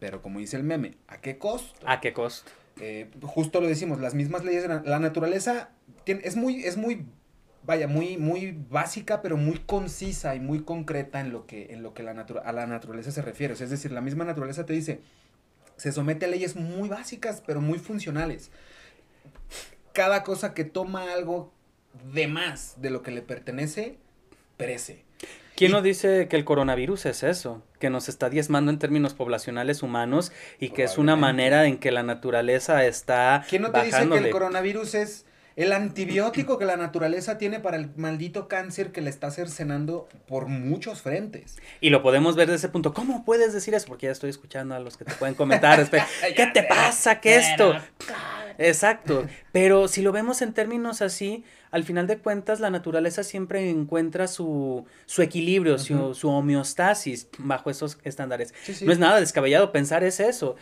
Pero 0.00 0.20
como 0.20 0.38
dice 0.38 0.58
el 0.58 0.64
meme, 0.64 0.96
¿a 1.08 1.22
qué 1.22 1.38
costo? 1.38 1.80
¿A 1.86 2.00
qué 2.00 2.12
costo? 2.12 2.50
Eh, 2.80 3.08
justo 3.22 3.60
lo 3.60 3.68
decimos, 3.68 4.00
las 4.00 4.14
mismas 4.14 4.44
leyes 4.44 4.62
de 4.62 4.68
la, 4.68 4.98
naturaleza 4.98 5.70
es 6.06 6.36
muy, 6.36 6.64
es 6.64 6.76
muy, 6.76 7.06
vaya, 7.62 7.86
muy, 7.86 8.16
muy 8.16 8.58
básica, 8.70 9.22
pero 9.22 9.36
muy 9.36 9.58
concisa 9.58 10.34
y 10.34 10.40
muy 10.40 10.62
concreta 10.62 11.20
en 11.20 11.32
lo 11.32 11.46
que, 11.46 11.72
en 11.72 11.82
lo 11.82 11.94
que 11.94 12.02
la 12.02 12.12
a 12.12 12.52
la 12.52 12.66
naturaleza 12.66 13.12
se 13.12 13.22
refiere. 13.22 13.54
es 13.54 13.70
decir, 13.70 13.92
la 13.92 14.00
misma 14.00 14.24
naturaleza 14.24 14.66
te 14.66 14.72
dice, 14.72 15.00
se 15.76 15.92
somete 15.92 16.26
a 16.26 16.28
leyes 16.28 16.56
muy 16.56 16.88
básicas, 16.88 17.42
pero 17.46 17.60
muy 17.60 17.78
funcionales. 17.78 18.50
Cada 19.92 20.24
cosa 20.24 20.54
que 20.54 20.64
toma 20.64 21.12
algo 21.12 21.52
de 22.12 22.26
más 22.26 22.80
de 22.80 22.90
lo 22.90 23.02
que 23.02 23.12
le 23.12 23.22
pertenece, 23.22 23.98
perece. 24.56 25.04
¿Quién 25.56 25.70
no 25.70 25.82
dice 25.82 26.26
que 26.28 26.36
el 26.36 26.44
coronavirus 26.44 27.06
es 27.06 27.22
eso? 27.22 27.62
Que 27.84 27.90
nos 27.90 28.08
está 28.08 28.30
diezmando 28.30 28.70
en 28.70 28.78
términos 28.78 29.12
poblacionales 29.12 29.82
humanos 29.82 30.32
y 30.58 30.70
que 30.70 30.84
es 30.84 30.96
una 30.96 31.16
manera 31.16 31.66
en 31.66 31.76
que 31.76 31.92
la 31.92 32.02
naturaleza 32.02 32.86
está. 32.86 33.44
¿Quién 33.46 33.60
no 33.60 33.72
te 33.72 33.84
dice 33.84 34.08
que 34.08 34.16
el 34.16 34.30
coronavirus 34.30 34.94
es 34.94 35.26
el 35.54 35.70
antibiótico 35.70 36.58
que 36.58 36.64
la 36.64 36.78
naturaleza 36.78 37.36
tiene 37.36 37.60
para 37.60 37.76
el 37.76 37.90
maldito 37.96 38.48
cáncer 38.48 38.90
que 38.90 39.02
le 39.02 39.10
está 39.10 39.30
cercenando 39.30 40.08
por 40.26 40.46
muchos 40.46 41.02
frentes. 41.02 41.58
Y 41.82 41.90
lo 41.90 42.02
podemos 42.02 42.36
ver 42.36 42.46
desde 42.46 42.56
ese 42.56 42.68
punto. 42.70 42.94
¿Cómo 42.94 43.22
puedes 43.26 43.52
decir 43.52 43.74
eso? 43.74 43.86
Porque 43.86 44.06
ya 44.06 44.12
estoy 44.12 44.30
escuchando 44.30 44.74
a 44.74 44.78
los 44.78 44.96
que 44.96 45.04
te 45.04 45.12
pueden 45.12 45.34
comentar. 45.34 45.86
¿Qué 46.36 46.46
te 46.46 46.62
pasa? 46.62 47.20
¿Qué 47.20 47.36
esto? 47.36 47.74
Exacto. 48.56 49.26
Pero 49.52 49.88
si 49.88 50.00
lo 50.00 50.10
vemos 50.10 50.40
en 50.40 50.54
términos 50.54 51.02
así, 51.02 51.44
al 51.74 51.82
final 51.82 52.06
de 52.06 52.18
cuentas 52.18 52.60
la 52.60 52.70
naturaleza 52.70 53.24
siempre 53.24 53.68
encuentra 53.68 54.28
su, 54.28 54.86
su 55.06 55.22
equilibrio, 55.22 55.76
su, 55.76 56.14
su, 56.14 56.28
homeostasis 56.28 57.26
bajo 57.38 57.68
esos 57.68 57.98
estándares. 58.04 58.54
No 58.82 58.92
es 58.92 59.00
nada 59.00 59.18
descabellado 59.18 59.72
pensar 59.72 60.04
es 60.04 60.20
eso. 60.20 60.54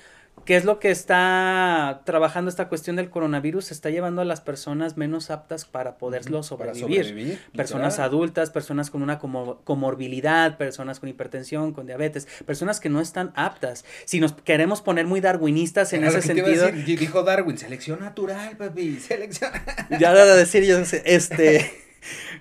¿Qué 0.44 0.56
es 0.56 0.64
lo 0.64 0.80
que 0.80 0.90
está 0.90 2.02
trabajando 2.04 2.48
esta 2.48 2.68
cuestión 2.68 2.96
del 2.96 3.10
coronavirus? 3.10 3.70
Está 3.70 3.90
llevando 3.90 4.22
a 4.22 4.24
las 4.24 4.40
personas 4.40 4.96
menos 4.96 5.30
aptas 5.30 5.64
para 5.64 5.98
poderlo 5.98 6.42
sobrevivir. 6.42 7.38
personas 7.54 8.00
adultas, 8.00 8.50
personas 8.50 8.90
con 8.90 9.02
una 9.02 9.20
comorbilidad, 9.20 10.59
personas 10.59 10.98
con 10.98 11.09
hipertensión, 11.09 11.72
con 11.72 11.86
diabetes, 11.86 12.26
personas 12.44 12.80
que 12.80 12.88
no 12.88 13.00
están 13.00 13.32
aptas. 13.36 13.84
Si 14.04 14.18
nos 14.18 14.32
queremos 14.32 14.82
poner 14.82 15.06
muy 15.06 15.20
darwinistas 15.20 15.92
en 15.92 16.04
ese 16.04 16.22
sentido. 16.22 16.72
dijo 16.72 17.22
Darwin, 17.22 17.56
selección 17.56 18.00
natural, 18.00 18.56
papi, 18.56 18.96
selección. 19.00 19.52
ya 20.00 20.12
de 20.12 20.36
decir 20.36 20.64
yo, 20.64 20.78
este. 21.04 21.72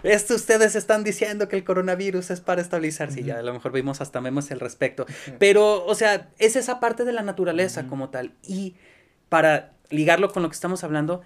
Esto 0.03 0.35
ustedes 0.35 0.75
están 0.75 1.03
diciendo 1.03 1.47
que 1.47 1.55
el 1.55 1.63
coronavirus 1.63 2.31
es 2.31 2.41
para 2.41 2.61
estabilizarse. 2.61 3.23
ya 3.23 3.39
a 3.39 3.41
lo 3.43 3.53
mejor 3.53 3.71
vimos 3.71 4.01
hasta 4.01 4.21
memes 4.21 4.51
al 4.51 4.59
respecto. 4.59 5.05
Pero, 5.39 5.85
o 5.85 5.95
sea, 5.95 6.29
es 6.39 6.55
esa 6.55 6.79
parte 6.79 7.05
de 7.05 7.13
la 7.13 7.21
naturaleza 7.21 7.87
como 7.87 8.09
tal. 8.09 8.33
Y 8.43 8.75
para 9.29 9.73
ligarlo 9.89 10.31
con 10.31 10.43
lo 10.43 10.49
que 10.49 10.55
estamos 10.55 10.83
hablando, 10.83 11.21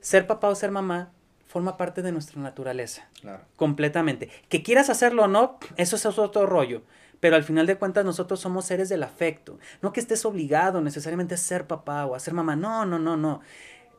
ser 0.00 0.26
papá 0.26 0.48
o 0.48 0.54
ser 0.54 0.70
mamá 0.70 1.12
forma 1.46 1.76
parte 1.76 2.02
de 2.02 2.12
nuestra 2.12 2.40
naturaleza. 2.40 3.08
Claro. 3.20 3.44
Completamente. 3.56 4.30
Que 4.48 4.62
quieras 4.62 4.88
hacerlo 4.90 5.24
o 5.24 5.28
no, 5.28 5.58
eso 5.76 5.96
es 5.96 6.06
otro 6.06 6.46
rollo. 6.46 6.82
Pero 7.20 7.36
al 7.36 7.44
final 7.44 7.66
de 7.66 7.76
cuentas 7.76 8.04
nosotros 8.04 8.40
somos 8.40 8.64
seres 8.64 8.88
del 8.88 9.02
afecto. 9.02 9.58
No 9.80 9.92
que 9.92 10.00
estés 10.00 10.24
obligado 10.24 10.80
necesariamente 10.80 11.34
a 11.34 11.38
ser 11.38 11.66
papá 11.66 12.06
o 12.06 12.14
a 12.14 12.20
ser 12.20 12.34
mamá. 12.34 12.56
No, 12.56 12.84
no, 12.84 12.98
no, 12.98 13.16
no 13.16 13.42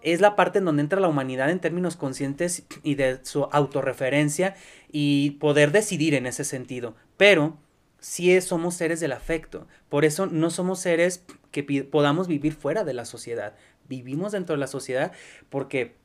es 0.04 0.22
la 0.22 0.36
parte 0.36 0.60
en 0.60 0.66
donde 0.66 0.84
entra 0.84 1.00
la 1.00 1.08
humanidad 1.08 1.50
en 1.50 1.60
términos 1.60 1.96
conscientes 1.96 2.64
y 2.84 2.96
de 2.96 3.20
su 3.24 3.46
autorreferencia 3.46 4.56
y 4.92 5.32
poder 5.32 5.72
decidir 5.72 6.14
en 6.14 6.26
ese 6.26 6.44
sentido. 6.44 6.96
Pero 7.18 7.58
sí 8.00 8.40
somos 8.42 8.76
seres 8.76 9.00
del 9.00 9.14
afecto. 9.14 9.66
Por 9.90 10.06
eso 10.06 10.26
no 10.26 10.50
somos 10.50 10.80
seres 10.80 11.26
que 11.52 11.64
podamos 11.86 12.28
vivir 12.28 12.54
fuera 12.54 12.84
de 12.84 12.94
la 12.94 13.06
sociedad. 13.06 13.56
Vivimos 13.88 14.34
dentro 14.34 14.56
de 14.56 14.60
la 14.60 14.68
sociedad 14.68 15.14
porque 15.50 15.96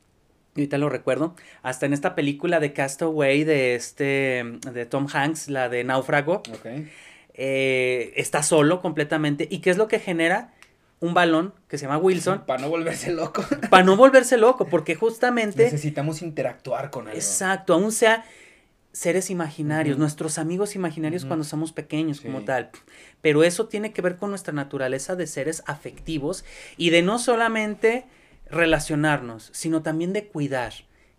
ahorita 0.56 0.78
lo 0.78 0.88
recuerdo, 0.88 1.34
hasta 1.62 1.86
en 1.86 1.92
esta 1.92 2.14
película 2.14 2.60
de 2.60 2.72
Castaway 2.72 3.44
de 3.44 3.74
este 3.74 4.44
de 4.72 4.86
Tom 4.86 5.06
Hanks, 5.12 5.48
la 5.48 5.68
de 5.68 5.84
Náufrago, 5.84 6.42
eh, 7.34 8.12
está 8.16 8.42
solo 8.42 8.80
completamente. 8.80 9.46
¿Y 9.50 9.58
qué 9.58 9.70
es 9.70 9.76
lo 9.76 9.88
que 9.88 10.00
genera? 10.00 10.54
Un 11.00 11.14
balón 11.14 11.54
que 11.68 11.78
se 11.78 11.86
llama 11.86 11.98
Wilson. 11.98 12.44
Para 12.46 12.62
no 12.62 12.68
volverse 12.68 13.12
loco. 13.12 13.44
Para 13.70 13.84
no 13.84 13.96
volverse 13.96 14.36
loco, 14.36 14.66
porque 14.68 14.94
justamente... 14.94 15.64
Necesitamos 15.64 16.22
interactuar 16.22 16.90
con 16.90 17.08
él. 17.08 17.14
Exacto, 17.14 17.74
aún 17.74 17.92
sea 17.92 18.24
seres 18.92 19.30
imaginarios, 19.30 19.98
nuestros 19.98 20.38
amigos 20.38 20.74
imaginarios 20.74 21.24
cuando 21.24 21.44
somos 21.44 21.72
pequeños 21.72 22.20
como 22.20 22.42
tal. 22.42 22.70
Pero 23.20 23.44
eso 23.44 23.68
tiene 23.68 23.92
que 23.92 24.02
ver 24.02 24.16
con 24.16 24.30
nuestra 24.30 24.52
naturaleza 24.52 25.14
de 25.14 25.26
seres 25.26 25.62
afectivos 25.66 26.44
y 26.76 26.90
de 26.90 27.02
no 27.02 27.18
solamente 27.18 28.06
relacionarnos, 28.50 29.50
sino 29.52 29.82
también 29.82 30.12
de 30.12 30.26
cuidar. 30.26 30.72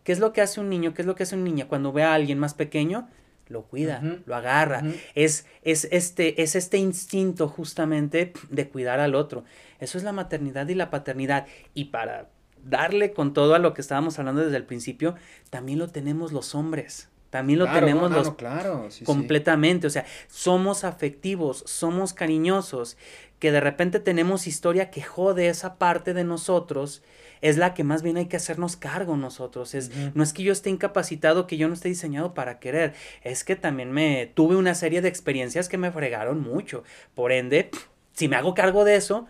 ¿Qué 0.04 0.12
es 0.12 0.20
lo 0.20 0.34
que 0.34 0.42
hace 0.42 0.60
un 0.60 0.70
niño? 0.70 0.94
¿Qué 0.94 1.04
es 1.04 1.06
lo 1.06 1.16
que 1.16 1.24
hace 1.24 1.36
un 1.36 1.44
niño 1.44 1.68
cuando 1.68 1.94
ve 1.94 2.04
a 2.04 2.14
alguien 2.14 2.40
más 2.40 2.54
pequeño? 2.54 3.08
Lo 3.50 3.64
cuida, 3.64 4.02
lo 4.26 4.36
agarra. 4.36 4.84
es, 5.16 5.46
es, 5.64 5.88
este, 5.92 6.42
es 6.42 6.56
este 6.56 6.78
instinto 6.78 7.48
justamente 7.48 8.34
de 8.50 8.70
cuidar 8.70 9.00
al 9.00 9.16
otro. 9.16 9.44
Eso 9.80 9.98
es 9.98 10.04
la 10.04 10.14
maternidad 10.14 10.68
y 10.70 10.76
la 10.76 10.90
paternidad. 10.90 11.48
Y 11.74 11.86
para 11.86 12.30
darle 12.64 13.12
con 13.12 13.34
todo 13.34 13.56
a 13.56 13.60
lo 13.60 13.74
que 13.74 13.82
estábamos 13.82 14.20
hablando 14.20 14.44
desde 14.44 14.58
el 14.58 14.66
principio, 14.66 15.16
también 15.50 15.80
lo 15.80 15.88
tenemos 15.88 16.32
los 16.32 16.56
hombres. 16.56 17.10
También 17.30 17.60
lo 17.60 17.72
tenemos 17.72 18.10
los 18.10 18.34
claro, 18.34 18.90
completamente, 19.06 19.86
o 19.86 19.90
sea, 19.92 20.04
somos 20.28 20.84
afectivos, 20.84 21.64
somos 21.68 22.14
cariñosos, 22.14 22.98
que 23.38 23.52
de 23.52 23.60
repente 23.60 24.00
tenemos 24.00 24.48
historia 24.48 24.90
que 24.90 25.04
jode 25.04 25.48
esa 25.48 25.76
parte 25.76 26.16
de 26.16 26.24
nosotros, 26.24 27.04
es 27.42 27.58
la 27.58 27.74
que 27.74 27.84
más 27.84 28.04
bien 28.04 28.18
hay 28.18 28.28
que 28.28 28.38
hacernos 28.38 28.76
cargo 28.76 29.18
nosotros. 29.18 29.76
Es, 29.76 29.92
No 30.16 30.24
es 30.24 30.34
que 30.34 30.44
yo 30.44 30.52
esté 30.52 30.70
incapacitado, 30.70 31.48
que 31.48 31.58
yo 31.58 31.68
no 31.68 31.74
esté 31.74 31.90
diseñado 31.90 32.34
para 32.34 32.60
querer, 32.60 32.94
es 33.24 33.44
que 33.44 33.56
también 33.56 33.92
me 33.92 34.32
tuve 34.34 34.56
una 34.56 34.76
serie 34.76 35.02
de 35.02 35.10
experiencias 35.10 35.70
que 35.70 35.78
me 35.78 35.92
fregaron 35.92 36.42
mucho. 36.42 36.84
Por 37.16 37.32
ende, 37.32 37.70
si 38.14 38.28
me 38.28 38.36
hago 38.36 38.54
cargo 38.54 38.86
de 38.86 38.96
eso, 38.96 39.28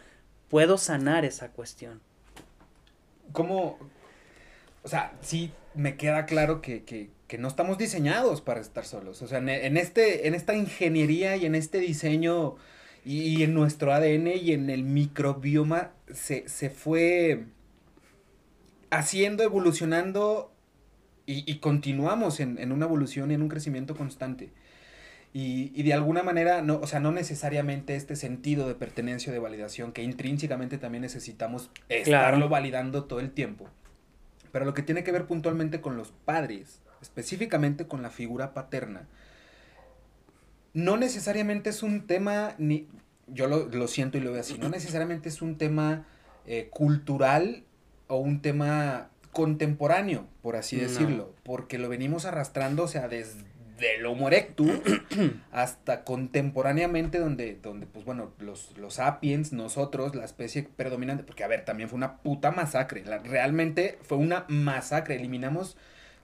puedo 0.49 0.77
sanar 0.77 1.26
esa 1.26 1.49
cuestión. 1.49 2.02
¿Cómo? 3.31 3.77
O 4.84 4.88
sea, 4.88 5.14
sí 5.22 5.52
me 5.76 5.98
queda 5.98 6.26
claro 6.26 6.61
que, 6.61 6.84
que, 6.84 7.10
que 7.27 7.38
no 7.38 7.48
estamos 7.48 7.77
diseñados 7.77 8.41
para 8.41 8.60
estar 8.60 8.86
solos. 8.86 9.22
O 9.22 9.27
sea, 9.27 9.38
en, 9.38 9.77
este, 9.77 10.27
en 10.27 10.34
esta 10.34 10.56
ingeniería 10.56 11.38
y 11.38 11.45
en 11.45 11.56
este 11.56 11.77
diseño 11.77 12.56
y, 13.06 13.44
en 13.44 13.53
nuestro 13.53 13.94
ADN 13.94 14.27
y 14.36 14.52
en 14.52 14.69
el 14.69 14.84
microbioma 14.84 15.91
se, 16.11 16.49
se 16.49 16.69
fue 16.69 17.45
haciendo, 18.91 19.43
evolucionando 19.43 20.53
y, 21.25 21.59
continuamos 21.59 22.39
en, 22.39 22.57
en, 22.57 22.71
una 22.71 22.85
evolución 22.85 23.29
y 23.29 23.35
en 23.35 23.43
un 23.43 23.49
crecimiento 23.49 23.95
constante. 23.95 24.49
Y, 25.31 25.71
y, 25.75 25.83
de 25.83 25.93
alguna 25.93 26.23
manera, 26.23 26.63
no, 26.63 26.79
o 26.81 26.87
sea, 26.87 26.99
no 26.99 27.11
necesariamente 27.11 27.95
este 27.95 28.15
sentido 28.15 28.67
de 28.67 28.73
pertenencia 28.73 29.29
o 29.29 29.33
de 29.33 29.39
validación 29.39 29.91
que 29.91 30.01
intrínsecamente 30.01 30.79
también 30.79 31.03
necesitamos 31.03 31.69
estarlo 31.87 32.49
validando 32.49 33.03
todo 33.03 33.19
el 33.19 33.29
tiempo. 33.29 33.69
Pero 34.51 34.65
lo 34.65 34.73
que 34.73 34.81
tiene 34.81 35.03
que 35.03 35.11
ver 35.11 35.27
puntualmente 35.27 35.81
con 35.81 35.97
los 35.97 36.11
padres, 36.11 36.81
específicamente 36.99 37.85
con 37.85 38.01
la 38.01 38.09
figura 38.09 38.55
paterna, 38.55 39.07
no 40.73 40.97
necesariamente 40.97 41.69
es 41.69 41.83
un 41.83 42.07
tema, 42.07 42.55
ni, 42.57 42.87
yo 43.27 43.47
lo, 43.47 43.87
siento 43.87 44.17
y 44.17 44.21
lo 44.21 44.31
veo 44.31 44.41
así, 44.41 44.57
no 44.57 44.69
necesariamente 44.69 45.29
es 45.29 45.43
un 45.43 45.59
tema 45.59 46.07
eh, 46.47 46.69
cultural 46.71 47.65
o 48.10 48.18
un 48.18 48.41
tema 48.41 49.10
contemporáneo, 49.31 50.27
por 50.41 50.56
así 50.56 50.76
decirlo, 50.77 51.34
porque 51.44 51.77
lo 51.77 51.88
venimos 51.88 52.26
arrastrando, 52.26 52.84
o 52.84 52.88
sea, 52.88 53.07
desde 53.07 53.45
el 53.98 54.06
Homo 54.06 54.27
erectus 54.27 54.72
hasta 55.52 56.03
contemporáneamente 56.03 57.19
donde, 57.19 57.56
donde 57.56 57.86
pues 57.86 58.03
bueno, 58.03 58.34
los, 58.40 58.76
los 58.77 58.95
sapiens, 58.95 59.53
nosotros, 59.53 60.15
la 60.15 60.26
especie 60.26 60.64
predominante, 60.64 61.23
porque 61.23 61.44
a 61.44 61.48
ver, 61.48 61.64
también 61.64 61.88
fue 61.88 61.98
una 61.98 62.18
puta 62.18 62.52
masacre, 62.52 63.03
realmente 63.23 63.99
fue 64.02 64.18
una 64.18 64.45
masacre, 64.49 65.15
eliminamos 65.15 65.77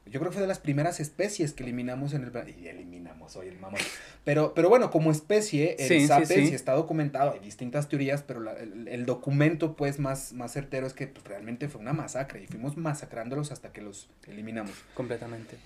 yo 0.06 0.20
creo 0.20 0.30
que 0.30 0.36
fue 0.36 0.42
de 0.42 0.48
las 0.48 0.60
primeras 0.60 1.00
especies 1.00 1.54
que 1.54 1.64
eliminamos 1.64 2.14
en 2.14 2.24
el 2.24 2.60
y 2.60 2.68
eliminamos 2.68 3.36
hoy 3.36 3.48
el 3.48 3.58
mamón. 3.60 3.80
Pero, 4.24 4.54
pero 4.54 4.70
bueno, 4.70 4.92
como 4.92 5.12
especie, 5.12 5.76
el 5.80 6.08
sapiens, 6.08 6.52
está 6.52 6.74
documentado, 6.74 7.34
hay 7.34 7.40
distintas 7.40 7.90
teorías, 7.90 8.22
pero 8.22 8.56
el, 8.58 9.06
documento 9.06 9.76
pues 9.76 10.00
más, 10.00 10.34
más 10.34 10.52
certero 10.52 10.86
es 10.86 10.94
que 10.94 11.08
pues, 11.08 11.26
realmente 11.26 11.70
fue 11.70 11.82
una 11.82 11.94
masacre 11.94 12.44
y 12.44 12.48
fuimos 12.48 12.78
masacrándolos 12.78 13.52
hasta 13.52 13.74
que 13.74 13.82
los 13.82 14.10
eliminamos. 14.28 14.74
Completamente. 14.94 15.58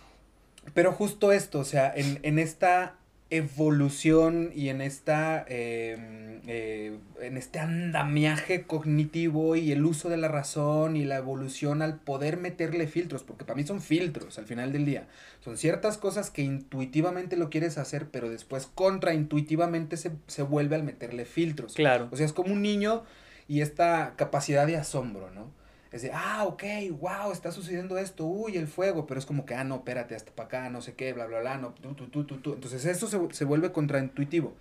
Pero 0.74 0.94
justo 0.94 1.32
esto, 1.32 1.60
o 1.60 1.66
sea, 1.66 1.92
en, 1.94 2.20
en 2.24 2.40
esta 2.40 2.99
evolución 3.30 4.52
y 4.56 4.70
en 4.70 4.82
esta 4.82 5.46
em, 5.48 6.42
eh, 6.48 6.98
en 7.22 7.38
este 7.38 7.60
andamiaje 7.60 8.64
cognitivo 8.64 9.56
y 9.56 9.72
el 9.72 9.86
uso 9.86 10.10
de 10.10 10.18
la 10.18 10.28
razón 10.28 10.96
y 10.96 11.06
la 11.06 11.18
evolución 11.18 11.84
al 11.84 12.00
poder 12.00 12.38
meterle 12.38 12.88
filtros 12.88 13.24
porque 13.24 13.46
para 13.46 13.56
mí 13.56 13.64
son 13.64 13.82
filtros 13.82 14.40
al 14.40 14.46
final 14.46 14.72
del 14.72 14.86
día. 14.86 15.08
Son 15.42 15.58
ciertas 15.58 15.98
cosas 15.98 16.32
que 16.32 16.42
intuitivamente 16.42 17.38
lo 17.38 17.50
quieres 17.50 17.78
hacer 17.78 18.08
pero 18.12 18.30
después 18.30 18.68
contraintuitivamente 18.74 19.98
se, 19.98 20.12
se 20.28 20.42
vuelve 20.42 20.76
al 20.76 20.84
meterle 20.84 21.26
filtros. 21.26 21.76
Claro. 21.76 22.08
O 22.12 22.18
sea 22.18 22.26
es 22.26 22.34
como 22.34 22.54
un 22.54 22.64
niño 22.64 23.04
y 23.48 23.62
esta 23.62 24.14
capacidad 24.16 24.66
de 24.66 24.78
asombro 24.78 25.30
no 25.32 25.59
es 25.92 26.04
de, 26.04 26.12
ah, 26.14 26.46
ok, 26.46 26.64
wow, 27.00 27.32
está 27.32 27.52
sucediendo 27.52 27.98
esto, 27.98 28.26
uy, 28.26 28.58
el 28.58 28.68
fuego, 28.68 29.08
pero 29.08 29.20
es 29.20 29.26
como 29.26 29.46
que, 29.46 29.56
ah, 29.56 29.64
no, 29.64 29.78
espérate, 29.78 30.16
hasta 30.16 30.32
para 30.32 30.48
acá, 30.48 30.70
no 30.70 30.82
sé 30.82 30.94
qué, 30.94 31.14
bla, 31.14 31.26
bla, 31.26 31.40
bla, 31.40 31.58
no, 31.58 31.74
tú, 31.74 31.94
tú, 31.94 32.26
tú, 32.26 32.38
tú. 32.38 32.54
Entonces 32.54 32.86
eso 32.86 33.08
se, 33.08 33.20
se 33.32 33.46
vuelve 33.46 33.72
contraintuitivo. 33.72 34.54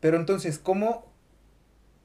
Pero 0.00 0.18
entonces, 0.18 0.58
¿cómo 0.58 1.06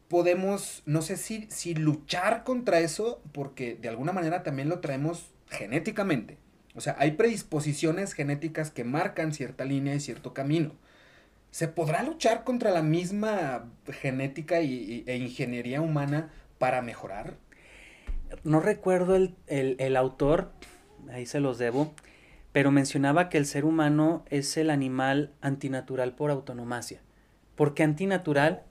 podemos, 0.07 0.83
no 0.85 1.01
sé 1.01 1.17
si, 1.17 1.47
si 1.49 1.75
luchar 1.75 2.43
contra 2.43 2.79
eso, 2.79 3.21
porque 3.31 3.75
de 3.75 3.89
alguna 3.89 4.13
manera 4.13 4.43
también 4.43 4.69
lo 4.69 4.79
traemos 4.79 5.31
genéticamente? 5.49 6.37
O 6.75 6.81
sea, 6.81 6.95
hay 6.97 7.11
predisposiciones 7.11 8.13
genéticas 8.13 8.71
que 8.71 8.83
marcan 8.83 9.33
cierta 9.33 9.65
línea 9.65 9.95
y 9.95 9.99
cierto 9.99 10.33
camino. 10.33 10.71
¿Se 11.51 11.67
podrá 11.67 12.01
luchar 12.01 12.43
contra 12.43 12.71
la 12.71 12.81
misma 12.81 13.69
genética 13.91 14.61
y, 14.61 15.03
e 15.05 15.17
ingeniería 15.17 15.81
humana 15.81 16.31
para 16.57 16.81
mejorar? 16.81 17.35
No 18.43 18.59
recuerdo 18.59 19.15
el, 19.15 19.95
autor, 19.95 20.51
ahí 21.11 21.25
se 21.25 21.39
los 21.39 21.57
debo, 21.57 21.93
pero 22.51 22.71
mencionaba 22.71 23.29
que 23.29 23.37
el 23.37 23.45
ser 23.45 23.65
humano 23.65 24.23
es 24.29 24.57
el 24.57 24.69
animal 24.69 25.31
antinatural 25.41 26.15
por 26.15 26.31
autonomacia. 26.31 27.01
¿Por 27.55 27.73
qué 27.73 27.83
antinatural? 27.83 28.63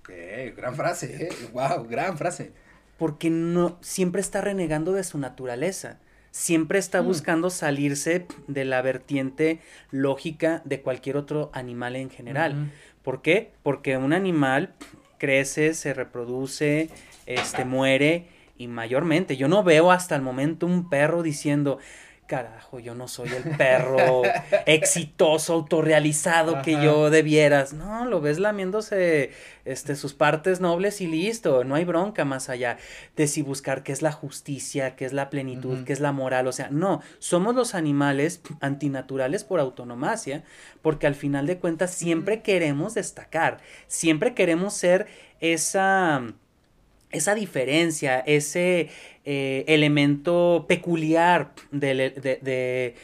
Gran 0.57 0.75
frase, 0.75 1.29
wow, 1.53 1.87
gran 1.89 2.19
frase. 2.19 2.53
Porque 2.99 3.31
no, 3.31 3.79
siempre 3.81 4.21
está 4.21 4.41
renegando 4.41 4.93
de 4.93 5.05
su 5.05 5.19
naturaleza. 5.19 5.99
Siempre 6.31 6.79
está 6.79 7.03
mm. 7.03 7.07
buscando 7.07 7.51
salirse 7.51 8.27
de 8.49 8.65
la 8.65 8.81
vertiente 8.83 9.61
lógica 9.91 10.63
de 10.65 10.81
cualquier 10.81 11.17
otro 11.17 11.51
animal 11.53 11.97
en 11.97 12.11
general. 12.11 12.71
¿Por 13.03 13.23
qué? 13.23 13.53
Porque 13.63 13.97
un 13.97 14.13
animal 14.13 14.75
crece, 15.19 15.75
se 15.75 15.95
reproduce, 15.95 16.91
este, 17.27 17.65
muere 17.65 18.27
y 18.57 18.69
mayormente, 18.69 19.37
yo 19.37 19.49
no 19.49 19.63
veo 19.63 19.91
hasta 19.91 20.15
el 20.15 20.23
momento 20.23 20.67
un 20.67 20.89
perro 20.89 21.23
diciendo, 21.23 21.79
carajo, 22.33 22.79
yo 22.79 22.95
no 22.95 23.09
soy 23.09 23.29
el 23.29 23.57
perro 23.59 24.23
exitoso, 24.67 25.53
autorrealizado 25.53 26.63
que 26.63 26.73
yo 26.83 27.11
debieras. 27.11 27.75
No, 27.75 28.07
lo 28.07 28.23
ves 28.23 28.39
lamiéndose 28.39 29.33
este, 29.67 29.97
sus 29.97 30.15
partes 30.15 30.59
nobles 30.59 31.03
y 31.03 31.09
listo, 31.09 31.63
no 31.65 31.75
hay 31.75 31.85
bronca 31.85 32.25
más 32.25 32.49
allá 32.49 32.79
de 33.17 33.27
si 33.27 33.43
buscar 33.43 33.83
qué 33.83 33.93
es 33.93 34.01
la 34.01 34.13
justicia, 34.13 34.97
qué 34.97 35.05
es 35.05 35.13
la 35.13 35.29
plenitud, 35.29 35.85
qué 35.85 35.93
es 35.93 36.01
la 36.01 36.13
moral. 36.13 36.47
O 36.47 36.53
sea, 36.53 36.71
no, 36.71 37.03
somos 37.19 37.55
los 37.55 37.75
animales 37.75 38.41
antinaturales 38.61 39.45
por 39.45 39.61
autonomacia, 39.61 40.43
porque 40.81 41.07
al 41.07 41.15
final 41.15 41.47
de 41.47 41.59
cuentas 41.59 41.91
siempre 41.91 42.41
queremos 42.41 42.95
destacar, 42.95 43.59
siempre 43.89 44.33
queremos 44.33 44.73
ser 44.73 45.07
esa 45.41 46.23
esa 47.13 47.35
diferencia, 47.35 48.21
ese 48.27 48.89
eh, 49.25 49.65
elemento 49.69 50.65
peculiar 50.69 51.53
de, 51.71 52.95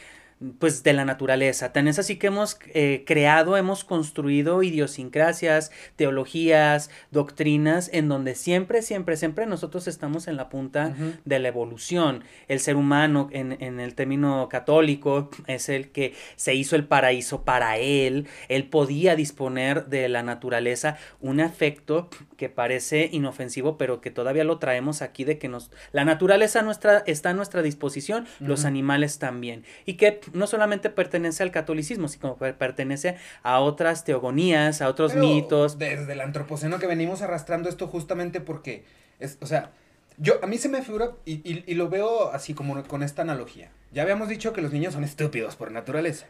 pues 0.57 0.83
de 0.83 0.93
la 0.93 1.03
naturaleza. 1.03 1.73
Tan 1.73 1.87
es 1.87 1.99
así 1.99 2.15
que 2.15 2.27
hemos 2.27 2.57
eh, 2.73 3.03
creado, 3.05 3.57
hemos 3.57 3.83
construido 3.83 4.63
idiosincrasias, 4.63 5.71
teologías, 5.97 6.89
doctrinas, 7.11 7.89
en 7.91 8.07
donde 8.07 8.35
siempre, 8.35 8.81
siempre, 8.81 9.17
siempre 9.17 9.45
nosotros 9.45 9.87
estamos 9.87 10.27
en 10.27 10.37
la 10.37 10.49
punta 10.49 10.95
de 11.25 11.39
la 11.39 11.49
evolución. 11.49 12.23
El 12.47 12.61
ser 12.61 12.77
humano, 12.77 13.27
en, 13.31 13.61
en, 13.61 13.81
el 13.81 13.95
término 13.95 14.47
católico, 14.49 15.29
es 15.47 15.67
el 15.67 15.91
que 15.91 16.13
se 16.37 16.55
hizo 16.55 16.77
el 16.77 16.85
paraíso 16.85 17.43
para 17.43 17.77
él. 17.77 18.27
Él 18.47 18.65
podía 18.69 19.15
disponer 19.15 19.87
de 19.87 20.07
la 20.07 20.23
naturaleza 20.23 20.97
un 21.19 21.41
afecto 21.41 22.09
que 22.37 22.47
parece 22.47 23.09
inofensivo, 23.11 23.77
pero 23.77 23.99
que 23.99 24.09
todavía 24.09 24.45
lo 24.45 24.57
traemos 24.57 25.01
aquí 25.01 25.25
de 25.25 25.37
que 25.37 25.49
nos... 25.49 25.69
La 25.91 26.05
naturaleza 26.05 26.61
nuestra, 26.61 27.03
está 27.05 27.31
a 27.31 27.33
nuestra 27.33 27.61
disposición, 27.61 28.25
los 28.39 28.63
animales 28.63 29.19
también. 29.19 29.65
Y 29.85 29.95
que 29.95 30.21
no 30.33 30.47
solamente 30.47 30.89
pertenece 30.89 31.43
al 31.43 31.51
catolicismo, 31.51 32.07
sino 32.07 32.37
que 32.37 32.53
pertenece 32.53 33.17
a 33.43 33.59
otras 33.59 34.03
teogonías, 34.03 34.81
a 34.81 34.87
otros 34.87 35.15
mitos. 35.15 35.77
Desde 35.77 36.13
el 36.13 36.21
antropoceno 36.21 36.79
que 36.79 36.87
venimos 36.87 37.21
arrastrando 37.21 37.69
esto 37.69 37.87
justamente 37.87 38.41
porque, 38.41 38.83
es, 39.19 39.37
o 39.41 39.45
sea, 39.45 39.71
yo, 40.17 40.43
a 40.43 40.47
mí 40.47 40.57
se 40.57 40.69
me 40.69 40.81
figura, 40.81 41.11
y, 41.25 41.41
y, 41.43 41.73
lo 41.75 41.89
veo 41.89 42.31
así 42.31 42.53
como 42.53 42.83
con 42.83 43.03
esta 43.03 43.21
analogía. 43.21 43.71
Ya 43.93 44.01
habíamos 44.01 44.27
dicho 44.27 44.51
que 44.51 44.61
los 44.61 44.73
niños 44.73 44.93
son 44.93 45.03
estúpidos 45.03 45.55
por 45.55 45.71
naturaleza. 45.71 46.27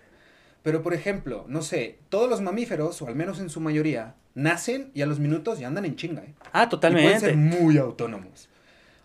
Pero, 0.61 0.83
por 0.83 0.93
ejemplo, 0.93 1.45
no 1.47 1.61
sé, 1.61 1.97
todos 2.09 2.29
los 2.29 2.41
mamíferos, 2.41 3.01
o 3.01 3.07
al 3.07 3.15
menos 3.15 3.39
en 3.39 3.49
su 3.49 3.59
mayoría, 3.61 4.15
nacen 4.35 4.91
y 4.93 5.01
a 5.01 5.05
los 5.05 5.19
minutos 5.19 5.57
ya 5.57 5.67
andan 5.67 5.85
en 5.85 5.95
chinga, 5.95 6.21
¿eh? 6.21 6.33
Ah, 6.51 6.69
totalmente. 6.69 7.07
pueden 7.07 7.21
ser 7.21 7.37
muy 7.37 7.77
autónomos. 7.77 8.49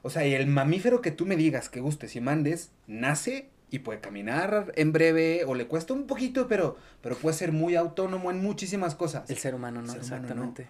O 0.02 0.10
sea, 0.10 0.26
y 0.26 0.34
el 0.34 0.46
mamífero 0.46 1.00
que 1.00 1.12
tú 1.12 1.24
me 1.24 1.36
digas 1.36 1.70
que 1.70 1.80
gustes 1.80 2.14
y 2.14 2.20
mandes, 2.20 2.70
nace 2.86 3.48
y 3.74 3.80
puede 3.80 3.98
caminar 3.98 4.72
en 4.76 4.92
breve 4.92 5.42
o 5.48 5.56
le 5.56 5.66
cuesta 5.66 5.94
un 5.94 6.06
poquito, 6.06 6.46
pero, 6.46 6.76
pero 7.00 7.16
puede 7.16 7.36
ser 7.36 7.50
muy 7.50 7.74
autónomo 7.74 8.30
en 8.30 8.40
muchísimas 8.40 8.94
cosas. 8.94 9.28
El 9.28 9.38
ser 9.38 9.52
humano, 9.52 9.82
¿no? 9.82 9.92
Exactamente. 9.92 10.68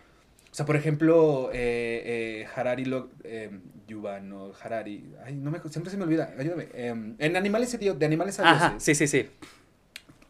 O 0.51 0.55
sea, 0.55 0.65
por 0.65 0.75
ejemplo, 0.75 1.51
eh, 1.53 2.03
eh, 2.07 2.47
Harari, 2.57 2.87
lo, 2.87 3.11
eh, 3.25 3.51
Yuvan 3.87 4.33
o 4.33 4.53
Harari, 4.59 5.05
ay, 5.23 5.35
no 5.35 5.51
me, 5.51 5.61
siempre 5.69 5.91
se 5.91 5.99
me 5.99 6.05
olvida, 6.05 6.33
ayúdame. 6.39 6.69
Em, 6.73 7.15
en 7.19 7.37
animales, 7.37 7.79
de 7.79 8.07
animales 8.07 8.41
a 8.41 8.51
Ajá, 8.51 8.75
sí, 8.79 8.95
sí, 8.95 9.07
sí. 9.07 9.29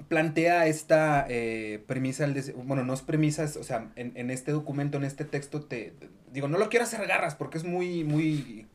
plantea 0.09 0.67
esta 0.67 1.27
eh, 1.29 1.81
premisa, 1.87 2.27
bueno, 2.57 2.83
no 2.83 2.93
es 2.93 3.03
premisa, 3.03 3.45
o 3.45 3.63
sea, 3.63 3.93
en, 3.95 4.13
en, 4.17 4.33
este 4.33 4.51
documento, 4.51 4.99
en 4.99 5.05
este 5.05 5.25
texto, 5.25 5.63
te, 5.63 5.93
digo, 6.33 6.49
no 6.49 6.59
lo 6.59 6.69
quiero 6.71 6.87
hacer 6.87 7.07
garras 7.07 7.37
porque 7.37 7.57
es 7.57 7.65
muy, 7.65 8.03
muy 8.03 8.67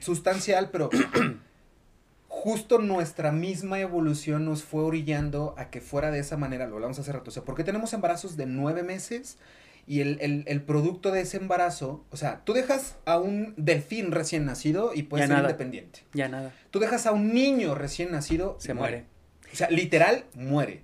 sustancial, 0.00 0.68
pero 0.70 0.90
justo 2.40 2.78
nuestra 2.78 3.32
misma 3.32 3.80
evolución 3.80 4.46
nos 4.46 4.62
fue 4.62 4.82
orillando 4.82 5.54
a 5.58 5.68
que 5.68 5.82
fuera 5.82 6.10
de 6.10 6.20
esa 6.20 6.38
manera, 6.38 6.66
lo 6.66 6.76
hablamos 6.76 6.98
hace 6.98 7.12
rato, 7.12 7.28
o 7.28 7.32
sea, 7.32 7.42
¿por 7.42 7.54
qué 7.54 7.64
tenemos 7.64 7.92
embarazos 7.92 8.38
de 8.38 8.46
nueve 8.46 8.82
meses? 8.82 9.36
Y 9.86 10.00
el, 10.00 10.44
el, 10.46 10.62
producto 10.62 11.10
de 11.10 11.20
ese 11.20 11.36
embarazo, 11.36 12.04
o 12.10 12.16
sea, 12.16 12.42
tú 12.44 12.54
dejas 12.54 12.96
a 13.04 13.18
un 13.18 13.52
delfín 13.56 14.10
recién 14.12 14.46
nacido 14.46 14.92
y 14.94 15.02
puede 15.02 15.26
ser 15.26 15.38
independiente. 15.38 16.00
Ya 16.14 16.28
nada. 16.28 16.54
Tú 16.70 16.78
dejas 16.78 17.06
a 17.06 17.12
un 17.12 17.34
niño 17.34 17.74
recién 17.74 18.12
nacido. 18.12 18.56
Se 18.60 18.72
muere. 18.72 19.04
O 19.52 19.56
sea, 19.56 19.68
literal, 19.68 20.24
muere. 20.34 20.82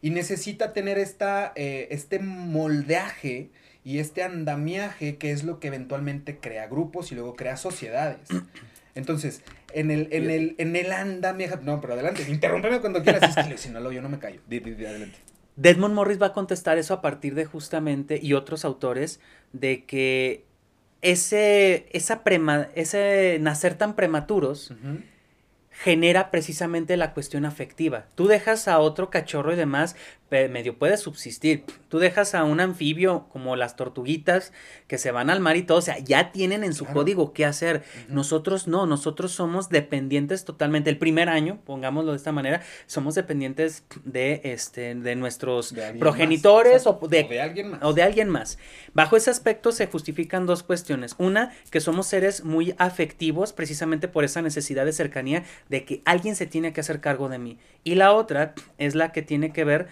Y 0.00 0.10
necesita 0.10 0.72
tener 0.72 0.98
esta, 0.98 1.52
eh, 1.54 1.88
este 1.90 2.18
moldeaje 2.18 3.50
y 3.84 3.98
este 3.98 4.22
andamiaje 4.22 5.18
que 5.18 5.32
es 5.32 5.44
lo 5.44 5.60
que 5.60 5.68
eventualmente 5.68 6.38
crea 6.38 6.66
grupos 6.66 7.12
y 7.12 7.14
luego 7.14 7.34
crea 7.34 7.58
sociedades. 7.58 8.28
Entonces, 8.96 9.42
en 9.72 9.90
el, 9.90 10.08
en 10.10 10.30
el, 10.30 10.54
en 10.58 10.76
el 10.76 10.92
andamiaje... 10.92 11.56
No, 11.62 11.80
pero 11.80 11.94
adelante, 11.94 12.24
interrúmpeme 12.28 12.80
cuando 12.80 13.02
quieras. 13.02 13.34
si 13.56 13.70
no, 13.70 13.92
yo 13.92 14.02
no 14.02 14.08
me 14.08 14.18
callo. 14.18 14.40
adelante. 14.48 15.18
Desmond 15.56 15.94
Morris 15.94 16.20
va 16.20 16.26
a 16.26 16.32
contestar 16.32 16.78
eso 16.78 16.94
a 16.94 17.00
partir 17.00 17.34
de 17.34 17.46
justamente, 17.46 18.18
y 18.22 18.34
otros 18.34 18.64
autores, 18.64 19.20
de 19.52 19.84
que 19.84 20.44
ese, 21.02 21.86
esa 21.92 22.22
prema, 22.24 22.68
ese 22.74 23.38
nacer 23.40 23.74
tan 23.74 23.96
prematuros 23.96 24.72
genera 25.82 26.30
precisamente 26.30 26.96
la 26.96 27.12
cuestión 27.12 27.44
afectiva. 27.44 28.06
Tú 28.14 28.26
dejas 28.26 28.68
a 28.68 28.78
otro 28.78 29.10
cachorro 29.10 29.52
y 29.52 29.56
demás 29.56 29.96
medio 30.30 30.76
puede 30.76 30.96
subsistir. 30.96 31.64
Tú 31.88 31.98
dejas 31.98 32.34
a 32.34 32.44
un 32.44 32.60
anfibio 32.60 33.26
como 33.32 33.54
las 33.54 33.76
tortuguitas 33.76 34.52
que 34.88 34.98
se 34.98 35.12
van 35.12 35.30
al 35.30 35.40
mar 35.40 35.56
y 35.56 35.62
todo, 35.62 35.78
o 35.78 35.82
sea, 35.82 35.98
ya 35.98 36.32
tienen 36.32 36.64
en 36.64 36.74
su 36.74 36.84
código 36.84 37.32
qué 37.32 37.44
hacer. 37.44 37.84
Nosotros 38.08 38.66
no, 38.66 38.86
nosotros 38.86 39.32
somos 39.32 39.68
dependientes 39.68 40.44
totalmente. 40.44 40.90
El 40.90 40.98
primer 40.98 41.28
año, 41.28 41.60
pongámoslo 41.64 42.10
de 42.10 42.16
esta 42.16 42.32
manera, 42.32 42.62
somos 42.86 43.14
dependientes 43.14 43.84
de 44.04 44.40
este 44.44 44.94
de 44.94 45.16
nuestros 45.16 45.74
progenitores 45.98 46.86
o, 46.86 46.98
de, 47.08 47.24
de, 47.24 47.40
alguien 47.40 47.70
más. 47.70 47.80
o 47.82 47.92
de 47.92 48.02
alguien 48.02 48.28
más. 48.28 48.58
Bajo 48.94 49.16
ese 49.16 49.30
aspecto 49.30 49.70
se 49.72 49.86
justifican 49.86 50.46
dos 50.46 50.62
cuestiones. 50.62 51.14
Una, 51.18 51.54
que 51.70 51.80
somos 51.80 52.06
seres 52.06 52.44
muy 52.44 52.74
afectivos 52.78 53.52
precisamente 53.52 54.08
por 54.08 54.24
esa 54.24 54.42
necesidad 54.42 54.84
de 54.84 54.92
cercanía 54.92 55.44
de 55.68 55.84
que 55.84 56.02
alguien 56.04 56.36
se 56.36 56.46
tiene 56.46 56.72
que 56.72 56.80
hacer 56.80 57.00
cargo 57.00 57.28
de 57.28 57.38
mí. 57.38 57.58
Y 57.84 57.94
la 57.94 58.12
otra 58.12 58.54
es 58.78 58.94
la 58.94 59.12
que 59.12 59.22
tiene 59.22 59.52
que 59.52 59.64
ver 59.64 59.88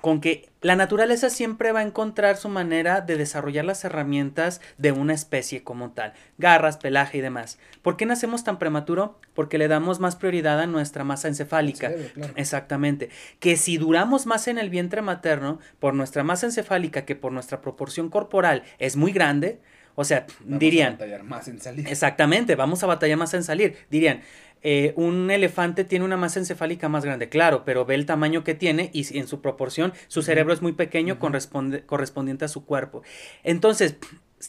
con 0.00 0.20
que 0.20 0.48
la 0.60 0.76
naturaleza 0.76 1.30
siempre 1.30 1.72
va 1.72 1.80
a 1.80 1.82
encontrar 1.82 2.36
su 2.36 2.48
manera 2.48 3.00
de 3.00 3.16
desarrollar 3.16 3.64
las 3.64 3.84
herramientas 3.84 4.60
de 4.78 4.92
una 4.92 5.14
especie 5.14 5.64
como 5.64 5.90
tal, 5.90 6.12
garras, 6.38 6.76
pelaje 6.76 7.18
y 7.18 7.22
demás. 7.22 7.58
¿Por 7.82 7.96
qué 7.96 8.06
nacemos 8.06 8.44
tan 8.44 8.60
prematuro? 8.60 9.18
Porque 9.34 9.58
le 9.58 9.66
damos 9.66 9.98
más 9.98 10.14
prioridad 10.14 10.60
a 10.60 10.68
nuestra 10.68 11.02
masa 11.02 11.26
encefálica. 11.26 11.90
Exactamente. 12.36 13.10
Que 13.40 13.56
si 13.56 13.78
duramos 13.78 14.26
más 14.26 14.46
en 14.46 14.58
el 14.58 14.70
vientre 14.70 15.02
materno, 15.02 15.58
por 15.80 15.94
nuestra 15.94 16.22
masa 16.22 16.46
encefálica 16.46 17.04
que 17.04 17.16
por 17.16 17.32
nuestra 17.32 17.60
proporción 17.60 18.08
corporal 18.08 18.62
es 18.78 18.94
muy 18.94 19.10
grande, 19.10 19.60
o 19.96 20.04
sea, 20.04 20.26
dirían... 20.44 20.98
Vamos 20.98 21.00
a 21.00 21.04
batallar 21.04 21.22
más 21.24 21.48
en 21.48 21.60
salir. 21.60 21.88
Exactamente, 21.88 22.54
vamos 22.54 22.82
a 22.84 22.86
batallar 22.86 23.18
más 23.18 23.34
en 23.34 23.42
salir. 23.42 23.76
Dirían, 23.90 24.20
eh, 24.68 24.94
un 24.96 25.30
elefante 25.30 25.84
tiene 25.84 26.04
una 26.04 26.16
masa 26.16 26.40
encefálica 26.40 26.88
más 26.88 27.04
grande, 27.04 27.28
claro, 27.28 27.64
pero 27.64 27.84
ve 27.84 27.94
el 27.94 28.04
tamaño 28.04 28.42
que 28.42 28.56
tiene 28.56 28.90
y 28.92 29.16
en 29.16 29.28
su 29.28 29.40
proporción 29.40 29.92
su 30.08 30.22
cerebro 30.22 30.52
es 30.52 30.60
muy 30.60 30.72
pequeño 30.72 31.20
correspondiente 31.20 32.44
a 32.44 32.48
su 32.48 32.64
cuerpo. 32.64 33.04
Entonces, 33.44 33.94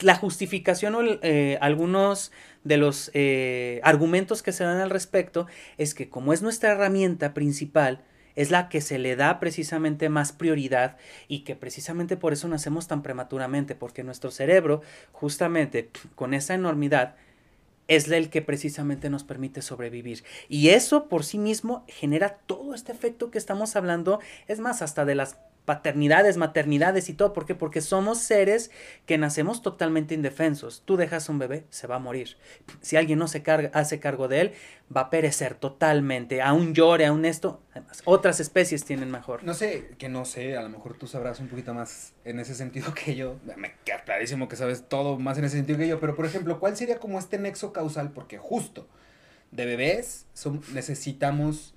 la 0.00 0.16
justificación 0.16 0.96
o 0.96 1.02
eh, 1.04 1.56
algunos 1.60 2.32
de 2.64 2.78
los 2.78 3.12
eh, 3.14 3.80
argumentos 3.84 4.42
que 4.42 4.50
se 4.50 4.64
dan 4.64 4.80
al 4.80 4.90
respecto 4.90 5.46
es 5.76 5.94
que 5.94 6.08
como 6.08 6.32
es 6.32 6.42
nuestra 6.42 6.72
herramienta 6.72 7.32
principal, 7.32 8.02
es 8.34 8.50
la 8.50 8.68
que 8.68 8.80
se 8.80 8.98
le 8.98 9.14
da 9.14 9.38
precisamente 9.38 10.08
más 10.08 10.32
prioridad 10.32 10.96
y 11.28 11.44
que 11.44 11.54
precisamente 11.54 12.16
por 12.16 12.32
eso 12.32 12.48
nacemos 12.48 12.88
tan 12.88 13.02
prematuramente, 13.02 13.76
porque 13.76 14.02
nuestro 14.02 14.32
cerebro, 14.32 14.82
justamente 15.12 15.90
con 16.16 16.34
esa 16.34 16.54
enormidad, 16.54 17.14
es 17.88 18.08
el 18.08 18.30
que 18.30 18.42
precisamente 18.42 19.10
nos 19.10 19.24
permite 19.24 19.62
sobrevivir. 19.62 20.22
Y 20.48 20.68
eso 20.68 21.08
por 21.08 21.24
sí 21.24 21.38
mismo 21.38 21.84
genera 21.88 22.38
todo 22.46 22.74
este 22.74 22.92
efecto 22.92 23.30
que 23.30 23.38
estamos 23.38 23.74
hablando, 23.76 24.20
es 24.46 24.60
más, 24.60 24.82
hasta 24.82 25.04
de 25.04 25.14
las 25.14 25.38
paternidades, 25.68 26.38
maternidades 26.38 27.10
y 27.10 27.12
todo. 27.12 27.34
¿Por 27.34 27.44
qué? 27.44 27.54
Porque 27.54 27.82
somos 27.82 28.16
seres 28.20 28.70
que 29.04 29.18
nacemos 29.18 29.60
totalmente 29.60 30.14
indefensos. 30.14 30.82
Tú 30.86 30.96
dejas 30.96 31.28
un 31.28 31.38
bebé, 31.38 31.66
se 31.68 31.86
va 31.86 31.96
a 31.96 31.98
morir. 31.98 32.38
Si 32.80 32.96
alguien 32.96 33.18
no 33.18 33.28
se 33.28 33.42
carga, 33.42 33.70
hace 33.74 34.00
cargo 34.00 34.28
de 34.28 34.40
él, 34.40 34.52
va 34.96 35.02
a 35.02 35.10
perecer 35.10 35.56
totalmente. 35.56 36.40
Aún 36.40 36.72
llore, 36.72 37.04
aún 37.04 37.26
esto. 37.26 37.60
Además, 37.72 38.00
otras 38.06 38.40
especies 38.40 38.86
tienen 38.86 39.10
mejor. 39.10 39.44
No 39.44 39.52
sé, 39.52 39.90
que 39.98 40.08
no 40.08 40.24
sé, 40.24 40.56
a 40.56 40.62
lo 40.62 40.70
mejor 40.70 40.96
tú 40.96 41.06
sabrás 41.06 41.38
un 41.38 41.48
poquito 41.48 41.74
más 41.74 42.14
en 42.24 42.40
ese 42.40 42.54
sentido 42.54 42.94
que 43.04 43.14
yo. 43.14 43.36
Me 43.58 43.74
queda 43.84 44.02
clarísimo 44.04 44.48
que 44.48 44.56
sabes 44.56 44.88
todo 44.88 45.18
más 45.18 45.36
en 45.36 45.44
ese 45.44 45.58
sentido 45.58 45.78
que 45.78 45.86
yo. 45.86 46.00
Pero, 46.00 46.16
por 46.16 46.24
ejemplo, 46.24 46.58
¿cuál 46.60 46.78
sería 46.78 46.98
como 46.98 47.18
este 47.18 47.38
nexo 47.38 47.74
causal? 47.74 48.12
Porque 48.12 48.38
justo 48.38 48.88
de 49.50 49.66
bebés 49.66 50.24
necesitamos 50.72 51.74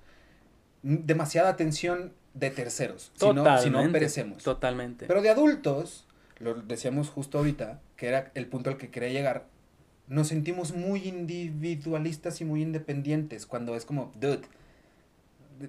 demasiada 0.81 1.49
atención 1.49 2.13
de 2.33 2.49
terceros. 2.49 3.11
Si 3.15 3.31
no, 3.33 3.57
si 3.59 3.69
no 3.69 3.91
perecemos. 3.91 4.43
Totalmente. 4.43 5.05
Pero 5.07 5.21
de 5.21 5.29
adultos, 5.29 6.05
lo 6.39 6.55
decíamos 6.55 7.09
justo 7.09 7.37
ahorita, 7.37 7.81
que 7.95 8.07
era 8.07 8.31
el 8.35 8.47
punto 8.47 8.69
al 8.69 8.77
que 8.77 8.89
quería 8.89 9.09
llegar, 9.09 9.47
nos 10.07 10.27
sentimos 10.27 10.73
muy 10.73 11.07
individualistas 11.07 12.41
y 12.41 12.45
muy 12.45 12.61
independientes 12.61 13.45
cuando 13.45 13.75
es 13.75 13.85
como, 13.85 14.11
dude, 14.19 14.41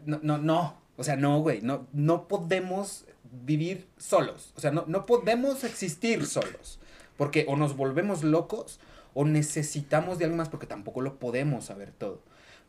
no, 0.07 0.19
no, 0.23 0.39
no, 0.39 0.77
o 0.97 1.05
sea, 1.05 1.17
no, 1.17 1.41
güey, 1.41 1.61
no, 1.61 1.87
no 1.93 2.27
podemos 2.27 3.05
vivir 3.45 3.87
solos, 3.99 4.53
o 4.57 4.61
sea, 4.61 4.73
no, 4.73 4.85
no 4.89 5.07
podemos 5.07 5.65
existir 5.65 6.27
solos, 6.27 6.81
porque 7.17 7.45
o 7.49 7.57
nos 7.57 7.77
volvemos 7.77 8.25
locos 8.25 8.81
o 9.15 9.25
necesitamos 9.25 10.19
de 10.19 10.25
alguien 10.25 10.39
más 10.39 10.49
porque 10.49 10.67
tampoco 10.67 11.01
lo 11.03 11.19
podemos 11.19 11.67
saber 11.67 11.93
todo. 11.93 12.21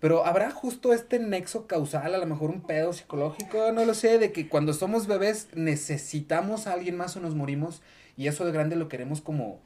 Pero 0.03 0.25
habrá 0.25 0.51
justo 0.51 0.91
este 0.91 1.17
nexo 1.17 1.65
causal, 1.65 2.13
a 2.13 2.17
lo 2.17 2.25
mejor 2.25 2.49
un 2.49 2.59
pedo 2.59 2.91
psicológico, 2.91 3.71
no 3.71 3.85
lo 3.85 3.93
sé, 3.93 4.19
de 4.19 4.33
que 4.33 4.49
cuando 4.49 4.73
somos 4.73 5.07
bebés 5.07 5.47
necesitamos 5.53 6.67
a 6.67 6.73
alguien 6.73 6.97
más 6.97 7.15
o 7.15 7.21
nos 7.21 7.35
morimos 7.35 7.81
y 8.17 8.27
eso 8.27 8.43
de 8.43 8.51
grande 8.51 8.75
lo 8.75 8.89
queremos 8.89 9.21
como, 9.21 9.61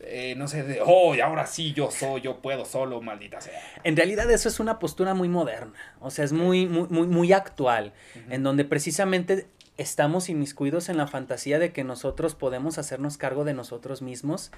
eh, 0.00 0.34
no 0.36 0.48
sé, 0.48 0.64
de, 0.64 0.82
oh, 0.84 1.14
y 1.14 1.20
ahora 1.20 1.46
sí 1.46 1.72
yo 1.72 1.90
soy, 1.90 2.20
yo 2.20 2.42
puedo 2.42 2.66
solo, 2.66 3.00
maldita 3.00 3.40
sea. 3.40 3.58
En 3.84 3.96
realidad 3.96 4.30
eso 4.30 4.50
es 4.50 4.60
una 4.60 4.78
postura 4.78 5.14
muy 5.14 5.30
moderna, 5.30 5.72
o 5.98 6.10
sea, 6.10 6.26
es 6.26 6.34
muy, 6.34 6.66
muy, 6.66 6.86
muy, 6.90 7.06
muy 7.06 7.32
actual, 7.32 7.94
en 8.28 8.42
donde 8.42 8.66
precisamente 8.66 9.46
estamos 9.78 10.28
inmiscuidos 10.28 10.90
en 10.90 10.98
la 10.98 11.06
fantasía 11.06 11.58
de 11.58 11.72
que 11.72 11.84
nosotros 11.84 12.34
podemos 12.34 12.76
hacernos 12.76 13.16
cargo 13.16 13.44
de 13.44 13.54
nosotros 13.54 14.02
mismos, 14.02 14.52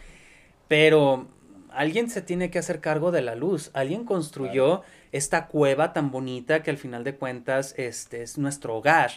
pero 0.66 1.28
alguien 1.76 2.10
se 2.10 2.22
tiene 2.22 2.50
que 2.50 2.58
hacer 2.58 2.80
cargo 2.80 3.12
de 3.12 3.22
la 3.22 3.34
luz. 3.34 3.70
Alguien 3.74 4.04
construyó 4.04 4.82
esta 5.12 5.46
cueva 5.46 5.92
tan 5.92 6.10
bonita 6.10 6.62
que 6.62 6.70
al 6.70 6.78
final 6.78 7.04
de 7.04 7.14
cuentas 7.14 7.74
este, 7.76 8.22
es 8.22 8.38
nuestro 8.38 8.76
hogar. 8.76 9.12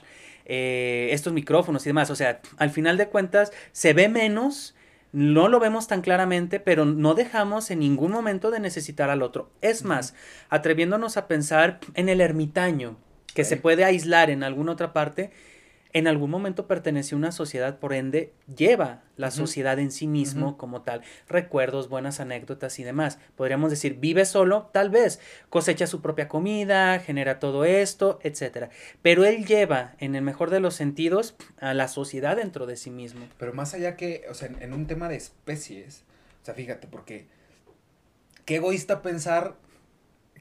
Eh, 0.45 1.09
estos 1.11 1.33
micrófonos 1.33 1.85
y 1.85 1.89
demás. 1.89 2.09
O 2.09 2.15
sea, 2.15 2.41
al 2.57 2.69
final 2.69 2.97
de 2.97 3.07
cuentas 3.07 3.51
se 3.71 3.93
ve 3.93 4.09
menos. 4.09 4.75
No 5.11 5.47
lo 5.47 5.59
vemos 5.59 5.87
tan 5.87 6.01
claramente, 6.01 6.59
pero 6.59 6.85
no 6.85 7.15
dejamos 7.15 7.71
en 7.71 7.79
ningún 7.79 8.11
momento 8.11 8.51
de 8.51 8.59
necesitar 8.59 9.09
al 9.09 9.23
otro. 9.23 9.49
Es 9.61 9.83
más, 9.83 10.13
atreviéndonos 10.49 11.17
a 11.17 11.27
pensar 11.27 11.79
en 11.95 12.09
el 12.09 12.21
ermitaño, 12.21 12.95
que 13.33 13.43
se 13.43 13.57
puede 13.57 13.85
aislar 13.85 14.29
en 14.29 14.43
alguna 14.43 14.73
otra 14.73 14.93
parte 14.93 15.31
en 15.91 16.07
algún 16.07 16.29
momento 16.29 16.67
perteneció 16.67 17.15
a 17.15 17.19
una 17.19 17.31
sociedad, 17.31 17.79
por 17.79 17.93
ende 17.93 18.33
lleva 18.55 19.01
la 19.17 19.31
sociedad 19.31 19.79
en 19.79 19.91
sí 19.91 20.07
mismo 20.07 20.57
como 20.57 20.83
tal, 20.83 21.01
recuerdos, 21.27 21.89
buenas 21.89 22.19
anécdotas 22.19 22.77
y 22.79 22.83
demás. 22.83 23.17
Podríamos 23.35 23.71
decir, 23.71 23.95
vive 23.95 24.25
solo, 24.25 24.69
tal 24.71 24.89
vez, 24.89 25.19
cosecha 25.49 25.87
su 25.87 26.01
propia 26.01 26.27
comida, 26.27 26.99
genera 26.99 27.39
todo 27.39 27.65
esto, 27.65 28.19
etc. 28.23 28.69
Pero 29.01 29.25
él 29.25 29.45
lleva, 29.45 29.95
en 29.99 30.15
el 30.15 30.21
mejor 30.21 30.51
de 30.51 30.59
los 30.59 30.75
sentidos, 30.75 31.35
a 31.59 31.73
la 31.73 31.87
sociedad 31.87 32.37
dentro 32.37 32.65
de 32.65 32.77
sí 32.77 32.91
mismo. 32.91 33.27
Pero 33.37 33.53
más 33.53 33.73
allá 33.73 33.95
que, 33.95 34.25
o 34.29 34.33
sea, 34.33 34.49
en 34.59 34.73
un 34.73 34.85
tema 34.85 35.09
de 35.09 35.15
especies, 35.15 36.03
o 36.41 36.45
sea, 36.45 36.53
fíjate, 36.53 36.87
porque 36.87 37.27
qué 38.45 38.57
egoísta 38.57 39.01
pensar 39.01 39.55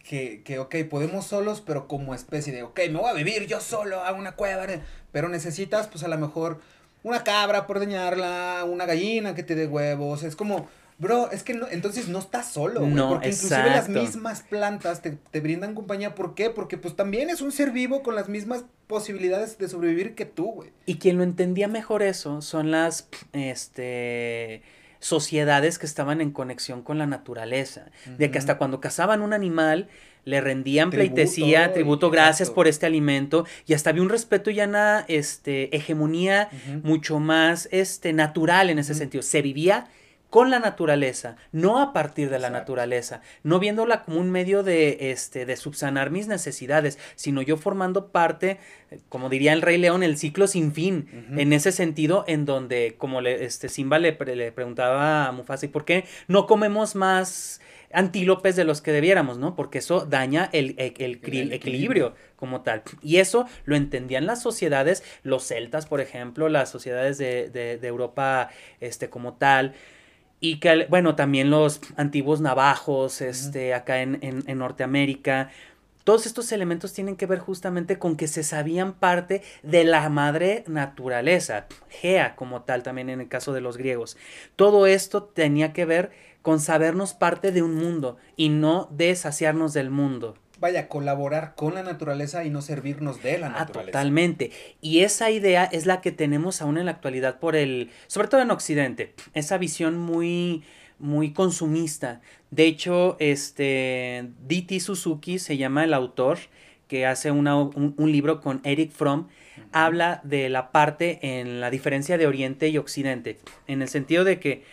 que, 0.02 0.42
que, 0.42 0.58
ok, 0.58 0.76
podemos 0.88 1.26
solos, 1.26 1.62
pero 1.64 1.88
como 1.88 2.14
especie 2.14 2.52
de, 2.52 2.62
ok, 2.62 2.80
me 2.90 2.98
voy 2.98 3.10
a 3.10 3.14
vivir 3.14 3.46
yo 3.46 3.60
solo 3.60 4.02
a 4.02 4.12
una 4.12 4.32
cueva, 4.32 4.66
pero 5.12 5.28
necesitas, 5.28 5.86
pues 5.88 6.04
a 6.04 6.08
lo 6.08 6.18
mejor, 6.18 6.60
una 7.02 7.24
cabra 7.24 7.66
por 7.66 7.78
dañarla, 7.78 8.64
una 8.66 8.86
gallina 8.86 9.34
que 9.34 9.42
te 9.42 9.54
dé 9.54 9.66
huevos, 9.66 10.22
es 10.22 10.36
como, 10.36 10.68
Bro, 10.98 11.30
es 11.30 11.44
que 11.44 11.54
no, 11.54 11.68
entonces 11.70 12.08
no 12.08 12.18
estás 12.18 12.50
solo, 12.50 12.80
güey. 12.80 12.92
No, 12.92 13.10
porque 13.10 13.28
inclusive 13.28 13.70
las 13.70 13.88
mismas 13.88 14.42
plantas 14.42 15.00
te, 15.00 15.12
te, 15.12 15.40
brindan 15.40 15.76
compañía. 15.76 16.16
¿Por 16.16 16.34
qué? 16.34 16.50
Porque 16.50 16.76
pues 16.76 16.96
también 16.96 17.30
es 17.30 17.40
un 17.40 17.52
ser 17.52 17.70
vivo 17.70 18.02
con 18.02 18.16
las 18.16 18.28
mismas 18.28 18.64
posibilidades 18.88 19.58
de 19.58 19.68
sobrevivir 19.68 20.16
que 20.16 20.24
tú, 20.24 20.50
güey. 20.50 20.72
Y 20.86 20.96
quien 20.96 21.16
lo 21.16 21.22
entendía 21.22 21.68
mejor 21.68 22.02
eso 22.02 22.42
son 22.42 22.72
las, 22.72 23.08
este 23.32 24.62
sociedades 25.00 25.78
que 25.78 25.86
estaban 25.86 26.20
en 26.20 26.30
conexión 26.30 26.82
con 26.82 26.98
la 26.98 27.06
naturaleza, 27.06 27.86
de 28.06 28.30
que 28.30 28.38
hasta 28.38 28.58
cuando 28.58 28.80
cazaban 28.80 29.22
un 29.22 29.32
animal 29.32 29.88
le 30.24 30.40
rendían 30.40 30.90
pleitesía, 30.90 31.72
tributo, 31.72 32.10
gracias 32.10 32.50
por 32.50 32.68
este 32.68 32.84
alimento 32.86 33.46
y 33.66 33.74
hasta 33.74 33.90
había 33.90 34.02
un 34.02 34.10
respeto 34.10 34.50
y 34.50 34.60
una 34.60 35.04
este, 35.08 35.74
hegemonía 35.74 36.50
mucho 36.82 37.18
más 37.18 37.68
este, 37.72 38.12
natural 38.12 38.68
en 38.68 38.78
ese 38.78 38.94
sentido. 38.94 39.22
Se 39.22 39.40
vivía 39.40 39.88
con 40.30 40.50
la 40.50 40.58
naturaleza, 40.58 41.36
no 41.52 41.80
a 41.80 41.92
partir 41.92 42.30
de 42.30 42.38
la 42.38 42.50
naturaleza, 42.50 43.22
no 43.42 43.58
viéndola 43.58 44.04
como 44.04 44.20
un 44.20 44.30
medio 44.30 44.62
de, 44.62 45.10
este, 45.10 45.46
de 45.46 45.56
subsanar 45.56 46.10
mis 46.10 46.28
necesidades, 46.28 46.98
sino 47.16 47.40
yo 47.40 47.56
formando 47.56 48.08
parte, 48.08 48.58
como 49.08 49.28
diría 49.28 49.52
el 49.52 49.62
Rey 49.62 49.78
León, 49.78 50.02
el 50.02 50.18
ciclo 50.18 50.46
sin 50.46 50.72
fin, 50.72 51.26
en 51.36 51.52
ese 51.52 51.72
sentido, 51.72 52.24
en 52.28 52.44
donde, 52.44 52.96
como 52.98 53.20
le, 53.20 53.44
este, 53.44 53.68
Simba 53.68 53.98
le, 53.98 54.18
le 54.34 54.52
preguntaba 54.52 55.26
a 55.26 55.32
Mufasa, 55.32 55.66
¿y 55.66 55.70
por 55.70 55.84
qué 55.84 56.04
no 56.26 56.46
comemos 56.46 56.94
más 56.94 57.60
antílopes 57.92 58.54
de 58.56 58.64
los 58.64 58.82
que 58.82 58.92
debiéramos, 58.92 59.38
¿no? 59.38 59.56
Porque 59.56 59.78
eso 59.78 60.04
daña 60.04 60.48
el, 60.52 60.74
equilibrio 60.78 62.14
como 62.36 62.60
tal. 62.60 62.82
Y 63.02 63.16
eso 63.16 63.46
lo 63.64 63.76
entendían 63.76 64.26
las 64.26 64.42
sociedades, 64.42 65.02
los 65.22 65.46
celtas, 65.46 65.86
por 65.86 66.00
ejemplo, 66.00 66.48
las 66.48 66.70
sociedades 66.70 67.18
de, 67.18 67.48
de, 67.48 67.78
de 67.78 67.88
Europa 67.88 68.50
este, 68.80 69.08
como 69.08 69.34
tal, 69.34 69.74
y 70.40 70.60
que, 70.60 70.86
bueno, 70.88 71.16
también 71.16 71.50
los 71.50 71.80
antiguos 71.96 72.40
navajos, 72.40 73.20
este, 73.20 73.74
acá 73.74 74.02
en, 74.02 74.18
en, 74.22 74.58
Norteamérica. 74.58 75.50
Todos 76.04 76.26
estos 76.26 76.52
elementos 76.52 76.92
tienen 76.92 77.16
que 77.16 77.26
ver 77.26 77.38
justamente 77.38 77.98
con 77.98 78.16
que 78.16 78.28
se 78.28 78.42
sabían 78.42 78.94
parte 78.94 79.42
de 79.62 79.84
la 79.84 80.08
madre 80.08 80.64
naturaleza, 80.66 81.66
Gea 81.88 82.34
como 82.34 82.62
tal, 82.62 82.82
también 82.82 83.10
en 83.10 83.20
el 83.20 83.28
caso 83.28 83.52
de 83.52 83.60
los 83.60 83.76
griegos. 83.76 84.16
Todo 84.56 84.86
esto 84.86 85.24
tenía 85.24 85.72
que 85.72 85.84
ver 85.84 86.10
con 86.40 86.60
sabernos 86.60 87.12
parte 87.12 87.52
de 87.52 87.62
un 87.62 87.74
mundo 87.74 88.16
y 88.36 88.48
no 88.48 88.88
de 88.90 89.14
saciarnos 89.16 89.74
del 89.74 89.90
mundo 89.90 90.36
vaya, 90.60 90.88
colaborar 90.88 91.54
con 91.54 91.74
la 91.74 91.82
naturaleza 91.82 92.44
y 92.44 92.50
no 92.50 92.62
servirnos 92.62 93.22
de 93.22 93.38
la 93.38 93.48
ah, 93.48 93.50
naturaleza. 93.60 93.92
totalmente. 93.92 94.50
Y 94.80 95.00
esa 95.00 95.30
idea 95.30 95.64
es 95.64 95.86
la 95.86 96.00
que 96.00 96.12
tenemos 96.12 96.62
aún 96.62 96.78
en 96.78 96.86
la 96.86 96.92
actualidad 96.92 97.38
por 97.38 97.56
el, 97.56 97.90
sobre 98.06 98.28
todo 98.28 98.40
en 98.40 98.50
Occidente, 98.50 99.14
esa 99.34 99.58
visión 99.58 99.98
muy, 99.98 100.64
muy 100.98 101.32
consumista. 101.32 102.20
De 102.50 102.66
hecho, 102.66 103.16
este, 103.20 104.30
D.T. 104.46 104.80
Suzuki 104.80 105.38
se 105.38 105.56
llama 105.56 105.84
el 105.84 105.94
autor 105.94 106.38
que 106.88 107.06
hace 107.06 107.30
una, 107.30 107.54
un, 107.56 107.94
libro 108.10 108.40
con 108.40 108.60
Eric 108.64 108.90
Fromm, 108.92 109.28
habla 109.72 110.22
de 110.24 110.48
la 110.48 110.72
parte 110.72 111.18
en 111.38 111.60
la 111.60 111.70
diferencia 111.70 112.16
de 112.16 112.26
Oriente 112.26 112.68
y 112.68 112.78
Occidente, 112.78 113.38
en 113.66 113.82
el 113.82 113.88
sentido 113.88 114.24
de 114.24 114.40
que 114.40 114.64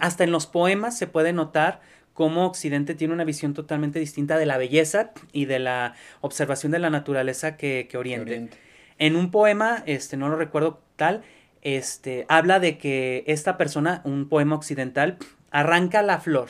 hasta 0.00 0.24
en 0.24 0.30
los 0.30 0.46
poemas 0.46 0.98
se 0.98 1.06
puede 1.06 1.32
notar 1.32 1.80
cómo 2.14 2.46
Occidente 2.46 2.94
tiene 2.94 3.14
una 3.14 3.24
visión 3.24 3.54
totalmente 3.54 3.98
distinta 3.98 4.38
de 4.38 4.46
la 4.46 4.58
belleza 4.58 5.12
y 5.32 5.46
de 5.46 5.58
la 5.58 5.94
observación 6.20 6.72
de 6.72 6.78
la 6.78 6.90
naturaleza 6.90 7.56
que, 7.56 7.88
Oriente. 7.94 8.48
En 8.98 9.16
un 9.16 9.30
poema, 9.30 9.82
este, 9.86 10.16
no 10.16 10.28
lo 10.28 10.36
recuerdo 10.36 10.82
tal, 10.96 11.22
este, 11.62 12.26
habla 12.28 12.60
de 12.60 12.78
que 12.78 13.24
esta 13.26 13.56
persona, 13.56 14.02
un 14.04 14.28
poema 14.28 14.56
occidental, 14.56 15.18
arranca 15.50 16.02
la 16.02 16.20
flor 16.20 16.48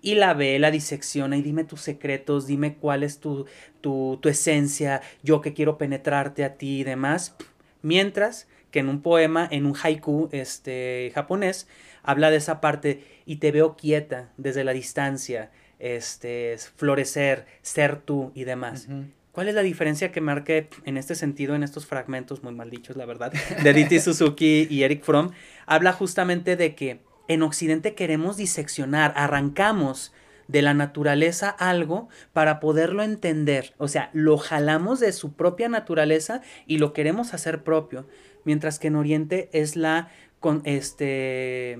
y 0.00 0.14
la 0.14 0.34
ve, 0.34 0.58
la 0.58 0.70
disecciona 0.70 1.36
y 1.36 1.42
dime 1.42 1.64
tus 1.64 1.80
secretos, 1.80 2.46
dime 2.46 2.74
cuál 2.74 3.02
es 3.02 3.20
tu, 3.20 3.46
tu, 3.80 4.18
tu 4.22 4.28
esencia, 4.28 5.02
yo 5.22 5.40
que 5.40 5.54
quiero 5.54 5.78
penetrarte 5.78 6.44
a 6.44 6.54
ti 6.54 6.80
y 6.80 6.84
demás. 6.84 7.36
Mientras 7.82 8.48
que 8.70 8.80
en 8.80 8.88
un 8.88 9.02
poema, 9.02 9.48
en 9.50 9.66
un 9.66 9.74
haiku 9.82 10.28
este, 10.32 11.10
japonés, 11.14 11.68
habla 12.02 12.30
de 12.30 12.36
esa 12.36 12.60
parte 12.60 13.02
y 13.28 13.36
te 13.36 13.52
veo 13.52 13.76
quieta 13.76 14.30
desde 14.38 14.64
la 14.64 14.72
distancia, 14.72 15.50
este, 15.78 16.56
florecer, 16.76 17.44
ser 17.60 18.00
tú 18.00 18.32
y 18.34 18.44
demás. 18.44 18.88
¿Cuál 19.32 19.48
es 19.48 19.54
la 19.54 19.60
diferencia 19.60 20.10
que 20.10 20.22
marque 20.22 20.70
en 20.86 20.96
este 20.96 21.14
sentido, 21.14 21.54
en 21.54 21.62
estos 21.62 21.84
fragmentos 21.84 22.42
muy 22.42 22.54
mal 22.54 22.70
dichos, 22.70 22.96
la 22.96 23.04
verdad, 23.04 23.30
de 23.62 23.72
Diti 23.74 24.00
Suzuki 24.00 24.66
y 24.70 24.82
Eric 24.82 25.04
Fromm? 25.04 25.32
Habla 25.66 25.92
justamente 25.92 26.56
de 26.56 26.74
que 26.74 27.00
en 27.28 27.42
Occidente 27.42 27.94
queremos 27.94 28.38
diseccionar, 28.38 29.12
arrancamos 29.14 30.14
de 30.46 30.62
la 30.62 30.72
naturaleza 30.72 31.50
algo 31.50 32.08
para 32.32 32.60
poderlo 32.60 33.02
entender. 33.02 33.74
O 33.76 33.88
sea, 33.88 34.08
lo 34.14 34.38
jalamos 34.38 35.00
de 35.00 35.12
su 35.12 35.34
propia 35.34 35.68
naturaleza 35.68 36.40
y 36.66 36.78
lo 36.78 36.94
queremos 36.94 37.34
hacer 37.34 37.62
propio. 37.62 38.08
Mientras 38.44 38.78
que 38.78 38.86
en 38.86 38.96
Oriente 38.96 39.50
es 39.52 39.76
la 39.76 40.08
con 40.40 40.62
este 40.64 41.78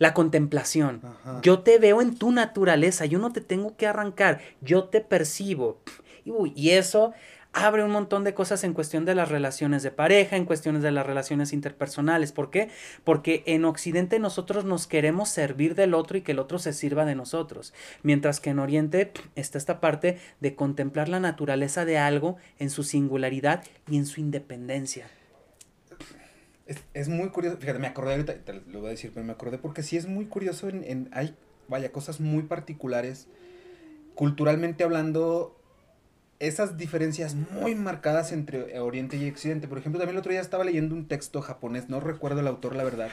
la 0.00 0.14
contemplación. 0.14 1.02
Yo 1.42 1.60
te 1.60 1.78
veo 1.78 2.00
en 2.00 2.16
tu 2.16 2.32
naturaleza, 2.32 3.04
yo 3.04 3.20
no 3.20 3.32
te 3.32 3.42
tengo 3.42 3.76
que 3.76 3.86
arrancar, 3.86 4.40
yo 4.62 4.84
te 4.84 5.00
percibo. 5.00 5.78
y 6.24 6.70
eso 6.70 7.12
abre 7.52 7.84
un 7.84 7.90
montón 7.90 8.24
de 8.24 8.32
cosas 8.32 8.64
en 8.64 8.72
cuestión 8.72 9.04
de 9.04 9.14
las 9.14 9.28
relaciones 9.28 9.82
de 9.82 9.90
pareja, 9.90 10.36
en 10.36 10.46
cuestiones 10.46 10.82
de 10.82 10.90
las 10.90 11.04
relaciones 11.04 11.52
interpersonales. 11.52 12.32
¿Por 12.32 12.50
qué? 12.50 12.70
Porque 13.04 13.42
en 13.44 13.66
Occidente 13.66 14.18
nosotros 14.18 14.64
nos 14.64 14.86
queremos 14.86 15.28
servir 15.28 15.74
del 15.74 15.92
otro 15.92 16.16
y 16.16 16.22
que 16.22 16.32
el 16.32 16.38
otro 16.38 16.58
se 16.58 16.72
sirva 16.72 17.04
de 17.04 17.14
nosotros. 17.14 17.74
Mientras 18.02 18.40
que 18.40 18.50
en 18.50 18.58
Oriente 18.58 19.12
está 19.34 19.58
esta 19.58 19.80
parte 19.80 20.18
de 20.40 20.54
contemplar 20.54 21.10
la 21.10 21.20
naturaleza 21.20 21.84
de 21.84 21.98
algo 21.98 22.36
en 22.58 22.70
su 22.70 22.84
singularidad 22.84 23.64
y 23.86 23.98
en 23.98 24.06
su 24.06 24.20
independencia. 24.20 25.08
Es, 26.94 27.08
muy 27.08 27.30
curioso, 27.30 27.56
fíjate, 27.56 27.80
me 27.80 27.88
acordé 27.88 28.12
ahorita, 28.12 28.34
te 28.44 28.52
lo 28.52 28.78
voy 28.78 28.88
a 28.88 28.90
decir, 28.90 29.10
pero 29.12 29.26
me 29.26 29.32
acordé 29.32 29.58
porque 29.58 29.82
sí 29.82 29.96
es 29.96 30.06
muy 30.06 30.26
curioso 30.26 30.68
en, 30.68 30.84
en 30.84 31.08
hay, 31.12 31.34
vaya, 31.66 31.90
cosas 31.90 32.20
muy 32.20 32.44
particulares, 32.44 33.26
culturalmente 34.14 34.84
hablando, 34.84 35.60
esas 36.38 36.76
diferencias 36.76 37.34
muy 37.34 37.74
marcadas 37.74 38.30
entre 38.30 38.78
Oriente 38.78 39.16
y 39.16 39.28
Occidente. 39.28 39.66
Por 39.66 39.78
ejemplo, 39.78 39.98
también 39.98 40.14
el 40.14 40.20
otro 40.20 40.30
día 40.30 40.40
estaba 40.40 40.62
leyendo 40.62 40.94
un 40.94 41.08
texto 41.08 41.42
japonés, 41.42 41.88
no 41.88 41.98
recuerdo 41.98 42.38
el 42.38 42.46
autor, 42.46 42.76
la 42.76 42.84
verdad, 42.84 43.10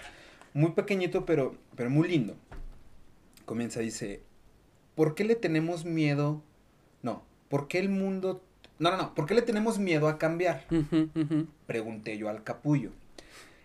muy 0.53 0.73
pequeñito, 0.73 1.25
pero, 1.25 1.55
pero 1.75 1.89
muy 1.89 2.07
lindo. 2.07 2.35
Comienza, 3.45 3.79
dice, 3.79 4.21
¿por 4.93 5.15
qué 5.15 5.23
le 5.23 5.35
tenemos 5.35 5.83
miedo? 5.83 6.43
No, 7.01 7.23
¿por 7.49 7.67
qué 7.67 7.79
el 7.79 7.89
mundo... 7.89 8.43
No, 8.77 8.91
no, 8.91 8.97
no, 8.97 9.15
¿por 9.15 9.25
qué 9.25 9.33
le 9.33 9.41
tenemos 9.41 9.79
miedo 9.79 10.07
a 10.07 10.19
cambiar? 10.19 10.65
Pregunté 11.65 12.19
yo 12.19 12.29
al 12.29 12.43
capullo. 12.43 12.91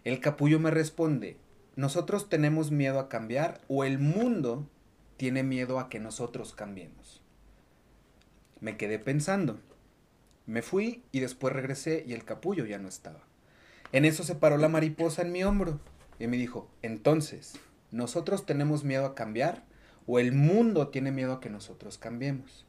El 0.05 0.19
capullo 0.19 0.59
me 0.59 0.73
responde, 0.73 1.37
nosotros 1.77 2.29
tenemos 2.29 2.70
miedo 2.70 2.99
a 2.99 3.09
cambiar 3.09 3.61
o 3.69 3.85
el 3.85 3.99
mundo 3.99 4.69
tiene 5.16 5.45
miedo 5.45 5.79
a 5.79 5.89
que 5.89 6.01
nosotros 6.01 6.55
cambiemos. 6.55 7.23
Me 8.61 8.77
quedé 8.77 8.99
pensando. 8.99 9.61
Me 10.47 10.62
fui 10.62 11.05
y 11.12 11.20
después 11.20 11.55
regresé 11.55 12.03
y 12.07 12.15
el 12.15 12.24
capullo 12.24 12.66
ya 12.66 12.79
no 12.79 12.89
estaba. 12.89 13.20
En 13.93 14.05
eso 14.05 14.24
se 14.24 14.35
paró 14.35 14.57
la 14.57 14.69
mariposa 14.69 15.23
en 15.23 15.31
mi 15.31 15.45
hombro 15.45 15.79
y 16.19 16.27
me 16.27 16.37
dijo, 16.37 16.69
entonces, 16.83 17.55
¿nosotros 17.93 18.45
tenemos 18.45 18.83
miedo 18.83 19.07
a 19.07 19.15
cambiar 19.15 19.62
o 20.07 20.19
el 20.19 20.33
mundo 20.33 20.89
tiene 20.89 21.12
miedo 21.12 21.35
a 21.35 21.41
que 21.41 21.51
nosotros 21.51 21.99
cambiemos? 21.99 22.66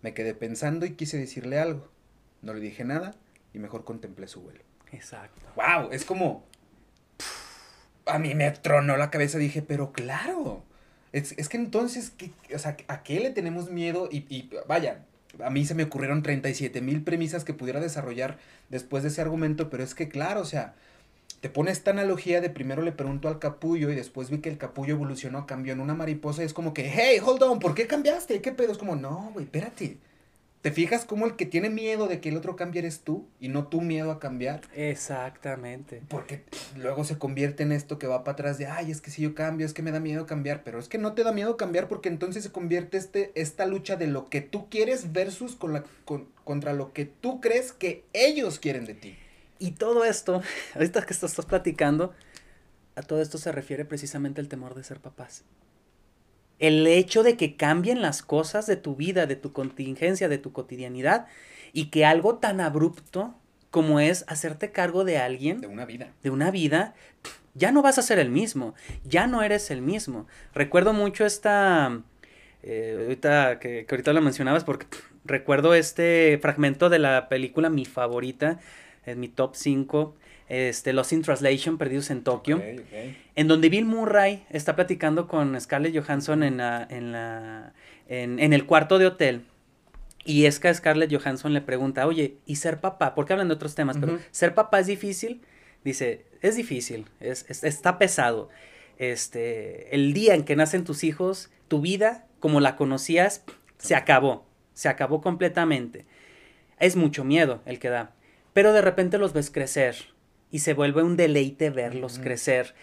Me 0.00 0.14
quedé 0.14 0.32
pensando 0.32 0.86
y 0.86 0.94
quise 0.94 1.18
decirle 1.18 1.58
algo. 1.58 1.88
No 2.40 2.54
le 2.54 2.60
dije 2.60 2.84
nada 2.84 3.16
y 3.52 3.58
mejor 3.58 3.84
contemplé 3.84 4.28
su 4.28 4.42
vuelo. 4.42 4.60
Exacto. 4.92 5.42
¡Wow! 5.56 5.90
Es 5.90 6.04
como, 6.04 6.44
a 8.08 8.18
mí 8.18 8.34
me 8.34 8.50
tronó 8.50 8.96
la 8.96 9.10
cabeza, 9.10 9.38
dije, 9.38 9.62
pero 9.62 9.92
claro. 9.92 10.64
Es, 11.12 11.48
que 11.48 11.56
entonces, 11.56 12.12
¿qué, 12.16 12.30
o 12.54 12.58
sea, 12.58 12.76
¿a 12.88 13.02
qué 13.02 13.20
le 13.20 13.30
tenemos 13.30 13.70
miedo? 13.70 14.08
Y, 14.10 14.50
vaya, 14.66 15.04
a 15.42 15.50
mí 15.50 15.64
se 15.64 15.74
me 15.74 15.84
ocurrieron 15.84 16.22
37 16.22 16.80
mil 16.82 17.02
premisas 17.02 17.44
que 17.44 17.54
pudiera 17.54 17.80
desarrollar 17.80 18.38
después 18.68 19.02
de 19.02 19.08
ese 19.08 19.22
argumento, 19.22 19.70
pero 19.70 19.82
es 19.82 19.94
que 19.94 20.08
claro, 20.08 20.40
o 20.42 20.44
sea, 20.44 20.74
te 21.40 21.48
pone 21.48 21.70
esta 21.70 21.92
analogía 21.92 22.40
de 22.40 22.50
primero 22.50 22.82
le 22.82 22.92
pregunto 22.92 23.28
al 23.28 23.38
capullo 23.38 23.90
y 23.90 23.94
después 23.94 24.28
vi 24.30 24.38
que 24.38 24.50
el 24.50 24.58
capullo 24.58 24.94
evolucionó, 24.94 25.46
cambió 25.46 25.72
en 25.72 25.80
una 25.80 25.94
mariposa 25.94 26.42
y 26.42 26.46
es 26.46 26.52
como 26.52 26.74
que, 26.74 26.90
hey, 26.92 27.18
hold 27.24 27.42
on, 27.42 27.58
¿por 27.58 27.74
qué 27.74 27.86
cambiaste? 27.86 28.40
¿Qué 28.42 28.52
pedo? 28.52 28.72
Es 28.72 28.78
como, 28.78 28.96
no, 28.96 29.30
güey, 29.32 29.44
espérate. 29.46 29.98
¿Te 30.68 30.74
fijas 30.74 31.06
cómo 31.06 31.24
el 31.24 31.34
que 31.34 31.46
tiene 31.46 31.70
miedo 31.70 32.08
de 32.08 32.20
que 32.20 32.28
el 32.28 32.36
otro 32.36 32.54
cambie 32.54 32.80
eres 32.80 33.00
tú 33.00 33.26
y 33.40 33.48
no 33.48 33.68
tu 33.68 33.80
miedo 33.80 34.10
a 34.10 34.20
cambiar? 34.20 34.60
Exactamente. 34.74 36.02
Porque 36.08 36.44
luego 36.76 37.04
se 37.04 37.16
convierte 37.16 37.62
en 37.62 37.72
esto 37.72 37.98
que 37.98 38.06
va 38.06 38.22
para 38.22 38.34
atrás 38.34 38.58
de, 38.58 38.66
ay, 38.66 38.90
es 38.90 39.00
que 39.00 39.10
si 39.10 39.22
yo 39.22 39.34
cambio, 39.34 39.64
es 39.64 39.72
que 39.72 39.80
me 39.80 39.92
da 39.92 39.98
miedo 39.98 40.26
cambiar, 40.26 40.64
pero 40.64 40.78
es 40.78 40.86
que 40.86 40.98
no 40.98 41.14
te 41.14 41.24
da 41.24 41.32
miedo 41.32 41.56
cambiar 41.56 41.88
porque 41.88 42.10
entonces 42.10 42.42
se 42.44 42.52
convierte 42.52 42.98
este, 42.98 43.32
esta 43.34 43.64
lucha 43.64 43.96
de 43.96 44.08
lo 44.08 44.28
que 44.28 44.42
tú 44.42 44.68
quieres 44.68 45.14
versus 45.14 45.56
con 45.56 45.72
la, 45.72 45.84
contra 46.44 46.74
lo 46.74 46.92
que 46.92 47.06
tú 47.06 47.40
crees 47.40 47.72
que 47.72 48.04
ellos 48.12 48.58
quieren 48.58 48.84
de 48.84 48.92
ti. 48.92 49.16
Y 49.58 49.70
todo 49.70 50.04
esto, 50.04 50.42
ahorita 50.74 51.06
que 51.06 51.14
estás 51.14 51.34
platicando, 51.46 52.12
a 52.94 53.00
todo 53.00 53.22
esto 53.22 53.38
se 53.38 53.52
refiere 53.52 53.86
precisamente 53.86 54.42
el 54.42 54.48
temor 54.48 54.74
de 54.74 54.84
ser 54.84 55.00
papás. 55.00 55.44
El 56.58 56.86
hecho 56.86 57.22
de 57.22 57.36
que 57.36 57.56
cambien 57.56 58.02
las 58.02 58.22
cosas 58.22 58.66
de 58.66 58.76
tu 58.76 58.96
vida, 58.96 59.26
de 59.26 59.36
tu 59.36 59.52
contingencia, 59.52 60.28
de 60.28 60.38
tu 60.38 60.52
cotidianidad, 60.52 61.26
y 61.72 61.86
que 61.86 62.04
algo 62.04 62.36
tan 62.36 62.60
abrupto 62.60 63.34
como 63.70 64.00
es 64.00 64.24
hacerte 64.28 64.72
cargo 64.72 65.04
de 65.04 65.18
alguien. 65.18 65.60
De 65.60 65.66
una 65.66 65.84
vida. 65.84 66.12
De 66.22 66.30
una 66.30 66.50
vida, 66.50 66.94
ya 67.54 67.72
no 67.72 67.82
vas 67.82 67.98
a 67.98 68.02
ser 68.02 68.18
el 68.18 68.30
mismo, 68.30 68.74
ya 69.04 69.26
no 69.26 69.42
eres 69.42 69.70
el 69.70 69.82
mismo. 69.82 70.26
Recuerdo 70.54 70.92
mucho 70.92 71.26
esta, 71.26 72.00
eh, 72.62 72.96
ahorita 73.02 73.58
que, 73.58 73.86
ahorita 73.90 74.12
lo 74.12 74.22
mencionabas 74.22 74.64
porque 74.64 74.86
recuerdo 75.24 75.74
este 75.74 76.38
fragmento 76.40 76.88
de 76.88 76.98
la 76.98 77.28
película 77.28 77.68
mi 77.68 77.84
favorita, 77.84 78.58
en 79.04 79.20
mi 79.20 79.28
top 79.28 79.54
5, 79.54 80.14
este, 80.48 80.92
Lost 80.92 81.12
in 81.12 81.22
Translation, 81.22 81.78
Perdidos 81.78 82.10
en 82.10 82.22
Tokio, 82.22 82.62
en 83.34 83.48
donde 83.48 83.68
Bill 83.68 83.84
Murray 83.84 84.44
está 84.50 84.74
platicando 84.76 85.28
con 85.28 85.60
Scarlett 85.60 85.96
Johansson 85.96 86.42
en, 86.42 86.56
la, 86.56 86.86
en, 86.88 87.12
la, 87.12 87.74
en, 88.08 88.52
el 88.52 88.66
cuarto 88.66 88.98
de 88.98 89.06
hotel. 89.06 89.42
Y 90.24 90.46
es 90.46 90.58
que 90.58 90.72
Scarlett 90.72 91.14
Johansson 91.14 91.52
le 91.54 91.60
pregunta, 91.60 92.06
oye, 92.06 92.36
¿y 92.46 92.56
ser 92.56 92.80
papá? 92.80 93.14
Porque 93.14 93.32
hablan 93.32 93.48
de 93.48 93.54
otros 93.54 93.74
temas, 93.74 93.96
pero 93.98 94.18
¿ser 94.30 94.54
papá 94.54 94.80
es 94.80 94.86
difícil? 94.86 95.42
Dice, 95.84 96.26
es 96.42 96.56
difícil, 96.56 97.06
es, 97.20 97.46
está 97.62 97.98
pesado. 97.98 98.48
Este, 98.98 99.94
el 99.94 100.12
día 100.12 100.34
en 100.34 100.44
que 100.44 100.56
nacen 100.56 100.84
tus 100.84 101.04
hijos, 101.04 101.50
tu 101.68 101.80
vida, 101.80 102.26
como 102.40 102.60
la 102.60 102.76
conocías, 102.76 103.44
se 103.78 103.94
acabó, 103.94 104.46
se 104.74 104.88
acabó 104.88 105.20
completamente. 105.20 106.04
Es 106.78 106.96
mucho 106.96 107.24
miedo 107.24 107.62
el 107.64 107.78
que 107.78 107.88
da, 107.88 108.12
pero 108.52 108.72
de 108.72 108.82
repente 108.82 109.18
los 109.18 109.32
ves 109.32 109.50
crecer 109.50 109.96
y 110.50 110.60
se 110.60 110.74
vuelve 110.74 111.02
un 111.02 111.16
deleite 111.16 111.70
verlos 111.70 112.18
crecer. 112.18 112.74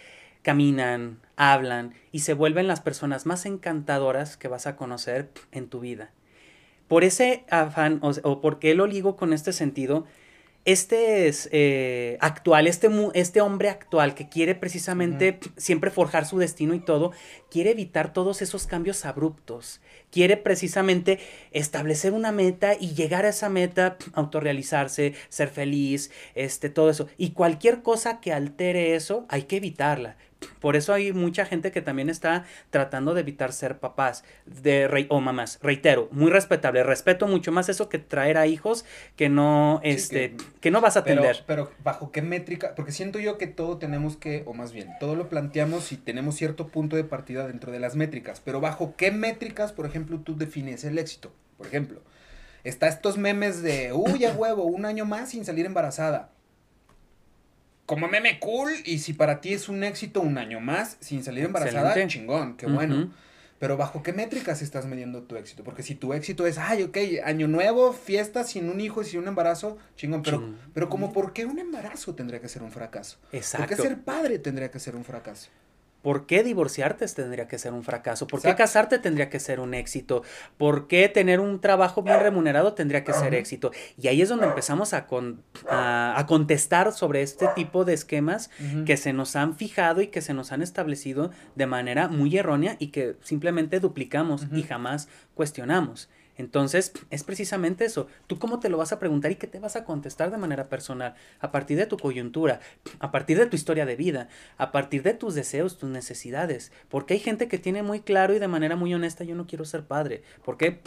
Caminan, 0.42 1.20
hablan 1.36 1.94
y 2.12 2.20
se 2.20 2.34
vuelven 2.34 2.68
las 2.68 2.82
personas 2.82 3.26
más 3.26 3.46
encantadoras 3.46 4.38
que 4.38 4.48
vas 4.48 4.68
a 4.68 4.76
conocer 4.76 5.30
en 5.52 5.68
tu 5.68 5.80
vida. 5.80 6.12
Por 6.88 7.04
ese 7.04 7.46
afán, 7.50 8.00
o, 8.02 8.12
o 8.24 8.42
porque 8.42 8.76
lo 8.76 8.86
ligo 8.86 9.16
con 9.16 9.34
este 9.34 9.54
sentido, 9.54 10.06
este 10.66 11.28
es 11.28 11.48
eh, 11.52 12.18
actual, 12.22 12.66
este, 12.66 12.90
este 13.14 13.40
hombre 13.40 13.70
actual 13.70 14.16
que 14.16 14.28
quiere 14.28 14.56
precisamente 14.56 15.40
siempre 15.58 15.92
forjar 15.92 16.26
su 16.26 16.40
destino 16.40 16.74
y 16.74 16.80
todo, 16.80 17.12
quiere 17.52 17.72
evitar 17.72 18.14
todos 18.14 18.42
esos 18.42 18.66
cambios 18.66 19.06
abruptos, 19.06 19.80
quiere 20.12 20.38
precisamente 20.38 21.20
establecer 21.52 22.14
una 22.14 22.32
meta 22.32 22.74
y 22.80 22.96
llegar 22.96 23.26
a 23.26 23.30
esa 23.30 23.48
meta, 23.48 23.98
autorrealizarse, 24.14 25.14
ser 25.30 25.50
feliz, 25.50 26.10
este, 26.34 26.70
todo 26.70 26.90
eso. 26.90 27.08
Y 27.16 27.32
cualquier 27.32 27.84
cosa 27.84 28.20
que 28.20 28.34
altere 28.34 28.96
eso, 28.96 29.26
hay 29.30 29.44
que 29.44 29.58
evitarla. 29.58 30.18
Por 30.60 30.76
eso 30.76 30.94
hay 30.94 31.14
mucha 31.14 31.46
gente 31.46 31.72
que 31.72 31.82
también 31.82 32.10
está 32.10 32.46
tratando 32.70 33.14
de 33.14 33.22
evitar 33.22 33.54
ser 33.54 33.80
papás 33.80 34.24
de 34.46 34.88
rey 34.88 35.08
o 35.10 35.22
mamás. 35.22 35.60
Reitero, 35.62 36.08
muy 36.12 36.32
respetable. 36.32 36.84
Respeto 36.84 37.28
mucho 37.28 37.52
más 37.52 37.70
eso 37.70 37.90
que 37.90 38.00
traer 38.00 38.38
a 38.38 38.48
hijos 38.48 38.86
que 39.16 39.30
no, 39.30 39.80
este, 39.84 40.36
que, 40.62 40.72
no 40.72 40.82
vas 40.82 40.98
a 40.98 41.00
atender. 41.00 41.44
Pero, 41.48 41.72
bajo 41.84 42.12
qué 42.12 42.22
métrica, 42.22 42.76
porque 42.76 42.92
siento 42.92 43.20
yo 43.20 43.38
que 43.38 43.48
todo 43.48 43.78
tenemos 43.78 44.18
que, 44.18 44.44
o 44.46 44.54
más 44.54 44.72
bien, 44.72 44.90
todo 45.00 45.16
lo 45.16 45.30
planteamos 45.30 45.92
y 45.92 45.98
tenemos 45.98 46.36
cierto 46.36 46.68
punto 46.68 46.96
de 46.96 47.04
partida 47.04 47.48
dentro 47.48 47.72
de 47.72 47.80
las 47.80 47.96
métricas. 47.96 48.42
Pero 48.44 48.62
bajo 48.62 48.96
qué 48.96 49.12
métricas, 49.12 49.72
por 49.72 49.86
ejemplo, 49.86 50.20
tú 50.20 50.36
defines 50.36 50.84
el 50.84 50.98
éxito. 50.98 51.34
Por 51.58 51.68
ejemplo, 51.68 52.02
está 52.64 52.88
estos 52.88 53.18
memes 53.18 53.62
de, 53.62 53.94
uy, 53.94 54.26
a 54.26 54.34
huevo, 54.34 54.64
un 54.64 54.86
año 54.86 55.06
más 55.06 55.30
sin 55.30 55.46
salir 55.46 55.66
embarazada 55.66 56.35
como 57.86 58.08
meme 58.08 58.40
cool 58.40 58.72
y 58.86 59.00
si 59.00 59.14
para 59.14 59.42
ti 59.42 59.54
es 59.54 59.70
un 59.70 59.84
éxito 59.84 60.22
un 60.22 60.38
año 60.38 60.60
más 60.60 60.98
sin 61.00 61.24
salir 61.24 61.46
embarazada, 61.46 61.96
chingón, 62.08 62.58
qué 62.58 62.68
bueno. 62.68 63.12
Pero 63.58 63.78
bajo 63.78 64.04
qué 64.04 64.12
métricas 64.12 64.62
estás 64.62 64.86
midiendo 64.86 65.24
tu 65.24 65.38
éxito? 65.38 65.64
Porque 65.64 65.82
si 65.82 65.96
tu 65.96 66.14
éxito 66.14 66.46
es, 66.46 66.58
ay, 66.58 66.84
ok, 66.84 66.98
año 67.24 67.48
nuevo, 67.48 67.94
fiesta 67.94 68.44
sin 68.44 68.70
un 68.70 68.82
hijo 68.82 69.02
y 69.02 69.06
sin 69.06 69.22
un 69.22 69.30
embarazo, 69.30 69.78
chingón. 69.96 70.24
Pero, 70.24 70.54
pero 70.74 70.90
como, 70.90 71.14
¿por 71.14 71.32
qué 71.32 71.46
un 71.46 71.58
embarazo 71.58 72.14
tendría 72.16 72.42
que 72.42 72.50
ser 72.50 72.64
un 72.64 72.72
fracaso? 72.72 73.18
Exacto. 73.32 73.66
¿Por 73.66 73.76
qué 73.76 73.82
ser 73.82 74.02
padre 74.02 74.40
tendría 74.40 74.70
que 74.70 74.80
ser 74.80 74.96
un 74.98 75.06
fracaso? 75.06 75.50
¿Por 76.06 76.28
qué 76.28 76.44
divorciarte 76.44 77.08
tendría 77.08 77.48
que 77.48 77.58
ser 77.58 77.74
un 77.74 77.82
fracaso? 77.82 78.28
¿Por 78.28 78.40
qué 78.40 78.54
casarte 78.54 79.00
tendría 79.00 79.32
que 79.32 79.40
ser 79.40 79.60
un 79.60 79.74
éxito? 79.74 80.22
¿Por 80.56 80.88
qué 80.88 81.10
tener 81.10 81.40
un 81.40 81.60
trabajo 81.60 82.04
bien 82.04 82.20
remunerado 82.20 82.74
tendría 82.74 83.04
que 83.04 83.12
ser 83.12 83.34
éxito? 83.34 83.72
Y 84.00 84.08
ahí 84.08 84.22
es 84.22 84.30
donde 84.30 84.46
empezamos 84.46 84.94
a, 84.94 85.08
a, 85.68 86.26
contestar 86.28 86.92
sobre 86.92 87.24
este 87.24 87.48
tipo 87.56 87.86
de 87.86 87.96
esquemas 87.96 88.52
que 88.86 88.98
se 88.98 89.14
nos 89.14 89.36
han 89.36 89.56
fijado 89.56 90.00
y 90.00 90.10
que 90.10 90.22
se 90.22 90.36
nos 90.36 90.52
han 90.52 90.62
establecido 90.62 91.32
de 91.56 91.66
manera 91.66 92.08
muy 92.08 92.38
errónea 92.38 92.76
y 92.78 92.90
que 92.90 93.16
simplemente 93.24 93.80
duplicamos 93.80 94.46
y 94.52 94.62
jamás 94.62 95.10
cuestionamos. 95.34 96.08
Entonces, 96.38 96.92
es 97.10 97.24
precisamente 97.24 97.86
eso. 97.86 98.08
¿Tú 98.28 98.40
cómo 98.40 98.60
te 98.60 98.70
lo 98.70 98.78
vas 98.78 98.92
a 98.92 99.00
preguntar 99.00 99.32
y 99.32 99.36
qué 99.36 99.48
te 99.48 99.60
vas 99.60 99.76
a 99.76 99.86
contestar 99.86 100.32
de 100.32 100.38
manera 100.38 100.70
personal? 100.70 101.16
A 101.40 101.52
partir 101.52 101.78
de 101.78 101.86
tu 101.86 101.98
coyuntura, 101.98 102.60
a 103.00 103.12
partir 103.12 103.38
de 103.38 103.46
tu 103.46 103.56
historia 103.56 103.86
de 103.86 103.96
vida, 103.96 104.30
a 104.58 104.72
partir 104.72 105.04
de 105.04 105.14
tus 105.14 105.36
deseos, 105.36 105.78
tus 105.78 105.90
necesidades. 105.90 106.72
Porque 106.90 107.14
hay 107.14 107.20
gente 107.20 107.48
que 107.48 107.58
tiene 107.58 107.84
muy 107.84 108.02
claro 108.02 108.34
y 108.34 108.40
de 108.40 108.48
manera 108.48 108.76
muy 108.76 108.94
honesta, 108.94 109.24
yo 109.24 109.36
no 109.36 109.48
quiero 109.48 109.66
ser 109.66 109.86
padre. 109.86 110.24
¿Por 110.44 110.58
qué? 110.58 110.82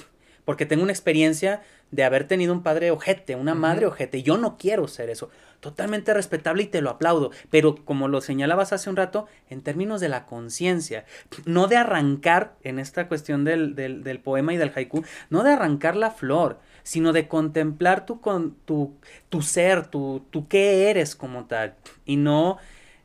Porque 0.48 0.64
tengo 0.64 0.82
una 0.82 0.92
experiencia 0.92 1.60
de 1.90 2.04
haber 2.04 2.26
tenido 2.26 2.54
un 2.54 2.62
padre 2.62 2.90
ojete, 2.90 3.36
una 3.36 3.54
madre 3.54 3.84
ojete. 3.84 4.22
Yo 4.22 4.38
no 4.38 4.56
quiero 4.56 4.88
ser 4.88 5.10
eso. 5.10 5.28
Totalmente 5.60 6.14
respetable 6.14 6.62
y 6.62 6.68
te 6.68 6.80
lo 6.80 6.88
aplaudo. 6.88 7.32
Pero 7.50 7.84
como 7.84 8.08
lo 8.08 8.22
señalabas 8.22 8.72
hace 8.72 8.88
un 8.88 8.96
rato, 8.96 9.26
en 9.50 9.60
términos 9.60 10.00
de 10.00 10.08
la 10.08 10.24
conciencia, 10.24 11.04
no 11.44 11.66
de 11.66 11.76
arrancar, 11.76 12.54
en 12.62 12.78
esta 12.78 13.08
cuestión 13.08 13.44
del, 13.44 13.74
del, 13.74 14.20
poema 14.20 14.54
y 14.54 14.56
del 14.56 14.72
haiku, 14.74 15.04
no 15.28 15.42
de 15.42 15.52
arrancar 15.52 15.96
la 15.96 16.12
flor, 16.12 16.60
sino 16.82 17.12
de 17.12 17.28
contemplar 17.28 18.06
tu, 18.06 18.22
con, 18.22 18.54
tu, 18.64 18.96
tu 19.28 19.42
ser, 19.42 19.88
tu, 19.88 20.24
tu 20.30 20.48
qué 20.48 20.88
eres 20.88 21.14
como 21.14 21.44
tal. 21.44 21.74
Y 22.06 22.16
no 22.16 22.56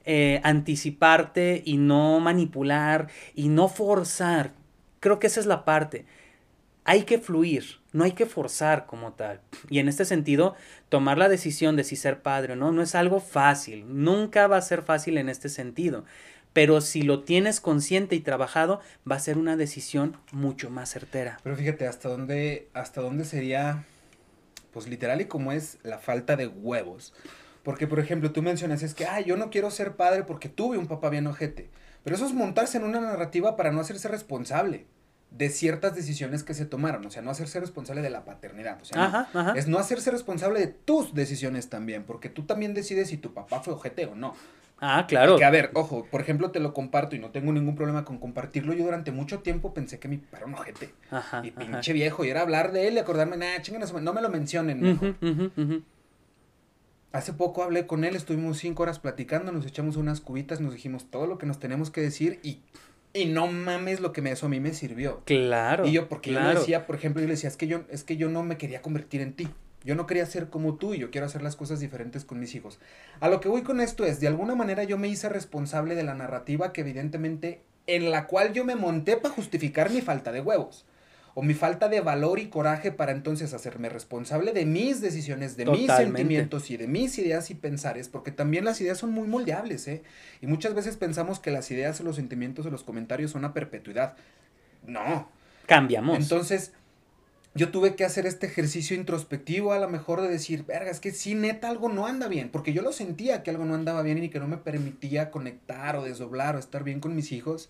eh, 0.05 0.39
anticiparte 0.45 1.61
y 1.65 1.75
no 1.75 2.21
manipular 2.21 3.09
y 3.35 3.49
no 3.49 3.67
forzar. 3.67 4.53
Creo 5.01 5.19
que 5.19 5.27
esa 5.27 5.41
es 5.41 5.45
la 5.45 5.65
parte 5.65 6.05
hay 6.85 7.03
que 7.03 7.17
fluir, 7.17 7.79
no 7.91 8.03
hay 8.03 8.11
que 8.11 8.25
forzar 8.25 8.85
como 8.85 9.13
tal. 9.13 9.41
Y 9.69 9.79
en 9.79 9.87
este 9.87 10.05
sentido, 10.05 10.55
tomar 10.89 11.17
la 11.17 11.29
decisión 11.29 11.75
de 11.75 11.83
si 11.83 11.95
ser 11.95 12.21
padre 12.21 12.53
o 12.53 12.55
no, 12.55 12.71
no 12.71 12.81
es 12.81 12.95
algo 12.95 13.19
fácil, 13.19 13.85
nunca 13.87 14.47
va 14.47 14.57
a 14.57 14.61
ser 14.61 14.81
fácil 14.83 15.17
en 15.17 15.29
este 15.29 15.49
sentido. 15.49 16.03
Pero 16.51 16.81
si 16.81 17.01
lo 17.01 17.23
tienes 17.23 17.59
consciente 17.59 18.15
y 18.15 18.19
trabajado, 18.19 18.79
va 19.09 19.15
a 19.15 19.19
ser 19.19 19.37
una 19.37 19.57
decisión 19.57 20.17
mucho 20.31 20.69
más 20.69 20.91
certera. 20.91 21.39
Pero 21.43 21.55
fíjate, 21.55 21.87
hasta 21.87 22.09
dónde, 22.09 22.69
hasta 22.73 23.01
dónde 23.01 23.25
sería, 23.25 23.85
pues 24.71 24.87
literal 24.87 25.21
y 25.21 25.25
como 25.25 25.51
es 25.51 25.79
la 25.81 25.97
falta 25.97 26.35
de 26.35 26.47
huevos. 26.47 27.13
Porque, 27.63 27.87
por 27.87 27.99
ejemplo, 27.99 28.31
tú 28.31 28.43
mencionas, 28.43 28.83
es 28.83 28.93
que, 28.93 29.05
ah, 29.05 29.21
yo 29.21 29.35
no 29.37 29.49
quiero 29.49 29.71
ser 29.71 29.95
padre 29.95 30.23
porque 30.23 30.49
tuve 30.49 30.77
un 30.77 30.87
papá 30.87 31.09
bien 31.09 31.25
ojete. 31.25 31.69
Pero 32.03 32.17
eso 32.17 32.25
es 32.25 32.33
montarse 32.33 32.77
en 32.77 32.83
una 32.83 32.99
narrativa 32.99 33.55
para 33.55 33.71
no 33.71 33.79
hacerse 33.79 34.09
responsable 34.09 34.85
de 35.33 35.49
ciertas 35.49 35.95
decisiones 35.95 36.43
que 36.43 36.53
se 36.53 36.65
tomaron, 36.65 37.05
o 37.05 37.09
sea, 37.09 37.21
no 37.21 37.31
hacerse 37.31 37.59
responsable 37.59 38.01
de 38.01 38.09
la 38.11 38.23
paternidad, 38.23 38.79
o 38.81 38.85
sea, 38.85 39.27
es 39.55 39.67
no 39.67 39.79
hacerse 39.79 40.11
responsable 40.11 40.59
de 40.59 40.67
tus 40.67 41.13
decisiones 41.13 41.69
también, 41.69 42.03
porque 42.03 42.29
tú 42.29 42.43
también 42.43 42.73
decides 42.73 43.09
si 43.09 43.17
tu 43.17 43.33
papá 43.33 43.61
fue 43.61 43.73
ojete 43.73 44.05
o 44.05 44.15
no. 44.15 44.35
Ah, 44.79 45.05
claro. 45.07 45.37
Que 45.37 45.45
a 45.45 45.49
ver, 45.49 45.71
ojo, 45.75 46.05
por 46.11 46.19
ejemplo, 46.19 46.51
te 46.51 46.59
lo 46.59 46.73
comparto 46.73 47.15
y 47.15 47.19
no 47.19 47.31
tengo 47.31 47.53
ningún 47.53 47.75
problema 47.75 48.03
con 48.03 48.17
compartirlo. 48.17 48.73
Yo 48.73 48.83
durante 48.83 49.13
mucho 49.13 49.39
tiempo 49.39 49.73
pensé 49.73 49.97
que 49.97 50.09
mi 50.09 50.17
papá 50.17 50.37
era 50.39 50.45
un 50.45 50.55
ojete. 50.55 50.93
Ajá, 51.09 51.41
y 51.43 51.51
pinche 51.51 51.93
viejo, 51.93 52.25
y 52.25 52.29
era 52.29 52.41
hablar 52.41 52.73
de 52.73 52.89
él 52.89 52.95
y 52.95 52.99
acordarme, 52.99 53.37
nada, 53.37 53.61
chinganos, 53.61 53.93
no 53.93 54.13
me 54.13 54.21
lo 54.21 54.29
mencionen, 54.29 54.99
Hace 57.13 57.31
poco 57.31 57.61
hablé 57.61 57.85
con 57.85 58.03
él, 58.03 58.15
estuvimos 58.15 58.57
cinco 58.57 58.81
horas 58.83 58.97
platicando, 58.97 59.51
nos 59.51 59.67
echamos 59.67 59.97
unas 59.97 60.19
cubitas, 60.19 60.59
nos 60.59 60.73
dijimos 60.73 61.11
todo 61.11 61.27
lo 61.27 61.37
que 61.37 61.45
nos 61.45 61.59
tenemos 61.59 61.91
que 61.91 62.01
decir 62.01 62.39
y 62.41 62.59
y 63.13 63.25
no 63.25 63.47
mames 63.47 63.99
lo 63.99 64.11
que 64.11 64.21
me, 64.21 64.31
eso 64.31 64.47
a 64.47 64.49
mí 64.49 64.59
me 64.59 64.73
sirvió. 64.73 65.21
Claro. 65.25 65.85
Y 65.85 65.91
yo, 65.91 66.09
porque 66.09 66.31
yo 66.31 66.39
le 66.39 66.55
decía, 66.55 66.87
por 66.87 66.95
ejemplo, 66.95 67.21
yo 67.21 67.27
le 67.27 67.35
decía, 67.35 67.49
es 67.49 67.57
que 67.57 67.67
yo, 67.67 67.83
es 67.89 68.03
que 68.03 68.17
yo 68.17 68.29
no 68.29 68.43
me 68.43 68.57
quería 68.57 68.81
convertir 68.81 69.21
en 69.21 69.33
ti. 69.33 69.47
Yo 69.83 69.95
no 69.95 70.07
quería 70.07 70.25
ser 70.25 70.49
como 70.49 70.75
tú 70.75 70.93
y 70.93 70.99
yo 70.99 71.11
quiero 71.11 71.27
hacer 71.27 71.41
las 71.41 71.55
cosas 71.55 71.79
diferentes 71.79 72.25
con 72.25 72.39
mis 72.39 72.55
hijos. 72.55 72.79
A 73.19 73.29
lo 73.29 73.41
que 73.41 73.49
voy 73.49 73.63
con 73.63 73.81
esto 73.81 74.05
es, 74.05 74.19
de 74.19 74.27
alguna 74.27 74.55
manera 74.55 74.83
yo 74.83 74.97
me 74.97 75.09
hice 75.09 75.29
responsable 75.29 75.93
de 75.93 76.03
la 76.03 76.15
narrativa 76.15 76.71
que 76.71 76.81
evidentemente, 76.81 77.61
en 77.85 78.09
la 78.09 78.27
cual 78.27 78.53
yo 78.53 78.63
me 78.63 78.75
monté 78.75 79.17
para 79.17 79.35
justificar 79.35 79.91
mi 79.91 80.01
falta 80.01 80.31
de 80.31 80.41
huevos 80.41 80.85
o 81.35 81.41
mi 81.41 81.53
falta 81.53 81.89
de 81.89 81.99
valor 82.01 82.39
y 82.39 82.47
coraje 82.47 82.91
para 82.91 83.11
entonces 83.11 83.53
hacerme 83.53 83.89
responsable 83.89 84.53
de 84.53 84.65
mis 84.65 85.01
decisiones, 85.01 85.57
de 85.57 85.65
mis 85.65 85.91
sentimientos 85.91 86.69
y 86.69 86.77
de 86.77 86.87
mis 86.87 87.17
ideas 87.17 87.49
y 87.49 87.55
pensares, 87.55 88.07
porque 88.07 88.31
también 88.31 88.65
las 88.65 88.79
ideas 88.81 88.99
son 88.99 89.11
muy 89.11 89.27
moldeables, 89.27 89.87
¿eh? 89.87 90.03
Y 90.41 90.47
muchas 90.47 90.75
veces 90.75 90.97
pensamos 90.97 91.39
que 91.39 91.51
las 91.51 91.71
ideas 91.71 91.99
o 92.01 92.03
los 92.03 92.17
sentimientos 92.17 92.65
o 92.65 92.69
los 92.69 92.83
comentarios 92.83 93.31
son 93.31 93.45
a 93.45 93.53
perpetuidad. 93.53 94.15
No. 94.85 95.27
Cambiamos. 95.65 96.17
Entonces, 96.17 96.73
yo 97.55 97.69
tuve 97.69 97.95
que 97.95 98.03
hacer 98.03 98.25
este 98.25 98.47
ejercicio 98.47 98.95
introspectivo 98.95 99.73
a 99.73 99.79
lo 99.79 99.89
mejor 99.89 100.21
de 100.21 100.27
decir, 100.27 100.65
verga, 100.65 100.89
es 100.89 100.99
que 100.99 101.11
sí, 101.11 101.35
neta, 101.35 101.69
algo 101.69 101.89
no 101.89 102.07
anda 102.07 102.27
bien, 102.27 102.49
porque 102.49 102.73
yo 102.73 102.81
lo 102.81 102.91
sentía 102.91 103.43
que 103.43 103.51
algo 103.51 103.65
no 103.65 103.75
andaba 103.75 104.01
bien 104.01 104.23
y 104.23 104.29
que 104.29 104.39
no 104.39 104.47
me 104.47 104.57
permitía 104.57 105.31
conectar 105.31 105.95
o 105.95 106.03
desdoblar 106.03 106.55
o 106.55 106.59
estar 106.59 106.83
bien 106.83 106.99
con 106.99 107.15
mis 107.15 107.31
hijos. 107.31 107.69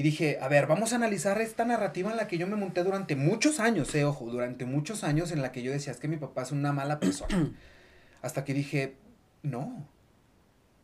Y 0.00 0.02
dije, 0.02 0.38
a 0.40 0.48
ver, 0.48 0.66
vamos 0.66 0.94
a 0.94 0.96
analizar 0.96 1.38
esta 1.42 1.66
narrativa 1.66 2.10
en 2.10 2.16
la 2.16 2.26
que 2.26 2.38
yo 2.38 2.46
me 2.46 2.56
monté 2.56 2.82
durante 2.84 3.16
muchos 3.16 3.60
años, 3.60 3.94
eh, 3.94 4.06
ojo, 4.06 4.30
durante 4.30 4.64
muchos 4.64 5.04
años 5.04 5.30
en 5.30 5.42
la 5.42 5.52
que 5.52 5.62
yo 5.62 5.70
decía, 5.70 5.92
es 5.92 5.98
que 5.98 6.08
mi 6.08 6.16
papá 6.16 6.40
es 6.40 6.52
una 6.52 6.72
mala 6.72 6.98
persona. 6.98 7.52
Hasta 8.22 8.42
que 8.46 8.54
dije, 8.54 8.94
no. 9.42 9.86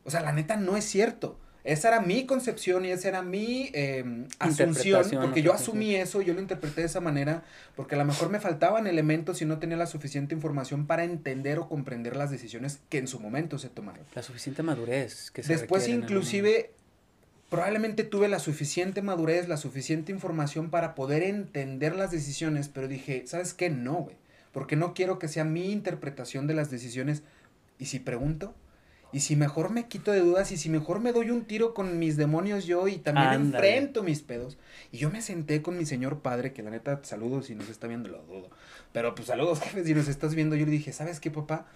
O 0.05 0.11
sea, 0.11 0.21
la 0.21 0.33
neta 0.33 0.59
no 0.59 0.77
es 0.77 0.85
cierto. 0.85 1.41
Esa 1.65 1.89
era 1.89 2.01
mi 2.03 2.27
concepción 2.27 2.85
y 2.85 2.91
esa 2.91 3.09
era 3.09 3.23
mi 3.23 3.71
eh, 3.73 4.05
asunción, 4.39 5.03
porque 5.23 5.41
yo 5.41 5.55
asumí 5.55 5.97
eso, 5.97 6.21
yo 6.21 6.35
lo 6.35 6.41
interpreté 6.43 6.83
de 6.83 6.87
esa 6.87 7.01
manera, 7.01 7.43
porque 7.75 7.95
a 7.95 7.99
lo 7.99 8.05
mejor 8.05 8.29
me 8.29 8.39
faltaban 8.39 8.87
elementos 8.87 9.41
y 9.41 9.47
no 9.47 9.59
tenía 9.59 9.79
la 9.79 9.87
suficiente 9.87 10.35
información 10.35 10.87
para 10.87 11.05
entender 11.05 11.59
o 11.59 11.69
comprender 11.69 12.17
las 12.17 12.31
decisiones 12.31 12.81
que 12.91 12.99
en 12.99 13.09
su 13.09 13.19
momento 13.19 13.59
se 13.59 13.71
tomaron. 13.71 14.05
La 14.15 14.23
suficiente 14.23 14.63
madurez 14.63 15.31
que 15.31 15.43
se 15.43 15.55
Después 15.55 15.89
inclusive 15.89 16.76
probablemente 17.49 18.05
tuve 18.05 18.29
la 18.29 18.39
suficiente 18.39 19.03
madurez, 19.03 19.49
la 19.49 19.57
suficiente 19.57 20.13
información 20.13 20.71
para 20.71 20.95
poder 20.95 21.23
entender 21.23 21.95
las 21.97 22.11
decisiones, 22.11 22.69
pero 22.69 22.89
dije, 22.89 23.25
¿sabes 23.27 23.55
qué? 23.55 23.71
No, 23.71 23.95
güey, 23.95 24.17
porque 24.53 24.77
no 24.77 24.95
quiero 24.95 25.19
que 25.19 25.29
sea 25.29 25.45
mi 25.45 25.71
interpretación 25.71 26.47
de 26.47 26.55
las 26.55 26.71
decisiones. 26.71 27.23
Y 27.79 27.87
si 27.87 27.99
pregunto, 27.99 28.55
y 29.13 29.21
si 29.21 29.37
mejor 29.37 29.71
me 29.71 29.87
quito 29.87 30.13
de 30.13 30.21
dudas 30.21 30.51
y 30.51 30.57
si 30.57 30.69
mejor 30.69 31.01
me 31.01 31.13
doy 31.13 31.31
un 31.31 31.45
tiro 31.45 31.75
con 31.75 31.99
mis 31.99 32.17
demonios 32.17 32.67
yo 32.67 32.89
y 32.89 32.99
también 32.99 33.33
enfrento 33.33 34.03
mis 34.03 34.21
pedos. 34.23 34.59
Y 34.93 34.99
yo 34.99 35.11
me 35.11 35.23
senté 35.23 35.63
con 35.63 35.79
mi 35.79 35.87
señor 35.87 36.21
padre, 36.21 36.53
que 36.53 36.63
la 36.63 36.71
neta, 36.71 37.01
saludos 37.03 37.47
si 37.47 37.55
nos 37.55 37.69
está 37.69 37.87
viendo, 37.87 38.09
lo 38.09 38.23
dudo. 38.23 38.51
Pero 38.93 39.15
pues 39.15 39.29
saludos, 39.29 39.61
jefes, 39.63 39.87
si 39.87 39.95
nos 39.95 40.09
estás 40.09 40.35
viendo. 40.35 40.57
Yo 40.57 40.67
le 40.67 40.73
dije, 40.73 40.93
¿sabes 40.93 41.21
qué, 41.21 41.31
papá? 41.31 41.67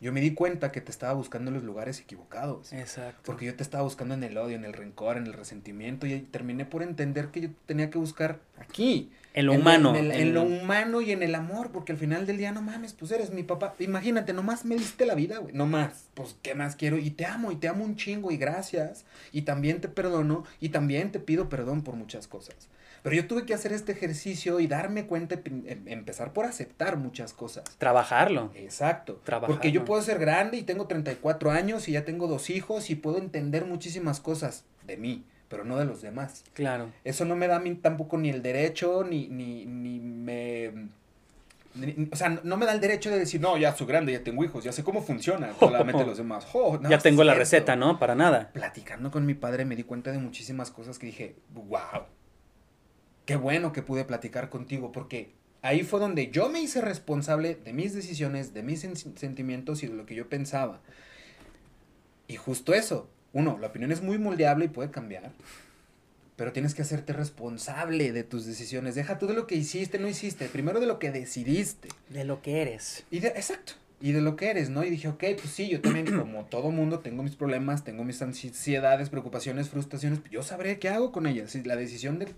Yo 0.00 0.12
me 0.12 0.20
di 0.20 0.34
cuenta 0.34 0.72
que 0.72 0.80
te 0.80 0.90
estaba 0.90 1.14
buscando 1.14 1.50
en 1.50 1.54
los 1.54 1.64
lugares 1.64 2.00
equivocados. 2.00 2.72
Exacto. 2.72 3.22
Porque 3.24 3.46
yo 3.46 3.54
te 3.54 3.62
estaba 3.62 3.82
buscando 3.82 4.14
en 4.14 4.22
el 4.24 4.36
odio, 4.36 4.56
en 4.56 4.64
el 4.64 4.72
rencor, 4.72 5.16
en 5.16 5.26
el 5.26 5.32
resentimiento. 5.32 6.06
Y 6.06 6.20
terminé 6.20 6.66
por 6.66 6.82
entender 6.82 7.28
que 7.28 7.40
yo 7.40 7.48
tenía 7.66 7.90
que 7.90 7.98
buscar 7.98 8.40
aquí. 8.58 9.10
En 9.32 9.46
lo 9.46 9.54
humano. 9.54 9.94
En, 9.96 10.34
lo 10.34 10.42
humano 10.42 11.00
y 11.00 11.12
en 11.12 11.22
el 11.22 11.34
amor. 11.34 11.70
Porque 11.70 11.92
al 11.92 11.98
final 11.98 12.26
del 12.26 12.36
día, 12.36 12.52
no 12.52 12.60
mames, 12.60 12.92
pues 12.92 13.10
eres 13.10 13.30
mi 13.30 13.42
papá. 13.42 13.74
Imagínate, 13.78 14.32
nomás 14.32 14.64
me 14.64 14.76
diste 14.76 15.06
la 15.06 15.14
vida, 15.14 15.38
güey. 15.38 15.54
No 15.54 15.66
más. 15.66 16.08
Pues, 16.14 16.36
¿qué 16.42 16.54
más 16.54 16.76
quiero? 16.76 16.98
Y 16.98 17.10
te 17.10 17.24
amo, 17.24 17.50
y 17.50 17.56
te 17.56 17.68
amo 17.68 17.84
un 17.84 17.96
chingo, 17.96 18.30
y 18.30 18.36
gracias. 18.36 19.06
Y 19.32 19.42
también 19.42 19.80
te 19.80 19.88
perdono, 19.88 20.44
y 20.60 20.68
también 20.70 21.10
te 21.10 21.20
pido 21.20 21.48
perdón 21.48 21.82
por 21.82 21.94
muchas 21.94 22.28
cosas. 22.28 22.68
Pero 23.06 23.14
yo 23.14 23.28
tuve 23.28 23.46
que 23.46 23.54
hacer 23.54 23.72
este 23.72 23.92
ejercicio 23.92 24.58
y 24.58 24.66
darme 24.66 25.06
cuenta, 25.06 25.36
em, 25.36 25.86
empezar 25.86 26.32
por 26.32 26.44
aceptar 26.44 26.96
muchas 26.96 27.32
cosas. 27.32 27.62
Trabajarlo. 27.78 28.50
Exacto. 28.56 29.20
Trabajarlo. 29.22 29.54
Porque 29.54 29.70
yo 29.70 29.84
puedo 29.84 30.02
ser 30.02 30.18
grande 30.18 30.56
y 30.56 30.64
tengo 30.64 30.88
34 30.88 31.52
años 31.52 31.86
y 31.86 31.92
ya 31.92 32.04
tengo 32.04 32.26
dos 32.26 32.50
hijos 32.50 32.90
y 32.90 32.96
puedo 32.96 33.18
entender 33.18 33.64
muchísimas 33.64 34.18
cosas 34.18 34.64
de 34.88 34.96
mí, 34.96 35.24
pero 35.48 35.62
no 35.62 35.78
de 35.78 35.84
los 35.84 36.02
demás. 36.02 36.42
Claro. 36.52 36.90
Eso 37.04 37.24
no 37.24 37.36
me 37.36 37.46
da 37.46 37.58
a 37.58 37.60
mí 37.60 37.76
tampoco 37.76 38.18
ni 38.18 38.28
el 38.28 38.42
derecho, 38.42 39.04
ni, 39.04 39.28
ni, 39.28 39.66
ni 39.66 40.00
me... 40.00 40.72
o 42.10 42.16
sea, 42.16 42.40
no 42.42 42.56
me 42.56 42.66
da 42.66 42.72
el 42.72 42.80
derecho 42.80 43.12
de 43.12 43.20
decir, 43.20 43.40
no, 43.40 43.56
ya 43.56 43.72
soy 43.76 43.86
grande, 43.86 44.10
ya 44.10 44.24
tengo 44.24 44.42
hijos, 44.42 44.64
ya 44.64 44.72
sé 44.72 44.82
cómo 44.82 45.00
funciona, 45.00 45.54
solamente 45.60 46.04
los 46.04 46.18
demás. 46.18 46.44
ya 46.90 46.98
tengo 46.98 47.22
la 47.22 47.34
receta, 47.34 47.76
¿no? 47.76 48.00
Para 48.00 48.16
nada. 48.16 48.50
Platicando 48.52 49.12
con 49.12 49.24
mi 49.24 49.34
padre 49.34 49.64
me 49.64 49.76
di 49.76 49.84
cuenta 49.84 50.10
de 50.10 50.18
muchísimas 50.18 50.72
cosas 50.72 50.98
que 50.98 51.06
dije, 51.06 51.36
wow, 51.54 52.02
qué 53.26 53.36
bueno 53.36 53.72
que 53.72 53.82
pude 53.82 54.04
platicar 54.04 54.48
contigo 54.48 54.92
porque 54.92 55.32
ahí 55.60 55.82
fue 55.82 56.00
donde 56.00 56.30
yo 56.30 56.48
me 56.48 56.60
hice 56.60 56.80
responsable 56.80 57.56
de 57.56 57.72
mis 57.72 57.92
decisiones, 57.92 58.54
de 58.54 58.62
mis 58.62 58.80
sentimientos 58.80 59.82
y 59.82 59.88
de 59.88 59.94
lo 59.94 60.06
que 60.06 60.14
yo 60.14 60.28
pensaba. 60.28 60.80
Y 62.28 62.36
justo 62.36 62.72
eso, 62.72 63.10
uno, 63.32 63.58
la 63.60 63.66
opinión 63.68 63.92
es 63.92 64.00
muy 64.00 64.18
moldeable 64.18 64.66
y 64.66 64.68
puede 64.68 64.90
cambiar, 64.90 65.32
pero 66.36 66.52
tienes 66.52 66.74
que 66.74 66.82
hacerte 66.82 67.12
responsable 67.12 68.12
de 68.12 68.22
tus 68.22 68.46
decisiones. 68.46 68.94
Deja 68.94 69.18
tú 69.18 69.26
de 69.26 69.34
lo 69.34 69.46
que 69.46 69.56
hiciste, 69.56 69.98
no 69.98 70.08
hiciste, 70.08 70.46
primero 70.46 70.80
de 70.80 70.86
lo 70.86 70.98
que 70.98 71.10
decidiste. 71.10 71.88
De 72.08 72.24
lo 72.24 72.42
que 72.42 72.62
eres. 72.62 73.04
Y 73.10 73.20
de, 73.20 73.28
exacto. 73.28 73.74
Y 74.00 74.12
de 74.12 74.20
lo 74.20 74.36
que 74.36 74.50
eres, 74.50 74.68
¿no? 74.68 74.84
Y 74.84 74.90
dije, 74.90 75.08
ok, 75.08 75.24
pues 75.40 75.50
sí, 75.50 75.68
yo 75.68 75.80
también, 75.80 76.06
como 76.18 76.44
todo 76.44 76.70
mundo, 76.70 77.00
tengo 77.00 77.22
mis 77.22 77.34
problemas, 77.34 77.82
tengo 77.82 78.04
mis 78.04 78.20
ansiedades, 78.20 79.08
preocupaciones, 79.08 79.70
frustraciones, 79.70 80.20
yo 80.30 80.42
sabré 80.42 80.78
qué 80.78 80.90
hago 80.90 81.12
con 81.12 81.26
ellas. 81.26 81.52
Si 81.52 81.62
la 81.62 81.76
decisión 81.76 82.18
de 82.18 82.28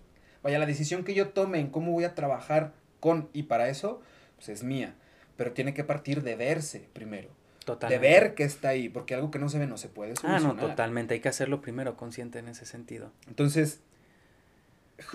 Vaya, 0.43 0.59
la 0.59 0.67
decisión 0.67 1.05
que 1.05 1.15
yo 1.15 1.31
tome 1.31 1.61
en 1.61 1.69
cómo 1.71 1.93
voy 1.93 2.05
a 2.05 2.15
trabajar 2.15 2.73
con 3.01 3.29
y 3.33 3.45
para 3.45 3.69
eso, 3.69 4.01
pues 4.37 4.49
es 4.49 4.63
mía. 4.63 4.95
Pero 5.37 5.53
tiene 5.53 5.75
que 5.75 5.85
partir 5.85 6.23
de 6.23 6.37
verse 6.37 6.89
primero. 6.93 7.29
Totalmente. 7.65 8.07
De 8.07 8.13
ver 8.13 8.35
que 8.35 8.45
está 8.45 8.71
ahí, 8.71 8.89
porque 8.89 9.15
algo 9.15 9.31
que 9.31 9.39
no 9.39 9.49
se 9.49 9.59
ve 9.59 9.67
no 9.67 9.77
se 9.77 9.89
puede 9.89 10.17
solucionar. 10.17 10.57
Ah, 10.59 10.61
no, 10.61 10.69
totalmente. 10.69 11.15
Hay 11.15 11.21
que 11.21 11.29
hacerlo 11.29 11.61
primero 11.61 11.97
consciente 11.97 12.39
en 12.39 12.49
ese 12.49 12.65
sentido. 12.65 13.13
Entonces, 13.29 13.81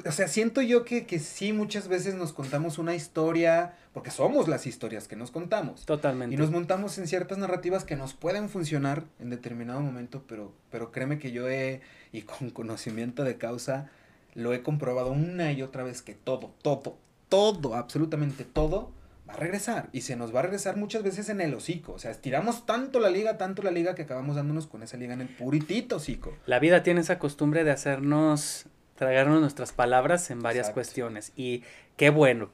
o 0.06 0.12
sea, 0.12 0.28
siento 0.28 0.62
yo 0.62 0.86
que, 0.86 1.06
que 1.06 1.20
sí, 1.20 1.52
muchas 1.52 1.90
veces 1.90 2.16
nos 2.16 2.32
contamos 2.32 2.78
una 2.78 2.96
historia, 2.96 3.76
porque 3.92 4.12
somos 4.12 4.48
las 4.48 4.66
historias 4.66 5.08
que 5.10 5.18
nos 5.18 5.30
contamos. 5.30 5.86
Totalmente. 5.86 6.36
Y 6.36 6.38
nos 6.38 6.52
montamos 6.52 6.98
en 6.98 7.08
ciertas 7.08 7.38
narrativas 7.38 7.84
que 7.84 7.98
nos 7.98 8.14
pueden 8.14 8.48
funcionar 8.48 9.04
en 9.20 9.30
determinado 9.30 9.82
momento, 9.82 10.24
pero, 10.28 10.54
pero 10.72 10.92
créeme 10.92 11.20
que 11.20 11.32
yo 11.32 11.50
he, 11.50 11.82
y 12.14 12.22
con 12.22 12.50
conocimiento 12.52 13.24
de 13.26 13.38
causa, 13.38 13.92
lo 14.34 14.54
he 14.54 14.64
comprobado 14.64 15.12
una 15.12 15.52
y 15.52 15.62
otra 15.62 15.84
vez 15.84 16.02
que 16.02 16.14
todo, 16.14 16.54
todo, 16.62 16.98
todo, 17.30 17.76
absolutamente 17.76 18.44
todo 18.44 18.92
va 19.28 19.34
a 19.34 19.38
regresar. 19.38 19.90
Y 19.92 20.02
se 20.02 20.16
nos 20.16 20.34
va 20.34 20.40
a 20.40 20.44
regresar 20.44 20.78
muchas 20.78 21.04
veces 21.04 21.30
en 21.30 21.42
el 21.42 21.54
hocico. 21.54 21.94
O 21.94 22.00
sea, 22.00 22.12
estiramos 22.12 22.66
tanto 22.66 23.00
la 23.00 23.10
liga, 23.10 23.38
tanto 23.38 23.62
la 23.62 23.72
liga 23.72 23.96
que 23.96 24.04
acabamos 24.04 24.36
dándonos 24.36 24.68
con 24.68 24.84
esa 24.84 24.98
liga 24.98 25.14
en 25.14 25.22
el 25.22 25.30
puritito 25.30 25.98
hocico. 25.98 26.36
La 26.46 26.60
vida 26.60 26.84
tiene 26.84 27.02
esa 27.02 27.20
costumbre 27.20 27.64
de 27.64 27.72
hacernos 27.72 28.66
tragarnos 28.96 29.42
nuestras 29.42 29.72
palabras 29.72 30.30
en 30.32 30.42
varias 30.42 30.70
cuestiones. 30.70 31.32
Y 31.36 31.64
qué 31.98 32.10
bueno, 32.10 32.52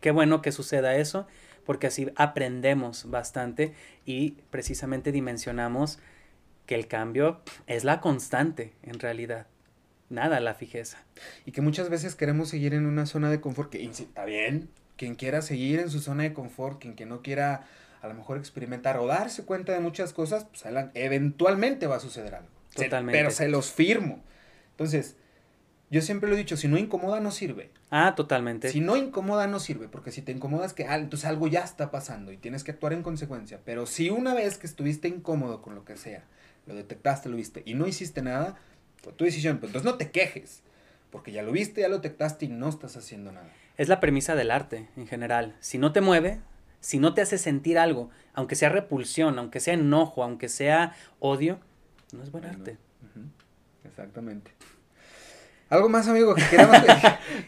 qué 0.00 0.10
bueno 0.10 0.42
que 0.42 0.52
suceda 0.52 0.96
eso, 0.96 1.26
porque 1.64 1.86
así 1.86 2.08
aprendemos 2.16 3.10
bastante 3.10 3.74
y 4.04 4.32
precisamente 4.50 5.12
dimensionamos 5.12 5.98
que 6.66 6.74
el 6.74 6.88
cambio 6.88 7.40
es 7.66 7.84
la 7.84 8.00
constante 8.00 8.74
en 8.82 8.98
realidad 8.98 9.46
nada 10.08 10.40
la 10.40 10.54
fijeza. 10.54 10.98
Y 11.44 11.52
que 11.52 11.60
muchas 11.60 11.90
veces 11.90 12.14
queremos 12.14 12.48
seguir 12.48 12.74
en 12.74 12.86
una 12.86 13.06
zona 13.06 13.30
de 13.30 13.40
confort, 13.40 13.70
que 13.70 13.84
está 13.84 14.24
bien, 14.24 14.68
quien 14.96 15.14
quiera 15.14 15.42
seguir 15.42 15.80
en 15.80 15.90
su 15.90 16.00
zona 16.00 16.24
de 16.24 16.32
confort, 16.32 16.80
quien 16.80 16.94
que 16.94 17.06
no 17.06 17.22
quiera 17.22 17.66
a 18.02 18.08
lo 18.08 18.14
mejor 18.14 18.38
experimentar 18.38 18.98
o 18.98 19.06
darse 19.06 19.44
cuenta 19.44 19.72
de 19.72 19.80
muchas 19.80 20.12
cosas, 20.12 20.44
pues 20.44 20.64
eventualmente 20.94 21.86
va 21.86 21.96
a 21.96 22.00
suceder 22.00 22.36
algo. 22.36 22.48
Totalmente. 22.74 23.18
pero 23.18 23.30
se 23.30 23.48
los 23.48 23.72
firmo. 23.72 24.22
Entonces, 24.72 25.16
yo 25.90 26.02
siempre 26.02 26.28
lo 26.28 26.34
he 26.34 26.38
dicho, 26.38 26.56
si 26.56 26.68
no 26.68 26.76
incomoda 26.76 27.20
no 27.20 27.30
sirve. 27.30 27.70
Ah, 27.90 28.14
totalmente. 28.16 28.70
Si 28.70 28.80
no 28.80 28.96
incomoda 28.96 29.46
no 29.46 29.60
sirve, 29.60 29.88
porque 29.88 30.10
si 30.10 30.20
te 30.20 30.32
incomodas 30.32 30.74
que 30.74 30.84
ah, 30.84 30.96
entonces 30.96 31.28
algo 31.28 31.46
ya 31.46 31.60
está 31.60 31.90
pasando 31.90 32.32
y 32.32 32.36
tienes 32.36 32.64
que 32.64 32.72
actuar 32.72 32.92
en 32.92 33.02
consecuencia. 33.02 33.60
Pero 33.64 33.86
si 33.86 34.10
una 34.10 34.34
vez 34.34 34.58
que 34.58 34.66
estuviste 34.66 35.08
incómodo 35.08 35.62
con 35.62 35.74
lo 35.74 35.84
que 35.84 35.96
sea, 35.96 36.24
lo 36.66 36.74
detectaste, 36.74 37.28
lo 37.28 37.36
viste 37.36 37.62
y 37.64 37.74
no 37.74 37.86
hiciste 37.86 38.20
nada, 38.20 38.56
tu 39.14 39.24
decisión, 39.24 39.58
pues 39.58 39.70
entonces 39.70 39.90
no 39.90 39.98
te 39.98 40.10
quejes, 40.10 40.62
porque 41.10 41.32
ya 41.32 41.42
lo 41.42 41.52
viste, 41.52 41.82
ya 41.82 41.88
lo 41.88 41.96
detectaste 41.96 42.46
y 42.46 42.48
no 42.48 42.68
estás 42.68 42.96
haciendo 42.96 43.32
nada. 43.32 43.48
Es 43.76 43.88
la 43.88 44.00
premisa 44.00 44.34
del 44.34 44.50
arte 44.50 44.88
en 44.96 45.06
general. 45.06 45.54
Si 45.60 45.78
no 45.78 45.92
te 45.92 46.00
mueve, 46.00 46.40
si 46.80 46.98
no 46.98 47.14
te 47.14 47.20
hace 47.20 47.38
sentir 47.38 47.78
algo, 47.78 48.10
aunque 48.34 48.54
sea 48.54 48.68
repulsión, 48.68 49.38
aunque 49.38 49.60
sea 49.60 49.74
enojo, 49.74 50.22
aunque 50.22 50.48
sea 50.48 50.94
odio, 51.20 51.58
no 52.12 52.22
es 52.22 52.30
buen 52.30 52.44
arte. 52.44 52.78
Exactamente. 53.84 54.50
¿Algo 55.68 55.88
más, 55.88 56.06
amigo, 56.06 56.32
que 56.34 56.44
queramos 56.48 56.76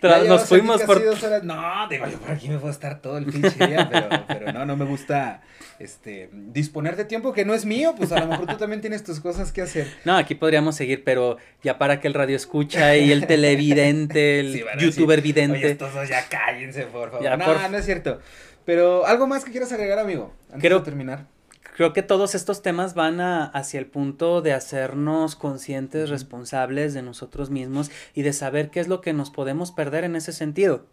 Nos 0.29 0.49
fuimos 0.49 0.83
por... 0.83 1.01
No, 1.45 1.89
digo, 1.89 2.07
yo 2.09 2.19
por 2.19 2.33
aquí 2.33 2.49
me 2.49 2.59
puedo 2.59 2.73
estar 2.73 3.01
todo 3.01 3.17
el 3.17 3.27
pinche 3.27 3.65
día, 3.65 3.89
pero, 3.93 4.09
pero 4.27 4.53
no, 4.53 4.67
no 4.67 4.77
me 4.77 4.85
gusta 4.85 5.43
este, 5.79 6.29
disponer 6.33 6.97
de 6.97 7.05
tiempo 7.05 7.33
que 7.33 7.45
no 7.45 7.55
es 7.55 7.65
mío, 7.65 7.95
pues 7.97 8.11
a 8.11 8.19
lo 8.19 8.27
mejor 8.27 8.47
tú 8.47 8.57
también 8.57 8.81
tienes 8.81 9.05
tus 9.05 9.21
cosas 9.21 9.53
que 9.53 9.63
hacer. 9.63 9.87
No, 10.05 10.17
aquí 10.17 10.35
podríamos 10.35 10.75
seguir, 10.75 11.05
pero 11.05 11.37
ya 11.63 11.79
para 11.79 12.01
que 12.01 12.09
el 12.09 12.15
radio 12.15 12.35
escucha 12.35 12.97
y 12.97 13.13
el 13.13 13.27
televidente, 13.29 14.41
el 14.41 14.65
youtuber 14.81 15.23
vidente. 15.23 15.59
Oye, 15.59 15.71
estos 15.71 15.95
dos 15.95 16.09
ya 16.09 16.29
cállense, 16.29 16.85
por 16.87 17.13
favor. 17.13 17.39
no, 17.39 17.69
no 17.69 17.79
es 17.79 17.85
cierto. 17.85 18.21
Pero, 18.65 19.07
¿algo 19.07 19.29
más 19.29 19.45
que 19.45 19.53
quieras 19.53 19.71
agregar, 19.73 19.99
amigo? 20.01 20.35
Antes 20.53 20.71
de 20.71 20.81
terminar 20.81 21.38
creo 21.79 21.93
que 21.93 22.03
todos 22.03 22.35
estos 22.35 22.61
temas 22.61 22.95
van 22.95 23.21
hacia 23.21 23.79
el 23.79 23.87
punto 23.87 24.43
de 24.43 24.53
hacernos 24.53 25.37
conscientes, 25.37 26.11
responsables 26.11 26.93
de 26.93 27.03
nosotros 27.03 27.51
mismos 27.51 27.93
y 28.15 28.23
de 28.23 28.33
saber 28.33 28.71
qué 28.71 28.81
es 28.81 28.89
lo 28.89 29.01
que 29.01 29.13
nos 29.13 29.31
podemos 29.31 29.71
perder 29.71 30.03
en 30.03 30.17
ese 30.17 30.33
sentido. 30.33 30.87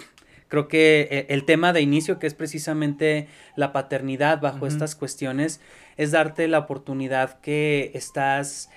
Creo 0.47 0.67
que 0.67 1.07
eh, 1.09 1.25
el 1.29 1.43
tema 1.43 1.73
de 1.73 1.81
inicio, 1.81 2.19
que 2.19 2.27
es 2.27 2.35
precisamente 2.35 3.27
la 3.55 3.73
paternidad 3.73 4.41
bajo 4.41 4.67
estas 4.67 4.95
cuestiones, 4.95 5.59
es 5.97 6.11
darte 6.11 6.47
la 6.47 6.59
oportunidad 6.59 7.39
que 7.39 7.89
estás 7.95 8.69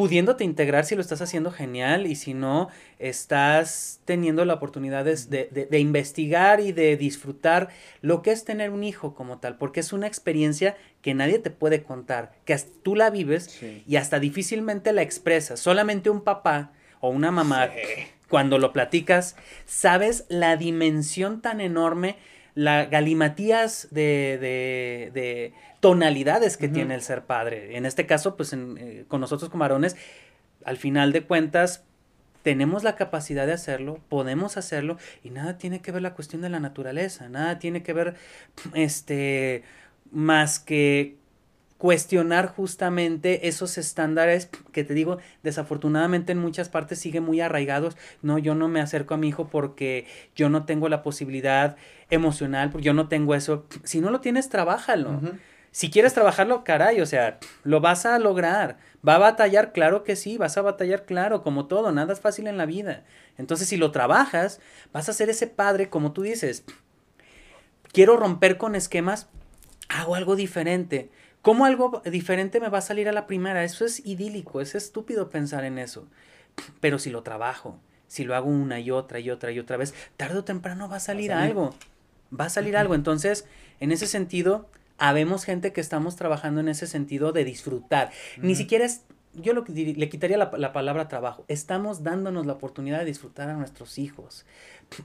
pudiéndote 0.00 0.44
integrar 0.44 0.86
si 0.86 0.94
lo 0.94 1.02
estás 1.02 1.20
haciendo 1.20 1.50
genial 1.50 2.06
y 2.06 2.16
si 2.16 2.32
no, 2.32 2.70
estás 2.98 4.00
teniendo 4.06 4.46
la 4.46 4.54
oportunidad 4.54 5.04
de, 5.04 5.14
de, 5.68 5.78
investigar 5.78 6.58
y 6.58 6.72
de 6.72 6.96
disfrutar 6.96 7.68
lo 8.00 8.22
que 8.22 8.30
es 8.30 8.46
tener 8.46 8.70
un 8.70 8.82
hijo 8.82 9.14
como 9.14 9.40
tal, 9.40 9.58
porque 9.58 9.80
es 9.80 9.92
una 9.92 10.06
experiencia 10.06 10.74
que 11.02 11.12
nadie 11.12 11.38
te 11.38 11.50
puede 11.50 11.82
contar, 11.82 12.32
que 12.46 12.56
tú 12.82 12.96
la 12.96 13.10
vives 13.10 13.60
y 13.86 13.96
hasta 13.96 14.18
difícilmente 14.20 14.94
la 14.94 15.02
expresas. 15.02 15.60
Solamente 15.60 16.08
un 16.08 16.22
papá 16.22 16.72
o 17.00 17.10
una 17.10 17.30
mamá 17.30 17.68
cuando 18.30 18.56
lo 18.56 18.72
platicas, 18.72 19.36
sabes 19.66 20.24
la 20.30 20.56
dimensión 20.56 21.42
tan 21.42 21.60
enorme, 21.60 22.16
la 22.54 22.86
galimatías 22.86 23.88
de, 23.90 24.38
de, 24.40 25.10
de 25.12 25.52
tonalidades 25.80 26.56
que 26.56 26.68
tiene 26.68 26.94
el 26.94 27.02
ser 27.02 27.24
padre. 27.24 27.76
En 27.76 27.86
este 27.86 28.06
caso, 28.06 28.36
pues 28.36 28.52
eh, 28.52 29.04
con 29.08 29.20
nosotros 29.20 29.50
como 29.50 29.62
varones, 29.62 29.96
al 30.64 30.76
final 30.76 31.12
de 31.12 31.24
cuentas, 31.24 31.84
tenemos 32.42 32.84
la 32.84 32.96
capacidad 32.96 33.46
de 33.46 33.52
hacerlo, 33.52 34.00
podemos 34.08 34.56
hacerlo 34.56 34.96
y 35.22 35.30
nada 35.30 35.58
tiene 35.58 35.80
que 35.80 35.92
ver 35.92 36.02
la 36.02 36.14
cuestión 36.14 36.42
de 36.42 36.48
la 36.48 36.60
naturaleza, 36.60 37.28
nada 37.28 37.58
tiene 37.58 37.82
que 37.82 37.92
ver 37.92 38.14
este 38.74 39.62
más 40.10 40.58
que 40.58 41.18
cuestionar 41.80 42.48
justamente 42.48 43.48
esos 43.48 43.78
estándares 43.78 44.50
que 44.70 44.84
te 44.84 44.92
digo, 44.92 45.16
desafortunadamente 45.42 46.32
en 46.32 46.38
muchas 46.38 46.68
partes 46.68 46.98
siguen 46.98 47.24
muy 47.24 47.40
arraigados. 47.40 47.96
No, 48.20 48.36
yo 48.36 48.54
no 48.54 48.68
me 48.68 48.82
acerco 48.82 49.14
a 49.14 49.16
mi 49.16 49.28
hijo 49.28 49.48
porque 49.48 50.06
yo 50.36 50.50
no 50.50 50.66
tengo 50.66 50.90
la 50.90 51.02
posibilidad 51.02 51.76
emocional, 52.10 52.68
porque 52.68 52.84
yo 52.84 52.92
no 52.92 53.08
tengo 53.08 53.34
eso. 53.34 53.64
Si 53.82 54.02
no 54.02 54.10
lo 54.10 54.20
tienes, 54.20 54.50
trabájalo. 54.50 55.22
Si 55.72 55.90
quieres 55.90 56.14
trabajarlo, 56.14 56.64
caray, 56.64 57.00
o 57.00 57.06
sea, 57.06 57.38
lo 57.62 57.80
vas 57.80 58.04
a 58.04 58.18
lograr. 58.18 58.78
¿Va 59.06 59.14
a 59.14 59.18
batallar? 59.18 59.72
Claro 59.72 60.02
que 60.02 60.16
sí, 60.16 60.36
vas 60.36 60.56
a 60.58 60.62
batallar, 60.62 61.04
claro, 61.04 61.42
como 61.42 61.66
todo, 61.66 61.92
nada 61.92 62.12
es 62.12 62.20
fácil 62.20 62.48
en 62.48 62.56
la 62.58 62.66
vida. 62.66 63.04
Entonces, 63.38 63.68
si 63.68 63.76
lo 63.76 63.92
trabajas, 63.92 64.60
vas 64.92 65.08
a 65.08 65.12
ser 65.12 65.30
ese 65.30 65.46
padre, 65.46 65.88
como 65.88 66.12
tú 66.12 66.22
dices, 66.22 66.64
quiero 67.92 68.16
romper 68.16 68.58
con 68.58 68.74
esquemas, 68.74 69.28
hago 69.88 70.14
algo 70.16 70.36
diferente. 70.36 71.10
¿Cómo 71.42 71.64
algo 71.64 72.02
diferente 72.04 72.60
me 72.60 72.68
va 72.68 72.78
a 72.78 72.82
salir 72.82 73.08
a 73.08 73.12
la 73.12 73.26
primera? 73.26 73.64
Eso 73.64 73.84
es 73.86 74.04
idílico, 74.04 74.60
es 74.60 74.74
estúpido 74.74 75.30
pensar 75.30 75.64
en 75.64 75.78
eso. 75.78 76.06
Pero 76.80 76.98
si 76.98 77.10
lo 77.10 77.22
trabajo, 77.22 77.78
si 78.08 78.24
lo 78.24 78.34
hago 78.34 78.50
una 78.50 78.80
y 78.80 78.90
otra 78.90 79.20
y 79.20 79.30
otra 79.30 79.50
y 79.52 79.58
otra 79.58 79.76
vez, 79.76 79.94
tarde 80.16 80.38
o 80.38 80.44
temprano 80.44 80.88
va 80.88 80.96
a 80.96 81.00
salir, 81.00 81.32
algo. 81.32 81.74
Va 82.38 82.46
a 82.46 82.50
salir 82.50 82.76
algo. 82.76 82.94
Entonces, 82.94 83.46
en 83.78 83.92
ese 83.92 84.06
sentido, 84.06 84.68
habemos 85.00 85.44
gente 85.44 85.72
que 85.72 85.80
estamos 85.80 86.14
trabajando 86.14 86.60
en 86.60 86.68
ese 86.68 86.86
sentido 86.86 87.32
de 87.32 87.44
disfrutar. 87.44 88.12
Ni 88.38 88.54
siquiera 88.54 88.84
es, 88.84 89.02
yo 89.34 89.54
lo, 89.54 89.64
le 89.66 90.08
quitaría 90.08 90.36
la, 90.36 90.52
la, 90.56 90.72
palabra 90.72 91.08
trabajo. 91.08 91.44
Estamos 91.48 92.04
dándonos 92.04 92.46
la 92.46 92.52
oportunidad 92.52 93.00
de 93.00 93.06
disfrutar 93.06 93.48
a 93.48 93.54
nuestros 93.54 93.98
hijos, 93.98 94.44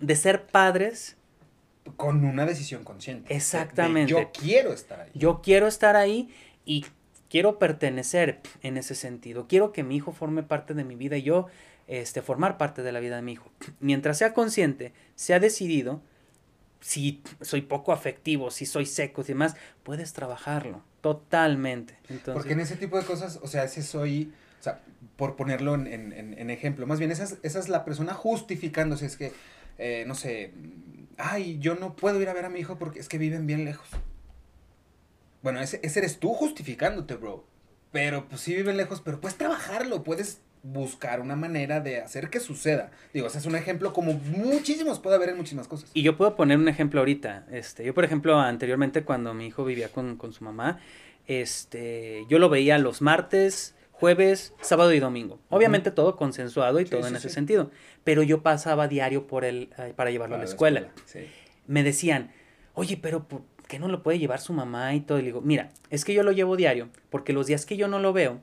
de 0.02 0.16
ser 0.16 0.46
padres. 0.46 1.16
Con 1.96 2.26
una 2.26 2.46
decisión 2.46 2.84
consciente. 2.84 3.34
Exactamente. 3.34 4.12
yo 4.12 4.32
quiero 4.32 4.74
estar 4.74 5.00
ahí. 5.00 5.12
Yo 5.14 5.42
quiero 5.42 5.68
estar 5.68 5.96
ahí 5.96 6.30
y 6.66 6.86
quiero 7.30 7.58
pertenecer 7.58 8.42
en 8.64 8.76
ese 8.76 8.96
sentido. 8.96 9.48
Quiero 9.48 9.72
que 9.72 9.84
mi 9.84 9.96
hijo 9.96 10.12
forme 10.12 10.44
parte 10.44 10.74
de 10.74 10.84
mi 10.84 10.96
vida 10.96 11.16
y 11.16 11.24
yo 11.24 11.48
este, 11.88 12.22
formar 12.22 12.58
parte 12.58 12.84
de 12.84 12.92
la 12.92 13.00
vida 13.00 13.16
de 13.16 13.22
mi 13.22 13.34
hijo. 13.34 13.50
Mientras 13.80 14.18
sea 14.18 14.34
consciente, 14.34 14.92
sea 15.16 15.40
decidido, 15.40 16.02
si 16.86 17.24
soy 17.42 17.62
poco 17.64 17.94
afectivo, 17.94 18.52
si 18.52 18.68
soy 18.68 18.86
seco 18.86 19.22
y 19.22 19.24
demás, 19.24 19.56
puedes 19.82 20.14
trabajarlo 20.14 20.84
totalmente. 21.02 21.98
Entonces, 22.10 22.36
Porque 22.36 22.54
en 22.54 22.60
ese 22.60 22.76
tipo 22.76 23.00
de 23.00 23.04
cosas, 23.04 23.40
o 23.42 23.48
sea, 23.48 23.64
ese 23.64 23.82
soy, 23.82 24.32
o 24.60 24.64
sea, 24.64 24.84
por 25.16 25.36
ponerlo 25.36 25.74
en, 25.74 25.88
en, 25.88 26.14
en 26.38 26.50
ejemplo, 26.52 26.86
más 26.86 27.00
bien 27.00 27.10
esa 27.10 27.24
es, 27.24 27.38
esa 27.42 27.58
es, 27.58 27.70
la 27.70 27.86
persona 27.86 28.14
justificándose, 28.14 29.08
es 29.08 29.18
que, 29.18 29.32
eh, 29.80 30.04
no 30.06 30.14
sé, 30.14 30.52
ay, 31.18 31.58
yo 31.58 31.74
no 31.74 31.96
puedo 31.96 32.22
ir 32.22 32.30
a 32.30 32.34
ver 32.34 32.46
a 32.46 32.50
mi 32.50 32.60
hijo 32.60 32.78
porque 32.78 33.00
es 33.00 33.10
que 33.10 33.18
viven 33.18 33.48
bien 33.48 33.66
lejos. 33.66 33.88
Bueno, 35.42 35.62
ese, 35.62 35.80
ese 35.82 36.00
eres 36.00 36.20
tú 36.20 36.36
justificándote, 36.36 37.16
bro. 37.16 37.48
Pero 37.94 38.28
pues 38.28 38.42
sí 38.42 38.54
viven 38.54 38.78
lejos, 38.78 39.02
pero 39.02 39.20
puedes 39.20 39.40
trabajarlo, 39.40 40.04
puedes 40.04 40.42
buscar 40.72 41.22
una 41.22 41.36
manera 41.36 41.80
de 41.80 42.02
hacer 42.02 42.30
que 42.30 42.40
suceda. 42.40 42.90
Digo, 43.14 43.28
ese 43.28 43.38
es 43.38 43.46
un 43.46 43.56
ejemplo 43.56 43.94
como 43.94 44.14
muchísimos 44.14 45.00
puede 45.00 45.16
haber 45.16 45.30
en 45.30 45.38
muchísimas 45.38 45.68
cosas. 45.68 45.92
Y 45.94 46.02
yo 46.02 46.18
puedo 46.18 46.36
poner 46.36 46.58
un 46.58 46.68
ejemplo 46.68 47.02
ahorita. 47.02 47.46
Este, 47.52 47.86
yo, 47.86 47.94
por 47.94 48.04
ejemplo, 48.04 48.40
anteriormente 48.40 49.04
cuando 49.04 49.34
mi 49.34 49.48
hijo 49.48 49.64
vivía 49.64 49.90
con, 49.90 50.18
con 50.18 50.34
su 50.34 50.44
mamá, 50.44 50.80
este, 51.28 52.26
yo 52.30 52.40
lo 52.40 52.50
veía 52.50 52.78
los 52.80 53.02
martes, 53.02 53.76
jueves, 53.92 54.54
sábado 54.62 54.92
y 54.94 55.00
domingo. 55.00 55.40
Obviamente 55.50 55.92
todo 55.92 56.16
consensuado 56.16 56.80
y 56.80 56.86
todo 56.86 57.08
en 57.08 57.16
ese 57.16 57.30
sentido. 57.30 57.70
Pero 58.04 58.24
yo 58.24 58.42
pasaba 58.42 58.88
diario 58.88 59.28
por 59.28 59.46
él 59.46 59.70
eh, 59.78 59.94
para 59.96 60.10
llevarlo 60.10 60.36
a 60.36 60.40
la 60.40 60.46
escuela. 60.46 60.90
Me 61.68 61.84
decían, 61.84 62.32
oye, 62.74 62.98
pero 62.98 63.28
¿por 63.28 63.44
qué 63.68 63.78
no 63.78 63.88
lo 63.88 64.02
puede 64.02 64.20
llevar 64.20 64.42
su 64.42 64.54
mamá 64.54 64.96
y 64.96 65.02
todo? 65.02 65.20
Y 65.20 65.22
le 65.22 65.28
digo, 65.28 65.42
mira, 65.42 65.72
es 65.92 66.06
que 66.06 66.14
yo 66.14 66.24
lo 66.24 66.32
llevo 66.32 66.56
diario, 66.56 66.90
porque 67.10 67.34
los 67.34 67.48
días 67.48 67.66
que 67.66 67.78
yo 67.78 67.88
no 67.88 68.00
lo 68.00 68.14
veo, 68.14 68.42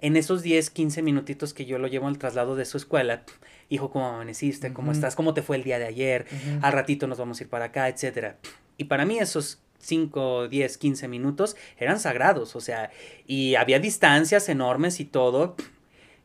en 0.00 0.16
esos 0.16 0.42
10, 0.42 0.70
15 0.70 1.02
minutitos 1.02 1.54
que 1.54 1.64
yo 1.64 1.78
lo 1.78 1.88
llevo 1.88 2.06
al 2.08 2.18
traslado 2.18 2.54
de 2.54 2.64
su 2.64 2.76
escuela, 2.76 3.24
hijo, 3.68 3.90
¿cómo 3.90 4.08
amaneciste? 4.08 4.72
¿Cómo 4.72 4.92
estás? 4.92 5.16
¿Cómo 5.16 5.34
te 5.34 5.42
fue 5.42 5.56
el 5.56 5.64
día 5.64 5.78
de 5.78 5.86
ayer? 5.86 6.26
Al 6.60 6.72
ratito 6.72 7.06
nos 7.06 7.18
vamos 7.18 7.40
a 7.40 7.44
ir 7.44 7.48
para 7.48 7.66
acá, 7.66 7.88
etcétera. 7.88 8.36
Y 8.76 8.84
para 8.84 9.06
mí 9.06 9.18
esos 9.18 9.60
5, 9.78 10.48
10, 10.48 10.78
15 10.78 11.08
minutos 11.08 11.56
eran 11.78 11.98
sagrados, 11.98 12.56
o 12.56 12.60
sea, 12.60 12.90
y 13.26 13.54
había 13.54 13.78
distancias 13.78 14.48
enormes 14.48 15.00
y 15.00 15.04
todo. 15.04 15.56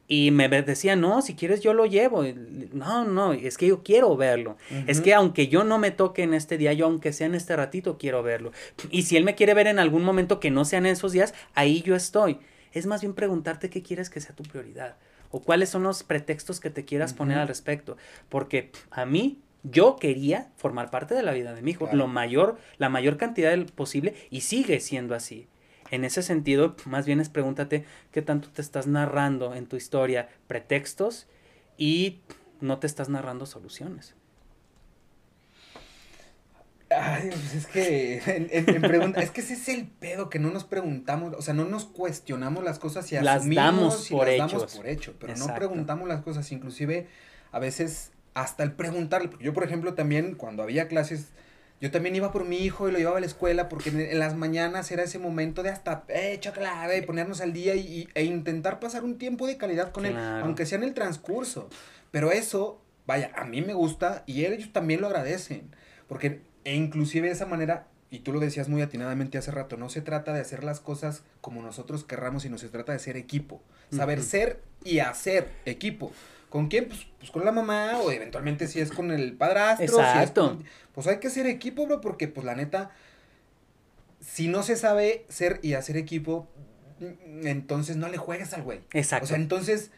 Y 0.07 0.31
me 0.31 0.49
decía, 0.49 0.97
no, 0.97 1.21
si 1.21 1.35
quieres 1.35 1.61
yo 1.61 1.73
lo 1.73 1.85
llevo. 1.85 2.25
No, 2.73 3.05
no, 3.05 3.31
es 3.31 3.57
que 3.57 3.67
yo 3.67 3.81
quiero 3.81 4.17
verlo. 4.17 4.57
Es 4.85 4.99
que 4.99 5.13
aunque 5.13 5.47
yo 5.47 5.63
no 5.63 5.79
me 5.79 5.91
toque 5.91 6.23
en 6.23 6.33
este 6.33 6.57
día, 6.57 6.73
yo 6.73 6.87
aunque 6.87 7.13
sea 7.13 7.27
en 7.27 7.35
este 7.35 7.55
ratito, 7.55 7.97
quiero 7.97 8.21
verlo. 8.21 8.51
Y 8.89 9.03
si 9.03 9.15
él 9.15 9.23
me 9.23 9.35
quiere 9.35 9.53
ver 9.53 9.67
en 9.67 9.79
algún 9.79 10.03
momento 10.03 10.41
que 10.41 10.51
no 10.51 10.65
sean 10.65 10.85
esos 10.85 11.13
días, 11.13 11.33
ahí 11.53 11.81
yo 11.81 11.95
estoy 11.95 12.39
es 12.71 12.85
más 12.85 13.01
bien 13.01 13.13
preguntarte 13.13 13.69
qué 13.69 13.83
quieres 13.83 14.09
que 14.09 14.21
sea 14.21 14.35
tu 14.35 14.43
prioridad 14.43 14.97
o 15.31 15.41
cuáles 15.41 15.69
son 15.69 15.83
los 15.83 16.03
pretextos 16.03 16.59
que 16.59 16.69
te 16.69 16.85
quieras 16.85 17.13
poner 17.13 17.37
al 17.37 17.47
respecto. 17.47 17.97
Porque 18.29 18.71
a 18.89 19.05
mí, 19.05 19.39
yo 19.63 19.95
quería 19.95 20.49
formar 20.57 20.89
parte 20.89 21.13
de 21.13 21.23
la 21.23 21.33
vida 21.33 21.53
de 21.53 21.61
mi 21.61 21.71
hijo, 21.71 21.87
lo 21.93 22.07
mayor, 22.07 22.57
la 22.77 22.89
mayor 22.89 23.17
cantidad 23.17 23.57
posible 23.67 24.15
y 24.29 24.41
sigue 24.41 24.79
siendo 24.79 25.15
así. 25.15 25.47
En 25.91 26.05
ese 26.05 26.23
sentido, 26.23 26.75
más 26.85 27.05
bien 27.05 27.19
es 27.19 27.29
pregúntate 27.29 27.85
qué 28.11 28.21
tanto 28.21 28.49
te 28.49 28.61
estás 28.61 28.87
narrando 28.87 29.53
en 29.53 29.67
tu 29.67 29.75
historia 29.75 30.29
pretextos 30.47 31.27
y 31.77 32.21
no 32.61 32.79
te 32.79 32.87
estás 32.87 33.09
narrando 33.09 33.45
soluciones. 33.45 34.15
Ay, 36.99 37.29
pues 37.29 37.53
es 37.53 37.67
que 37.67 38.21
en, 38.25 38.81
pregunta, 38.81 39.21
es 39.21 39.31
que 39.31 39.41
ese 39.41 39.53
es 39.53 39.69
el 39.69 39.87
pedo 39.87 40.29
que 40.29 40.39
no 40.39 40.51
nos 40.51 40.65
preguntamos, 40.65 41.33
o 41.37 41.41
sea, 41.41 41.53
no 41.53 41.65
nos 41.65 41.85
cuestionamos 41.85 42.63
las 42.63 42.79
cosas 42.79 43.09
y 43.11 43.19
las 43.19 43.49
damos 43.49 44.09
por 44.09 44.27
las 44.27 44.51
damos 44.51 44.75
por 44.75 44.87
hecho, 44.87 45.13
pero 45.19 45.35
no 45.35 45.53
preguntamos 45.55 46.07
las 46.07 46.21
cosas, 46.21 46.51
inclusive 46.51 47.07
a 47.51 47.59
veces 47.59 48.11
hasta 48.33 48.63
el 48.63 48.73
preguntarle, 48.73 49.29
porque 49.29 49.45
yo 49.45 49.53
por 49.53 49.63
ejemplo 49.63 49.93
también 49.93 50.35
cuando 50.35 50.63
había 50.63 50.87
clases, 50.87 51.29
yo 51.79 51.91
también 51.91 52.15
iba 52.15 52.31
por 52.31 52.45
mi 52.45 52.57
hijo 52.57 52.89
y 52.89 52.91
lo 52.91 52.97
llevaba 52.97 53.17
a 53.17 53.21
la 53.21 53.25
escuela 53.25 53.69
porque 53.69 53.89
en, 53.89 54.19
las 54.19 54.35
mañanas 54.35 54.91
era 54.91 55.03
ese 55.03 55.17
momento 55.17 55.63
de 55.63 55.69
hasta, 55.69 56.03
eh, 56.09 56.39
clave 56.53 56.97
y 56.97 57.01
ponernos 57.01 57.41
al 57.41 57.53
día 57.53 57.75
y, 57.75 58.09
e 58.15 58.23
intentar 58.23 58.79
pasar 58.79 59.03
un 59.03 59.17
tiempo 59.17 59.47
de 59.47 59.57
calidad 59.57 59.91
con 59.91 60.05
él, 60.05 60.17
aunque 60.17 60.65
sea 60.65 60.77
en 60.77 60.83
el 60.83 60.93
transcurso, 60.93 61.69
pero 62.11 62.31
eso, 62.31 62.81
vaya, 63.05 63.31
a 63.35 63.45
mí 63.45 63.61
me 63.61 63.73
gusta 63.73 64.23
y 64.25 64.45
ellos 64.45 64.73
también 64.73 64.99
lo 64.99 65.07
agradecen, 65.07 65.73
porque 66.07 66.50
e 66.63 66.75
inclusive 66.75 67.27
de 67.27 67.33
esa 67.33 67.45
manera, 67.45 67.87
y 68.09 68.19
tú 68.19 68.33
lo 68.33 68.39
decías 68.39 68.69
muy 68.69 68.81
atinadamente 68.81 69.37
hace 69.37 69.51
rato, 69.51 69.77
no 69.77 69.89
se 69.89 70.01
trata 70.01 70.33
de 70.33 70.41
hacer 70.41 70.63
las 70.63 70.79
cosas 70.79 71.23
como 71.39 71.61
nosotros 71.61 72.03
querramos, 72.03 72.43
sino 72.43 72.57
se 72.57 72.69
trata 72.69 72.91
de 72.91 72.99
ser 72.99 73.17
equipo. 73.17 73.61
Saber 73.91 74.21
ser 74.21 74.61
y 74.83 74.99
hacer 74.99 75.49
equipo. 75.65 76.11
¿Con 76.49 76.67
quién? 76.67 76.87
Pues, 76.87 77.07
pues, 77.19 77.31
con 77.31 77.45
la 77.45 77.53
mamá 77.53 77.99
o 77.99 78.11
eventualmente 78.11 78.67
si 78.67 78.81
es 78.81 78.91
con 78.91 79.11
el 79.11 79.33
padrastro. 79.33 79.85
Exacto. 79.85 80.59
pues 80.93 81.07
hay 81.07 81.19
que 81.19 81.29
ser 81.29 81.47
equipo, 81.47 81.85
bro, 81.85 82.01
porque 82.01 82.27
pues 82.27 82.45
la 82.45 82.55
neta, 82.55 82.91
si 84.19 84.49
no 84.49 84.61
se 84.61 84.75
sabe 84.75 85.25
ser 85.29 85.59
y 85.61 85.73
hacer 85.73 85.95
equipo, 85.95 86.49
entonces 87.43 87.95
no 87.95 88.09
le 88.09 88.17
juegues 88.17 88.53
al 88.53 88.63
güey. 88.63 88.81
Exacto. 88.91 89.23
O 89.23 89.27
sea, 89.27 89.37
entonces 89.37 89.91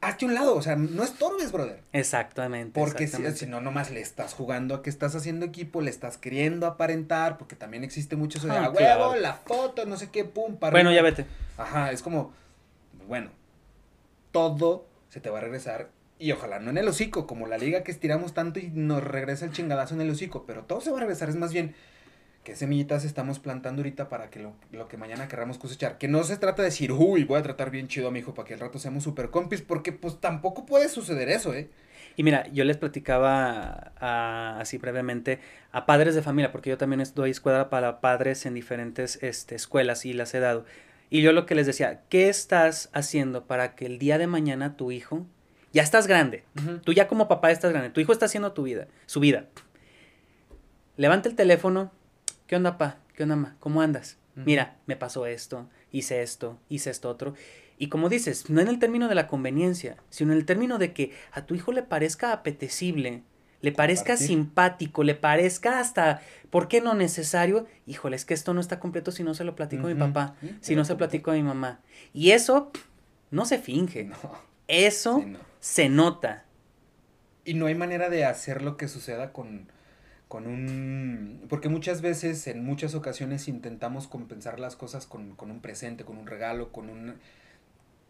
hazte 0.00 0.26
un 0.26 0.34
lado, 0.34 0.54
o 0.54 0.62
sea, 0.62 0.76
no 0.76 1.02
estorbes, 1.02 1.52
brother. 1.52 1.82
Exactamente. 1.92 2.78
Porque 2.78 3.06
Si, 3.06 3.46
no, 3.46 3.60
nomás 3.60 3.90
le 3.90 4.00
estás 4.00 4.34
jugando 4.34 4.74
a 4.74 4.82
que 4.82 4.90
estás 4.90 5.14
haciendo 5.14 5.46
equipo, 5.46 5.80
le 5.80 5.90
estás 5.90 6.18
queriendo 6.18 6.66
aparentar, 6.66 7.38
porque 7.38 7.56
también 7.56 7.84
existe 7.84 8.16
mucho 8.16 8.38
eso 8.38 8.48
de, 8.48 8.56
ah, 8.56 8.70
huevo, 8.70 9.16
la 9.16 9.34
foto, 9.34 9.86
no 9.86 9.96
sé 9.96 10.10
qué, 10.10 10.24
pum, 10.24 10.56
para. 10.56 10.72
Bueno, 10.72 10.92
ya 10.92 11.02
vete. 11.02 11.26
Ajá, 11.56 11.92
es 11.92 12.02
como, 12.02 12.32
bueno, 13.06 13.30
todo 14.32 14.86
se 15.08 15.20
te 15.20 15.30
va 15.30 15.38
a 15.38 15.42
regresar. 15.42 15.90
Y 16.18 16.32
ojalá 16.32 16.58
no 16.58 16.70
en 16.70 16.78
el 16.78 16.86
hocico, 16.86 17.26
como 17.26 17.46
la 17.46 17.56
liga 17.56 17.82
que 17.82 17.90
estiramos 17.90 18.34
tanto 18.34 18.60
y 18.60 18.68
nos 18.68 19.02
regresa 19.02 19.46
el 19.46 19.52
chingadazo 19.52 19.94
en 19.94 20.02
el 20.02 20.10
hocico, 20.10 20.44
pero 20.46 20.64
todo 20.64 20.80
se 20.82 20.90
va 20.90 20.98
a 20.98 21.00
regresar, 21.00 21.30
es 21.30 21.36
más 21.36 21.52
bien 21.52 21.74
qué 22.50 22.56
semillitas 22.56 23.04
estamos 23.04 23.38
plantando 23.38 23.80
ahorita 23.80 24.08
para 24.08 24.28
que 24.28 24.40
lo, 24.40 24.88
que 24.88 24.96
mañana 24.96 25.28
querramos 25.28 25.56
cosechar. 25.56 25.98
Que 25.98 26.08
no 26.08 26.24
se 26.24 26.36
trata 26.36 26.62
de 26.62 26.70
decir, 26.70 26.90
uy, 26.90 27.22
voy 27.22 27.38
a 27.38 27.44
tratar 27.44 27.70
bien 27.70 27.86
chido 27.86 28.08
a 28.08 28.10
mi 28.10 28.18
hijo 28.18 28.34
para 28.34 28.48
que 28.48 28.54
el 28.54 28.60
rato 28.60 28.80
seamos 28.80 29.04
super 29.04 29.30
compis, 29.30 29.62
porque 29.62 29.92
pues 29.92 30.18
tampoco 30.18 30.66
puede 30.66 30.88
suceder 30.88 31.28
eso, 31.28 31.54
¿eh? 31.54 31.70
Y 32.16 32.24
mira, 32.24 32.48
yo 32.48 32.64
les 32.64 32.76
platicaba 32.76 33.92
así 34.58 34.78
brevemente 34.78 35.38
a 35.70 35.86
padres 35.86 36.16
de 36.16 36.22
familia, 36.22 36.50
porque 36.50 36.70
yo 36.70 36.76
también 36.76 37.00
doy 37.14 37.30
escuela 37.30 37.70
para 37.70 38.00
padres 38.00 38.44
en 38.46 38.54
diferentes 38.54 39.22
este, 39.22 39.54
escuelas 39.54 40.04
y 40.04 40.12
las 40.12 40.34
he 40.34 40.40
dado. 40.40 40.64
Y 41.08 41.22
yo 41.22 41.30
lo 41.30 41.46
que 41.46 41.54
les 41.54 41.68
decía, 41.68 42.02
¿qué 42.08 42.28
estás 42.28 42.90
haciendo 42.92 43.46
para 43.46 43.76
que 43.76 43.86
el 43.86 44.00
día 44.00 44.18
de 44.18 44.26
mañana 44.26 44.76
tu 44.76 44.90
hijo 44.90 45.24
Ya 45.72 45.84
estás 45.84 46.08
grande. 46.08 46.42
Tú 46.82 46.92
ya 46.92 47.06
como 47.06 47.28
papá 47.28 47.52
estás 47.52 47.70
grande. 47.70 47.90
Tu 47.90 48.00
hijo 48.00 48.10
está 48.10 48.26
haciendo 48.26 48.50
tu 48.54 48.64
vida, 48.64 48.88
su 49.06 49.20
vida. 49.20 49.44
Levanta 50.96 51.28
el 51.28 51.36
teléfono. 51.36 51.92
¿Qué 52.50 52.56
onda, 52.56 52.78
pa? 52.78 52.96
¿Qué 53.14 53.22
onda, 53.22 53.36
ma? 53.36 53.54
¿Cómo 53.60 53.80
andas? 53.80 54.16
Mira, 54.34 54.76
me 54.86 54.96
pasó 54.96 55.24
esto, 55.24 55.68
hice 55.92 56.20
esto, 56.20 56.58
hice 56.68 56.90
esto 56.90 57.08
otro. 57.08 57.34
Y 57.78 57.90
como 57.90 58.08
dices, 58.08 58.50
no 58.50 58.60
en 58.60 58.66
el 58.66 58.80
término 58.80 59.06
de 59.06 59.14
la 59.14 59.28
conveniencia, 59.28 59.98
sino 60.10 60.32
en 60.32 60.38
el 60.38 60.46
término 60.46 60.76
de 60.78 60.92
que 60.92 61.12
a 61.30 61.46
tu 61.46 61.54
hijo 61.54 61.70
le 61.70 61.84
parezca 61.84 62.32
apetecible, 62.32 63.22
le 63.60 63.70
parezca 63.70 64.16
simpático, 64.16 65.04
le 65.04 65.14
parezca 65.14 65.78
hasta, 65.78 66.22
¿por 66.50 66.66
qué 66.66 66.80
no 66.80 66.94
necesario? 66.94 67.68
Híjole, 67.86 68.16
es 68.16 68.24
que 68.24 68.34
esto 68.34 68.52
no 68.52 68.60
está 68.60 68.80
completo 68.80 69.12
si 69.12 69.22
no 69.22 69.34
se 69.34 69.44
lo 69.44 69.54
platico 69.54 69.86
a 69.86 69.90
mi 69.90 69.94
papá, 69.94 70.34
Sí, 70.40 70.56
si 70.60 70.74
no 70.74 70.84
se 70.84 70.94
lo 70.94 70.98
platico 70.98 71.30
a 71.30 71.34
mi 71.34 71.44
mamá. 71.44 71.78
Y 72.12 72.32
eso 72.32 72.72
no 73.30 73.44
se 73.44 73.58
finge, 73.58 74.06
No, 74.06 74.16
eso 74.66 75.20
sí, 75.20 75.26
no. 75.26 75.38
se 75.60 75.88
nota. 75.88 76.46
Y 77.44 77.54
no 77.54 77.66
hay 77.66 77.76
manera 77.76 78.10
de 78.10 78.24
hacer 78.24 78.62
lo 78.62 78.76
que 78.76 78.88
suceda 78.88 79.32
con, 79.32 79.68
con 80.30 80.46
un... 80.46 81.44
Porque 81.48 81.68
muchas 81.68 82.02
veces, 82.02 82.46
en 82.46 82.64
muchas 82.64 82.94
ocasiones, 82.94 83.48
intentamos 83.48 84.06
compensar 84.06 84.60
las 84.60 84.76
cosas 84.76 85.04
con, 85.04 85.34
con 85.34 85.50
un 85.50 85.60
presente, 85.60 86.04
con 86.04 86.18
un 86.18 86.28
regalo, 86.28 86.70
con 86.70 86.88
un... 86.88 87.16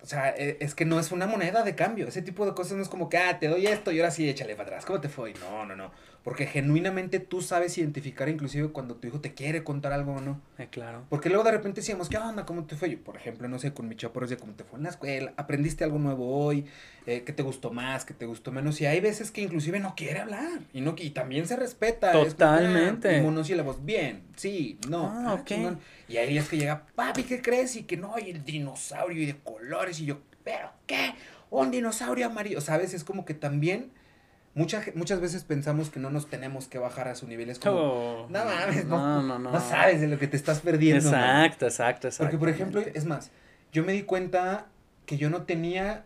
O 0.03 0.07
sea, 0.07 0.29
e- 0.37 0.59
es 0.61 0.75
que 0.75 0.85
no 0.85 1.01
es 1.01 1.13
una 1.13 1.27
moneda 1.27 1.63
de 1.63 1.75
cambio. 1.75 2.07
Ese 2.09 2.21
tipo 2.21 2.45
de 2.45 2.53
cosas 2.53 2.77
no 2.77 2.83
es 2.83 2.91
como 2.91 3.09
que, 3.09 3.17
ah, 3.17 3.39
te 3.39 3.49
doy 3.49 3.67
esto 3.67 3.91
y 3.91 4.01
ahora 4.01 4.11
sí, 4.11 4.29
échale 4.29 4.55
para 4.55 4.69
atrás. 4.69 4.85
¿Cómo 4.85 5.01
te 5.01 5.09
fue? 5.09 5.33
No, 5.41 5.65
no, 5.65 5.75
no. 5.75 5.93
Porque 6.23 6.47
genuinamente 6.47 7.19
tú 7.19 7.41
sabes 7.41 7.79
identificar 7.79 8.29
inclusive 8.29 8.69
cuando 8.69 8.95
tu 8.97 9.09
hijo 9.09 9.21
te 9.21 9.33
quiere 9.33 9.65
contar 9.65 9.93
algo 9.93 10.13
o 10.13 10.21
no. 10.21 10.41
Eh, 10.59 10.69
claro. 10.71 11.07
Porque 11.09 11.31
luego 11.31 11.45
de 11.45 11.53
repente 11.53 11.81
decíamos, 11.81 12.11
¿qué 12.11 12.19
onda? 12.19 12.45
¿Cómo 12.45 12.65
te 12.65 12.77
fue? 12.77 12.91
Yo, 12.91 12.99
por 12.99 13.17
ejemplo, 13.17 13.49
no 13.49 13.59
sé, 13.59 13.73
con 13.73 13.89
mi 13.89 13.97
chaparro 13.97 14.27
decía, 14.27 14.39
¿cómo 14.39 14.53
te 14.53 14.65
fue 14.65 14.79
en 14.79 14.83
la 14.83 14.91
escuela? 14.91 15.33
¿Aprendiste 15.39 15.83
algo 15.83 15.99
nuevo 15.99 16.45
hoy? 16.45 16.67
Eh, 17.07 17.23
¿Qué 17.25 17.33
te 17.33 17.43
gustó 17.43 17.71
más? 17.71 18.05
¿Qué 18.05 18.13
te 18.13 18.27
gustó 18.27 18.53
menos? 18.53 18.79
Y 18.83 18.87
hay 18.87 19.01
veces 19.01 19.31
que 19.31 19.41
inclusive 19.41 19.81
no 19.81 19.95
quiere 19.97 20.21
hablar. 20.21 20.61
Y, 20.75 20.83
no, 20.83 20.95
y 20.99 21.11
también 21.11 21.47
se 21.47 21.57
respeta. 21.57 22.11
es 22.13 22.17
ah, 22.17 22.31
Totalmente. 22.31 23.17
y 23.17 23.23
monosílabos, 23.23 23.83
bien, 23.83 24.25
sí, 24.37 24.79
no. 24.91 25.07
Ah, 25.07 25.35
ok. 25.35 25.45
chingón. 25.45 25.79
Y 26.07 26.19
hay 26.19 26.29
días 26.29 26.49
que 26.51 26.59
llega, 26.59 26.87
papi, 26.95 27.23
¿qué 27.23 27.41
crees? 27.41 27.77
Y 27.77 27.85
que 27.85 27.97
no, 27.97 28.19
y 28.19 28.31
el 28.31 28.45
dinosaurio 28.45 29.23
y 29.23 29.27
de 29.27 29.37
colores. 29.39 29.99
Y 30.01 30.05
yo, 30.05 30.19
¿pero 30.45 30.71
qué? 30.87 31.15
Un 31.49 31.71
dinosaurio 31.71 32.27
amarillo. 32.27 32.61
¿Sabes? 32.61 32.93
Es 32.93 33.05
como 33.05 33.25
que 33.25 33.33
también... 33.33 33.91
Mucha, 34.55 34.83
muchas 34.95 35.21
veces 35.21 35.45
pensamos 35.45 35.91
que 35.91 36.01
no 36.01 36.11
nos 36.11 36.29
tenemos 36.29 36.67
que 36.67 36.79
bajar 36.79 37.07
a 37.09 37.15
su 37.15 37.27
nivel. 37.29 37.51
Es 37.51 37.61
como, 37.61 37.77
Oh, 37.77 38.27
no 38.29 38.45
mames, 38.45 38.85
no, 38.85 39.23
no, 39.23 39.39
no. 39.39 39.53
no 39.53 39.61
sabes 39.61 40.01
de 40.01 40.09
lo 40.09 40.19
que 40.19 40.27
te 40.27 40.37
estás 40.37 40.61
perdiendo. 40.61 41.09
man". 41.11 41.45
Exacto, 41.45 41.67
exacto, 41.67 42.09
exacto. 42.09 42.25
Porque, 42.25 42.39
por 42.39 42.49
ejemplo, 42.49 42.81
es 42.81 43.05
más, 43.05 43.31
yo 43.73 43.85
me 43.85 43.93
di 43.93 44.03
cuenta 44.03 44.67
que 45.07 45.17
yo 45.17 45.31
no 45.31 45.43
tenía 45.43 46.05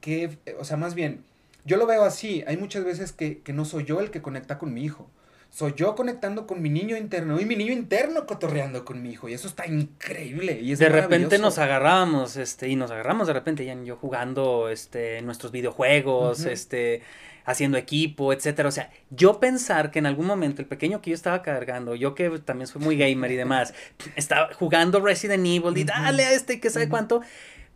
que, 0.00 0.38
o 0.58 0.64
sea, 0.64 0.76
más 0.76 0.94
bien, 0.94 1.24
yo 1.64 1.76
lo 1.76 1.86
veo 1.86 2.04
así, 2.04 2.44
hay 2.46 2.56
muchas 2.56 2.84
veces 2.84 3.12
que, 3.12 3.38
que 3.40 3.52
no 3.52 3.64
soy 3.64 3.84
yo 3.84 4.00
el 4.00 4.10
que 4.10 4.22
conecta 4.22 4.58
con 4.58 4.72
mi 4.72 4.84
hijo, 4.84 5.08
soy 5.50 5.72
yo 5.76 5.94
conectando 5.94 6.46
con 6.46 6.60
mi 6.60 6.68
niño 6.68 6.96
interno 6.96 7.40
y 7.40 7.46
mi 7.46 7.56
niño 7.56 7.72
interno 7.72 8.26
cotorreando 8.26 8.84
con 8.84 9.02
mi 9.02 9.10
hijo 9.10 9.28
y 9.30 9.34
eso 9.34 9.48
está 9.48 9.66
increíble 9.66 10.60
y 10.60 10.72
es 10.72 10.78
de 10.78 10.90
repente 10.90 11.38
nos 11.38 11.58
agarrábamos, 11.58 12.36
este, 12.36 12.68
y 12.68 12.76
nos 12.76 12.90
agarramos 12.90 13.26
de 13.26 13.32
repente, 13.32 13.64
ya 13.64 13.74
yo 13.82 13.96
jugando, 13.96 14.68
este, 14.68 15.20
nuestros 15.22 15.50
videojuegos, 15.50 16.44
este, 16.44 17.02
haciendo 17.48 17.78
equipo, 17.78 18.32
etcétera. 18.32 18.68
O 18.68 18.72
sea, 18.72 18.90
yo 19.10 19.40
pensar 19.40 19.90
que 19.90 19.98
en 19.98 20.06
algún 20.06 20.26
momento 20.26 20.62
el 20.62 20.68
pequeño 20.68 21.00
que 21.00 21.10
yo 21.10 21.14
estaba 21.14 21.42
cargando, 21.42 21.94
yo 21.94 22.14
que 22.14 22.28
también 22.40 22.66
soy 22.66 22.82
muy 22.82 22.96
gamer 22.96 23.32
y 23.32 23.36
demás, 23.36 23.74
estaba 24.16 24.50
jugando 24.54 25.00
Resident 25.00 25.44
Evil 25.46 25.76
y 25.76 25.84
dale 25.84 26.24
a 26.24 26.32
este 26.32 26.60
que 26.60 26.70
sabe 26.70 26.88
cuánto, 26.88 27.22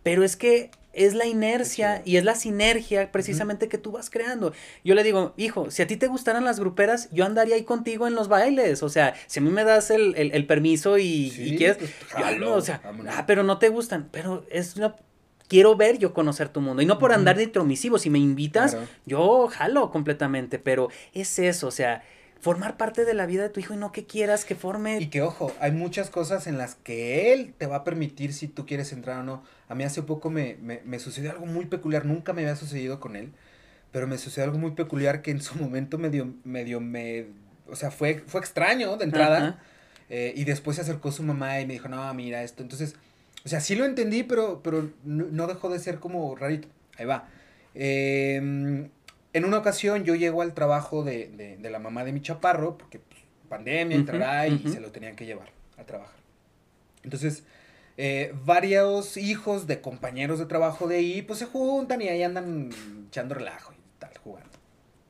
pero 0.02 0.22
es 0.24 0.36
que 0.36 0.70
es 0.92 1.14
la 1.14 1.24
inercia 1.24 2.02
y 2.04 2.18
es 2.18 2.24
la 2.24 2.34
sinergia 2.34 3.10
precisamente 3.12 3.68
que 3.68 3.78
tú 3.78 3.92
vas 3.92 4.10
creando. 4.10 4.52
Yo 4.84 4.94
le 4.94 5.02
digo, 5.02 5.32
hijo, 5.38 5.70
si 5.70 5.80
a 5.80 5.86
ti 5.86 5.96
te 5.96 6.06
gustaran 6.06 6.44
las 6.44 6.60
gruperas, 6.60 7.08
yo 7.12 7.24
andaría 7.24 7.54
ahí 7.54 7.62
contigo 7.64 8.06
en 8.06 8.14
los 8.14 8.28
bailes. 8.28 8.82
O 8.82 8.90
sea, 8.90 9.14
si 9.26 9.40
a 9.40 9.42
mí 9.42 9.48
me 9.48 9.64
das 9.64 9.90
el, 9.90 10.14
el- 10.16 10.32
el 10.32 10.46
permiso 10.46 10.98
y, 10.98 11.30
Sí, 11.30 11.54
y 11.54 11.56
quieres, 11.56 11.78
pues, 11.78 11.90
yo, 12.10 12.18
jalo, 12.18 12.54
o 12.56 12.60
sea, 12.60 12.82
ah, 13.08 13.24
pero 13.26 13.42
no 13.42 13.56
te 13.58 13.70
gustan, 13.70 14.10
pero 14.12 14.44
es 14.50 14.76
lo 14.76 14.94
quiero 15.52 15.76
ver 15.76 15.98
yo 15.98 16.14
conocer 16.14 16.48
tu 16.48 16.62
mundo 16.62 16.80
y 16.80 16.86
no 16.86 16.98
por 16.98 17.12
andar 17.12 17.36
de 17.36 17.42
intromisivo, 17.42 17.98
si 17.98 18.08
me 18.08 18.18
invitas, 18.18 18.70
Claro. 18.72 18.88
yo 19.04 19.48
jalo 19.48 19.90
completamente, 19.90 20.58
pero 20.58 20.88
es 21.12 21.38
eso, 21.38 21.66
o 21.66 21.70
sea, 21.70 22.02
formar 22.40 22.78
parte 22.78 23.04
de 23.04 23.12
la 23.12 23.26
vida 23.26 23.42
de 23.42 23.50
tu 23.50 23.60
hijo 23.60 23.74
y 23.74 23.76
no 23.76 23.92
que 23.92 24.06
quieras 24.06 24.46
que 24.46 24.54
forme 24.54 24.98
Y 24.98 25.08
que 25.08 25.20
ojo, 25.20 25.52
hay 25.60 25.72
muchas 25.72 26.08
cosas 26.08 26.46
en 26.46 26.56
las 26.56 26.74
que 26.76 27.32
él 27.34 27.52
te 27.58 27.66
va 27.66 27.76
a 27.76 27.84
permitir 27.84 28.32
si 28.32 28.48
tú 28.48 28.64
quieres 28.64 28.92
entrar 28.94 29.18
o 29.18 29.22
no. 29.24 29.42
A 29.68 29.74
mí 29.74 29.84
hace 29.84 30.02
poco 30.02 30.30
me, 30.30 30.56
me, 30.62 30.80
me 30.86 30.98
sucedió 30.98 31.30
algo 31.32 31.44
muy 31.44 31.66
peculiar, 31.66 32.06
nunca 32.06 32.32
me 32.32 32.40
había 32.42 32.56
sucedido 32.56 32.98
con 32.98 33.14
él, 33.14 33.30
pero 33.92 34.06
me 34.06 34.16
sucedió 34.16 34.44
algo 34.44 34.58
muy 34.58 34.70
peculiar 34.70 35.20
que 35.20 35.32
en 35.32 35.42
su 35.42 35.54
momento 35.58 35.98
medio, 35.98 36.32
medio 36.44 36.80
me, 36.80 37.26
o 37.68 37.76
sea, 37.76 37.90
fue, 37.90 38.22
fue 38.26 38.40
extraño 38.40 38.96
de 38.96 39.04
entrada. 39.04 39.60
Eh, 40.08 40.32
y 40.36 40.44
después 40.44 40.76
se 40.76 40.82
acercó 40.82 41.10
su 41.12 41.22
mamá 41.22 41.60
y 41.60 41.66
me 41.66 41.74
dijo, 41.74 41.88
no, 41.88 42.12
mira 42.14 42.42
esto. 42.42 42.62
Entonces, 42.62 42.96
o 43.44 43.48
sea, 43.48 43.60
sí 43.60 43.74
lo 43.74 43.84
entendí, 43.84 44.22
pero, 44.22 44.62
pero 44.62 44.90
no, 45.04 45.46
dejó 45.46 45.68
de 45.68 45.78
ser 45.78 45.98
como 45.98 46.34
rarito. 46.36 46.68
Ahí 46.96 47.06
va. 47.06 47.28
Eh, 47.74 48.36
en 49.32 49.44
una 49.44 49.58
ocasión 49.58 50.04
yo 50.04 50.14
llego 50.14 50.42
al 50.42 50.54
trabajo 50.54 51.04
de, 51.04 51.28
de, 51.28 51.56
de 51.56 51.70
la 51.70 51.78
mamá 51.78 52.04
de 52.04 52.12
mi 52.12 52.20
chaparro, 52.20 52.76
porque 52.78 52.98
pues, 53.00 53.20
pandemia, 53.48 53.96
Ujú, 53.96 53.96
entrará 53.96 54.48
y 54.48 54.68
se 54.68 54.80
lo 54.80 54.90
tenían 54.92 55.16
que 55.16 55.26
llevar 55.26 55.50
a 55.78 55.84
trabajar. 55.84 56.16
Entonces, 57.02 57.44
eh, 57.96 58.34
varios 58.44 59.16
hijos 59.16 59.66
de 59.66 59.80
compañeros 59.80 60.38
de 60.38 60.46
trabajo 60.46 60.88
de 60.88 60.96
ahí, 60.96 61.22
pues 61.22 61.38
se 61.40 61.46
juntan 61.46 62.02
y 62.02 62.08
ahí 62.08 62.22
andan 62.22 62.70
echando 63.08 63.34
relajo. 63.34 63.74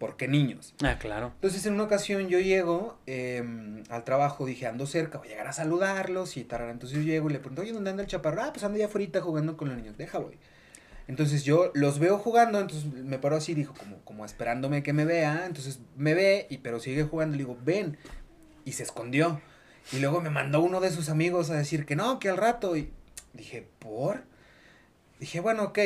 Porque 0.03 0.27
niños. 0.27 0.75
Ah, 0.83 0.99
claro. 0.99 1.31
Entonces 1.37 1.65
en 1.65 1.75
una 1.75 1.85
ocasión 1.85 2.27
yo 2.27 2.41
llego 2.41 2.99
em, 3.07 3.85
al 3.89 4.03
trabajo, 4.03 4.45
dije, 4.45 4.67
ando 4.67 4.85
cerca, 4.85 5.19
voy 5.19 5.29
a 5.29 5.31
llegar 5.31 5.47
a 5.47 5.53
saludarlos 5.53 6.37
y 6.37 6.43
tal. 6.43 6.69
Entonces 6.71 6.99
yo 6.99 7.05
llego 7.05 7.31
y 7.31 7.35
le 7.35 7.39
pregunto, 7.39 7.63
oye, 7.63 7.71
¿dónde 7.71 7.91
anda 7.91 8.03
el 8.03 8.09
chaparro? 8.09 8.43
Ah, 8.43 8.51
pues 8.53 8.65
ando 8.65 8.79
allá 8.79 8.87
afuera 8.87 9.21
jugando 9.21 9.57
con 9.57 9.69
los 9.69 9.77
niños, 9.77 9.97
deja, 9.97 10.19
voy. 10.19 10.41
Entonces 11.07 11.45
yo 11.45 11.71
los 11.75 12.01
veo 12.01 12.19
jugando, 12.19 12.59
entonces 12.59 12.93
me 12.93 13.21
paro 13.21 13.37
así, 13.37 13.55
dijo, 13.55 13.75
como, 13.75 13.99
como 13.99 14.25
esperándome 14.25 14.83
que 14.83 14.93
me 14.93 15.05
vea. 15.05 15.47
Entonces 15.47 15.79
me 15.97 16.15
ve, 16.15 16.49
y, 16.51 16.59
pero 16.59 16.81
sigue 16.81 17.05
jugando, 17.05 17.37
le 17.37 17.45
digo, 17.45 17.57
ven. 17.65 17.97
Y 18.65 18.73
se 18.73 18.83
escondió. 18.83 19.41
Y 19.93 20.01
luego 20.01 20.21
me 20.21 20.31
mandó 20.31 20.63
uno 20.63 20.81
de 20.81 20.91
sus 20.91 21.11
amigos 21.11 21.49
a 21.51 21.55
decir 21.55 21.87
que 21.87 21.95
no, 21.95 22.19
que 22.19 22.29
al 22.29 22.39
rato. 22.39 22.77
Y 22.77 22.91
dije, 23.35 23.69
¿por? 23.79 24.25
Dije, 25.21 25.39
bueno, 25.39 25.63
ok. 25.63 25.79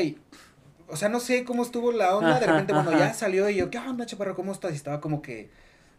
O 0.89 0.97
sea, 0.97 1.09
no 1.09 1.21
sé 1.21 1.45
cómo 1.45 1.63
estuvo 1.63 1.93
la 1.93 2.17
onda. 2.17 2.39
de 2.39 2.45
Ajá, 2.45 2.53
repente, 2.53 2.73
bueno, 2.73 2.91
ajá. 2.91 2.99
ya 2.99 3.15
salió 3.15 3.49
y 3.51 3.57
yo, 3.57 3.71
¿qué 3.71 3.79
onda, 3.79 4.07
chaparro? 4.07 4.35
¿Cómo 4.35 4.53
estás? 4.53 4.73
Y 4.73 4.77
estaba 4.77 5.01
como 5.01 5.23
que, 5.23 5.51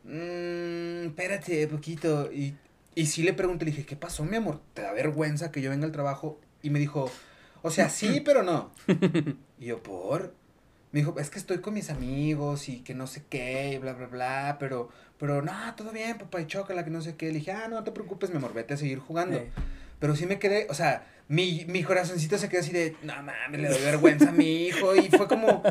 mmm, 0.03 1.07
espérate, 1.07 1.67
poquito. 1.67 2.31
Y, 2.31 2.55
y 2.95 3.05
sí 3.07 3.23
le 3.23 3.33
pregunté, 3.33 3.65
le 3.65 3.71
dije, 3.71 3.85
¿qué 3.85 3.95
pasó, 3.95 4.23
mi 4.25 4.37
amor? 4.37 4.61
¿Te 4.73 4.81
da 4.81 4.93
vergüenza 4.93 5.51
que 5.51 5.61
yo 5.61 5.69
venga 5.69 5.85
al 5.85 5.91
trabajo? 5.91 6.39
Y 6.61 6.69
me 6.69 6.79
dijo, 6.79 7.09
o 7.61 7.71
sea, 7.71 7.89
sí, 7.89 8.21
pero 8.25 8.43
no. 8.43 8.71
Y 9.59 9.65
yo, 9.67 9.81
¿por? 9.83 10.33
Me 10.91 11.01
dijo, 11.01 11.19
es 11.19 11.29
que 11.29 11.37
estoy 11.37 11.59
con 11.59 11.73
mis 11.73 11.89
amigos 11.89 12.69
y 12.69 12.79
que 12.79 12.95
no 12.95 13.07
sé 13.07 13.23
qué, 13.29 13.73
y 13.73 13.77
bla, 13.77 13.93
bla, 13.93 14.07
bla, 14.07 14.57
pero, 14.59 14.89
pero, 15.19 15.41
no, 15.41 15.51
todo 15.75 15.91
bien, 15.91 16.17
papá, 16.17 16.41
y 16.41 16.47
chócala, 16.47 16.85
que 16.85 16.89
no 16.91 17.01
sé 17.01 17.15
qué. 17.15 17.27
Le 17.27 17.39
dije, 17.39 17.51
ah, 17.51 17.67
no 17.67 17.83
te 17.83 17.91
preocupes, 17.91 18.29
mi 18.29 18.37
amor, 18.37 18.53
vete 18.53 18.73
a 18.75 18.77
seguir 18.77 18.99
jugando. 18.99 19.37
Eh, 19.37 19.51
Pero 19.99 20.15
sí 20.15 20.25
me 20.25 20.39
quedé, 20.39 20.67
o 20.69 20.73
sea, 20.73 21.05
mi, 21.27 21.65
mi 21.67 21.83
corazoncito 21.83 22.37
se 22.37 22.49
quedó 22.49 22.61
así 22.61 22.71
de, 22.71 22.95
no 23.03 23.13
mames, 23.23 23.59
le 23.61 23.69
doy 23.69 23.81
vergüenza 23.81 24.29
a 24.29 24.31
mi 24.31 24.67
hijo. 24.67 24.95
Y 24.95 25.09
fue 25.09 25.27
como, 25.27 25.63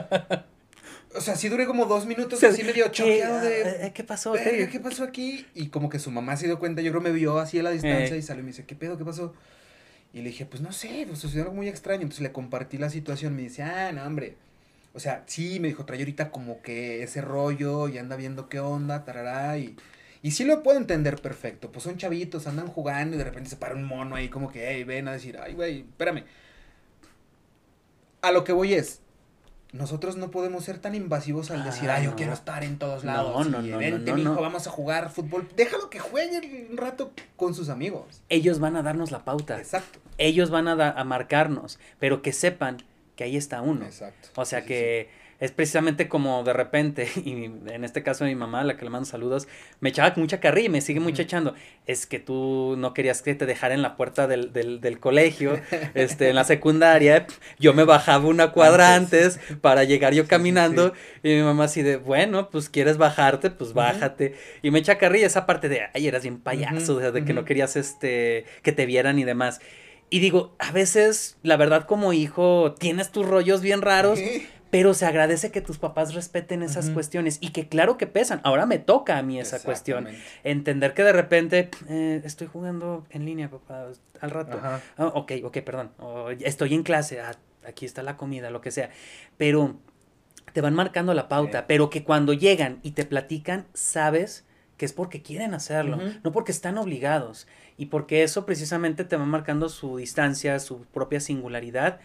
o 1.14 1.20
sea, 1.20 1.36
sí 1.36 1.48
duré 1.48 1.66
como 1.66 1.86
dos 1.86 2.06
minutos 2.06 2.34
o 2.34 2.40
sea, 2.40 2.50
así 2.50 2.62
medio 2.64 2.84
¿qué, 2.86 2.90
choqueado 2.90 3.40
de, 3.40 3.86
eh, 3.86 3.92
¿Qué 3.94 4.04
pasó? 4.04 4.32
"Verga, 4.32 4.50
¿Qué? 4.50 4.68
¿qué 4.68 4.80
pasó 4.80 5.04
aquí? 5.04 5.46
Y 5.54 5.68
como 5.68 5.88
que 5.88 5.98
su 5.98 6.10
mamá 6.10 6.36
se 6.36 6.46
dio 6.46 6.58
cuenta, 6.58 6.82
yo 6.82 6.90
creo 6.90 7.00
me 7.02 7.12
vio 7.12 7.38
así 7.38 7.58
a 7.58 7.62
la 7.62 7.70
distancia 7.70 8.16
Eh. 8.16 8.18
y 8.18 8.22
salió 8.22 8.40
y 8.40 8.44
me 8.44 8.50
dice, 8.50 8.64
¿qué 8.66 8.74
pedo? 8.74 8.98
¿Qué 8.98 9.04
pasó? 9.04 9.34
Y 10.12 10.18
le 10.22 10.30
dije, 10.30 10.46
pues 10.46 10.62
no 10.62 10.72
sé, 10.72 11.04
pues 11.06 11.18
sucedió 11.18 11.42
algo 11.44 11.54
muy 11.54 11.68
extraño. 11.68 12.02
Entonces 12.02 12.22
le 12.22 12.32
compartí 12.32 12.78
la 12.78 12.90
situación, 12.90 13.36
me 13.36 13.42
dice, 13.42 13.62
ah, 13.62 13.92
no, 13.92 14.02
hombre. 14.04 14.36
O 14.94 14.98
sea, 15.00 15.22
sí, 15.26 15.60
me 15.60 15.68
dijo, 15.68 15.84
trae 15.84 15.98
ahorita 15.98 16.30
como 16.30 16.62
que 16.62 17.02
ese 17.02 17.20
rollo 17.20 17.86
y 17.88 17.98
anda 17.98 18.16
viendo 18.16 18.48
qué 18.48 18.60
onda, 18.60 19.04
tarará, 19.04 19.58
y... 19.58 19.76
Y 20.26 20.32
sí 20.32 20.42
lo 20.44 20.64
puedo 20.64 20.76
entender 20.76 21.20
perfecto, 21.22 21.70
pues 21.70 21.84
son 21.84 21.98
chavitos, 21.98 22.48
andan 22.48 22.66
jugando 22.66 23.14
y 23.14 23.18
de 23.18 23.22
repente 23.22 23.48
se 23.48 23.54
para 23.56 23.76
un 23.76 23.84
mono 23.84 24.16
ahí 24.16 24.28
como 24.28 24.50
que, 24.50 24.68
hey, 24.68 24.82
ven 24.82 25.06
a 25.06 25.12
decir, 25.12 25.38
ay, 25.40 25.54
güey, 25.54 25.80
espérame. 25.82 26.24
A 28.22 28.32
lo 28.32 28.42
que 28.42 28.52
voy 28.52 28.74
es, 28.74 29.02
nosotros 29.72 30.16
no 30.16 30.32
podemos 30.32 30.64
ser 30.64 30.78
tan 30.78 30.96
invasivos 30.96 31.52
al 31.52 31.62
decir, 31.62 31.90
Ah, 31.90 31.96
ay, 31.96 32.04
yo 32.06 32.10
no. 32.10 32.16
quiero 32.16 32.32
estar 32.32 32.64
en 32.64 32.76
todos 32.76 33.04
No, 33.04 33.12
lados. 33.12 33.48
no, 33.48 33.64
y 33.64 33.68
no, 33.70 33.78
vente, 33.78 33.98
no, 34.10 34.16
no, 34.16 34.22
mijo, 34.22 34.34
no. 34.34 34.40
vamos 34.40 34.66
a 34.66 34.70
jugar 34.70 35.10
fútbol. 35.10 35.48
Déjalo 35.54 35.90
que 35.90 36.00
juegue 36.00 36.66
un 36.70 36.76
rato 36.76 37.12
con 37.36 37.54
sus 37.54 37.68
amigos. 37.68 38.22
Ellos 38.28 38.58
van 38.58 38.74
a 38.74 38.82
darnos 38.82 39.12
la 39.12 39.24
pauta. 39.24 39.58
Exacto. 39.58 40.00
Ellos 40.18 40.50
van 40.50 40.66
a, 40.66 40.90
a 40.90 41.04
marcarnos, 41.04 41.78
pero 42.00 42.22
que 42.22 42.32
sepan 42.32 42.78
que 43.14 43.22
ahí 43.24 43.36
está 43.36 43.62
uno. 43.62 43.84
Exacto. 43.84 44.28
O 44.34 44.44
sea 44.44 44.60
Sí, 44.60 44.64
sí, 44.64 44.68
que 44.68 45.08
es 45.40 45.52
precisamente 45.52 46.08
como 46.08 46.42
de 46.44 46.52
repente, 46.52 47.08
y 47.24 47.44
en 47.44 47.84
este 47.84 48.02
caso 48.02 48.24
mi 48.24 48.34
mamá, 48.34 48.64
la 48.64 48.76
que 48.76 48.84
le 48.84 48.90
mando 48.90 49.06
saludos, 49.06 49.48
me 49.80 49.90
echaba 49.90 50.12
mucha 50.16 50.40
carrilla 50.40 50.66
y 50.66 50.70
me 50.70 50.80
sigue 50.80 51.00
mucho 51.00 51.22
echando. 51.22 51.54
Es 51.86 52.06
que 52.06 52.18
tú 52.18 52.74
no 52.78 52.94
querías 52.94 53.22
que 53.22 53.34
te 53.34 53.46
dejara 53.46 53.74
en 53.74 53.82
la 53.82 53.96
puerta 53.96 54.26
del, 54.26 54.52
del, 54.52 54.80
del 54.80 54.98
colegio, 54.98 55.60
este, 55.94 56.30
en 56.30 56.34
la 56.34 56.44
secundaria. 56.44 57.26
Yo 57.58 57.74
me 57.74 57.84
bajaba 57.84 58.26
una 58.26 58.52
cuadra 58.52 58.94
antes 58.94 59.38
para 59.60 59.84
llegar 59.84 60.14
yo 60.14 60.26
caminando. 60.26 60.92
y 61.22 61.34
mi 61.34 61.42
mamá 61.42 61.64
así 61.64 61.82
de, 61.82 61.96
bueno, 61.96 62.50
pues 62.50 62.68
quieres 62.68 62.96
bajarte, 62.96 63.50
pues 63.50 63.72
bájate. 63.72 64.34
Y 64.62 64.70
me 64.70 64.78
echa 64.78 64.98
carrilla 64.98 65.26
esa 65.26 65.46
parte 65.46 65.68
de, 65.68 65.82
ay, 65.94 66.06
eras 66.06 66.22
bien 66.22 66.40
payaso, 66.40 66.98
de 66.98 67.24
que 67.24 67.32
no 67.32 67.44
querías 67.44 67.76
este, 67.76 68.44
que 68.62 68.72
te 68.72 68.86
vieran 68.86 69.18
y 69.18 69.24
demás. 69.24 69.60
Y 70.08 70.20
digo, 70.20 70.54
a 70.58 70.70
veces, 70.70 71.36
la 71.42 71.56
verdad, 71.56 71.84
como 71.84 72.12
hijo, 72.12 72.74
tienes 72.78 73.10
tus 73.10 73.26
rollos 73.26 73.60
bien 73.60 73.82
raros. 73.82 74.20
Pero 74.76 74.92
se 74.92 75.06
agradece 75.06 75.50
que 75.50 75.62
tus 75.62 75.78
papás 75.78 76.12
respeten 76.12 76.62
esas 76.62 76.90
cuestiones 76.90 77.38
y 77.40 77.48
que 77.48 77.66
claro 77.66 77.96
que 77.96 78.06
pesan. 78.06 78.42
Ahora 78.44 78.66
me 78.66 78.78
toca 78.78 79.16
a 79.16 79.22
mí 79.22 79.40
esa 79.40 79.62
cuestión. 79.62 80.06
Entender 80.44 80.92
que 80.92 81.02
de 81.02 81.14
repente 81.14 81.70
eh, 81.88 82.20
estoy 82.24 82.46
jugando 82.46 83.06
en 83.08 83.24
línea, 83.24 83.48
papá, 83.48 83.86
al 84.20 84.30
rato. 84.30 84.60
Ah, 84.62 84.80
ok, 84.98 85.32
ok, 85.44 85.60
perdón. 85.60 85.92
estoy 86.40 86.74
en 86.74 86.82
clase, 86.82 87.20
ah, 87.22 87.32
aquí 87.66 87.86
está 87.86 88.02
la 88.02 88.18
comida, 88.18 88.50
lo 88.50 88.60
que 88.60 88.70
sea. 88.70 88.90
Pero 89.38 89.76
te 90.52 90.60
van 90.60 90.74
marcando 90.74 91.14
la 91.14 91.26
pauta, 91.26 91.66
pero 91.66 91.88
que 91.88 92.04
cuando 92.04 92.34
llegan 92.34 92.78
y 92.82 92.90
te 92.90 93.06
platican, 93.06 93.64
sabes 93.72 94.44
que 94.76 94.84
es 94.84 94.92
porque 94.92 95.22
quieren 95.22 95.54
hacerlo, 95.54 95.98
no 96.22 96.32
porque 96.32 96.52
están 96.52 96.76
obligados. 96.76 97.46
Y 97.78 97.86
porque 97.86 98.22
eso 98.22 98.44
precisamente 98.44 99.04
te 99.04 99.16
va 99.16 99.24
marcando 99.24 99.70
su 99.70 99.96
distancia, 99.96 100.58
su 100.58 100.82
propia 100.84 101.20
singularidad 101.20 101.98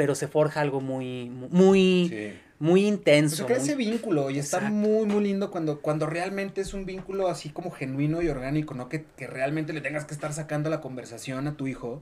pero 0.00 0.14
se 0.14 0.28
forja 0.28 0.62
algo 0.62 0.80
muy, 0.80 1.28
muy, 1.28 2.32
muy 2.58 2.86
intenso. 2.86 3.36
Se 3.36 3.44
crea 3.44 3.58
ese 3.58 3.76
vínculo 3.76 4.30
y 4.30 4.38
está 4.38 4.58
muy, 4.58 5.04
muy 5.04 5.22
lindo 5.22 5.50
cuando, 5.50 5.82
cuando 5.82 6.06
realmente 6.06 6.62
es 6.62 6.72
un 6.72 6.86
vínculo 6.86 7.28
así 7.28 7.50
como 7.50 7.70
genuino 7.70 8.22
y 8.22 8.28
orgánico, 8.28 8.72
¿no? 8.72 8.88
Que, 8.88 9.04
que 9.18 9.26
realmente 9.26 9.74
le 9.74 9.82
tengas 9.82 10.06
que 10.06 10.14
estar 10.14 10.32
sacando 10.32 10.70
la 10.70 10.80
conversación 10.80 11.46
a 11.48 11.54
tu 11.58 11.66
hijo. 11.66 12.00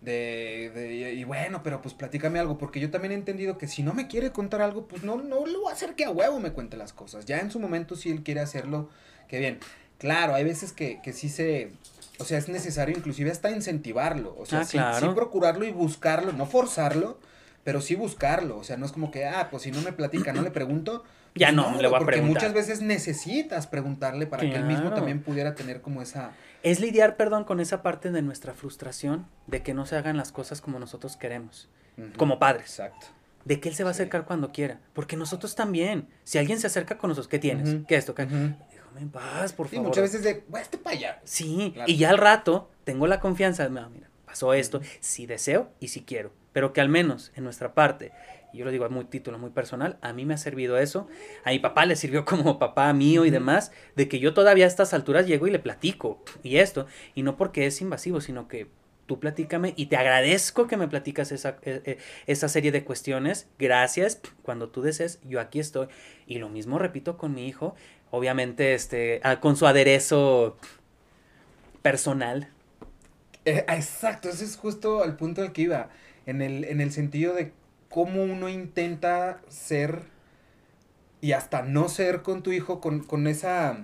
De, 0.00 0.72
de, 0.74 1.12
y 1.12 1.24
bueno, 1.24 1.62
pero 1.62 1.82
pues 1.82 1.92
platícame 1.92 2.38
algo, 2.38 2.56
porque 2.56 2.80
yo 2.80 2.90
también 2.90 3.12
he 3.12 3.16
entendido 3.16 3.58
que 3.58 3.68
si 3.68 3.82
no 3.82 3.92
me 3.92 4.06
quiere 4.06 4.32
contar 4.32 4.62
algo, 4.62 4.88
pues 4.88 5.02
no, 5.02 5.16
no 5.16 5.44
lo 5.44 5.60
voy 5.60 5.70
a 5.70 5.74
hacer 5.74 5.94
que 5.94 6.06
a 6.06 6.10
huevo 6.10 6.40
me 6.40 6.52
cuente 6.52 6.78
las 6.78 6.94
cosas. 6.94 7.26
Ya 7.26 7.40
en 7.40 7.50
su 7.50 7.60
momento, 7.60 7.96
si 7.96 8.08
él 8.08 8.22
quiere 8.22 8.40
hacerlo, 8.40 8.88
que 9.28 9.40
bien. 9.40 9.58
Claro, 9.98 10.34
hay 10.34 10.44
veces 10.44 10.72
que, 10.72 11.00
que 11.02 11.12
sí 11.12 11.28
se, 11.28 11.72
o 12.18 12.24
sea, 12.24 12.38
es 12.38 12.48
necesario 12.48 12.96
inclusive 12.96 13.30
hasta 13.30 13.50
incentivarlo. 13.50 14.34
O 14.38 14.46
sea, 14.46 14.60
ah, 14.60 15.00
sí, 15.00 15.06
procurarlo 15.14 15.66
y 15.66 15.70
buscarlo, 15.70 16.32
no 16.32 16.46
forzarlo, 16.46 17.18
pero 17.66 17.80
sí 17.80 17.96
buscarlo. 17.96 18.58
O 18.58 18.62
sea, 18.62 18.76
no 18.76 18.86
es 18.86 18.92
como 18.92 19.10
que, 19.10 19.26
ah, 19.26 19.48
pues 19.50 19.64
si 19.64 19.72
no 19.72 19.82
me 19.82 19.92
platica, 19.92 20.32
no 20.32 20.40
le 20.40 20.52
pregunto. 20.52 21.02
ya 21.34 21.48
pues 21.48 21.56
no, 21.56 21.82
le 21.82 21.88
voy 21.88 21.96
a 21.96 21.98
porque 21.98 22.22
muchas 22.22 22.54
veces 22.54 22.80
necesitas 22.80 23.66
preguntarle 23.66 24.28
para 24.28 24.44
que 24.44 24.54
él 24.54 24.62
mismo 24.62 24.94
también 24.94 25.20
pudiera 25.20 25.56
tener 25.56 25.80
como 25.80 26.00
esa... 26.00 26.30
Es 26.62 26.78
lidiar, 26.78 27.16
perdón, 27.16 27.42
con 27.42 27.58
esa 27.58 27.82
parte 27.82 28.12
de 28.12 28.22
nuestra 28.22 28.54
frustración 28.54 29.26
de 29.48 29.64
que 29.64 29.74
no 29.74 29.84
se 29.84 29.96
hagan 29.96 30.16
las 30.16 30.30
cosas 30.30 30.60
como 30.60 30.78
nosotros 30.78 31.16
queremos, 31.16 31.68
como 32.16 32.38
padres. 32.38 32.78
Exacto. 32.78 33.08
De 33.44 33.58
que 33.58 33.68
él 33.68 33.74
se 33.74 33.82
va 33.82 33.90
a 33.90 33.92
acercar 33.92 34.26
cuando 34.26 34.52
quiera. 34.52 34.78
Porque 34.92 35.16
nosotros 35.16 35.56
también. 35.56 36.06
Si 36.22 36.38
alguien 36.38 36.60
se 36.60 36.68
acerca 36.68 36.98
con 36.98 37.08
nosotros, 37.08 37.26
¿qué 37.26 37.40
tienes? 37.40 37.84
¿Qué 37.88 37.96
esto? 37.96 38.14
¿Qué? 38.14 38.22
en 38.96 39.10
paz, 39.10 39.52
por 39.52 39.68
favor. 39.68 39.88
muchas 39.88 40.04
veces 40.04 40.22
de, 40.22 40.44
este 40.58 40.78
para 40.78 40.96
allá. 40.96 41.20
Sí, 41.24 41.74
y 41.86 41.96
ya 41.96 42.10
al 42.10 42.18
rato 42.18 42.70
tengo 42.84 43.08
la 43.08 43.20
confianza, 43.20 43.68
mira, 43.68 44.08
pasó 44.24 44.54
esto, 44.54 44.80
si 45.00 45.26
deseo 45.26 45.70
y 45.80 45.88
si 45.88 46.02
quiero, 46.02 46.32
pero 46.56 46.72
que 46.72 46.80
al 46.80 46.88
menos 46.88 47.32
en 47.36 47.44
nuestra 47.44 47.74
parte, 47.74 48.12
y 48.50 48.56
yo 48.56 48.64
lo 48.64 48.70
digo 48.70 48.86
a 48.86 48.88
muy 48.88 49.04
título, 49.04 49.38
muy 49.38 49.50
personal, 49.50 49.98
a 50.00 50.14
mí 50.14 50.24
me 50.24 50.32
ha 50.32 50.38
servido 50.38 50.78
eso, 50.78 51.06
a 51.44 51.50
mi 51.50 51.58
papá 51.58 51.84
le 51.84 51.96
sirvió 51.96 52.24
como 52.24 52.58
papá 52.58 52.90
mío 52.94 53.26
y 53.26 53.30
demás, 53.30 53.72
de 53.94 54.08
que 54.08 54.20
yo 54.20 54.32
todavía 54.32 54.64
a 54.64 54.68
estas 54.68 54.94
alturas 54.94 55.26
llego 55.26 55.46
y 55.46 55.50
le 55.50 55.58
platico, 55.58 56.24
y 56.42 56.56
esto, 56.56 56.86
y 57.14 57.24
no 57.24 57.36
porque 57.36 57.66
es 57.66 57.82
invasivo, 57.82 58.22
sino 58.22 58.48
que 58.48 58.68
tú 59.04 59.20
platícame 59.20 59.74
y 59.76 59.86
te 59.86 59.98
agradezco 59.98 60.66
que 60.66 60.78
me 60.78 60.88
platicas 60.88 61.30
esa, 61.30 61.58
e, 61.60 61.82
e, 61.84 61.98
esa 62.26 62.48
serie 62.48 62.72
de 62.72 62.84
cuestiones. 62.84 63.48
Gracias. 63.58 64.22
Cuando 64.42 64.70
tú 64.70 64.80
desees, 64.80 65.20
yo 65.24 65.40
aquí 65.40 65.60
estoy. 65.60 65.88
Y 66.26 66.38
lo 66.38 66.48
mismo 66.48 66.78
repito 66.78 67.18
con 67.18 67.34
mi 67.34 67.46
hijo 67.46 67.76
obviamente 68.10 68.74
este, 68.74 69.20
ah, 69.22 69.40
con 69.40 69.56
su 69.56 69.66
aderezo 69.66 70.56
personal. 71.82 72.48
Eh, 73.44 73.64
exacto, 73.68 74.28
ese 74.28 74.44
es 74.44 74.56
justo 74.56 75.04
el 75.04 75.14
punto 75.14 75.42
al 75.42 75.52
que 75.52 75.62
iba, 75.62 75.88
en 76.26 76.42
el, 76.42 76.64
en 76.64 76.80
el 76.80 76.92
sentido 76.92 77.34
de 77.34 77.52
cómo 77.88 78.22
uno 78.22 78.48
intenta 78.48 79.40
ser 79.48 80.02
y 81.20 81.32
hasta 81.32 81.62
no 81.62 81.88
ser 81.88 82.22
con 82.22 82.42
tu 82.42 82.52
hijo 82.52 82.80
con, 82.80 83.26
esa 83.26 83.78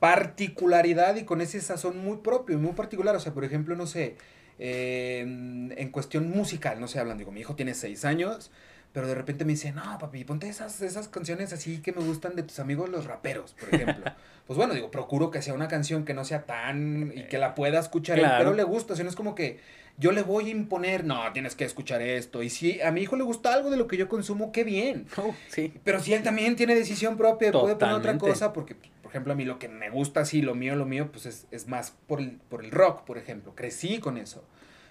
particularidad 0.00 1.16
y 1.16 1.24
con 1.24 1.40
ese 1.40 1.60
sazón 1.60 1.98
muy 1.98 2.18
propio 2.18 2.56
y 2.56 2.60
muy 2.60 2.72
particular. 2.72 3.14
O 3.14 3.20
sea, 3.20 3.34
por 3.34 3.44
ejemplo, 3.44 3.76
no 3.76 3.86
sé, 3.86 4.16
eh, 4.58 5.20
en 5.20 5.90
cuestión 5.90 6.30
musical, 6.30 6.80
no 6.80 6.88
sé, 6.88 6.98
hablando, 6.98 7.20
digo, 7.20 7.32
mi 7.32 7.40
hijo 7.40 7.54
tiene 7.54 7.74
seis 7.74 8.04
años, 8.04 8.50
pero 8.96 9.08
de 9.08 9.14
repente 9.14 9.44
me 9.44 9.52
dice, 9.52 9.72
no, 9.72 9.98
papi, 9.98 10.24
ponte 10.24 10.48
esas, 10.48 10.80
esas 10.80 11.08
canciones 11.08 11.52
así 11.52 11.82
que 11.82 11.92
me 11.92 12.00
gustan 12.02 12.34
de 12.34 12.42
tus 12.42 12.58
amigos 12.60 12.88
los 12.88 13.04
raperos, 13.04 13.52
por 13.52 13.74
ejemplo. 13.74 14.10
pues 14.46 14.56
bueno, 14.56 14.72
digo, 14.72 14.90
procuro 14.90 15.30
que 15.30 15.42
sea 15.42 15.52
una 15.52 15.68
canción 15.68 16.06
que 16.06 16.14
no 16.14 16.24
sea 16.24 16.46
tan 16.46 17.12
y 17.14 17.24
que 17.24 17.36
la 17.36 17.54
pueda 17.54 17.78
escuchar 17.78 18.18
pero 18.38 18.54
le 18.54 18.62
gusta, 18.64 18.94
o 18.94 18.96
sea, 18.96 19.04
no 19.04 19.10
es 19.10 19.14
como 19.14 19.34
que 19.34 19.60
yo 19.98 20.12
le 20.12 20.22
voy 20.22 20.46
a 20.46 20.48
imponer, 20.48 21.04
no, 21.04 21.30
tienes 21.34 21.54
que 21.54 21.66
escuchar 21.66 22.00
esto. 22.00 22.42
Y 22.42 22.48
si 22.48 22.80
a 22.80 22.90
mi 22.90 23.02
hijo 23.02 23.16
le 23.16 23.24
gusta 23.24 23.52
algo 23.52 23.68
de 23.68 23.76
lo 23.76 23.86
que 23.86 23.98
yo 23.98 24.08
consumo, 24.08 24.50
qué 24.50 24.64
bien. 24.64 25.06
Oh, 25.18 25.34
sí. 25.48 25.74
Pero 25.84 26.00
si 26.00 26.14
él 26.14 26.22
también 26.22 26.56
tiene 26.56 26.74
decisión 26.74 27.18
propia, 27.18 27.52
puede 27.52 27.76
poner 27.76 27.96
otra 27.96 28.16
cosa, 28.16 28.54
porque, 28.54 28.76
por 29.02 29.10
ejemplo, 29.10 29.34
a 29.34 29.36
mí 29.36 29.44
lo 29.44 29.58
que 29.58 29.68
me 29.68 29.90
gusta 29.90 30.20
así, 30.20 30.40
lo 30.40 30.54
mío, 30.54 30.74
lo 30.74 30.86
mío, 30.86 31.12
pues 31.12 31.26
es, 31.26 31.46
es 31.50 31.68
más 31.68 31.94
por 32.06 32.20
el, 32.20 32.38
por 32.48 32.64
el 32.64 32.70
rock, 32.70 33.04
por 33.04 33.18
ejemplo. 33.18 33.54
Crecí 33.54 33.98
con 33.98 34.16
eso. 34.16 34.42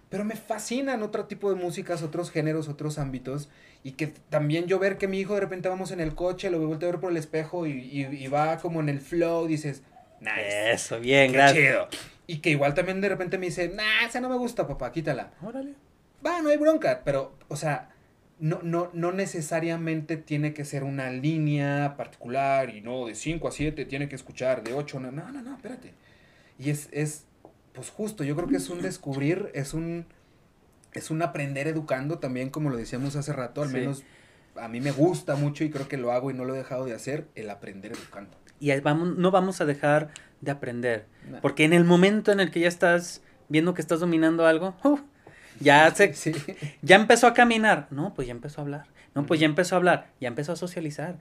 Pero 0.10 0.23
me 0.23 0.36
fascinan 0.36 1.03
otro 1.03 1.26
tipo 1.26 1.53
de 1.53 1.56
músicas, 1.56 2.03
otros 2.03 2.32
géneros, 2.32 2.68
otros 2.68 2.99
ámbitos. 2.99 3.49
Y 3.84 3.94
que 3.94 4.07
también 4.07 4.65
yo 4.65 4.80
ver 4.80 4.98
que 4.98 5.07
mi 5.07 5.19
hijo 5.19 5.36
de 5.36 5.41
repente 5.41 5.69
vamos 5.69 5.91
en 5.91 5.99
el 5.99 6.15
coche, 6.15 6.49
lo 6.49 6.60
vuelto 6.65 6.86
a 6.86 6.91
ver 6.91 6.99
por 6.99 7.11
el 7.11 7.18
espejo 7.18 7.68
y, 7.68 8.27
va 8.27 8.57
como 8.57 8.80
en 8.80 8.90
el 8.90 8.99
flow, 8.99 9.48
dices, 9.48 9.84
nice. 10.19 10.72
Eso, 10.72 10.99
bien, 10.99 11.32
gracias. 11.32 11.88
Y 12.27 12.40
que 12.40 12.49
igual 12.49 12.73
también 12.73 13.02
de 13.02 13.10
repente 13.10 13.38
me 13.38 13.48
dice, 13.48 13.69
nah, 13.69 14.06
esa 14.07 14.19
no 14.19 14.30
me 14.30 14.38
gusta, 14.38 14.68
papá, 14.68 14.91
quítala. 14.91 15.32
Órale. 15.41 15.73
Va, 16.26 16.41
no 16.41 16.49
hay 16.49 16.57
bronca. 16.57 17.02
Pero, 17.03 17.38
o 17.48 17.56
sea, 17.56 17.90
no, 18.40 18.60
no, 18.64 18.90
no 18.94 19.11
necesariamente 19.11 20.18
tiene 20.18 20.53
que 20.53 20.65
ser 20.65 20.84
una 20.84 21.10
línea 21.10 21.95
particular 21.95 22.69
y 22.76 22.82
no, 22.82 23.06
de 23.06 23.15
5 23.15 23.48
a 23.48 23.52
7 23.52 23.86
tiene 23.86 24.10
que 24.10 24.15
escuchar, 24.15 24.64
de 24.64 24.73
8, 24.73 24.99
no, 24.99 25.11
no, 25.11 25.32
no, 25.32 25.41
no, 25.41 25.56
espérate. 25.56 25.94
Y 26.57 26.69
es, 26.69 26.90
es 26.91 27.26
pues 27.76 27.89
justo, 27.89 28.23
yo 28.23 28.35
creo 28.35 28.47
que 28.47 28.57
es 28.57 28.69
un 28.69 28.81
descubrir, 28.81 29.52
es 29.53 29.73
un, 29.73 30.06
es 30.93 31.11
un 31.11 31.22
aprender 31.22 31.68
educando 31.68 32.19
también, 32.19 32.49
como 32.49 32.69
lo 32.69 32.77
decíamos 32.77 33.15
hace 33.15 33.34
rato, 33.34 33.61
al 33.61 33.69
menos 33.69 34.03
a 34.56 34.68
mí 34.68 34.80
me 34.80 34.91
gusta 34.91 35.35
mucho 35.35 35.64
y 35.64 35.69
creo 35.69 35.88
que 35.88 35.97
lo 35.97 36.11
hago 36.11 36.31
y 36.31 36.34
no 36.34 36.45
lo 36.45 36.56
he 36.56 36.57
dejado 36.57 36.85
de 36.85 36.93
hacer, 36.93 37.27
el 37.35 37.49
aprender 37.49 37.91
educando. 37.91 38.38
Y 38.60 38.77
vamos, 38.80 39.18
no 39.18 39.31
vamos 39.31 39.60
a 39.60 39.65
dejar 39.65 40.10
de 40.41 40.52
aprender, 40.52 41.06
porque 41.41 41.65
en 41.65 41.73
el 41.73 41.84
momento 41.84 42.31
en 42.31 42.39
el 42.39 42.52
que 42.52 42.61
ya 42.61 42.68
estás 42.68 43.22
viendo 43.49 43.73
que 43.73 43.81
estás 43.81 43.99
dominando 43.99 44.47
algo, 44.47 44.76
ya 45.60 45.93
se, 45.93 46.14
ya 46.81 46.95
empezó 46.95 47.27
a 47.27 47.34
caminar, 47.34 47.88
no, 47.91 48.14
pues 48.14 48.27
ya 48.27 48.31
empezó 48.31 48.61
a 48.61 48.64
hablar, 48.64 48.85
no, 49.14 49.26
pues 49.26 49.39
ya 49.39 49.45
empezó 49.45 49.76
a 49.76 49.77
hablar, 49.77 50.11
ya 50.19 50.27
empezó 50.27 50.53
a 50.53 50.56
socializar. 50.56 51.18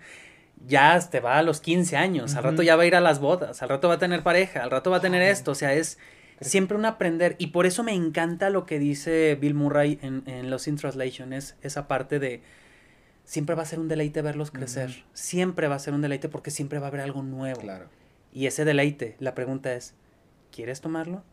Ya 0.67 0.99
te 1.11 1.19
va 1.19 1.39
a 1.39 1.43
los 1.43 1.61
15 1.61 1.97
años, 1.97 2.37
al 2.37 2.45
rato 2.45 2.63
ya 2.63 2.77
va 2.77 2.85
a 2.85 2.87
ir 2.87 2.95
a 2.95 3.01
las 3.01 3.19
bodas, 3.19 3.61
al 3.61 3.69
rato 3.69 3.89
va 3.89 3.95
a 3.95 3.99
tener 3.99 4.23
pareja, 4.23 4.63
al 4.63 4.71
rato 4.71 4.91
va 4.91 4.99
a 4.99 5.01
tener 5.01 5.21
esto, 5.21 5.51
o 5.51 5.55
sea, 5.55 5.75
es, 5.75 5.99
Siempre 6.49 6.77
un 6.77 6.85
aprender. 6.85 7.37
Y 7.39 7.49
por 7.49 7.67
eso 7.67 7.83
me 7.83 7.93
encanta 7.93 8.51
lo 8.51 8.67
que 8.67 8.79
dice 8.79 9.37
Bill 9.41 9.55
Murray 9.55 9.99
en, 10.03 10.23
en 10.27 10.51
Los 10.51 10.69
In 10.69 10.77
Translation. 10.77 11.33
Es 11.33 11.57
esa 11.63 11.89
parte 11.89 12.19
de. 12.19 12.43
Siempre 13.25 13.55
va 13.55 13.63
a 13.63 13.67
ser 13.67 13.79
un 13.81 13.89
deleite 13.89 14.21
verlos 14.23 14.51
crecer. 14.51 15.05
Siempre 15.15 15.69
va 15.69 15.77
a 15.77 15.79
ser 15.79 15.95
un 15.95 16.03
deleite 16.03 16.29
porque 16.29 16.51
siempre 16.51 16.79
va 16.79 16.87
a 16.87 16.89
haber 16.89 17.01
algo 17.01 17.23
nuevo. 17.23 17.61
Claro. 17.61 17.87
Y 18.33 18.47
ese 18.47 18.65
deleite, 18.65 19.17
la 19.19 19.35
pregunta 19.35 19.73
es: 19.75 19.95
¿quieres 20.53 20.81
tomarlo? 20.81 21.25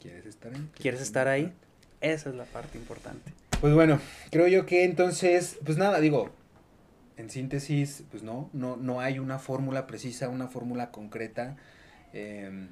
¿Quieres 0.00 0.26
estar 0.26 0.52
ahí? 0.54 0.68
¿Quieres 0.74 1.00
estar 1.00 1.28
ahí? 1.28 1.52
Esa 2.00 2.30
es 2.30 2.34
la 2.34 2.44
parte 2.44 2.78
importante. 2.78 3.32
Pues 3.60 3.74
bueno, 3.74 4.00
creo 4.30 4.48
yo 4.48 4.66
que 4.66 4.84
entonces, 4.84 5.58
pues 5.64 5.78
nada, 5.78 6.00
digo, 6.00 6.30
en 7.16 7.30
síntesis, 7.30 8.02
pues 8.10 8.24
no, 8.24 8.50
no, 8.52 8.76
no 8.76 9.00
hay 9.00 9.20
una 9.20 9.38
fórmula 9.38 9.86
precisa, 9.86 10.28
una 10.28 10.48
fórmula 10.48 10.90
concreta. 10.90 11.56
Eh, 12.12 12.68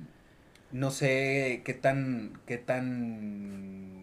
no 0.72 0.90
sé 0.90 1.62
qué 1.64 1.74
tan, 1.74 2.40
qué 2.46 2.58
tan 2.58 4.00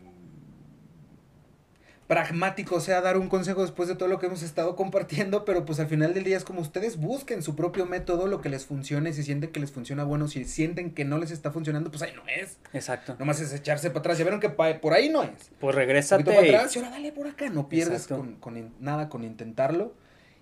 pragmático 2.08 2.80
sea 2.80 3.02
dar 3.02 3.18
un 3.18 3.28
consejo 3.28 3.62
después 3.64 3.90
de 3.90 3.96
todo 3.96 4.08
lo 4.08 4.18
que 4.18 4.28
hemos 4.28 4.42
estado 4.42 4.78
compartiendo, 4.78 5.44
pero 5.44 5.66
pues 5.66 5.80
al 5.82 5.88
final 5.88 6.14
del 6.14 6.24
día 6.24 6.38
es 6.38 6.46
como 6.46 6.62
ustedes 6.62 6.96
busquen 6.98 7.44
su 7.44 7.54
propio 7.56 7.86
método, 7.86 8.28
lo 8.28 8.40
que 8.40 8.48
les 8.48 8.66
funcione, 8.66 9.12
si 9.12 9.24
sienten 9.24 9.52
que 9.52 9.60
les 9.60 9.72
funciona 9.72 10.06
bueno, 10.06 10.30
si 10.30 10.46
sienten 10.46 10.92
que 10.94 11.04
no 11.04 11.18
les 11.18 11.32
está 11.32 11.52
funcionando, 11.52 11.90
pues 11.92 12.02
ahí 12.04 12.14
no 12.16 12.24
es. 12.28 12.60
Exacto. 12.72 13.18
Nomás 13.20 13.42
es 13.42 13.54
echarse 13.54 13.90
para 13.90 14.00
atrás, 14.00 14.18
ya 14.18 14.24
vieron 14.24 14.40
que 14.40 14.50
por 14.50 14.94
ahí 14.94 15.10
no 15.10 15.22
es. 15.24 15.52
Pues 15.60 15.76
regrésate. 15.76 16.24
para 16.24 16.46
y- 16.46 16.50
atrás 16.56 16.74
y 16.76 16.80
ahora 16.80 16.92
dale 16.92 17.12
por 17.12 17.28
acá, 17.28 17.50
no 17.50 17.68
pierdes 17.68 18.08
con, 18.08 18.36
con 18.38 18.74
nada 18.80 19.10
con 19.10 19.26
intentarlo. 19.26 19.94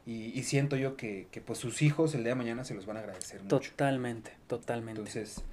Y, 0.06 0.38
y 0.40 0.44
siento 0.44 0.76
yo 0.76 0.96
que, 0.96 1.28
que 1.32 1.42
pues 1.42 1.58
sus 1.58 1.82
hijos 1.82 2.14
el 2.14 2.22
día 2.22 2.34
de 2.34 2.36
mañana 2.36 2.64
se 2.64 2.76
los 2.76 2.86
van 2.86 2.98
a 2.98 3.00
agradecer 3.00 3.42
mucho. 3.42 3.58
Totalmente, 3.72 4.34
totalmente. 4.46 5.00
Entonces, 5.02 5.44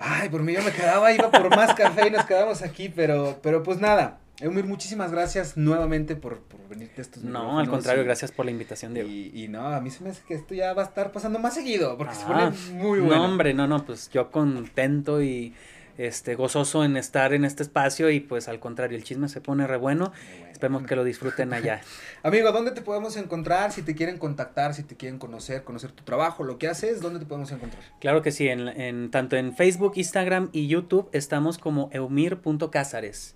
ay, 0.00 0.28
por 0.28 0.42
mí 0.42 0.52
yo 0.52 0.62
me 0.62 0.72
quedaba, 0.72 1.12
iba 1.12 1.30
por 1.30 1.54
más 1.54 1.74
café 1.74 2.08
y 2.08 2.10
nos 2.10 2.24
quedamos 2.26 2.62
aquí, 2.62 2.88
pero, 2.88 3.38
pero 3.42 3.62
pues 3.62 3.78
nada. 3.78 4.18
Eumir, 4.40 4.64
muchísimas 4.64 5.12
gracias 5.12 5.58
nuevamente 5.58 6.16
por, 6.16 6.38
por 6.40 6.66
venirte 6.66 7.00
a 7.00 7.02
estos 7.02 7.22
no, 7.22 7.58
al 7.58 7.68
contrario, 7.68 8.02
y- 8.02 8.06
gracias 8.06 8.32
por 8.32 8.46
la 8.46 8.50
invitación, 8.50 8.94
Diego. 8.94 9.06
Y, 9.08 9.30
y 9.34 9.48
no, 9.48 9.66
a 9.68 9.80
mí 9.82 9.90
se 9.90 10.02
me 10.02 10.08
hace 10.08 10.22
que 10.26 10.32
esto 10.32 10.54
ya 10.54 10.72
va 10.72 10.80
a 10.82 10.86
estar 10.86 11.12
pasando 11.12 11.38
más 11.38 11.52
seguido, 11.54 11.98
porque 11.98 12.14
se 12.14 12.22
Ah, 12.26 12.50
pone 12.50 12.78
muy 12.82 13.00
bueno. 13.00 13.16
No, 13.16 13.24
hombre, 13.26 13.52
no, 13.52 13.66
no, 13.66 13.84
pues 13.84 14.08
yo 14.10 14.30
contento 14.30 15.20
y 15.22 15.54
este 15.98 16.34
gozoso 16.36 16.82
en 16.84 16.96
estar 16.96 17.34
en 17.34 17.44
este 17.44 17.62
espacio 17.62 18.08
y 18.08 18.20
pues 18.20 18.48
al 18.48 18.58
contrario, 18.60 18.96
el 18.96 19.04
chisme 19.04 19.28
se 19.28 19.42
pone 19.42 19.66
re 19.66 19.76
bueno. 19.76 20.10
Esperemos 20.60 20.86
que 20.86 20.94
lo 20.94 21.04
disfruten 21.04 21.54
allá. 21.54 21.80
Amigo, 22.22 22.52
¿dónde 22.52 22.72
te 22.72 22.82
podemos 22.82 23.16
encontrar? 23.16 23.72
Si 23.72 23.80
te 23.80 23.94
quieren 23.94 24.18
contactar, 24.18 24.74
si 24.74 24.82
te 24.82 24.94
quieren 24.94 25.18
conocer, 25.18 25.64
conocer 25.64 25.90
tu 25.90 26.04
trabajo, 26.04 26.44
lo 26.44 26.58
que 26.58 26.68
haces, 26.68 27.00
¿dónde 27.00 27.18
te 27.18 27.24
podemos 27.24 27.50
encontrar? 27.50 27.82
Claro 27.98 28.20
que 28.20 28.30
sí, 28.30 28.46
en, 28.46 28.68
en- 28.68 29.10
tanto 29.10 29.36
en 29.36 29.56
Facebook, 29.56 29.92
Instagram 29.96 30.50
y 30.52 30.66
YouTube 30.66 31.08
estamos 31.12 31.56
como 31.56 31.88
eumir.cázares. 31.94 33.34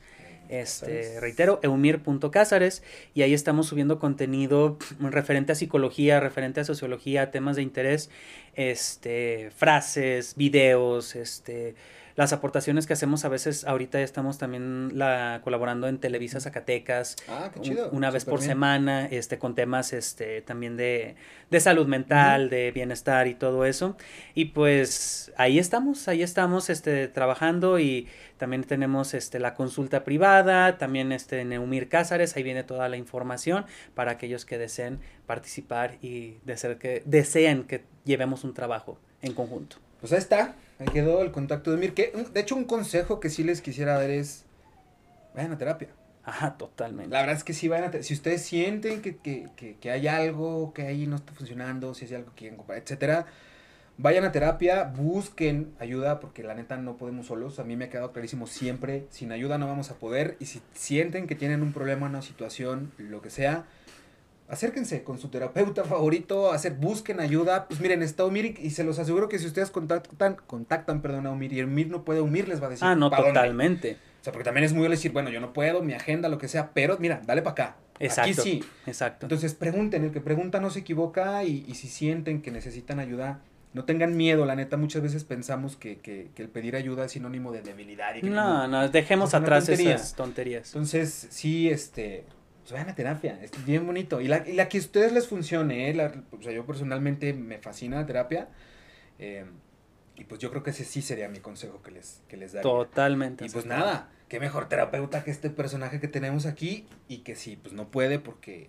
Este, 0.51 1.19
reitero, 1.19 1.61
eumir.cázares 1.63 2.83
y 3.15 3.23
ahí 3.23 3.33
estamos 3.33 3.69
subiendo 3.69 3.99
contenido 3.99 4.77
referente 5.01 5.53
a 5.53 5.55
psicología, 5.55 6.21
referente 6.21 6.61
a 6.61 6.65
sociología, 6.65 7.31
temas 7.31 7.57
de 7.57 7.63
interés, 7.63 8.11
este, 8.55 9.51
frases, 9.57 10.35
videos, 10.37 11.17
este, 11.17 11.75
las 12.16 12.32
aportaciones 12.32 12.86
que 12.86 12.93
hacemos 12.93 13.24
a 13.24 13.28
veces, 13.28 13.65
ahorita 13.65 13.99
ya 13.99 14.05
estamos 14.05 14.39
también 14.39 14.91
la, 14.97 15.41
colaborando 15.43 15.89
en 15.89 15.99
Televisa 15.99 16.39
Zacatecas, 16.41 17.16
Ah, 17.28 17.51
qué 17.53 17.59
un- 17.59 17.65
chido. 17.65 17.91
una 17.91 18.11
vez 18.11 18.24
por 18.24 18.39
bien. 18.39 18.51
semana, 18.51 19.07
este, 19.07 19.39
con 19.39 19.55
temas 19.57 19.93
este, 19.93 20.41
también 20.43 20.77
de, 20.77 21.16
de 21.51 21.61
salud 21.61 21.86
mental, 21.89 22.51
de 22.51 22.70
bienestar 22.70 23.27
y 23.27 23.35
todo 23.35 23.65
eso. 23.65 23.97
Y 24.35 24.47
pues 24.47 25.32
ahí 25.36 25.59
estamos, 25.59 26.07
ahí 26.07 26.23
estamos 26.23 26.70
este, 26.70 27.09
trabajando 27.09 27.78
y 27.81 28.07
también 28.39 28.62
tenemos 28.65 29.15
este, 29.15 29.39
la 29.41 29.55
consulta 29.55 30.05
privada, 30.05 30.78
también 30.78 31.11
este, 31.12 31.41
en 31.41 31.53
Eumir 31.53 31.89
Cázares, 31.89 32.36
ahí 32.36 32.43
viene 32.43 32.62
toda 32.62 32.89
la 32.89 32.97
información 32.97 33.65
para 33.95 34.12
aquellos 34.12 34.45
que 34.45 34.57
deseen 34.59 35.01
participar 35.27 35.97
y 36.03 36.36
desear 36.45 36.78
que, 36.78 37.03
deseen 37.07 37.65
que 37.65 37.82
llevemos 38.05 38.45
un 38.45 38.55
trabajo 38.55 38.99
en 39.23 39.32
conjunto. 39.35 39.77
Pues 40.05 40.13
ahí 40.13 40.19
está, 40.19 40.55
ahí 40.79 40.87
quedó 40.93 41.23
el 41.23 41.31
contacto 41.31 41.71
de 41.71 41.79
Mir. 41.79 41.95
Que, 41.95 42.13
de 42.31 42.39
hecho, 42.39 42.57
un 42.57 42.65
consejo 42.65 43.21
que 43.21 43.31
sí 43.31 43.43
les 43.43 43.63
quisiera 43.63 43.95
dar 43.95 44.11
es, 44.11 44.45
vayan 45.35 45.53
a 45.53 45.57
terapia. 45.57 45.89
Ajá, 46.25 46.59
totalmente. 46.59 47.11
La 47.11 47.21
verdad 47.21 47.37
es 47.37 47.43
que 47.43 47.55
sí 47.55 47.69
vayan 47.69 47.87
a 47.87 47.91
terapia. 47.91 48.07
Si 48.07 48.13
ustedes 48.13 48.43
sienten 48.43 49.01
que, 49.01 49.17
que, 49.17 49.49
que, 49.57 49.77
que 49.77 49.91
hay 49.91 50.07
algo 50.07 50.75
que 50.75 50.83
ahí 50.83 51.07
no 51.07 51.17
está 51.17 51.33
funcionando, 51.33 51.95
si 51.95 52.05
hay 52.05 52.17
algo 52.17 52.29
que 52.33 52.37
quieren 52.37 52.59
comprar, 52.59 52.81
etcétera, 52.81 53.25
vayan 53.97 54.25
a 54.25 54.33
terapia, 54.33 54.85
busquen 54.85 55.73
ayuda, 55.79 56.21
porque 56.21 56.43
la 56.43 56.55
neta 56.55 56.77
no 56.77 56.99
podemos 56.99 57.29
solos. 57.29 57.59
A 57.59 57.65
mí 57.65 57.75
me 57.75 57.87
ha 57.87 57.89
quedado 57.89 58.13
clarísimo 58.13 58.47
siempre, 58.47 59.07
sin 59.09 59.33
ayuda 59.33 59.57
no 59.57 59.67
vamos 59.69 59.91
a 59.91 59.95
poder. 59.95 60.37
Y 60.39 60.45
si 60.45 60.61
sienten 60.75 61.27
que 61.27 61.35
tienen 61.35 61.63
un 61.63 61.73
problema, 61.73 62.09
una 62.09 62.21
situación, 62.21 62.93
lo 62.99 63.23
que 63.23 63.31
sea, 63.31 63.65
acérquense 64.49 65.03
con 65.05 65.19
su 65.19 65.29
terapeuta 65.29 65.85
favorito, 65.85 66.53
hacer, 66.53 66.75
busquen 66.75 67.21
ayuda. 67.21 67.66
Pues 67.66 67.81
miren, 67.81 68.03
está 68.03 68.25
Umir 68.25 68.57
y, 68.61 68.71
se 68.71 68.85
los 68.85 68.99
aseguro 68.99 69.29
que 69.29 69.39
si 69.39 69.47
ustedes 69.47 69.71
contactan, 69.71 70.37
contactan, 70.47 71.03
perdón, 71.03 71.27
a 71.27 71.31
Umir 71.31 71.53
y 71.53 71.62
Umir 71.62 71.89
no 71.89 72.05
puede, 72.05 72.21
Umir 72.21 72.49
les 72.49 72.62
va 72.62 72.66
a 72.66 72.71
decir. 72.71 72.87
Ah, 72.87 72.95
no, 72.95 73.11
totalmente. 73.11 73.99
O 74.21 74.25
sea, 74.25 74.33
porque 74.33 74.45
también 74.45 74.65
es 74.65 74.73
muy 74.73 74.89
decir, 74.89 75.12
bueno, 75.12 75.31
yo 75.31 75.41
no 75.41 75.53
puedo, 75.53 75.83
mi 75.83 75.93
agenda, 75.93 76.29
lo 76.29 76.39
que 76.39 76.49
sea, 76.49 76.71
pero 76.73 76.97
mira, 76.99 77.21
dale 77.27 77.43
para 77.43 77.53
acá. 77.53 77.77
Exacto. 77.99 78.41
Aquí 78.41 78.51
sí. 78.51 78.65
Exacto. 78.87 79.27
Entonces 79.27 79.55
pregunten, 79.55 80.05
el 80.05 80.12
que 80.12 80.21
pregunta 80.21 80.61
no 80.61 80.71
se 80.71 80.81
equivoca 80.81 81.45
y, 81.45 81.65
y 81.69 81.75
si 81.75 81.89
sienten 81.89 82.43
que 82.43 82.51
necesitan 82.51 82.99
ayuda, 83.01 83.41
no 83.75 83.85
tengan 83.85 84.16
miedo, 84.16 84.47
la 84.47 84.55
neta, 84.55 84.77
muchas 84.77 85.03
veces 85.03 85.25
pensamos 85.25 85.77
que, 85.77 85.99
que, 85.99 86.31
que 86.35 86.43
el 86.43 86.49
pedir 86.49 86.77
ayuda 86.77 87.05
es 87.05 87.12
sinónimo 87.12 87.51
de 87.51 87.61
debilidad. 87.61 88.15
Y 88.15 88.21
que 88.21 88.31
No, 88.31 88.69
no, 88.69 88.89
dejemos 88.89 89.35
atrás 89.35 89.66
tontería. 89.66 89.97
esas 89.97 90.15
tonterías. 90.15 90.69
Entonces, 90.69 91.27
sí, 91.31 91.69
este, 91.69 92.25
pues 92.65 92.73
vayan 92.73 92.89
a 92.89 92.95
terapia, 92.95 93.39
es 93.43 93.51
bien 93.65 93.86
bonito. 93.86 94.20
Y 94.20 94.27
la, 94.28 94.49
y 94.49 94.55
la 94.55 94.69
que 94.69 94.78
a 94.78 94.81
ustedes 94.81 95.12
les 95.12 95.28
funcione, 95.28 95.91
¿eh? 95.91 95.95
La- 95.95 96.12
o 96.32 96.43
sea, 96.43 96.51
yo 96.53 96.65
personalmente 96.66 97.32
me 97.32 97.59
fascina 97.59 97.97
la 98.01 98.07
terapia. 98.07 98.49
eh, 99.19 99.45
y 100.16 100.24
pues 100.24 100.41
yo 100.41 100.49
creo 100.51 100.62
que 100.62 100.70
ese 100.70 100.85
sí 100.85 101.03
sería 101.03 101.28
mi 101.28 101.41
consejo 101.41 101.82
que 101.82 101.91
les, 101.91 102.23
que 102.28 102.36
les 102.36 102.53
daría. 102.53 102.62
Totalmente. 102.62 103.45
Y 103.45 103.49
pues 103.49 103.66
nada, 103.66 104.11
qué 104.28 104.39
mejor 104.39 104.69
terapeuta 104.69 105.24
que 105.24 105.32
este 105.32 105.51
personaje 105.51 105.99
que 106.01 106.07
tenemos 106.07 106.47
aquí 106.47 106.86
y 107.09 107.19
que 107.19 107.35
sí, 107.35 107.57
pues 107.61 107.74
no 107.74 107.89
puede 107.89 108.20
porque, 108.20 108.69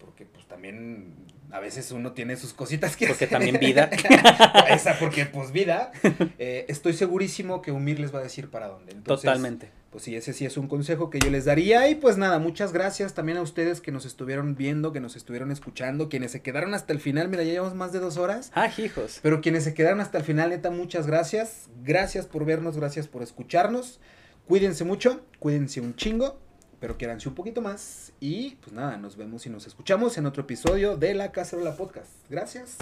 porque 0.00 0.24
pues 0.24 0.46
también 0.46 1.12
a 1.50 1.60
veces 1.60 1.92
uno 1.92 2.12
tiene 2.12 2.36
sus 2.36 2.54
cositas 2.54 2.96
que 2.96 3.08
Porque 3.08 3.26
hacer. 3.26 3.38
también 3.38 3.60
vida. 3.60 3.90
Esa, 4.70 4.98
porque 4.98 5.26
pues 5.26 5.52
vida. 5.52 5.92
Eh, 6.38 6.64
estoy 6.68 6.94
segurísimo 6.94 7.60
que 7.60 7.72
Umir 7.72 8.00
les 8.00 8.14
va 8.14 8.20
a 8.20 8.22
decir 8.22 8.48
para 8.48 8.68
dónde. 8.68 8.92
Entonces, 8.92 9.24
Totalmente. 9.26 9.68
Pues 9.96 10.04
sí, 10.04 10.14
ese 10.14 10.34
sí 10.34 10.44
es 10.44 10.58
un 10.58 10.68
consejo 10.68 11.08
que 11.08 11.18
yo 11.18 11.30
les 11.30 11.46
daría. 11.46 11.88
Y 11.88 11.94
pues 11.94 12.18
nada, 12.18 12.38
muchas 12.38 12.74
gracias 12.74 13.14
también 13.14 13.38
a 13.38 13.40
ustedes 13.40 13.80
que 13.80 13.92
nos 13.92 14.04
estuvieron 14.04 14.54
viendo, 14.54 14.92
que 14.92 15.00
nos 15.00 15.16
estuvieron 15.16 15.50
escuchando, 15.50 16.10
quienes 16.10 16.32
se 16.32 16.42
quedaron 16.42 16.74
hasta 16.74 16.92
el 16.92 17.00
final. 17.00 17.30
Mira, 17.30 17.44
ya 17.44 17.52
llevamos 17.52 17.74
más 17.74 17.92
de 17.94 18.00
dos 18.00 18.18
horas. 18.18 18.52
Ah, 18.54 18.70
hijos. 18.76 19.20
Pero 19.22 19.40
quienes 19.40 19.64
se 19.64 19.72
quedaron 19.72 20.02
hasta 20.02 20.18
el 20.18 20.24
final, 20.24 20.50
neta, 20.50 20.68
muchas 20.68 21.06
gracias. 21.06 21.70
Gracias 21.82 22.26
por 22.26 22.44
vernos, 22.44 22.76
gracias 22.76 23.08
por 23.08 23.22
escucharnos. 23.22 23.98
Cuídense 24.46 24.84
mucho, 24.84 25.22
cuídense 25.38 25.80
un 25.80 25.96
chingo, 25.96 26.38
pero 26.78 26.98
quiéranse 26.98 27.30
un 27.30 27.34
poquito 27.34 27.62
más. 27.62 28.12
Y 28.20 28.56
pues 28.56 28.74
nada, 28.74 28.98
nos 28.98 29.16
vemos 29.16 29.46
y 29.46 29.48
nos 29.48 29.66
escuchamos 29.66 30.18
en 30.18 30.26
otro 30.26 30.42
episodio 30.42 30.98
de 30.98 31.14
La 31.14 31.32
Cacerola 31.32 31.74
Podcast. 31.74 32.10
Gracias. 32.28 32.76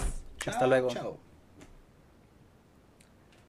Hasta 0.45 0.67
luego. 0.67 0.89
Chao. 0.89 1.34